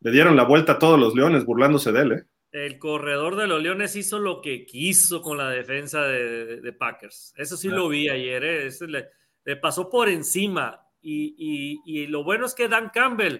[0.00, 2.22] le dieron la vuelta a todos los leones burlándose de él, ¿eh?
[2.52, 7.32] El corredor de los Leones hizo lo que quiso con la defensa de, de Packers.
[7.36, 8.44] Eso sí lo vi ayer.
[8.44, 8.66] ¿eh?
[8.66, 9.08] Ese le,
[9.44, 10.86] le pasó por encima.
[11.00, 13.38] Y, y- y lo bueno es que Dan Campbell,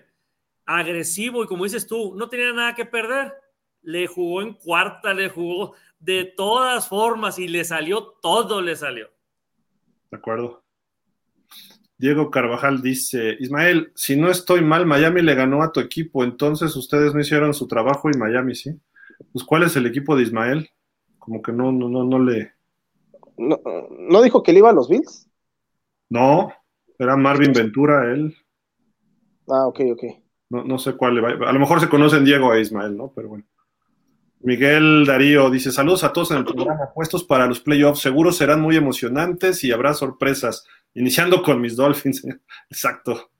[0.65, 3.35] agresivo y como dices tú, no tenía nada que perder.
[3.83, 9.11] Le jugó en cuarta, le jugó de todas formas y le salió todo, le salió.
[10.11, 10.65] De acuerdo.
[11.99, 16.75] Diego Carvajal dice, Ismael, si no estoy mal, Miami le ganó a tu equipo, entonces
[16.75, 18.71] ustedes no hicieron su trabajo y Miami sí.
[19.33, 20.71] Pues, ¿cuál es el equipo de Ismael?
[21.19, 22.53] Como que no, no, no, no le...
[23.37, 23.61] ¿No,
[23.91, 25.29] ¿no dijo que le iba a los Bills?
[26.09, 26.53] No,
[26.99, 28.37] era Marvin Ventura, él.
[29.49, 30.05] Ah, ok, ok.
[30.51, 31.49] No, no sé cuál le va.
[31.49, 33.13] A lo mejor se conocen Diego e Ismael, ¿no?
[33.15, 33.45] Pero bueno.
[34.41, 36.93] Miguel Darío dice: Saludos a todos en el programa.
[36.95, 38.01] Puestos para los playoffs.
[38.01, 40.67] Seguro serán muy emocionantes y habrá sorpresas.
[40.95, 42.23] Iniciando con mis Dolphins.
[42.71, 43.31] Exacto.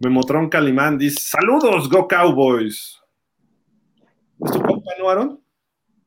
[0.00, 2.99] Memotron Calimán dice: Saludos, Go Cowboys.
[4.44, 5.44] ¿Es tu compa, no, Aaron?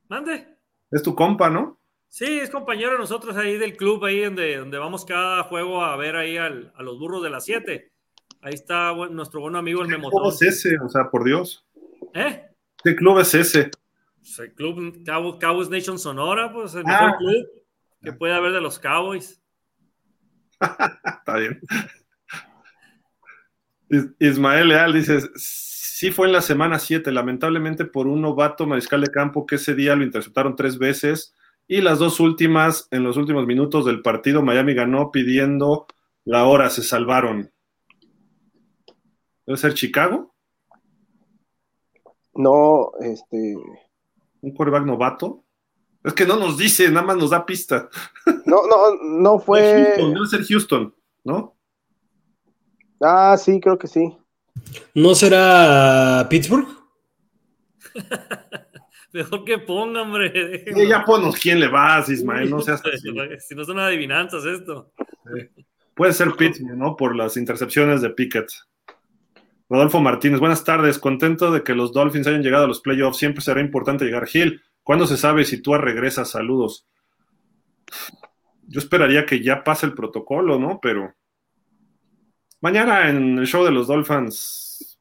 [0.10, 0.48] Mande.
[0.92, 1.80] Es tu compa, ¿no?
[2.08, 5.96] Sí, es compañero de nosotros ahí del club, ahí donde, donde vamos cada juego a
[5.98, 7.92] ver ahí al- a los burros de las 7.
[8.42, 10.32] Ahí está nuestro buen amigo el ¿Qué club Memotón.
[10.34, 10.78] es ese?
[10.80, 11.66] O sea, por Dios.
[12.14, 12.46] ¿Eh?
[12.84, 13.72] ¿Qué club es ese?
[14.18, 17.02] Pues el club Cow- Cowboys Nation Sonora, pues el Ah.
[17.02, 17.48] mejor club
[18.02, 19.42] que puede haber de los Cowboys.
[20.60, 21.60] Está bien.
[23.90, 25.20] Is- Ismael Leal dice,
[26.04, 29.74] sí fue en la semana 7, lamentablemente por un novato mariscal de campo que ese
[29.74, 31.34] día lo interceptaron tres veces
[31.66, 35.88] y las dos últimas, en los últimos minutos del partido, Miami ganó pidiendo
[36.26, 37.54] la hora, se salvaron.
[39.46, 40.36] ¿Debe ser Chicago?
[42.34, 43.56] No, este.
[44.42, 45.46] ¿Un quarterback novato?
[46.04, 47.88] Es que no nos dice, nada más nos da pista.
[48.46, 49.86] No, no, no fue.
[49.86, 51.56] Houston, debe ser Houston, ¿no?
[53.00, 54.18] Ah, sí, creo que sí.
[54.96, 56.68] ¿No será Pittsburgh?
[59.14, 60.66] Mejor que ponga, hombre.
[60.74, 63.10] Sí, ya ponos quién le vas, Ismael, no seas así.
[63.40, 64.92] Si no son adivinanzas esto.
[65.94, 66.96] Puede ser Pittsburgh, ¿no?
[66.96, 68.50] Por las intercepciones de Pickett.
[69.70, 70.98] Rodolfo Martínez, buenas tardes.
[70.98, 73.18] Contento de que los Dolphins hayan llegado a los playoffs.
[73.18, 74.26] Siempre será importante llegar.
[74.26, 76.32] Gil, ¿cuándo se sabe si tú regresas?
[76.32, 76.88] Saludos.
[78.68, 80.80] Yo esperaría que ya pase el protocolo, ¿no?
[80.82, 81.14] Pero
[82.64, 84.98] mañana en el show de los Dolphins,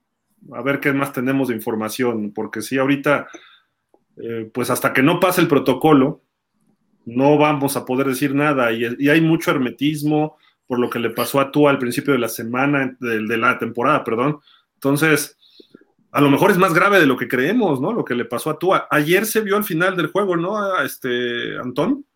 [0.52, 3.28] a ver qué más tenemos de información, porque si ahorita,
[4.16, 6.23] eh, pues hasta que no pase el protocolo,
[7.05, 11.39] no vamos a poder decir nada y, hay mucho hermetismo por lo que le pasó
[11.39, 14.41] a tú al principio de la semana, de, de, la temporada, perdón.
[14.74, 15.39] Entonces,
[16.10, 17.92] a lo mejor es más grave de lo que creemos, ¿no?
[17.92, 18.73] Lo que le pasó a tú.
[18.91, 20.58] Ayer se vio al final del juego, ¿no?
[20.58, 22.07] A este, Antón,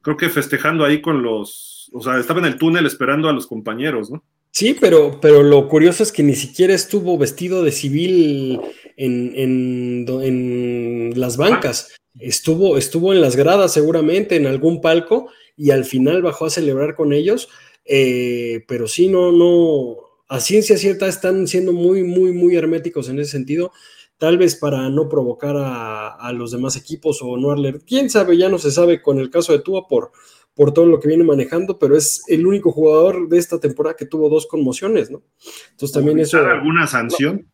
[0.00, 3.48] creo que festejando ahí con los, o sea, estaba en el túnel esperando a los
[3.48, 4.22] compañeros, ¿no?
[4.54, 8.60] Sí, pero, pero lo curioso es que ni siquiera estuvo vestido de civil
[8.98, 11.88] en, en, en las bancas.
[12.20, 16.94] Estuvo, estuvo en las gradas seguramente, en algún palco, y al final bajó a celebrar
[16.94, 17.48] con ellos.
[17.86, 19.96] Eh, pero sí, no, no,
[20.28, 23.72] a ciencia cierta están siendo muy, muy, muy herméticos en ese sentido.
[24.18, 27.80] Tal vez para no provocar a, a los demás equipos o no darle.
[27.86, 30.12] Quién sabe, ya no se sabe con el caso de Tua por,
[30.54, 34.06] por todo lo que viene manejando, pero es el único jugador de esta temporada que
[34.06, 35.22] tuvo dos conmociones, ¿no?
[35.70, 36.38] Entonces también eso.
[36.38, 37.48] ¿Alguna sanción?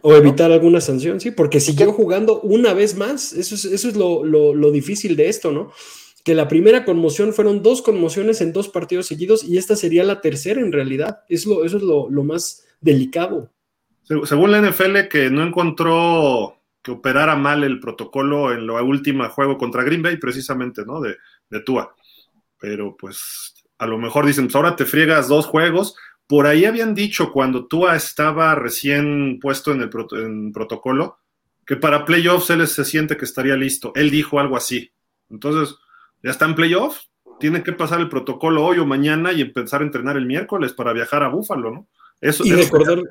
[0.00, 3.32] O evitar alguna sanción, sí, porque siguió jugando una vez más.
[3.32, 5.72] Eso es, eso es lo, lo, lo difícil de esto, ¿no?
[6.24, 10.20] Que la primera conmoción fueron dos conmociones en dos partidos seguidos y esta sería la
[10.20, 11.20] tercera en realidad.
[11.28, 13.50] Es lo, eso es lo, lo más delicado.
[14.24, 19.58] Según la NFL, que no encontró que operara mal el protocolo en la última juego
[19.58, 21.00] contra Green Bay, precisamente, ¿no?
[21.00, 21.16] De,
[21.50, 21.94] de Tua.
[22.60, 25.96] Pero pues a lo mejor dicen, pues ahora te friegas dos juegos.
[26.26, 31.18] Por ahí habían dicho cuando Tua estaba recién puesto en el en protocolo
[31.68, 33.92] que para playoffs él se siente que estaría listo.
[33.94, 34.90] Él dijo algo así.
[35.28, 35.76] Entonces,
[36.22, 39.84] ya está en playoffs, tiene que pasar el protocolo hoy o mañana y empezar a
[39.84, 41.88] entrenar el miércoles para viajar a Búfalo, ¿no?
[42.22, 43.02] Eso, y, recordar,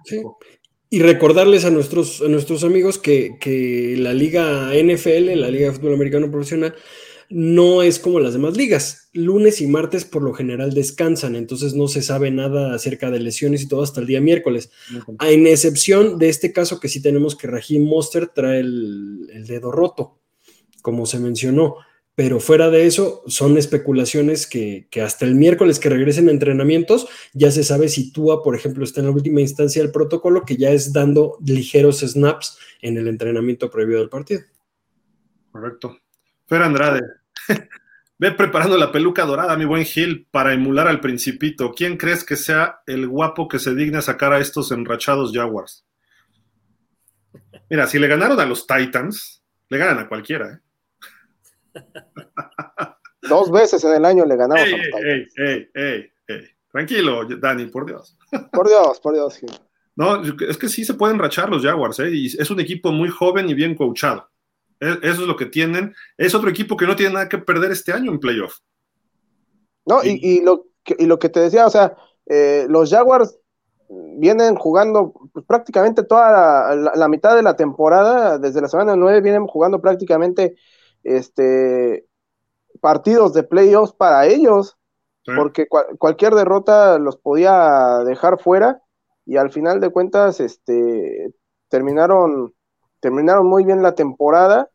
[0.90, 5.74] y recordarles a nuestros, a nuestros amigos que, que la liga NFL, la Liga de
[5.74, 6.76] Fútbol Americano Profesional,
[7.30, 9.10] no es como las demás ligas.
[9.14, 13.62] Lunes y martes por lo general descansan, entonces no se sabe nada acerca de lesiones
[13.62, 14.72] y todo hasta el día miércoles.
[15.22, 20.20] En excepción de este caso que sí tenemos que Raheem Monster trae el, dedo roto,
[20.82, 21.78] como se mencionó.
[22.16, 27.52] Pero fuera de eso, son especulaciones que, hasta el miércoles que regresen a entrenamientos, ya
[27.52, 30.72] se sabe si Tua, por ejemplo, está en la última instancia del protocolo, que ya
[30.72, 34.42] es dando ligeros snaps en el entrenamiento previo del partido.
[35.52, 35.98] Correcto.
[36.48, 37.02] Fer Andrade,
[38.18, 41.74] ve preparando la peluca dorada, mi buen Gil, para emular al principito.
[41.74, 45.86] ¿Quién crees que sea el guapo que se digne a sacar a estos enrachados Jaguars?
[47.70, 50.60] Mira, si le ganaron a los Titans, le ganan a cualquiera, ¿eh?
[53.22, 55.04] Dos veces en el año le ganamos a los Titans.
[55.38, 58.18] Ey, ey, ey, Tranquilo, Dani, por Dios.
[58.52, 59.52] Por Dios, por Dios, Gil.
[59.96, 62.10] No, es que sí se pueden rachar los Jaguars, ¿eh?
[62.12, 64.30] Y es un equipo muy joven y bien coachado.
[64.80, 65.96] E-, eso es lo que tienen.
[66.18, 68.58] Es otro equipo que no tiene nada que perder este año en playoff.
[69.86, 73.40] No, y, lo, que, y lo que te decía, o sea, eh, los Jaguars
[73.90, 79.48] vienen jugando pues, prácticamente toda la, mitad de la temporada, desde la semana 9 vienen
[79.48, 80.56] jugando prácticamente
[81.04, 82.06] este
[82.82, 84.78] partidos de playoffs para ellos,
[85.36, 88.82] porque cualquier derrota los podía dejar fuera
[89.26, 91.34] y al final de cuentas este
[91.70, 92.54] terminaron
[93.00, 94.70] terminaron muy bien la temporada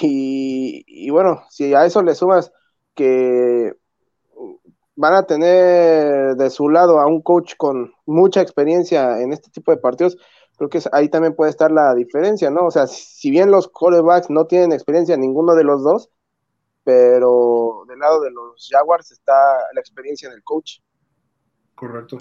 [0.00, 2.52] y, bueno, si a eso le sumas
[2.94, 3.72] que
[4.96, 9.70] van a tener de su lado a un coach con mucha experiencia en este tipo
[9.72, 10.16] de partidos,
[10.56, 12.66] creo que ahí también puede estar la diferencia, ¿no?
[12.66, 16.10] O sea, si bien los quarterbacks no tienen experiencia ninguno de los dos,
[16.84, 19.32] pero del lado de los Jaguars está
[19.72, 20.80] la experiencia del coach.
[21.74, 22.18] Correcto.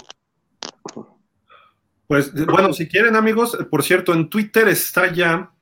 [2.12, 5.54] Pues bueno, si quieren amigos, por cierto, en Twitter está ya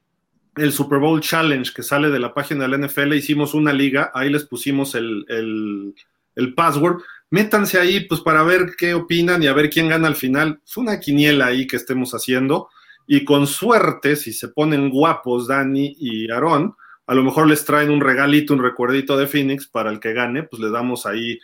[0.55, 4.31] el Super Bowl Challenge que sale de la página del NFL, hicimos una liga, ahí
[4.31, 9.69] les pusimos el, el, password, métanse ahí pues para ver qué opinan y a ver
[9.69, 12.69] quién gana al final, es una quiniela ahí que estemos haciendo.
[13.05, 16.73] Y con suerte, si se ponen guapos Dani y Aaron,
[17.05, 20.41] a lo mejor les traen un regalito, un recuerdito de Phoenix para el que gane,
[20.41, 21.37] pues le damos ahí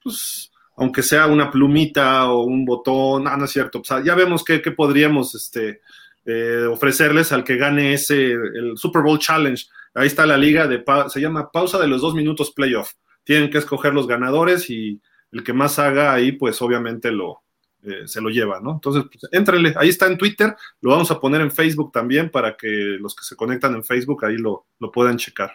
[0.00, 4.58] pues aunque sea una plumita o un botón, ah, no es cierto, ya vemos qué,
[4.58, 5.80] podríamos este,
[6.24, 9.64] eh, ofrecerles al que gane ese, el Super Bowl Challenge.
[9.94, 12.92] Ahí está la liga de, se llama pausa de los dos minutos playoff.
[13.24, 17.42] Tienen que escoger los ganadores y el que más haga ahí, pues obviamente lo,
[17.82, 18.72] eh, se lo lleva, ¿no?
[18.72, 22.68] Entonces, pues, ahí está en Twitter, lo vamos a poner en Facebook también para que
[22.68, 25.52] los que se conectan en Facebook ahí lo, lo puedan checar.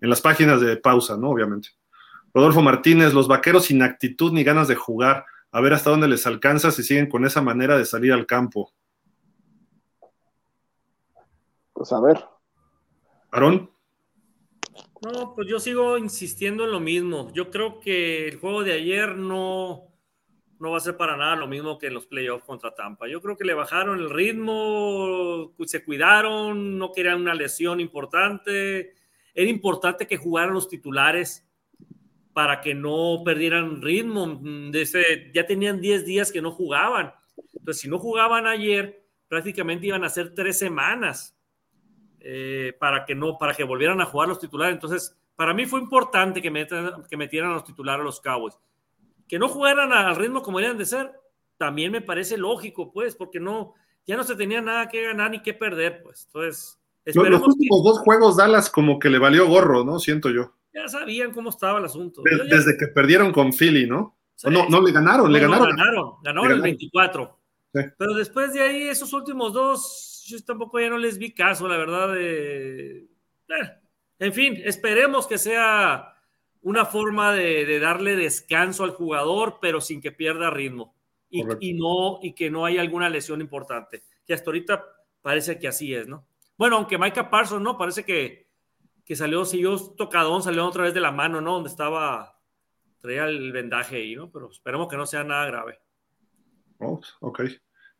[0.00, 1.30] En las páginas de pausa, ¿no?
[1.30, 1.70] Obviamente.
[2.34, 5.24] Rodolfo Martínez, los vaqueros sin actitud ni ganas de jugar.
[5.50, 8.72] A ver hasta dónde les alcanza si siguen con esa manera de salir al campo.
[11.72, 12.24] Pues a ver.
[13.30, 13.70] ¿Aarón?
[15.00, 17.32] No, pues yo sigo insistiendo en lo mismo.
[17.32, 19.84] Yo creo que el juego de ayer no,
[20.58, 23.08] no va a ser para nada lo mismo que en los playoffs contra Tampa.
[23.08, 28.94] Yo creo que le bajaron el ritmo, se cuidaron, no querían una lesión importante.
[29.34, 31.47] Era importante que jugaran los titulares
[32.38, 34.40] para que no perdieran ritmo.
[35.34, 37.12] ya tenían 10 días que no jugaban.
[37.52, 41.36] Entonces, si no jugaban ayer, prácticamente iban a ser tres semanas
[42.20, 44.72] eh, para, que no, para que volvieran a jugar los titulares.
[44.72, 48.56] Entonces, para mí fue importante que, metan, que metieran a los titulares a los Cowboys.
[49.26, 51.10] Que no jugaran al ritmo como debían de ser,
[51.56, 53.74] también me parece lógico, pues, porque no,
[54.06, 56.26] ya no se tenía nada que ganar ni que perder, pues.
[56.26, 59.98] Entonces, los últimos dos juegos Dallas como que le valió gorro, ¿no?
[59.98, 62.22] Siento yo ya sabían cómo estaba el asunto.
[62.22, 64.16] Desde, que perdieron con Philly, ¿no?
[64.44, 65.76] no, no le ganaron, le ganaron.
[65.76, 67.38] ganaron, ganaron el 24.
[67.72, 71.76] Pero después de ahí, esos últimos dos, yo tampoco ya no les vi caso, la
[71.76, 72.14] verdad.
[72.14, 72.98] De...
[73.00, 73.70] Eh,
[74.18, 76.14] en fin, esperemos que sea
[76.62, 80.94] una forma de, darle descanso al jugador, pero sin que pierda ritmo.
[81.30, 84.02] Y, y, no, y que no haya alguna lesión importante.
[84.26, 84.84] Que hasta ahorita
[85.20, 86.26] parece que así es, ¿no?
[86.56, 87.76] Bueno, aunque Micah Parsons, ¿no?
[87.76, 88.47] Parece que
[89.08, 91.54] que salió, siguió tocadón, salió otra vez de la mano, ¿no?
[91.54, 92.38] Donde estaba,
[93.00, 94.30] traía el vendaje ahí, ¿no?
[94.30, 95.80] Pero esperemos que no sea nada grave.
[96.78, 97.40] Oh, ok.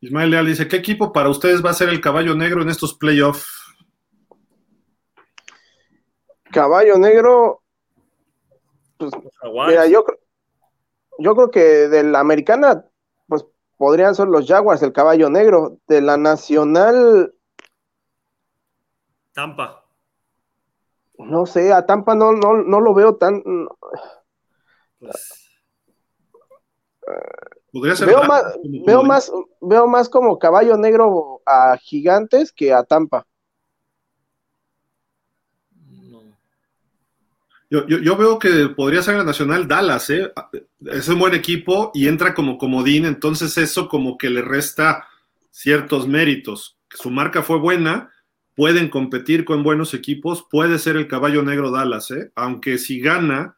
[0.01, 2.93] Ismael Leal dice, ¿qué equipo para ustedes va a ser el caballo negro en estos
[2.93, 3.49] playoffs?
[6.53, 7.62] Caballo negro,
[8.99, 9.12] pues,
[9.67, 10.05] mira, yo,
[11.19, 12.85] yo creo que de la americana,
[13.27, 13.47] pues
[13.78, 15.78] podrían ser los Jaguars, el caballo negro.
[15.87, 17.33] De la nacional.
[19.33, 19.88] Tampa.
[21.18, 23.42] No sé, a Tampa no, no, no lo veo tan.
[24.98, 25.48] Pues,
[27.72, 32.72] Podría ser veo, más, como veo, más, veo más como caballo negro a gigantes que
[32.72, 33.26] a Tampa.
[37.70, 40.32] Yo, yo, yo veo que podría ser la nacional Dallas, ¿eh?
[40.86, 45.06] Es un buen equipo y entra como comodín, entonces eso como que le resta
[45.50, 46.78] ciertos méritos.
[46.88, 48.10] Su marca fue buena,
[48.59, 52.33] pueden competir con buenos equipos, puede ser el caballo negro Dallas, ¿eh?
[52.35, 53.57] Aunque si gana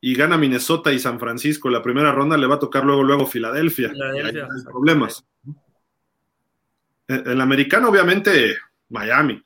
[0.00, 3.26] y gana Minnesota y San Francisco la primera ronda, le va a tocar luego, luego
[3.26, 3.88] Filadelfia.
[3.90, 4.32] Filadelfia.
[4.32, 5.26] Y ahí hay problemas.
[7.08, 8.56] El, americano, obviamente,
[8.88, 9.42] Miami.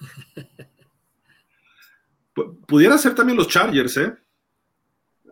[2.34, 4.14] Pu- Pudiera ser también los Chargers, ¿eh?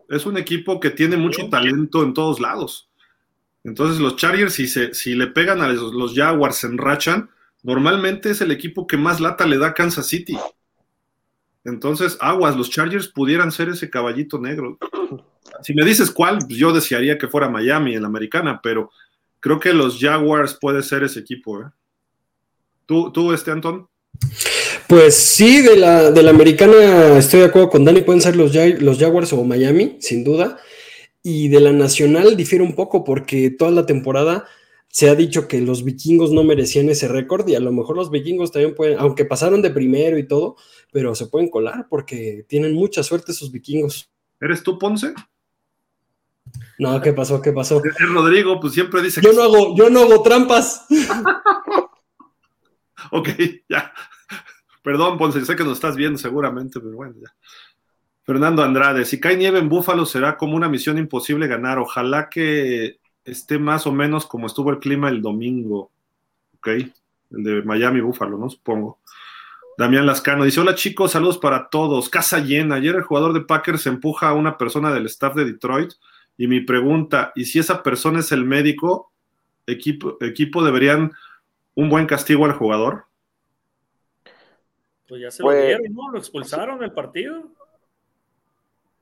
[0.09, 2.89] Es un equipo que tiene mucho talento en todos lados.
[3.63, 7.29] Entonces los Chargers, si, se, si le pegan a los, los Jaguars, se enrachan,
[7.63, 10.37] normalmente es el equipo que más lata le da a Kansas City.
[11.65, 14.77] Entonces, aguas, los Chargers pudieran ser ese caballito negro.
[15.61, 18.91] Si me dices cuál, pues yo desearía que fuera Miami en la americana, pero
[19.39, 21.61] creo que los Jaguars puede ser ese equipo.
[21.61, 21.65] ¿eh?
[22.85, 23.87] ¿Tú, tú, este Anton?
[24.87, 29.33] Pues sí, de la, americana estoy de acuerdo con Dani, pueden ser los, los Jaguars
[29.33, 30.57] o Miami, sin duda.
[31.21, 34.47] Y de la nacional difiere un poco porque toda la temporada
[34.91, 38.09] se ha dicho que los vikingos no merecían ese récord y a lo mejor los
[38.09, 40.55] vikingos también pueden, aunque pasaron de primero y todo,
[40.91, 44.11] pero se pueden colar porque tienen mucha suerte esos vikingos.
[44.41, 45.13] ¿Eres tú, Ponce?
[46.79, 47.41] No, ¿qué pasó?
[47.41, 47.81] ¿Qué pasó?
[47.99, 50.85] Rodrigo, pues siempre dice Yo que no hago, yo no hago trampas.
[53.11, 53.29] Ok,
[53.67, 53.91] ya.
[54.83, 57.33] Perdón, Ponce, sé que nos estás viendo seguramente, pero bueno, ya.
[58.23, 61.79] Fernando Andrade, si cae nieve en Búfalo será como una misión imposible ganar.
[61.79, 65.91] Ojalá que esté más o menos como estuvo el clima el domingo.
[66.57, 66.93] Ok, el
[67.29, 68.49] de Miami Búfalo, ¿no?
[68.49, 68.99] Supongo.
[69.77, 72.09] Damián Lascano dice: Hola chicos, saludos para todos.
[72.09, 72.75] Casa llena.
[72.75, 75.93] Ayer el jugador de Packers empuja a una persona del staff de Detroit.
[76.37, 79.11] Y mi pregunta: ¿y si esa persona es el médico?
[79.65, 81.11] ¿Equipo, equipo deberían
[81.75, 83.05] un buen castigo al jugador?
[85.07, 86.11] Pues ya se Pues- lo dieron, ¿no?
[86.11, 87.43] Lo expulsaron del partido.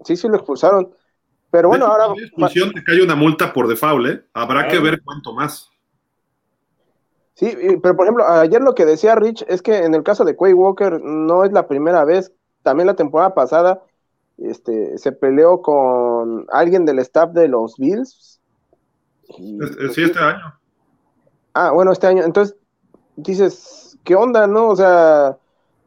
[0.04, 0.90] Sí, sí lo expulsaron.
[1.52, 2.06] Pero bueno, ahora.
[2.06, 4.24] hay expulsión, te cae una multa por default, ¿eh?
[4.34, 5.70] Habrá que ver cuánto más.
[7.36, 10.36] Sí, pero por ejemplo, ayer lo que decía Rich es que en el caso de
[10.36, 12.34] Quay Walker no es la primera vez.
[12.64, 13.84] También la temporada pasada
[14.38, 18.42] este, se peleó con alguien del staff de los Bills.
[19.38, 20.60] Y, pues, sí, este año.
[21.54, 22.24] Ah, bueno, este año.
[22.24, 22.58] Entonces,
[23.16, 24.70] dices, ¿qué onda, no?
[24.70, 25.38] O sea,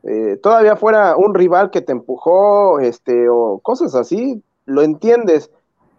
[0.05, 5.51] eh, todavía fuera un rival que te empujó, este, o cosas así, lo entiendes,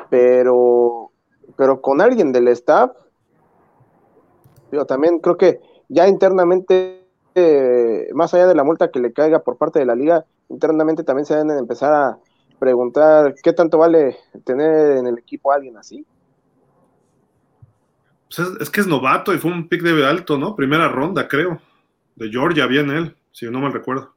[0.09, 1.11] pero,
[1.57, 2.91] pero con alguien del staff,
[4.71, 5.59] yo también creo que
[5.89, 9.95] ya internamente, eh, más allá de la multa que le caiga por parte de la
[9.95, 12.17] liga, internamente también se deben empezar a
[12.59, 16.05] preguntar qué tanto vale tener en el equipo a alguien así.
[18.29, 20.55] Pues es, es que es novato y fue un pick de alto, ¿no?
[20.55, 21.59] Primera ronda, creo.
[22.15, 24.13] De Georgia, bien él, si no mal recuerdo.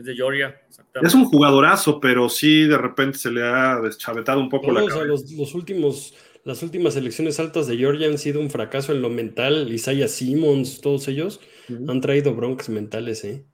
[0.00, 1.08] Es de Georgia, exactamente.
[1.08, 4.88] Es un jugadorazo, pero sí de repente se le ha deschavetado un poco la o
[4.90, 9.02] sea, los, los últimos, las últimas elecciones altas de Georgia han sido un fracaso en
[9.02, 9.70] lo mental.
[9.70, 11.42] Isaiah Simmons, todos ellos
[11.86, 13.44] han traído broncas mentales, ¿eh?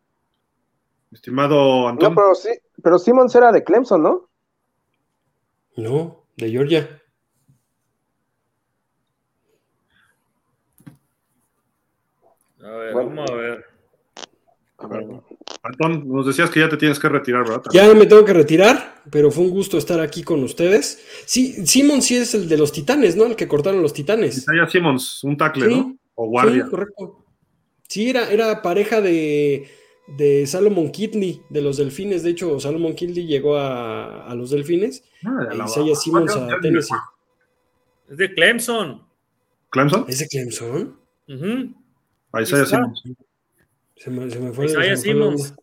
[1.11, 2.51] Estimado Antón, No, pero sí,
[2.81, 4.29] pero Simmons era de Clemson, ¿no?
[5.77, 7.03] No, de Georgia.
[12.63, 13.09] A ver, Bueno.
[13.09, 13.65] vamos a ver.
[15.67, 17.63] Antón, nos decías que ya te tienes que retirar, ¿verdad?
[17.73, 21.03] Ya me tengo que retirar, pero fue un gusto estar aquí con ustedes.
[21.25, 23.25] Sí, Simmons sí es el de los titanes, ¿no?
[23.27, 24.39] El que cortaron los titanes.
[24.39, 25.75] Isaiah Simmons, un tackle, Sí.
[25.75, 25.97] ¿no?
[26.15, 26.65] O guardia.
[26.65, 27.25] Sí, correcto.
[27.89, 29.69] Sí, era, era pareja de,
[30.19, 32.23] de Salomon Kidney, de los Delfines.
[32.23, 35.65] De hecho, Salomon Kidney llegó a, a los Delfines Ah, de e.
[35.65, 36.95] Isaiah Simmons Ah, ya a Tennessee.
[38.11, 39.03] Es de Clemson.
[39.71, 40.05] ¿Clemson?
[40.09, 40.99] ¿Es de Clemson?
[41.29, 41.75] Ujú.
[42.33, 42.77] A Isaiah está.
[42.77, 43.03] Simmons.
[43.97, 45.55] Se me, se me fue, Isaiah se me fue la Simmons.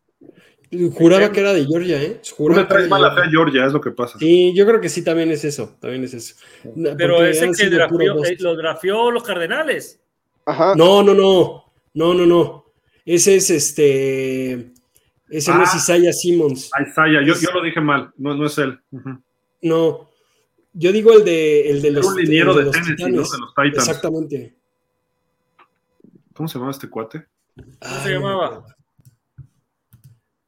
[0.96, 2.20] Juraba que era de Georgia, ¿eh?
[2.28, 3.32] Tú Juraba le que era traes de mala fe a Georgia.
[3.32, 4.18] Georgia, es lo que pasa.
[4.18, 5.78] Sí, yo creo que sí, también es eso.
[5.80, 6.36] También es eso.
[6.98, 10.02] Pero porque ese que drafió, eh, lo drafió los Cardenales.
[10.46, 10.74] Ajá.
[10.76, 11.72] No, no, no.
[11.94, 12.66] No, no, no.
[13.06, 14.74] Ese es este.
[15.30, 15.78] Ese no es Ah.
[15.78, 16.72] Isaiah Simmons.
[16.90, 18.80] Isaiah, yo, yo lo dije mal, no, no es él.
[19.62, 20.10] No.
[20.74, 23.16] Yo digo el de, el de los, un liniero de, los Tennessee, Titanes.
[23.16, 23.22] ¿no?
[23.22, 23.88] De los Titans.
[23.88, 24.56] Exactamente.
[26.34, 27.26] ¿Cómo se llama este cuate?
[27.56, 28.66] ¿Cómo se llamaba?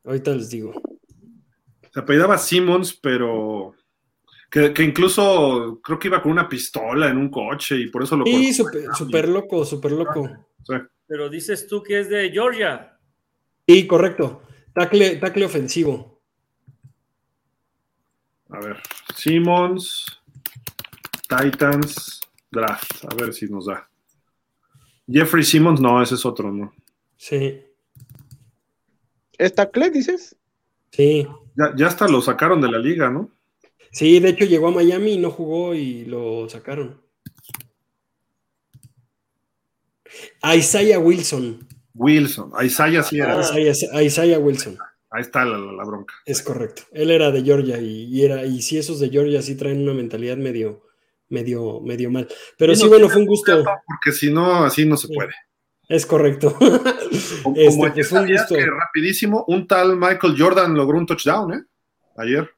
[0.04, 0.74] Ahorita les digo.
[1.94, 3.76] Se apellidaba Simmons, pero
[4.50, 8.18] que, que, incluso creo que iba con una pistola en un coche y por eso
[8.18, 8.26] lo...
[8.26, 10.30] Sí, súper loco, súper loco.
[10.64, 10.76] Sí.
[11.08, 12.98] Pero dices tú que es de Georgia.
[13.68, 14.42] Sí, correcto.
[14.74, 16.22] Tacle, tacle ofensivo.
[18.50, 18.82] A ver,
[19.16, 20.06] Simmons,
[21.28, 23.06] Titans, Draft.
[23.06, 23.90] A ver si nos da.
[25.08, 26.74] Jeffrey Simmons, no, ese es otro, ¿no?
[27.28, 27.60] Sí.
[29.40, 30.36] ¿Es tacle, dices?
[30.92, 31.28] Sí.
[31.56, 33.32] Ya, ya hasta lo sacaron de la liga, ¿no?
[33.92, 37.02] Sí, de hecho llegó a Miami y no jugó y lo sacaron.
[40.44, 41.68] A Isaiah Wilson.
[41.96, 43.40] Wilson, a Isaiah sí era.
[43.40, 44.78] A Isaiah, Wilson.
[45.10, 46.14] Ahí está la, la, bronca.
[46.28, 46.84] Es correcto.
[46.92, 49.96] Él era de Georgia y, y, era, y si esos de Georgia sí traen una
[49.96, 50.84] mentalidad medio,
[51.30, 52.28] medio, medio mal.
[52.56, 53.64] Pero Y sí, no bueno, fue un gusto.
[53.88, 55.34] Porque si no, así no se puede.
[55.88, 56.56] Es correcto.
[57.44, 61.06] Como, Este, como pues fue un sabías que rapidísimo, un tal Michael Jordan logró un
[61.06, 61.62] touchdown, ¿eh?
[62.18, 62.50] Ayer.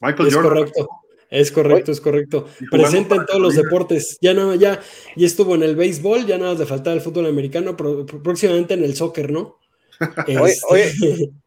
[0.00, 0.52] Michael Es Jordan.
[0.52, 0.88] correcto.
[1.30, 2.48] Es correcto, es correcto.
[2.60, 4.18] Y Presente en todos los deportes.
[4.20, 4.80] Ya no, ya,
[5.16, 8.74] ya estuvo en el béisbol, ya nada más le faltaba el fútbol americano, pro- próximamente
[8.74, 9.58] en el soccer, ¿no?
[10.26, 11.30] Oye, Este-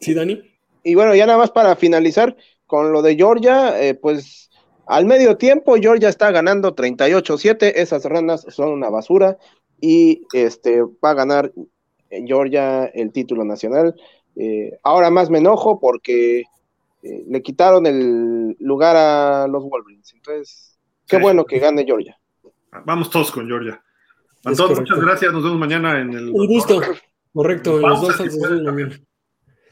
[0.00, 0.40] ¿Sí, Dani?
[0.82, 2.36] Y bueno, ya nada más para finalizar
[2.66, 4.49] con lo de Georgia, eh, pues
[4.90, 9.38] al medio tiempo Georgia está ganando 38-7, esas ranas son una basura
[9.80, 11.52] y este va a ganar
[12.10, 13.94] en Georgia el título nacional.
[14.36, 16.40] Eh, ahora más me enojo porque
[17.02, 21.22] eh, le quitaron el lugar a los Wolverines, entonces qué Sí.
[21.22, 22.18] bueno que gane Georgia.
[22.84, 23.82] Vamos todos con Georgia.
[24.42, 24.74] Correcto.
[24.80, 25.32] muchas gracias.
[25.32, 26.30] Nos vemos mañana en el.
[26.30, 26.80] Un gusto.
[27.32, 28.16] Correcto, los dos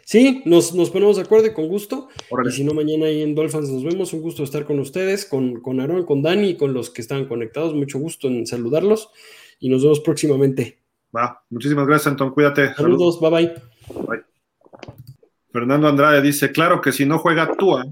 [0.09, 2.09] Sí, nos, nos ponemos de acuerdo y con gusto.
[2.31, 2.49] Órale.
[2.49, 4.15] Y si no, mañana ahí en Dolphins nos vemos.
[4.15, 7.27] Un gusto estar con ustedes, con, con Aaron, con Dani y con los que están
[7.27, 7.75] conectados.
[7.75, 9.11] Mucho gusto en saludarlos
[9.61, 10.79] y nos vemos próximamente.
[11.15, 11.45] Va.
[11.51, 12.31] Muchísimas gracias, Antón.
[12.31, 12.73] Cuídate.
[12.73, 13.55] Saludos, bye bye.
[14.07, 14.25] Bye.
[15.53, 17.85] Fernando Andrade dice, claro que si no juega Tua,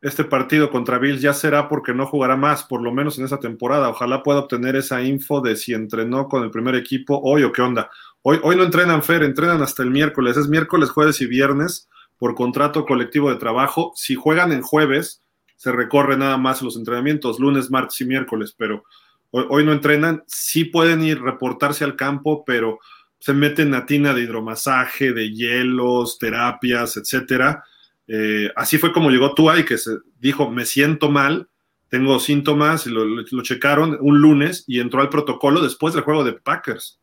[0.00, 3.40] este partido contra Bills ya será porque no jugará más, por lo menos en esa
[3.40, 3.88] temporada.
[3.88, 7.62] Ojalá pueda obtener esa info de si entrenó con el primer equipo hoy o qué
[7.62, 7.90] onda.
[8.22, 10.36] Hoy, hoy no entrenan Fer, entrenan hasta el miércoles.
[10.36, 13.92] Es miércoles, jueves y viernes por contrato colectivo de trabajo.
[13.96, 15.22] Si juegan en jueves,
[15.56, 18.84] se recorre nada más los entrenamientos, lunes, martes y miércoles, pero
[19.30, 20.22] hoy, no entrenan.
[20.28, 22.78] Sí pueden ir reportarse al campo, pero
[23.18, 27.64] se meten a tina de hidromasaje, de hielos, terapias, etcétera.
[28.06, 31.48] Eh, así fue como llegó Tua y que se dijo, me siento mal,
[31.88, 36.34] tengo síntomas, y lo checaron un lunes y entró al protocolo después del juego de
[36.34, 37.01] Packers.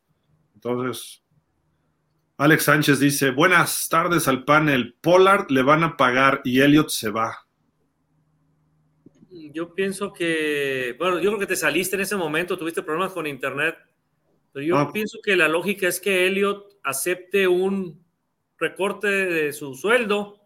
[0.62, 1.24] Entonces,
[2.36, 7.10] Alex Sánchez dice, buenas tardes al panel, Pollard le van a pagar y Elliot se
[7.10, 7.48] va.
[9.54, 13.26] Yo pienso que, bueno, yo creo que te saliste en ese momento, tuviste problemas con
[13.26, 13.78] internet,
[14.52, 14.92] pero yo Ah.
[14.92, 18.04] pienso que la lógica es que Elliot acepte un
[18.58, 20.42] recorte de su sueldo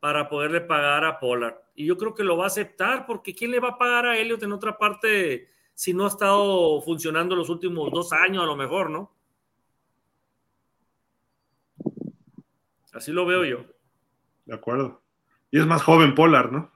[0.00, 1.54] para poderle pagar a Pollard.
[1.76, 4.18] Y yo creo que lo va a aceptar porque ¿quién le va a pagar a
[4.18, 8.56] Elliot en otra parte si no ha estado funcionando los últimos dos años a lo
[8.56, 9.14] mejor, ¿no?
[12.94, 13.64] Así lo veo yo.
[14.46, 15.02] De acuerdo.
[15.50, 16.72] Y es más joven Pollard, ¿no?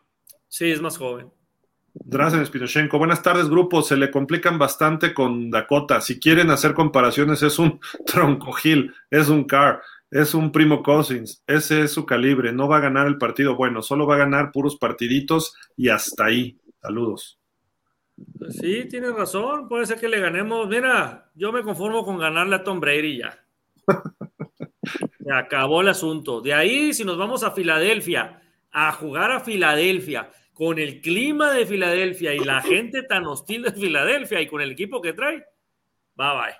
[0.49, 1.33] Sí, es más joven.
[1.95, 3.83] Drazen Spinochenko, buenas tardes, grupo.
[3.83, 6.01] Se le complican bastante con Dakota.
[6.01, 11.43] Si quieren hacer comparaciones, es un troncogil, es un car, es un primo Cousins.
[11.47, 12.53] Ese es su calibre.
[12.53, 16.27] No va a ganar el partido bueno, solo va a ganar puros partiditos y hasta
[16.27, 16.59] ahí.
[16.81, 17.39] Saludos.
[18.39, 19.69] Pues sí, tienes razón.
[19.69, 20.69] Puede ser que le ganemos.
[20.69, 23.39] Mira, yo me conformo con ganarle a Tom Brady ya.
[25.29, 26.41] Se acabó el asunto.
[26.41, 28.41] De ahí, si nos vamos a Filadelfia,
[28.71, 33.73] a jugar a Filadelfia, con el clima de Filadelfia y la gente tan hostil de
[33.73, 35.45] Filadelfia y con el equipo que trae,
[36.15, 36.57] bye bye.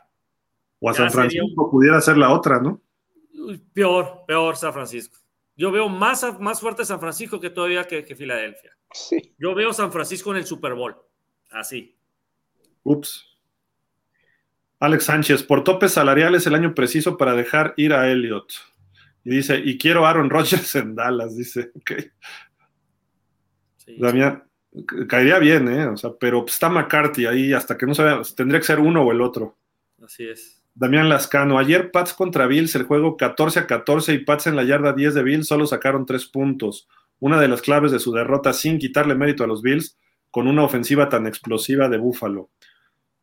[0.81, 2.83] O a Ya San sería Francisco pudiera ser la otra, ¿no?
[3.73, 5.17] Peor, peor San Francisco.
[5.57, 8.77] Yo veo más, más fuerte San Francisco que todavía que, que Filadelfia.
[8.93, 9.35] Sí.
[9.39, 10.95] Yo veo San Francisco en el Super Bowl.
[11.49, 11.99] Así.
[12.83, 13.38] Ups.
[14.81, 18.47] Alex Sánchez, por topes salariales el año preciso para dejar ir a Elliot.
[19.25, 21.71] Y dice, y quiero Aaron Rodgers en Dallas, dice.
[21.81, 21.93] Ok.
[23.77, 23.97] Sí.
[23.99, 24.45] Damián,
[25.09, 25.87] caería bien, ¿eh?
[25.87, 29.13] O sea, pero está McCarthy ahí hasta que no vea, tendría que ser uno o
[29.13, 29.57] el otro.
[30.03, 30.63] Así es.
[30.75, 34.63] Damián Lascano, ayer Pats contra Bills, el juego 14 a 14 y Pats en la
[34.63, 36.87] yarda 10 de Bills solo sacaron tres puntos.
[37.19, 39.99] Una de las claves de su derrota sin quitarle mérito a los Bills
[40.31, 42.51] con una ofensiva tan explosiva de Buffalo.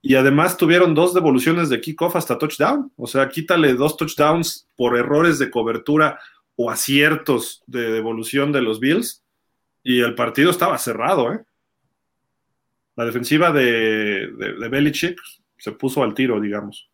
[0.07, 2.91] Y además tuvieron dos devoluciones de kickoff hasta touchdown.
[2.95, 6.19] O sea, quítale dos touchdowns por errores de cobertura
[6.55, 9.23] o aciertos de devolución de los Bills.
[9.81, 11.43] Y el partido estaba cerrado, ¿eh?
[12.95, 14.29] La defensiva de,
[14.69, 15.19] Belichick
[15.57, 16.87] se puso al tiro, digamos.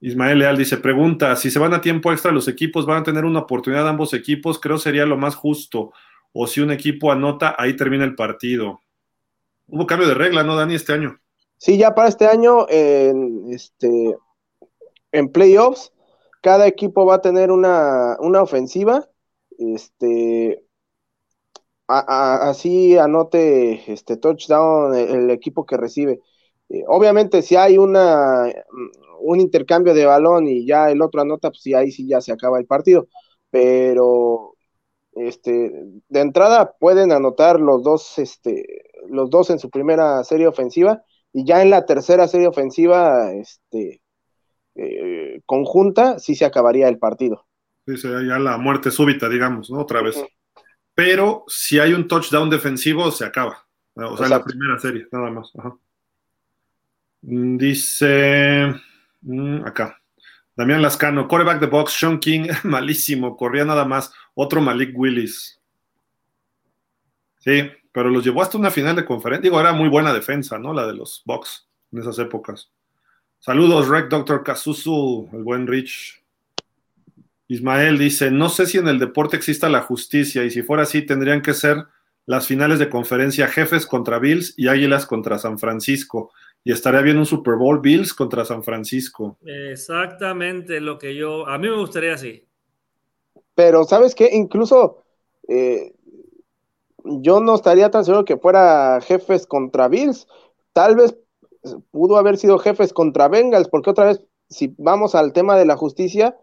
[0.00, 3.24] Ismael Leal dice, pregunta, si se van a tiempo extra los equipos, van a tener
[3.24, 5.92] una oportunidad ambos equipos, creo sería lo más justo.
[6.32, 8.80] O si un equipo anota, ahí termina el partido.
[9.68, 11.20] Hubo cambio de regla, ¿no, Dani, este año?
[11.58, 14.16] Sí, ya para este año, en, este,
[15.12, 15.92] en playoffs,
[16.40, 19.08] cada equipo va a tener una, una ofensiva.
[19.58, 20.64] Este,
[21.88, 26.20] así anote este touchdown el, equipo que recibe.
[26.68, 28.44] Eh, obviamente, si hay una
[29.20, 32.32] un intercambio de balón y ya el otro anota, pues sí, ahí sí ya se
[32.32, 33.08] acaba el partido.
[33.50, 34.54] Pero
[35.14, 35.72] este,
[36.08, 38.64] de entrada pueden anotar los dos, este,
[39.08, 44.02] los dos en su primera serie ofensiva y ya en la tercera serie ofensiva, este,
[44.74, 47.46] eh, conjunta, sí se acabaría el partido.
[47.86, 49.80] Sí, ya la muerte súbita, digamos, ¿no?
[49.80, 50.22] Otra vez.
[50.94, 53.66] Pero si hay un touchdown defensivo, se acaba.
[53.94, 55.52] O sea, la primera serie, nada más.
[57.20, 58.74] Dice
[59.22, 60.00] mm, acá.
[60.54, 64.12] Damián Lascano, coreback de box, Sean King, malísimo, corría nada más.
[64.34, 65.60] Otro Malik Willis.
[67.38, 69.42] Sí, pero los llevó hasta una final de conferencia.
[69.42, 70.72] Digo, era muy buena defensa, ¿no?
[70.72, 72.70] La de los box en esas épocas.
[73.40, 76.22] Saludos, Rec Doctor Kazuzu, el buen Rich.
[77.48, 81.02] Ismael dice: No sé si en el deporte exista la justicia, y si fuera así,
[81.02, 81.86] tendrían que ser
[82.24, 86.30] las finales de conferencia Jefes contra Bills y Águilas contra San Francisco.
[86.62, 89.40] Y estaría bien un Super Bowl Bills contra San Francisco.
[89.44, 91.48] Exactamente lo que yo.
[91.48, 92.46] A mí me gustaría así.
[93.56, 94.30] Pero, ¿sabes qué?
[94.32, 95.02] Incluso.
[95.48, 95.94] Eh,
[97.20, 100.26] yo no estaría tan seguro que fuera Jefes contra Bills.
[100.72, 101.16] Tal vez
[101.90, 105.76] pudo haber sido jefes contra Bengals, porque otra vez, si vamos al tema de la
[105.76, 106.36] justicia,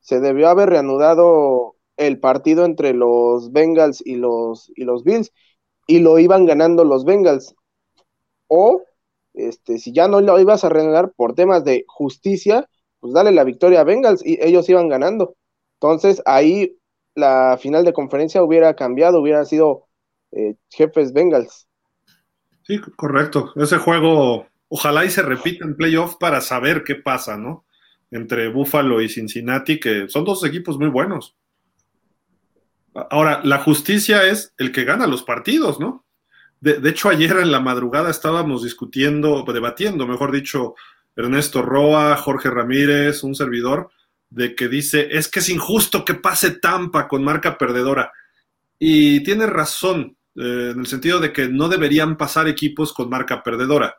[0.00, 5.32] se debió haber reanudado el partido entre los Bengals y los, y los Bills,
[5.86, 7.54] y lo iban ganando los Bengals.
[8.48, 8.82] O,
[9.34, 12.68] este, si ya no lo ibas a reanudar por temas de justicia,
[13.00, 15.36] pues dale la victoria a Bengals y ellos iban ganando.
[15.80, 16.76] Entonces ahí
[17.14, 19.87] la final de conferencia hubiera cambiado, hubiera sido
[20.32, 21.66] eh, jefes Bengals.
[22.62, 23.52] Sí, correcto.
[23.56, 27.64] Ese juego ojalá y se repita en playoff para saber qué pasa, ¿no?
[28.10, 31.36] Entre Buffalo y Cincinnati, que son dos equipos muy buenos.
[32.94, 36.04] Ahora, la justicia es el que gana los partidos, ¿no?
[36.60, 40.74] De, hecho, ayer en la madrugada estábamos discutiendo, debatiendo, mejor dicho,
[41.14, 43.90] Ernesto Roa, Jorge Ramírez, un servidor,
[44.28, 48.12] de que dice, es que es injusto que pase Tampa con marca perdedora.
[48.78, 53.42] Y tiene razón, eh, en el sentido de que no deberían pasar equipos con marca
[53.42, 53.96] perdedora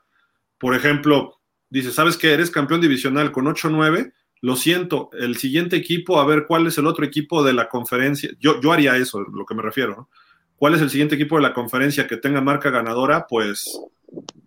[0.59, 4.13] por ejemplo, dice, ¿sabes que eres campeón divisional con 8-9?
[4.41, 8.29] Lo siento, el siguiente equipo, a ver cuál es el otro equipo de la conferencia.
[8.39, 10.09] Yo, yo haría eso, lo que me refiero.
[10.55, 13.25] ¿Cuál es el siguiente equipo de la conferencia que tenga marca ganadora?
[13.27, 13.79] Pues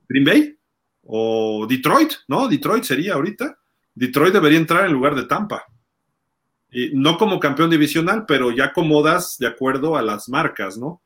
[0.09, 0.57] Green Bay
[1.05, 2.47] o Detroit, ¿no?
[2.47, 3.59] Detroit sería ahorita.
[3.95, 5.65] Detroit debería entrar en lugar de Tampa.
[6.71, 11.02] Y no como campeón divisional, pero ya acomodas de acuerdo a las marcas, ¿no?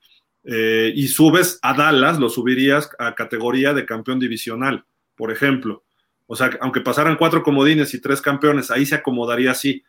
[0.47, 4.85] Eh, y subes a Dallas, lo subirías a categoría de campeón divisional
[5.17, 5.85] por ejemplo.
[6.27, 9.83] O sea, aunque pasaran cuatro comodines y tres campeones, ahí se acomodaría así.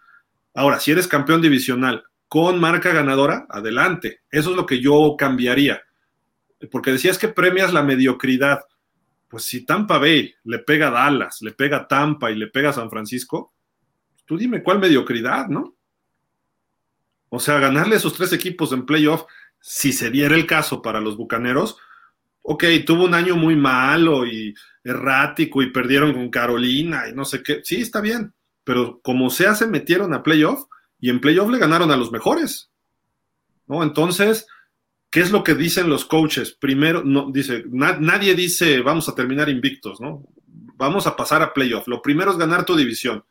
[0.54, 4.22] Ahora, si eres campeón divisional con marca ganadora, adelante.
[4.32, 5.82] Eso es lo que yo cambiaría.
[6.72, 8.62] Porque decías que premias la mediocridad.
[9.28, 12.90] Pues si Tampa Bay le pega a Dallas, le pega Tampa y le pega San
[12.90, 13.54] Francisco,
[14.26, 15.76] tú dime cuál mediocridad, ¿no?
[17.30, 19.24] O sea, ganarle a esos tres equipos en playoff,
[19.70, 21.76] si se diera el caso para los Bucaneros,
[22.42, 27.44] ok, tuvo un año muy malo y errático y perdieron con Carolina y no sé
[27.44, 27.60] qué.
[27.66, 30.68] Sí, está bien, pero como sea, se metieron a playoff
[31.02, 32.72] y en playoff le ganaron a los mejores.
[33.66, 33.84] ¿No?
[33.84, 34.48] Entonces,
[35.10, 36.54] ¿qué es lo que dicen los coaches?
[36.54, 40.24] Primero, no, dice, nadie dice vamos a terminar invictos, ¿no?
[40.78, 41.90] Vamos a pasar a playoff.
[41.90, 43.26] Lo primero es ganar tu división.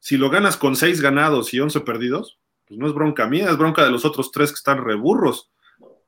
[0.00, 3.56] Si lo ganas con seis ganados y once perdidos, pues no es bronca mía, es
[3.56, 5.52] bronca de los otros tres que están reburros.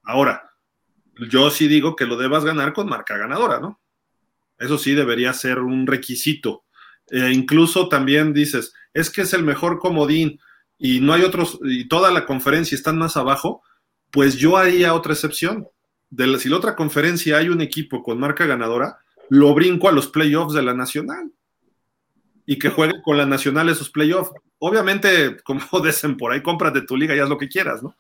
[0.09, 0.55] Ahora,
[1.29, 3.79] yo sí digo que lo debas ganar con marca ganadora, ¿no?
[4.59, 6.65] Eso sí debería ser un requisito.
[7.11, 10.41] E incluso también dices, es que es el mejor comodín
[10.79, 13.63] y no hay otros, y toda la conferencia están más abajo,
[14.11, 15.69] pues yo haría otra excepción.
[16.39, 20.55] Si la otra conferencia hay un equipo con marca ganadora, lo brinco a los playoffs
[20.55, 21.31] de la nacional
[22.47, 24.31] y que jueguen con la nacional esos playoffs.
[24.59, 27.95] Obviamente, como dicen por ahí, cómprate tu liga y haz lo que quieras, ¿no?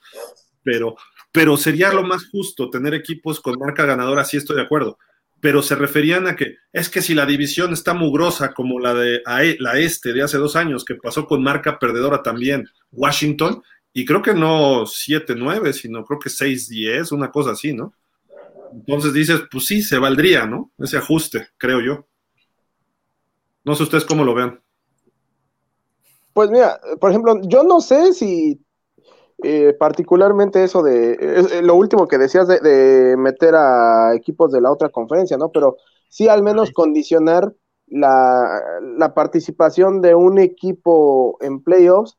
[0.62, 0.96] Pero
[1.32, 4.98] pero sería lo más justo tener equipos con marca ganadora, sí estoy de acuerdo.
[5.40, 9.23] Pero se referían a que es que si la división está mugrosa como la de
[9.40, 14.05] e, la este de hace dos años, que pasó con marca perdedora también, Washington, y
[14.05, 17.94] creo que no 7-9, sino creo que 6-10, una cosa así, ¿no?
[18.73, 20.73] Entonces dices, pues sí, se valdría, ¿no?
[20.78, 22.07] Ese ajuste, creo yo.
[23.65, 24.60] No sé ustedes cómo lo vean.
[26.32, 28.60] Pues mira, por ejemplo, yo no sé si
[29.42, 34.73] eh, particularmente eso de eh, lo último que decías de, meter a equipos de la
[34.73, 35.50] otra conferencia, ¿no?
[35.50, 35.76] Pero
[36.08, 37.55] sí al menos condicionar
[37.86, 42.18] la, participación de un equipo en playoffs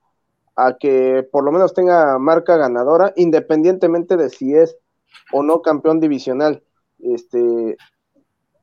[0.55, 4.77] a que por lo menos tenga marca ganadora, independientemente de si es
[5.33, 6.63] o no campeón divisional.
[6.99, 7.77] Este,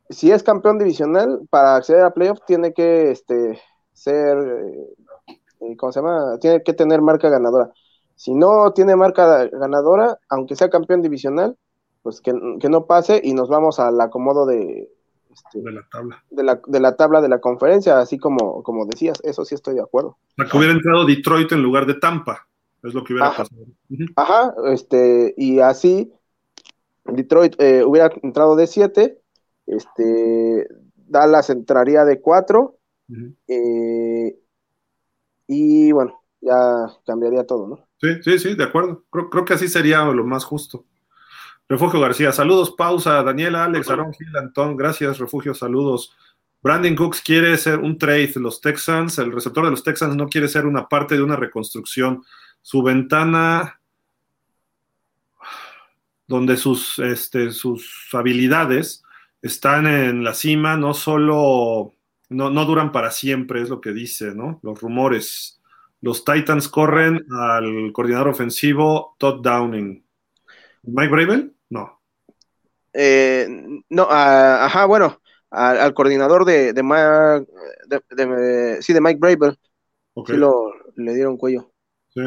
[0.08, 3.60] si es campeón divisional, para acceder a playoffs tiene que este,
[3.92, 6.38] ser, eh, ¿cómo se llama?
[6.40, 7.72] Tiene que tener marca ganadora.
[8.16, 11.56] Si no tiene marca ganadora, aunque sea campeón divisional,
[12.02, 14.90] pues que, no pase y nos vamos al acomodo de,
[15.30, 16.24] este, de la tabla.
[16.30, 19.74] De la, de la, tabla de la conferencia, así como, como decías, eso sí estoy
[19.74, 20.16] de acuerdo.
[20.36, 22.46] La que hubiera entrado Detroit en lugar de Tampa,
[22.82, 23.66] es lo que hubiera pasado.
[24.16, 26.12] Ajá, este, y así
[27.04, 29.20] Detroit eh, hubiera entrado de 7,
[29.66, 32.78] este, Dallas entraría de 4,
[33.48, 34.38] eh,
[35.46, 37.85] y bueno, ya cambiaría todo, ¿no?
[38.00, 39.04] Sí, sí, sí, de acuerdo.
[39.10, 40.84] Creo, creo que así sería lo más justo.
[41.68, 43.22] Refugio García, saludos, pausa.
[43.22, 46.14] Daniela, Alex, Aaron Gil, Antón, gracias, Refugio, saludos.
[46.62, 50.48] Brandon Cooks quiere ser un trade, los Texans, el receptor de los Texans no quiere
[50.48, 52.24] ser una parte de una reconstrucción.
[52.62, 53.80] Su ventana,
[56.26, 59.04] donde sus, este, sus habilidades
[59.42, 61.92] están en la cima, no solo,
[62.28, 64.58] no, no duran para siempre, es lo que dice, ¿no?
[64.62, 65.55] Los rumores.
[66.06, 70.06] Los Titans corren al coordinador ofensivo Todd Downing.
[70.84, 71.52] ¿Mike Bravel?
[71.68, 72.00] No.
[72.92, 73.48] Eh,
[73.88, 75.20] no, ajá, bueno,
[75.50, 76.82] al, coordinador de, de,
[78.82, 79.58] sí, de Mike Bravel.
[80.28, 81.72] Sí, lo, le dieron cuello.
[82.14, 82.20] Sí.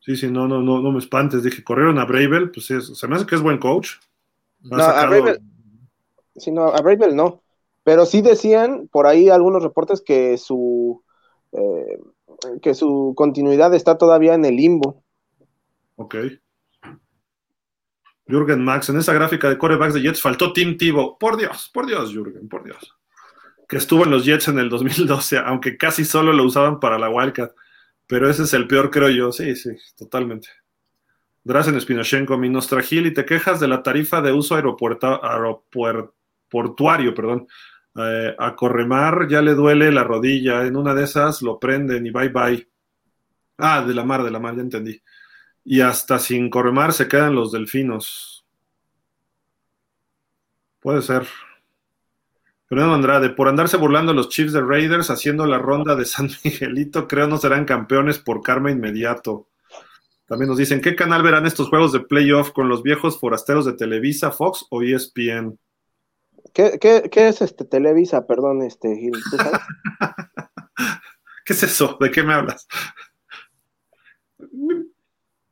[0.00, 1.44] Sí, sí, no, no, no, no me espantes.
[1.44, 3.90] Dije, corrieron a Bravel, pues se me hace que es buen coach.
[4.62, 5.38] no, a Bravel.
[6.34, 7.44] Sí, no, a Bravel no.
[7.84, 11.04] Pero sí decían por ahí algunos reportes que su
[11.52, 11.98] eh,
[12.62, 15.02] que su continuidad está todavía en el limbo.
[15.96, 16.16] Ok.
[18.26, 21.18] Jürgen Max, en esa gráfica de corebacks de Jets faltó Tim Tebow.
[21.18, 22.94] Por Dios, por Dios, Jürgen, por Dios.
[23.66, 27.08] Que estuvo en los Jets en el 2012, aunque casi solo lo usaban para la
[27.08, 27.52] Wildcat.
[28.06, 29.32] Pero ese es el peor, creo yo.
[29.32, 30.48] Sí, sí, totalmente.
[31.44, 37.48] Drazen Spinochenko, mi Nostragil, y te quejas de la tarifa de uso aeroportuario, perdón.
[38.00, 42.10] Eh, a Corremar ya le duele la rodilla, en una de esas lo prenden y
[42.10, 42.68] bye bye.
[43.58, 45.02] Ah, de la mar, de la mar, ya entendí.
[45.64, 48.46] Y hasta sin Corremar se quedan los delfinos.
[50.80, 51.26] Puede ser.
[52.68, 57.08] Fernando Andrade, por andarse burlando los Chiefs de Raiders haciendo la ronda de San Miguelito,
[57.08, 59.48] creo no serán campeones por karma inmediato.
[60.26, 63.72] También nos dicen, ¿qué canal verán estos juegos de playoff con los viejos forasteros de
[63.72, 65.58] Televisa, Fox o ESPN?
[66.52, 68.26] ¿Qué, qué, qué es este Televisa?
[68.26, 69.12] Perdón, este Gil,
[71.44, 71.96] ¿Qué es eso?
[72.00, 72.66] ¿De qué me hablas?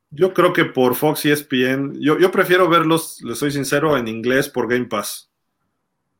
[0.09, 4.07] Yo creo que por Fox y ESPN, yo, yo prefiero verlos, les soy sincero, en
[4.07, 5.27] inglés por Game Pass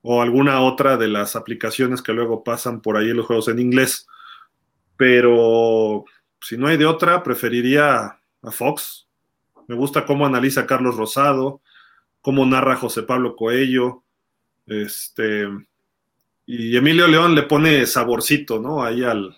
[0.10, 4.08] o alguna otra de las aplicaciones que luego pasan por ahí los juegos en inglés.
[4.96, 6.06] Pero
[6.40, 9.10] si no hay de otra, preferiría a Fox.
[9.68, 11.62] Me gusta cómo analiza Carlos Rosado,
[12.22, 14.06] cómo narra José Pablo Coello,
[14.68, 15.48] este,
[16.46, 18.84] y Emilio León le pone saborcito, ¿no?
[18.84, 19.36] Ahí al,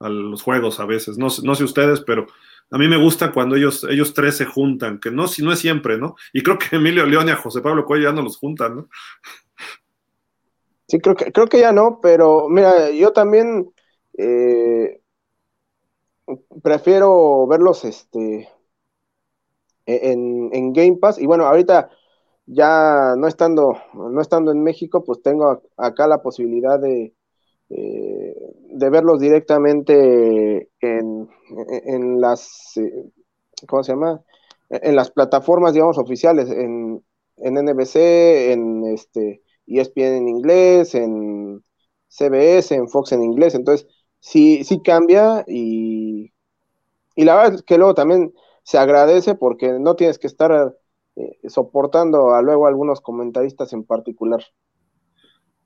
[0.00, 1.16] a los juegos a veces.
[1.18, 2.26] No, no, sé ustedes, pero
[2.70, 5.60] a mí me gusta cuando ellos, ellos tres se juntan, que no, si no es
[5.60, 6.16] siempre, ¿no?
[6.32, 8.88] Y creo que Emilio León y a José Pablo Cuello ya no los juntan, ¿no?
[10.88, 13.72] Sí, creo que, creo que ya no, pero mira, yo también
[14.18, 15.00] eh,
[16.62, 18.48] prefiero verlos este,
[19.86, 21.18] en, en Game Pass.
[21.18, 21.90] Y bueno, ahorita
[22.46, 27.14] ya no estando, no estando en México, pues tengo acá la posibilidad de,
[27.70, 28.34] eh,
[28.70, 31.28] de verlos directamente en,
[31.86, 33.10] en las, eh,
[33.68, 34.22] ¿cómo se llama?
[34.70, 37.04] En las plataformas, digamos, oficiales, en,
[37.36, 41.64] en NBC, en este ESPN en inglés, en
[42.08, 43.86] CBS, en Fox en inglés, entonces
[44.20, 46.32] sí, sí cambia y,
[47.16, 48.32] y la verdad es que luego también
[48.64, 50.76] se agradece porque no tienes que estar
[51.16, 54.42] eh, soportando a luego algunos comentaristas en particular.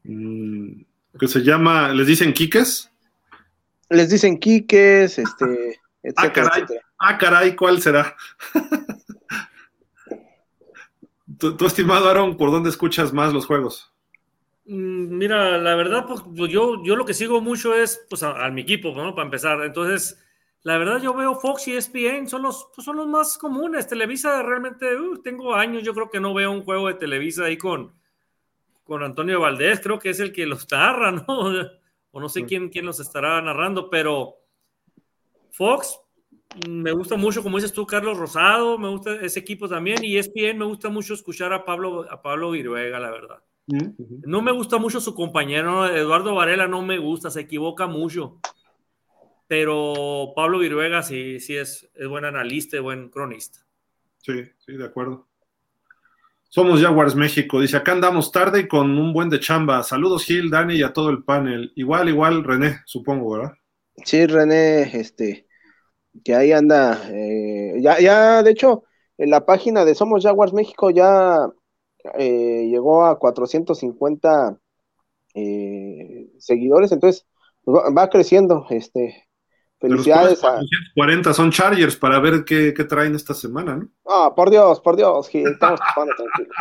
[0.04, 0.82] Mm,
[1.18, 2.90] que se llama, ¿les dicen Quiques?
[3.88, 5.80] Les dicen Quiques, este,
[6.16, 6.64] ah, caray,
[6.98, 8.16] ah, caray, ¿cuál será?
[11.38, 13.92] ¿Tú, estimado Aaron, por dónde escuchas más los juegos?
[14.64, 18.48] Mm, mira, la verdad, pues, pues yo, yo lo que sigo mucho es pues, a,
[18.50, 19.14] mi equipo, ¿no?
[19.14, 19.62] Para empezar.
[19.62, 20.18] Entonces,
[20.66, 23.86] la verdad yo veo Fox y ESPN, son los, pues, son los más comunes.
[23.86, 27.56] Televisa realmente, uh, tengo años, yo creo que no veo un juego de Televisa ahí
[27.56, 27.92] con,
[28.82, 31.68] con Antonio Valdés, creo que es el que los narra, ¿no?
[32.10, 34.38] o no sé quién, quién los estará narrando, pero
[35.52, 36.00] Fox
[36.68, 40.58] me gusta mucho, como dices tú, Carlos Rosado, me gusta ese equipo también, y ESPN
[40.58, 43.38] me gusta mucho escuchar a Pablo, a Pablo Viruega, la verdad.
[43.68, 48.40] No me gusta mucho su compañero, Eduardo Varela no me gusta, se equivoca mucho.
[49.48, 53.60] Pero Pablo Viruega sí, sí es, es buen analista y buen cronista.
[54.22, 55.28] Sí, sí, de acuerdo.
[56.48, 57.60] Somos Jaguars México.
[57.60, 59.82] Dice, acá andamos tarde y con un buen de chamba.
[59.82, 61.72] Saludos Gil, Dani y a todo el panel.
[61.76, 63.52] Igual, igual, René, supongo, ¿verdad?
[64.04, 65.46] Sí, René, este,
[66.24, 67.02] que ahí anda.
[67.10, 68.84] Eh, ya, ya, de hecho,
[69.18, 71.48] en la página de Somos Jaguars México ya
[72.18, 74.58] eh, llegó a 450
[75.34, 77.26] eh, seguidores, entonces
[77.66, 78.66] va, creciendo.
[78.70, 79.25] Este,
[79.80, 80.60] felicidades a
[80.94, 83.88] 40 son Chargers para ver qué, traen esta semana, ¿no?
[84.06, 86.56] Ah, por Dios, por Dios, estamos tranquilos.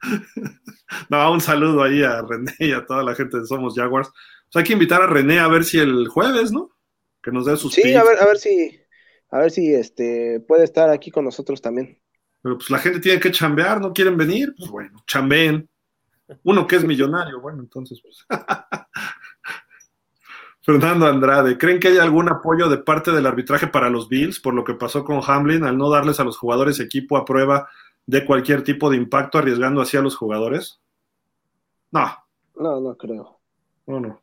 [1.08, 4.10] no, un saludo ahí a René y a toda la gente de Somos Jaguars.
[4.50, 6.70] Pues hay que invitar a René a ver si el jueves, ¿no?
[7.22, 8.80] Que nos dé sus Sí, a ver, a ver si,
[9.30, 12.00] a ver si este puede estar aquí con nosotros también.
[12.42, 14.54] Pero pues la gente tiene que chambear, ¿no quieren venir?
[14.56, 15.68] Pues bueno, chambeen.
[16.44, 18.26] Uno que es millonario, bueno, entonces pues.
[20.68, 24.52] Fernando Andrade, ¿creen que hay algún apoyo de parte del arbitraje para los Bills por
[24.52, 27.70] lo que pasó con Hamlin al no darles a los jugadores equipo a prueba
[28.04, 30.78] de cualquier tipo de impacto arriesgando así a los jugadores?
[31.90, 32.14] No.
[32.54, 33.40] No, no creo.
[33.86, 34.20] No, no.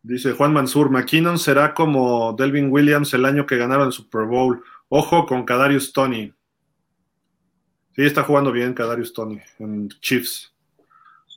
[0.00, 4.62] Dice Juan Mansur, McKinnon será como Delvin Williams el año que ganaron el Super Bowl.
[4.90, 6.32] Ojo con Kadarius Tony.
[7.96, 10.54] Sí, está jugando bien Kadarius Tony en Chiefs.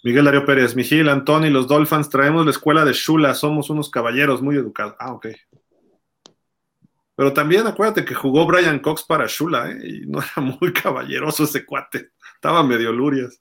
[0.03, 4.41] Miguel Darío Pérez, Miguel, Antoni, los Dolphins, traemos la escuela de Shula, somos unos caballeros
[4.41, 4.95] muy educados.
[4.99, 5.27] Ah, ok.
[7.15, 9.79] Pero también acuérdate que jugó Brian Cox para Shula, ¿eh?
[9.83, 12.11] y no era muy caballeroso ese cuate.
[12.33, 13.39] Estaba medio lurias.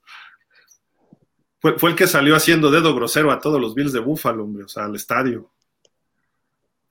[1.59, 4.65] Fue, fue, el que salió haciendo dedo grosero a todos los Bills de Buffalo, hombre,
[4.65, 5.51] o sea, al estadio.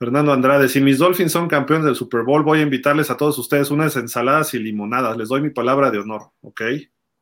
[0.00, 3.38] Fernando Andrade, si mis Dolphins son campeones del Super Bowl, voy a invitarles a todos
[3.38, 5.16] ustedes unas ensaladas y limonadas.
[5.16, 6.62] Les doy mi palabra de honor, ¿ok?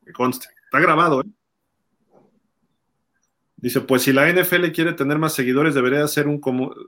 [0.05, 0.47] Que conste.
[0.65, 1.25] Está grabado, ¿eh?
[3.61, 6.39] Dice, pues si la NFL quiere tener más seguidores, debería hacer un,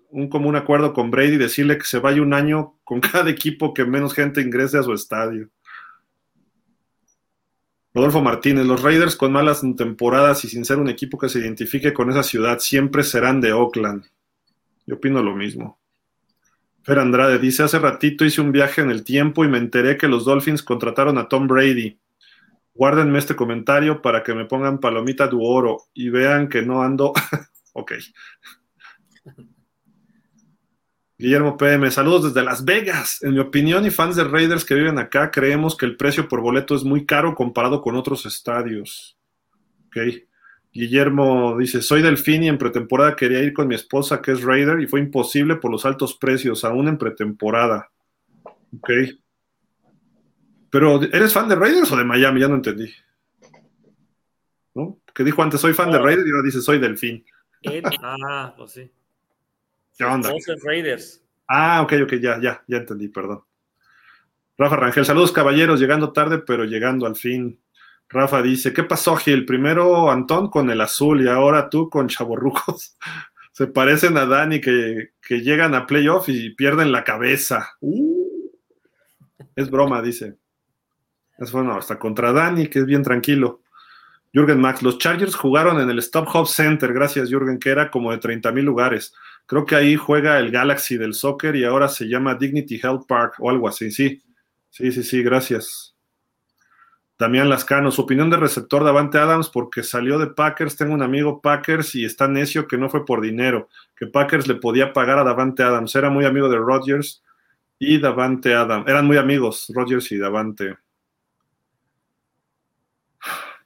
[0.09, 3.74] un común acuerdo con Brady y decirle que se vaya un año con cada equipo
[3.74, 5.50] que menos gente ingrese a su estadio.
[7.93, 11.91] Rodolfo Martínez, los Raiders con malas temporadas y sin ser un equipo que se identifique
[11.91, 14.06] con esa ciudad, siempre serán de Oakland.
[14.85, 15.77] Yo opino lo mismo.
[16.83, 20.08] Fer Andrade dice, hace ratito hice un viaje en el tiempo y me enteré que
[20.08, 22.00] los Dolphins contrataron a Tom Brady.
[22.74, 27.14] Guárdenme este comentario para que me pongan palomita de oro y vean que no ando.
[27.74, 27.93] ok.
[31.22, 33.22] Guillermo PM, saludos desde Las Vegas.
[33.22, 36.41] En mi opinión y fans de Raiders que viven acá, creemos que el precio por
[36.41, 39.19] boleto es muy caro comparado con otros estadios.
[39.85, 39.98] Ok.
[40.74, 44.80] Guillermo dice, soy delfín y en pretemporada quería ir con mi esposa que es Raider
[44.80, 47.91] y fue imposible por los altos precios, aún en pretemporada.
[48.77, 48.90] Ok.
[50.72, 52.40] Pero, ¿eres fan de Raiders o de Miami?
[52.40, 52.91] Ya no entendí.
[54.74, 55.00] ¿No?
[55.14, 57.24] Que dijo antes, soy fan de Raiders y ahora dice, soy delfín.
[58.01, 58.91] Ah, pues sí.
[59.95, 60.32] ¿Qué onda?
[60.64, 61.22] Raiders.
[61.48, 63.43] Ah, ok, ok, ya, ya, ya entendí, perdón.
[64.58, 67.59] Rafa Rangel, saludos caballeros, llegando tarde, pero llegando al fin.
[68.09, 69.45] Rafa dice, ¿qué pasó, Gil?
[69.45, 72.98] Primero Antón con el azul y ahora tú con chaborrucos.
[73.53, 77.72] Se parecen a Dani que, llegan a playoff y pierden la cabeza.
[77.80, 78.50] Uh.
[79.56, 80.38] es broma, dice.
[81.41, 83.61] Es bueno, hasta contra Dani, que es bien tranquilo.
[84.31, 88.11] Jürgen Max, los Chargers jugaron en el Stop Hop Center, gracias Jürgen, que era como
[88.11, 89.11] de 30 mil lugares.
[89.47, 93.33] Creo que ahí juega el Galaxy del soccer y ahora se llama Dignity Health Park
[93.39, 94.21] o algo así, sí.
[94.69, 95.95] Sí, sí, sí, gracias.
[97.17, 101.41] Damián Lascano, su opinión de receptor Davante Adams, porque salió de Packers, tengo un amigo
[101.41, 105.23] Packers y está necio que no fue por dinero, que Packers le podía pagar a
[105.23, 107.23] Davante Adams, era muy amigo de Rodgers
[107.79, 110.77] y Davante Adams, eran muy amigos Rodgers y Davante.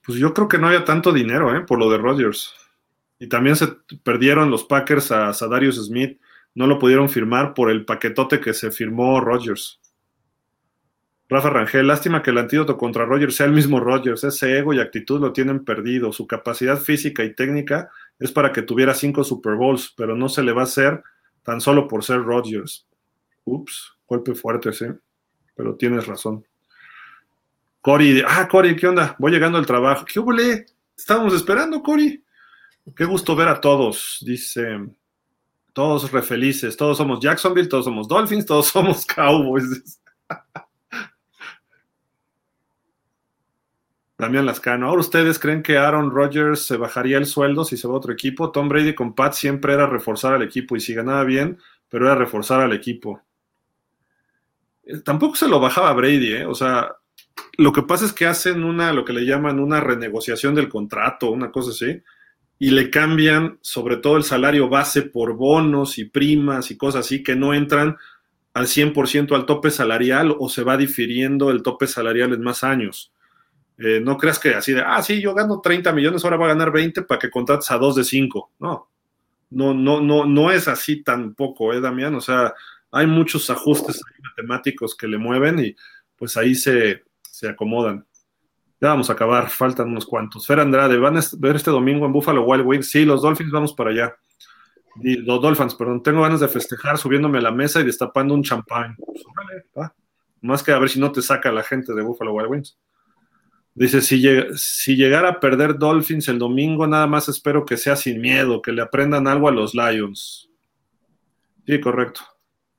[0.05, 1.61] Pues yo creo que no había tanto dinero, ¿eh?
[1.61, 2.53] Por lo de Rodgers.
[3.19, 3.67] Y también se
[4.03, 6.19] perdieron los Packers a Sadarius Smith,
[6.53, 9.79] no lo pudieron firmar por el paquetote que se firmó Rodgers.
[11.27, 14.23] Rafa Rangel, lástima que el antídoto contra Rogers sea el mismo Rogers.
[14.23, 16.11] Ese ego y actitud lo tienen perdido.
[16.11, 20.43] Su capacidad física y técnica es para que tuviera cinco Super Bowls, pero no se
[20.43, 21.01] le va a hacer
[21.41, 22.87] tan solo por ser Rogers.
[23.43, 24.85] Ups, golpe fuerte, sí.
[25.55, 26.45] Pero tienes razón.
[27.85, 29.15] Cory, ah, Cory, ¿qué onda?
[29.19, 30.05] Voy llegando al trabajo.
[30.11, 30.65] ¿Qué huele?
[30.97, 32.25] Estábamos esperando, Cory.
[32.95, 34.23] Qué gusto ver a todos.
[34.25, 34.87] Dice,
[35.71, 36.75] todos re felices.
[36.75, 40.01] Todos somos Jacksonville, todos somos Dolphins, todos somos Cowboys.
[44.17, 44.87] Damián Lascano.
[44.87, 48.11] Ahora ustedes creen que Aaron Rodgers se bajaría el sueldo si se va a otro
[48.11, 48.51] equipo.
[48.51, 52.15] Tom Brady con Pat siempre era reforzar al equipo y si ganaba bien, pero era
[52.15, 53.21] reforzar al equipo.
[54.85, 56.45] Eh, tampoco se lo bajaba Brady, ¿eh?
[56.47, 56.89] O sea,
[57.57, 61.31] lo que pasa es que hacen una, lo que le llaman una renegociación del contrato,
[61.31, 62.01] una cosa así,
[62.57, 67.21] y le cambian sobre todo el salario base por bonos y primas y cosas así
[67.21, 67.97] que no entran
[68.53, 73.11] al 100% al tope salarial o se va difiriendo el tope salarial en más años.
[73.77, 76.49] Eh, no creas que así de, ah, sí, yo gano 30 millones, ahora va a
[76.49, 78.51] ganar 20 para que contrates a dos de 5.
[78.59, 78.87] No,
[79.49, 82.15] no, no, no, no es así tampoco, ¿eh, Damián?
[82.15, 82.53] O sea,
[82.91, 85.75] hay muchos ajustes matemáticos que le mueven y
[86.15, 87.03] pues ahí se,
[87.35, 88.05] se acomodan.
[88.79, 90.47] Ya vamos a acabar, faltan unos cuantos.
[90.47, 92.89] Fer Andrade, ¿van a ver este domingo en Buffalo Wild Wings?
[92.89, 94.15] Sí, los Dolphins vamos para allá.
[95.01, 96.01] los Dolphins, perdón.
[96.01, 98.95] Tengo ganas de festejar subiéndome a la mesa y destapando un champán.
[100.41, 102.77] Más que a ver si no te saca la gente de Buffalo Wild Wings.
[103.73, 104.23] Dice, si,
[104.55, 108.71] si llegara a perder Dolphins el domingo, nada más espero que sea sin miedo, que
[108.71, 110.49] le aprendan algo a los Lions.
[111.65, 112.21] Sí, correcto.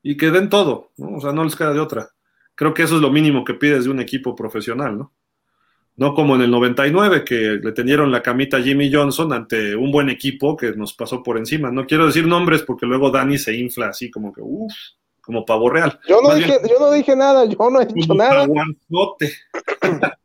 [0.03, 1.17] Y que den todo, ¿no?
[1.17, 2.09] O sea, no les queda de otra.
[2.57, 5.13] Creo que eso es lo mínimo que pides de un equipo profesional, ¿no?
[5.95, 9.93] No como en el 99, que le tenieron la camita a Jimmy Johnson ante un
[9.93, 11.71] buen equipo que nos pasó por encima.
[11.71, 14.75] No quiero decir nombres porque luego Dani se infla así como que, uff,
[15.23, 15.99] como pavo real.
[16.09, 18.47] Yo no, dije, yo no dije nada, yo no he dicho nada.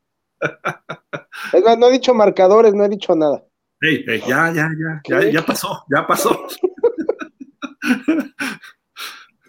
[1.54, 3.44] Es más, no he dicho marcadores, no he dicho nada.
[3.80, 6.48] Ey, ya, ya, ya, ya, ya pasó, ya pasó.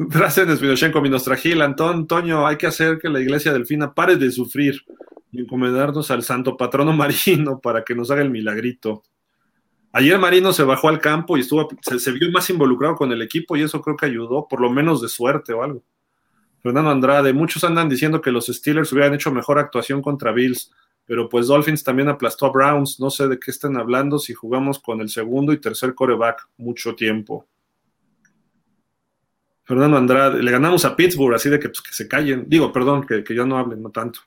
[0.09, 4.83] Gracias, Vidoshenko, Minostragil, Antón, Toño, hay que hacer que la iglesia delfina pare de sufrir
[5.31, 9.03] y encomendarnos al santo patrono marino para que nos haga el milagrito.
[9.95, 13.21] Ayer Marino se bajó al campo y estuvo, se, se, vio más involucrado con el
[13.21, 15.83] equipo y eso creo que ayudó, por lo menos de suerte o algo.
[16.63, 20.73] Fernando Andrade, muchos andan diciendo que los Steelers hubieran hecho mejor actuación contra Bills,
[21.05, 24.79] pero pues Dolphins también aplastó a Browns, no sé de qué estén hablando si jugamos
[24.79, 27.47] con el segundo y tercer coreback mucho tiempo.
[29.65, 32.45] Fernando Andrade, le ganamos a Pittsburgh, así de que, pues, que se callen.
[32.49, 34.21] Digo, perdón, que, que, ya no hablen, no tanto.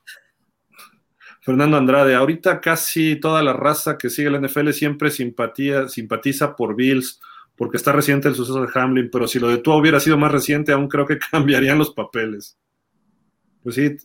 [1.42, 6.74] Fernando Andrade, ahorita casi toda la raza que sigue la NFL siempre simpatía, simpatiza por
[6.74, 7.20] Bills,
[7.54, 10.32] porque está reciente el suceso de Hamlin, pero si lo de Tua hubiera sido más
[10.32, 12.58] reciente, aún creo que cambiarían los papeles.
[13.62, 13.96] Pues sí,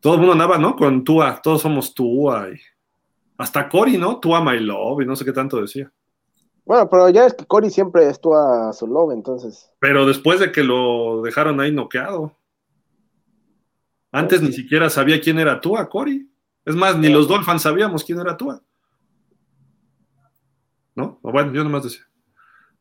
[0.00, 0.76] todo el mundo andaba, ¿no?
[0.76, 2.50] Con Tua, todos somos Tua.
[2.50, 2.60] Y
[3.38, 4.18] hasta Cory, ¿no?
[4.18, 5.90] Tua My Love, y no sé qué tanto decía.
[6.68, 9.70] Bueno, pero ya es que Cory siempre estuvo a su love, entonces.
[9.78, 12.36] Pero después de que lo dejaron ahí noqueado.
[14.12, 16.30] Antes ni siquiera sabía quién era Tua, Cory.
[16.66, 18.60] Es más, ni los Dolphins sabíamos quién era Tua.
[20.94, 21.18] ¿No?
[21.22, 22.06] Bueno, yo nomás decía.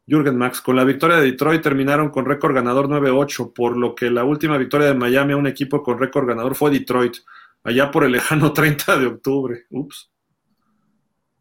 [0.06, 4.12] Jürgen Max, con la victoria de Detroit terminaron con récord ganador 9-8, por lo que
[4.12, 7.16] la última victoria de Miami a un equipo con récord ganador fue Detroit,
[7.64, 9.66] allá por el lejano 30 de octubre.
[9.70, 10.12] Ups.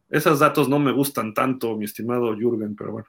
[0.09, 3.07] Esos datos no me gustan tanto, mi estimado Jürgen, pero bueno.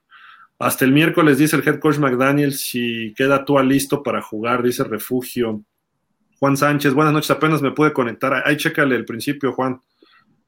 [0.59, 4.83] Hasta el miércoles dice el head coach McDaniel si queda tú listo para jugar, dice
[4.83, 5.63] Refugio.
[6.41, 8.43] Juan Sánchez, buenas noches, apenas me pude conectar.
[8.45, 9.81] Ahí chécale el principio, Juan.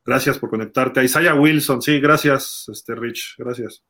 [0.05, 1.01] Gracias por conectarte.
[1.01, 3.85] A Isaiah Wilson, sí, gracias, este Rich, gracias.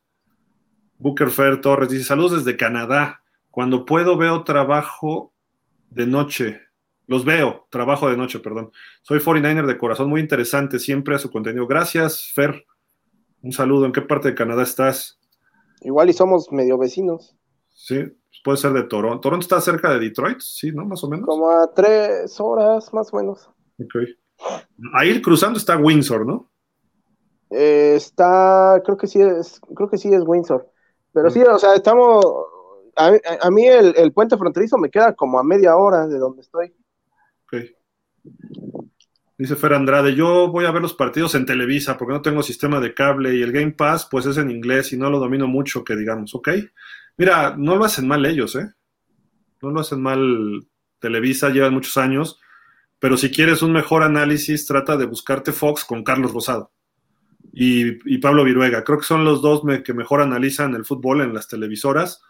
[0.97, 3.23] Booker Fair Torres dice: Saludos desde Canadá.
[3.49, 5.33] Cuando puedo veo trabajo
[5.89, 6.61] de noche.
[7.11, 8.71] Los veo, trabajo de noche, perdón.
[9.01, 11.67] Soy 49er de corazón, muy interesante siempre a su contenido.
[11.67, 12.63] Gracias, Fer.
[13.41, 13.85] Un saludo.
[13.85, 15.19] ¿En qué parte de Canadá estás?
[15.81, 17.35] Igual y somos medio vecinos.
[17.67, 18.01] Sí,
[18.45, 19.19] puede ser de Toronto.
[19.19, 20.39] ¿Toronto está cerca de Detroit?
[20.39, 20.85] Sí, ¿no?
[20.85, 21.25] Más o menos.
[21.25, 23.49] Como a tres horas, más o menos.
[23.77, 23.93] Ok.
[24.93, 26.49] Ahí cruzando está Windsor, ¿no?
[27.49, 30.65] Eh, está, creo que sí es, creo que sí es Windsor.
[31.11, 31.31] Pero mm.
[31.31, 32.23] sí, o sea, estamos.
[32.95, 36.73] A, mí el, el, puente fronterizo me queda como a media hora de donde estoy.
[39.37, 42.79] Dice Fer Andrade, yo voy a ver los partidos en Televisa porque no tengo sistema
[42.79, 45.83] de cable y el Game Pass pues es en inglés y no lo domino mucho
[45.83, 46.49] que digamos, ¿ok?
[47.17, 48.71] Mira, no lo hacen mal ellos, ¿eh?
[49.61, 50.67] No lo hacen mal
[50.99, 52.39] Televisa, llevan muchos años,
[52.99, 56.71] pero si quieres un mejor análisis, trata de buscarte Fox con Carlos Rosado
[57.51, 58.83] y, Pablo Viruega.
[58.83, 62.21] Creo que son los dos que mejor analizan el fútbol en las televisoras.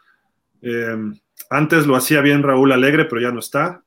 [0.61, 0.95] Eh,
[1.49, 3.83] antes lo hacía bien Raúl Alegre, pero ya no está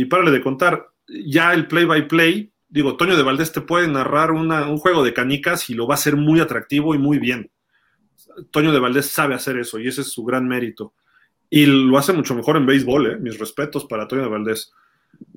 [0.00, 3.86] y párale de contar, ya el play by play, digo, Toño de Valdés te puede
[3.86, 7.50] narrar un juego de canicas y lo va a hacer muy atractivo y muy bien.
[8.50, 10.94] Toño de Valdés sabe hacer eso y ese es su gran mérito.
[11.50, 13.16] Y lo hace mucho mejor en béisbol, ¿eh?
[13.18, 14.72] mis respetos para Toño de Valdés.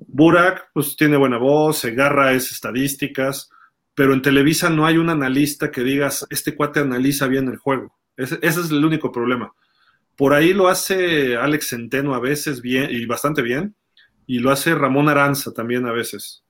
[0.08, 3.50] Burak, pues tiene buena voz, se agarra es estadísticas,
[3.94, 7.94] pero en Televisa no hay un analista que digas, este cuate analiza bien el juego.
[8.16, 9.52] Ese, ese es el único problema.
[10.16, 13.76] Por ahí lo hace Alex Centeno a veces bien y bastante bien,
[14.26, 16.42] y lo hace Ramón Aranza también a veces.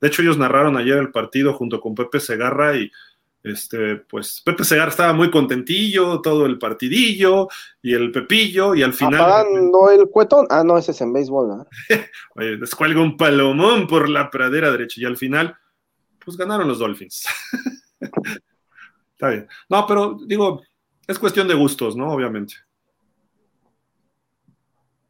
[0.00, 2.90] De hecho, ellos narraron ayer el partido junto con Pepe Segarra y
[3.42, 7.48] este, pues Pepe Segarra estaba muy contentillo, todo el partidillo
[7.80, 9.20] y el Pepillo, y al final.
[9.20, 10.46] ¿Apagando el cuetón?
[10.50, 11.66] Ah, no, ese es en béisbol, ¿no?
[12.34, 15.56] Oye, descuelga un palomón por la pradera derecha, y al final,
[16.24, 17.24] pues ganaron los Dolphins.
[19.12, 19.48] Está bien.
[19.68, 20.62] No, pero digo,
[21.06, 22.10] es cuestión de gustos, ¿no?
[22.12, 22.54] Obviamente.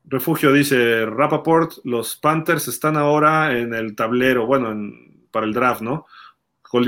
[0.07, 4.75] Refugio dice, Rappaport, los Panthers están ahora en el tablero, bueno,
[5.31, 6.07] para el draft, ¿no?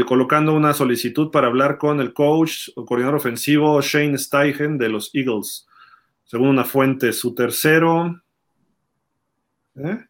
[0.07, 5.11] colocando una solicitud para hablar con el coach o coordinador ofensivo Shane Steichen de los
[5.15, 5.67] Eagles.
[6.25, 8.21] Según una fuente, su tercero,
[9.77, 10.05] ¿eh?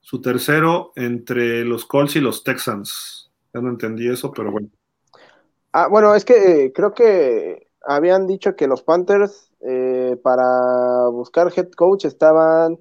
[0.00, 3.30] su tercero entre los Colts y los Texans.
[3.52, 4.68] Ya no entendí eso, pero bueno.
[5.72, 11.52] Ah, bueno, es que eh, creo que habían dicho que los Panthers eh, para buscar
[11.56, 12.78] head coach estaban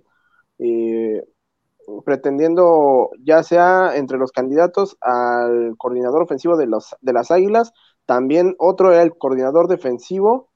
[2.04, 7.72] pretendiendo ya sea entre los candidatos al coordinador ofensivo de, los, de las Águilas,
[8.06, 10.50] también otro era el coordinador defensivo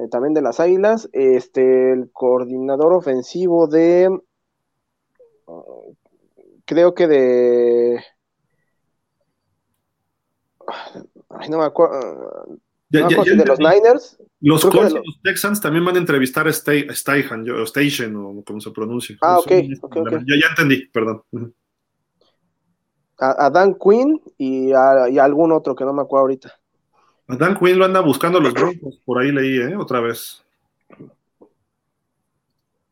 [0.00, 4.08] eh, también de las Águilas, este, el coordinador ofensivo de,
[6.64, 8.02] creo que de,
[11.50, 14.18] no me acuerdo, de los Niners.
[14.40, 18.60] Los Colts y los Texans también van a entrevistar a Steichen, o Station, o como
[18.60, 19.16] se pronuncia.
[19.20, 21.22] Ah, ok, Ya, ya, entendí, perdón.
[23.18, 26.54] A, Dan Quinn y a, algún otro que no me acuerdo ahorita.
[27.28, 29.76] A Dan Quinn lo anda buscando los Broncos, por ahí leí, ¿eh?
[29.76, 30.42] Otra vez.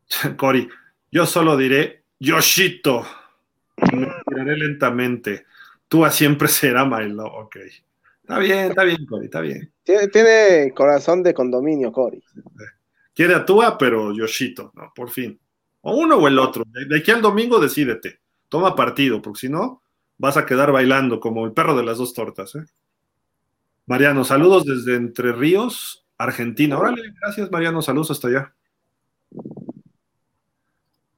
[0.37, 0.69] Cory,
[1.11, 3.05] yo solo diré Yoshito.
[3.91, 5.45] Me tiraré lentamente.
[5.87, 7.57] Tú siempre será Milo, ok.
[8.29, 9.73] Está bien, está bien, Cory, está bien.
[9.83, 12.23] Tiene, corazón de condominio, Cory.
[13.15, 14.93] Quiere a Tua, pero Yoshito, ¿no?
[14.95, 15.39] Por fin.
[15.81, 16.63] O uno o el otro.
[16.87, 18.19] De aquí al domingo decídete.
[18.47, 19.81] Toma partido, porque si no,
[20.19, 22.53] vas a quedar bailando como el perro de las dos tortas.
[22.53, 22.65] ¿eh?
[23.87, 26.77] Mariano, saludos desde Entre Ríos, Argentina.
[26.77, 27.81] Órale, gracias, Mariano.
[27.81, 28.53] Saludos hasta allá.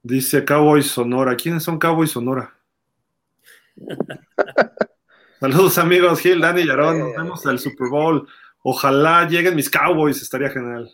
[0.02, 1.36] Dice Cowboy Sonora.
[1.36, 2.54] ¿Quiénes son Cowboy Sonora?
[5.42, 8.28] Saludos amigos, Gil, Dani y Aaron, nos vemos el Super Bowl.
[8.62, 10.88] Ojalá lleguen mis Cowboys, estaría genial.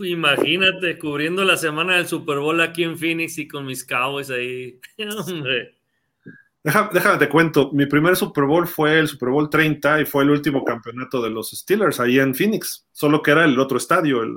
[0.00, 4.80] imagínate, cubriendo la semana del Super Bowl aquí en Phoenix y con mis Cowboys ahí.
[6.64, 10.30] déjame te cuento, mi primer Super Bowl fue el Super Bowl 30 y fue el
[10.30, 14.34] último campeonato de los Steelers ahí en Phoenix, solo que era el otro estadio, el...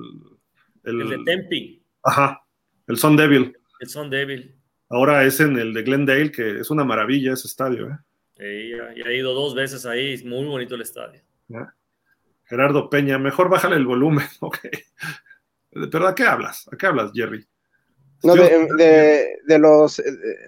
[0.83, 1.80] El, de Tempe.
[2.03, 2.43] Ajá,
[2.85, 3.56] el Sun Devil.
[3.80, 4.58] El Sun Devil.
[4.90, 7.98] Ahora es en el de Glendale, que es una maravilla ese estadio, ¿eh?
[8.38, 11.22] Y ha ido dos veces ahí, es muy bonito el estadio.
[12.45, 14.58] Gerardo Peña, mejor bájale el volumen, ok.
[15.92, 16.68] Pero ¿a qué hablas?
[16.72, 17.45] ¿A qué hablas, Jerry?
[18.24, 20.02] No, de, los,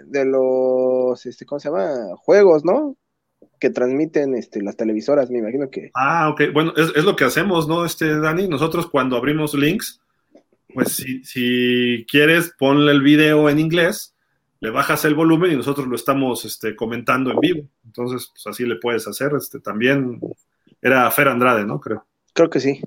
[0.06, 2.16] de los, este, ¿cómo se llama?
[2.16, 2.96] Juegos, ¿no?
[3.60, 5.92] Que transmiten este, las televisoras, me imagino que.
[5.94, 6.54] Ah, ok.
[6.54, 8.48] Bueno, es, lo que hacemos, ¿no, este, Dani?
[8.48, 10.00] Nosotros cuando abrimos links,
[10.74, 14.15] pues si, si quieres, ponle el video en inglés
[14.66, 17.70] le bajas el volumen y nosotros lo estamos este, comentando en vivo.
[17.86, 19.34] Entonces, pues así le puedes hacer.
[19.38, 20.20] Este, también
[20.82, 21.80] era Fer Andrade, ¿no?
[21.80, 22.04] Creo.
[22.34, 22.82] Creo que sí.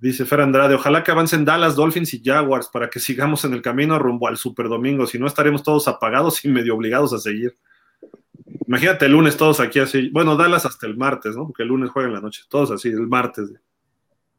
[0.00, 3.62] Dice Fer Andrade, ojalá que avancen Dallas, Dolphins y Jaguars para que sigamos en el
[3.62, 7.56] camino rumbo al Super Domingo, si no estaremos todos apagados y medio obligados a seguir.
[8.66, 11.46] Imagínate el lunes todos aquí así, bueno, Dallas hasta el martes, ¿no?
[11.46, 13.52] Porque el lunes juega en la noche, todos así, el martes.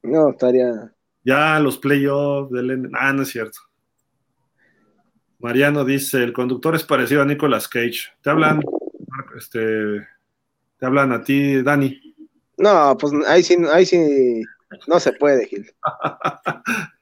[0.03, 0.93] No, estaría...
[1.23, 2.89] Ya los playoffs del...
[2.99, 3.59] Ah, no es cierto.
[5.39, 8.09] Mariano dice, el conductor es parecido a Nicolas Cage.
[8.21, 8.61] Te hablan,
[9.37, 10.05] este,
[10.77, 12.15] te hablan a ti, Dani.
[12.57, 14.43] No, pues ahí sí, ahí sí
[14.87, 15.71] no se puede, Gil.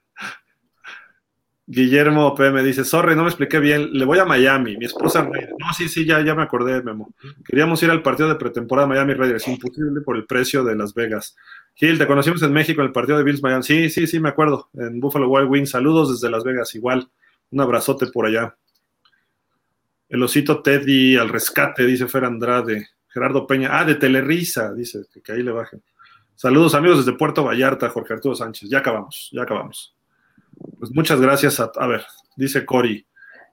[1.70, 2.50] Guillermo P.
[2.50, 5.86] me dice, sorry, no me expliqué bien, le voy a Miami, mi esposa No, sí,
[5.86, 7.12] sí, ya, ya me acordé, Memo.
[7.44, 11.36] Queríamos ir al partido de pretemporada Miami Raiders, imposible por el precio de Las Vegas.
[11.74, 13.62] Gil, te conocimos en México en el partido de Bills Miami.
[13.64, 15.70] Sí, sí, sí, me acuerdo, en Buffalo Wild Wings.
[15.70, 17.10] Saludos desde Las Vegas, igual.
[17.50, 18.56] Un abrazote por allá.
[20.08, 22.88] El osito Teddy al rescate, dice Fer Andrade.
[23.08, 23.78] Gerardo Peña.
[23.78, 25.82] Ah, de Telerisa, dice, que ahí le bajen.
[26.34, 28.68] Saludos amigos desde Puerto Vallarta, Jorge Arturo Sánchez.
[28.70, 29.96] Ya acabamos, ya acabamos.
[30.78, 32.04] Pues muchas gracias a, a ver,
[32.36, 33.04] dice Cory.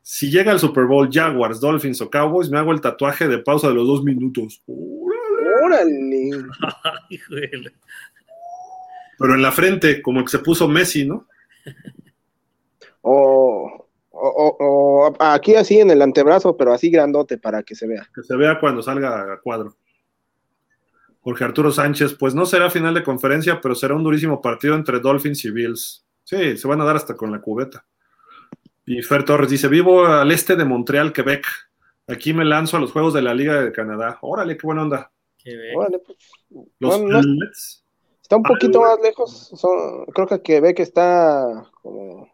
[0.01, 3.69] Si llega el Super Bowl Jaguars, Dolphins o Cowboys, me hago el tatuaje de pausa
[3.69, 4.61] de los dos minutos.
[4.67, 6.29] ¡Órale!
[9.17, 11.27] Pero en la frente, como el que se puso Messi, ¿no?
[14.17, 18.07] O o, aquí así en el antebrazo, pero así grandote para que se vea.
[18.15, 19.75] Que se vea cuando salga a cuadro.
[21.19, 24.99] Jorge Arturo Sánchez, pues no será final de conferencia, pero será un durísimo partido entre
[24.99, 26.05] Dolphins y Bills.
[26.23, 27.85] Sí, se van a dar hasta con la cubeta.
[28.85, 31.45] Y Fer Torres dice, vivo al este de Montreal, Quebec.
[32.07, 34.19] Aquí me lanzo a los juegos de la Liga de Canadá.
[34.21, 35.11] Órale, qué buena onda.
[35.75, 36.17] Órale, pues,
[36.79, 37.83] Los No, no- Alouettes.
[38.21, 39.51] Está un poquito Ah, más lejos.
[39.55, 42.27] Son, creo que Quebec está como,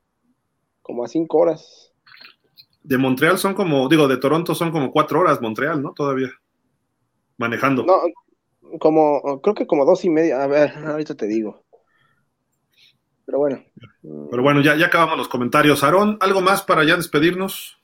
[0.82, 1.92] como a cinco horas.
[2.84, 5.94] de Montreal son como, digo, de Toronto son como cuatro horas, Montreal, ¿no?
[5.94, 6.30] Todavía.
[7.38, 7.84] Manejando.
[7.84, 8.00] No,
[8.80, 10.44] como, creo que como dos y media.
[10.44, 11.64] A ver, ahorita te digo.
[13.26, 13.64] Pero bueno.
[14.30, 15.84] Pero bueno, ya, ya acabamos los comentarios.
[15.84, 17.82] Aarón, ¿algo más para ya despedirnos?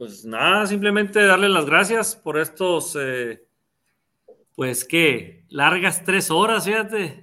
[0.00, 3.44] Pues nada, simplemente darle las gracias por estos, eh,
[4.56, 7.22] pues qué, largas tres horas, fíjate.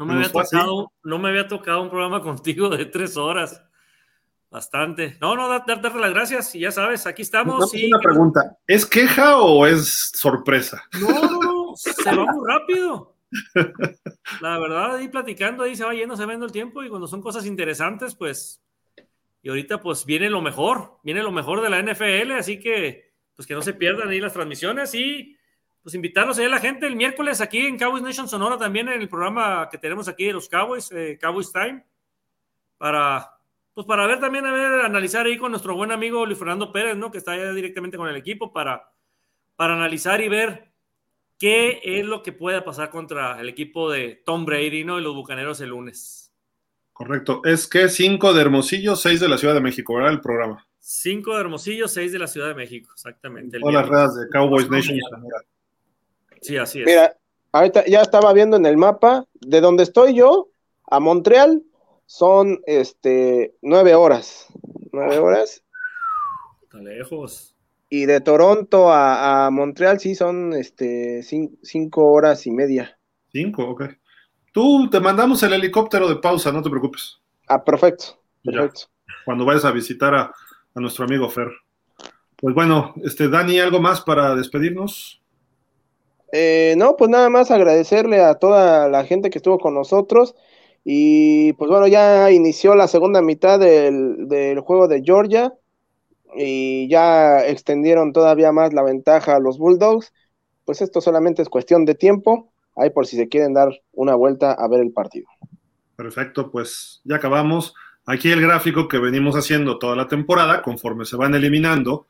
[0.00, 3.62] No me, había tocado, no me había tocado un programa contigo de tres horas.
[4.50, 5.16] Bastante.
[5.20, 7.72] No, no, dar- dar- darte las gracias y ya sabes, aquí estamos.
[7.74, 8.56] Una pregunta.
[8.66, 10.82] ¿Es queja o es sorpresa?
[11.00, 13.14] No, no, no, se va muy rápido.
[14.40, 17.06] La verdad, ahí platicando, ahí se va yendo, se va yendo el tiempo y cuando
[17.06, 18.62] son cosas interesantes, pues,
[19.42, 23.46] y ahorita pues viene lo mejor, viene lo mejor de la NFL, así que pues
[23.46, 25.36] que no se pierdan ahí las transmisiones y
[25.82, 29.00] pues invitarlos ahí a la gente el miércoles aquí en Cowboys Nation Sonora también en
[29.00, 31.84] el programa que tenemos aquí de los Cowboys, eh, Cowboys Time,
[32.78, 33.30] para
[33.78, 36.96] pues para ver también, a ver, analizar ahí con nuestro buen amigo Luis Fernando Pérez,
[36.96, 37.12] ¿no?
[37.12, 38.90] Que está ya directamente con el equipo para,
[39.54, 40.72] para analizar y ver
[41.38, 44.98] qué es lo que puede pasar contra el equipo de Tom Brady, ¿no?
[44.98, 46.32] Y los Bucaneros el lunes.
[46.92, 47.40] Correcto.
[47.44, 50.10] Es que cinco de Hermosillo, seis de la Ciudad de México, ¿verdad?
[50.10, 50.66] El programa.
[50.80, 53.60] Cinco de Hermosillo, seis de la Ciudad de México, exactamente.
[53.60, 54.98] Todas las redes de Cowboys Nation.
[56.40, 56.86] Sí, así es.
[56.86, 57.16] Mira,
[57.52, 60.48] ahorita ya estaba viendo en el mapa, de donde estoy yo
[60.90, 61.62] a Montreal
[62.08, 64.46] son este nueve horas.
[64.92, 65.62] Nueve horas.
[66.62, 67.54] Está lejos.
[67.90, 72.98] Y de Toronto a, a Montreal sí son este cin- cinco horas y media.
[73.30, 73.84] Cinco, ok.
[74.52, 77.18] Tú te mandamos el helicóptero de pausa, no te preocupes.
[77.46, 78.20] Ah, perfecto.
[78.42, 78.52] Ya.
[78.52, 78.86] Perfecto.
[79.26, 80.32] Cuando vayas a visitar a,
[80.74, 81.48] a nuestro amigo Fer.
[82.36, 85.20] Pues bueno, este Dani, ¿algo más para despedirnos?
[86.32, 90.34] Eh, no, pues nada más agradecerle a toda la gente que estuvo con nosotros.
[90.84, 95.52] Y pues bueno, ya inició la segunda mitad del, del juego de Georgia.
[96.36, 100.12] Y ya extendieron todavía más la ventaja a los Bulldogs.
[100.64, 102.50] Pues esto solamente es cuestión de tiempo.
[102.76, 105.26] Ahí por si se quieren dar una vuelta a ver el partido.
[105.96, 107.74] Perfecto, pues ya acabamos.
[108.06, 112.06] Aquí el gráfico que venimos haciendo toda la temporada, conforme se van eliminando,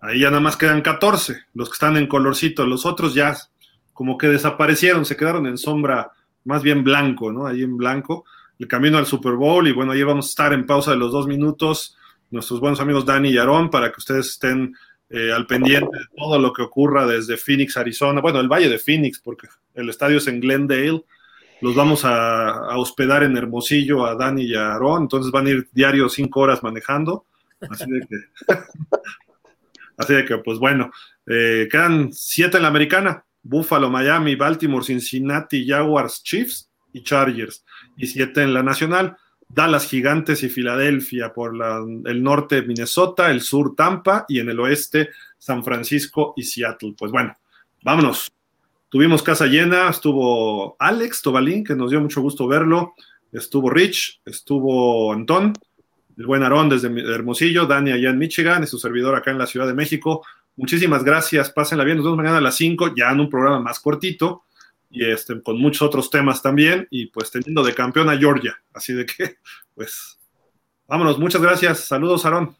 [0.00, 3.36] ahí ya nada más quedan 14, los que están en colorcito, los otros ya
[3.92, 6.12] como que desaparecieron, se quedaron en sombra,
[6.44, 7.46] más bien blanco, ¿no?
[7.46, 8.24] Ahí en blanco,
[8.58, 11.12] el camino al Super Bowl y bueno, ahí vamos a estar en pausa de los
[11.12, 11.96] dos minutos,
[12.30, 14.74] nuestros buenos amigos Dani y Aarón, para que ustedes estén
[15.10, 18.78] eh, al pendiente de todo lo que ocurra desde Phoenix, Arizona, bueno, el Valle de
[18.78, 21.04] Phoenix, porque el estadio es en Glendale,
[21.60, 25.68] los vamos a, hospedar en Hermosillo a Dani y a Aarón, entonces van a ir
[25.72, 27.26] diario cinco horas manejando,
[27.68, 28.16] así de que,
[29.98, 30.90] así de que pues bueno,
[31.26, 37.64] eh, quedan siete en la americana, Buffalo, Miami, Baltimore, Cincinnati, Jaguars, Chiefs y Chargers,
[37.96, 39.16] y siete en la nacional,
[39.48, 44.60] Dallas, Gigantes y Filadelfia, por la- el norte Minnesota, el sur Tampa y en el
[44.60, 46.94] oeste San Francisco y Seattle.
[46.96, 47.36] Pues bueno,
[47.82, 48.30] vámonos.
[48.88, 52.94] Tuvimos casa llena, estuvo Alex Tobalín, que nos dio mucho gusto verlo,
[53.32, 55.54] estuvo Rich, estuvo Antón,
[56.18, 59.46] el buen Aarón desde Hermosillo, Dani allá en Michigan y su servidor acá en la
[59.46, 60.24] Ciudad de México.
[60.56, 63.80] Muchísimas gracias, pásenla bien, nos vemos mañana a las 5, ya en un programa más
[63.80, 64.44] cortito
[64.90, 68.92] y este, con muchos otros temas también y pues teniendo de campeón a Georgia, así
[68.92, 69.36] de que
[69.74, 70.18] pues
[70.86, 72.54] vámonos, muchas gracias, saludos Aarón,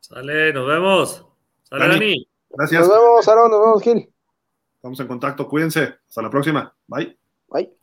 [0.00, 1.26] Sale, nos vemos.
[1.64, 1.94] Sale, Dani.
[1.94, 2.28] Dani.
[2.50, 4.12] gracias, Nos vemos, Aaron, nos vemos, Gil.
[4.76, 7.16] estamos en contacto, cuídense, hasta la próxima, bye.
[7.48, 7.77] Bye.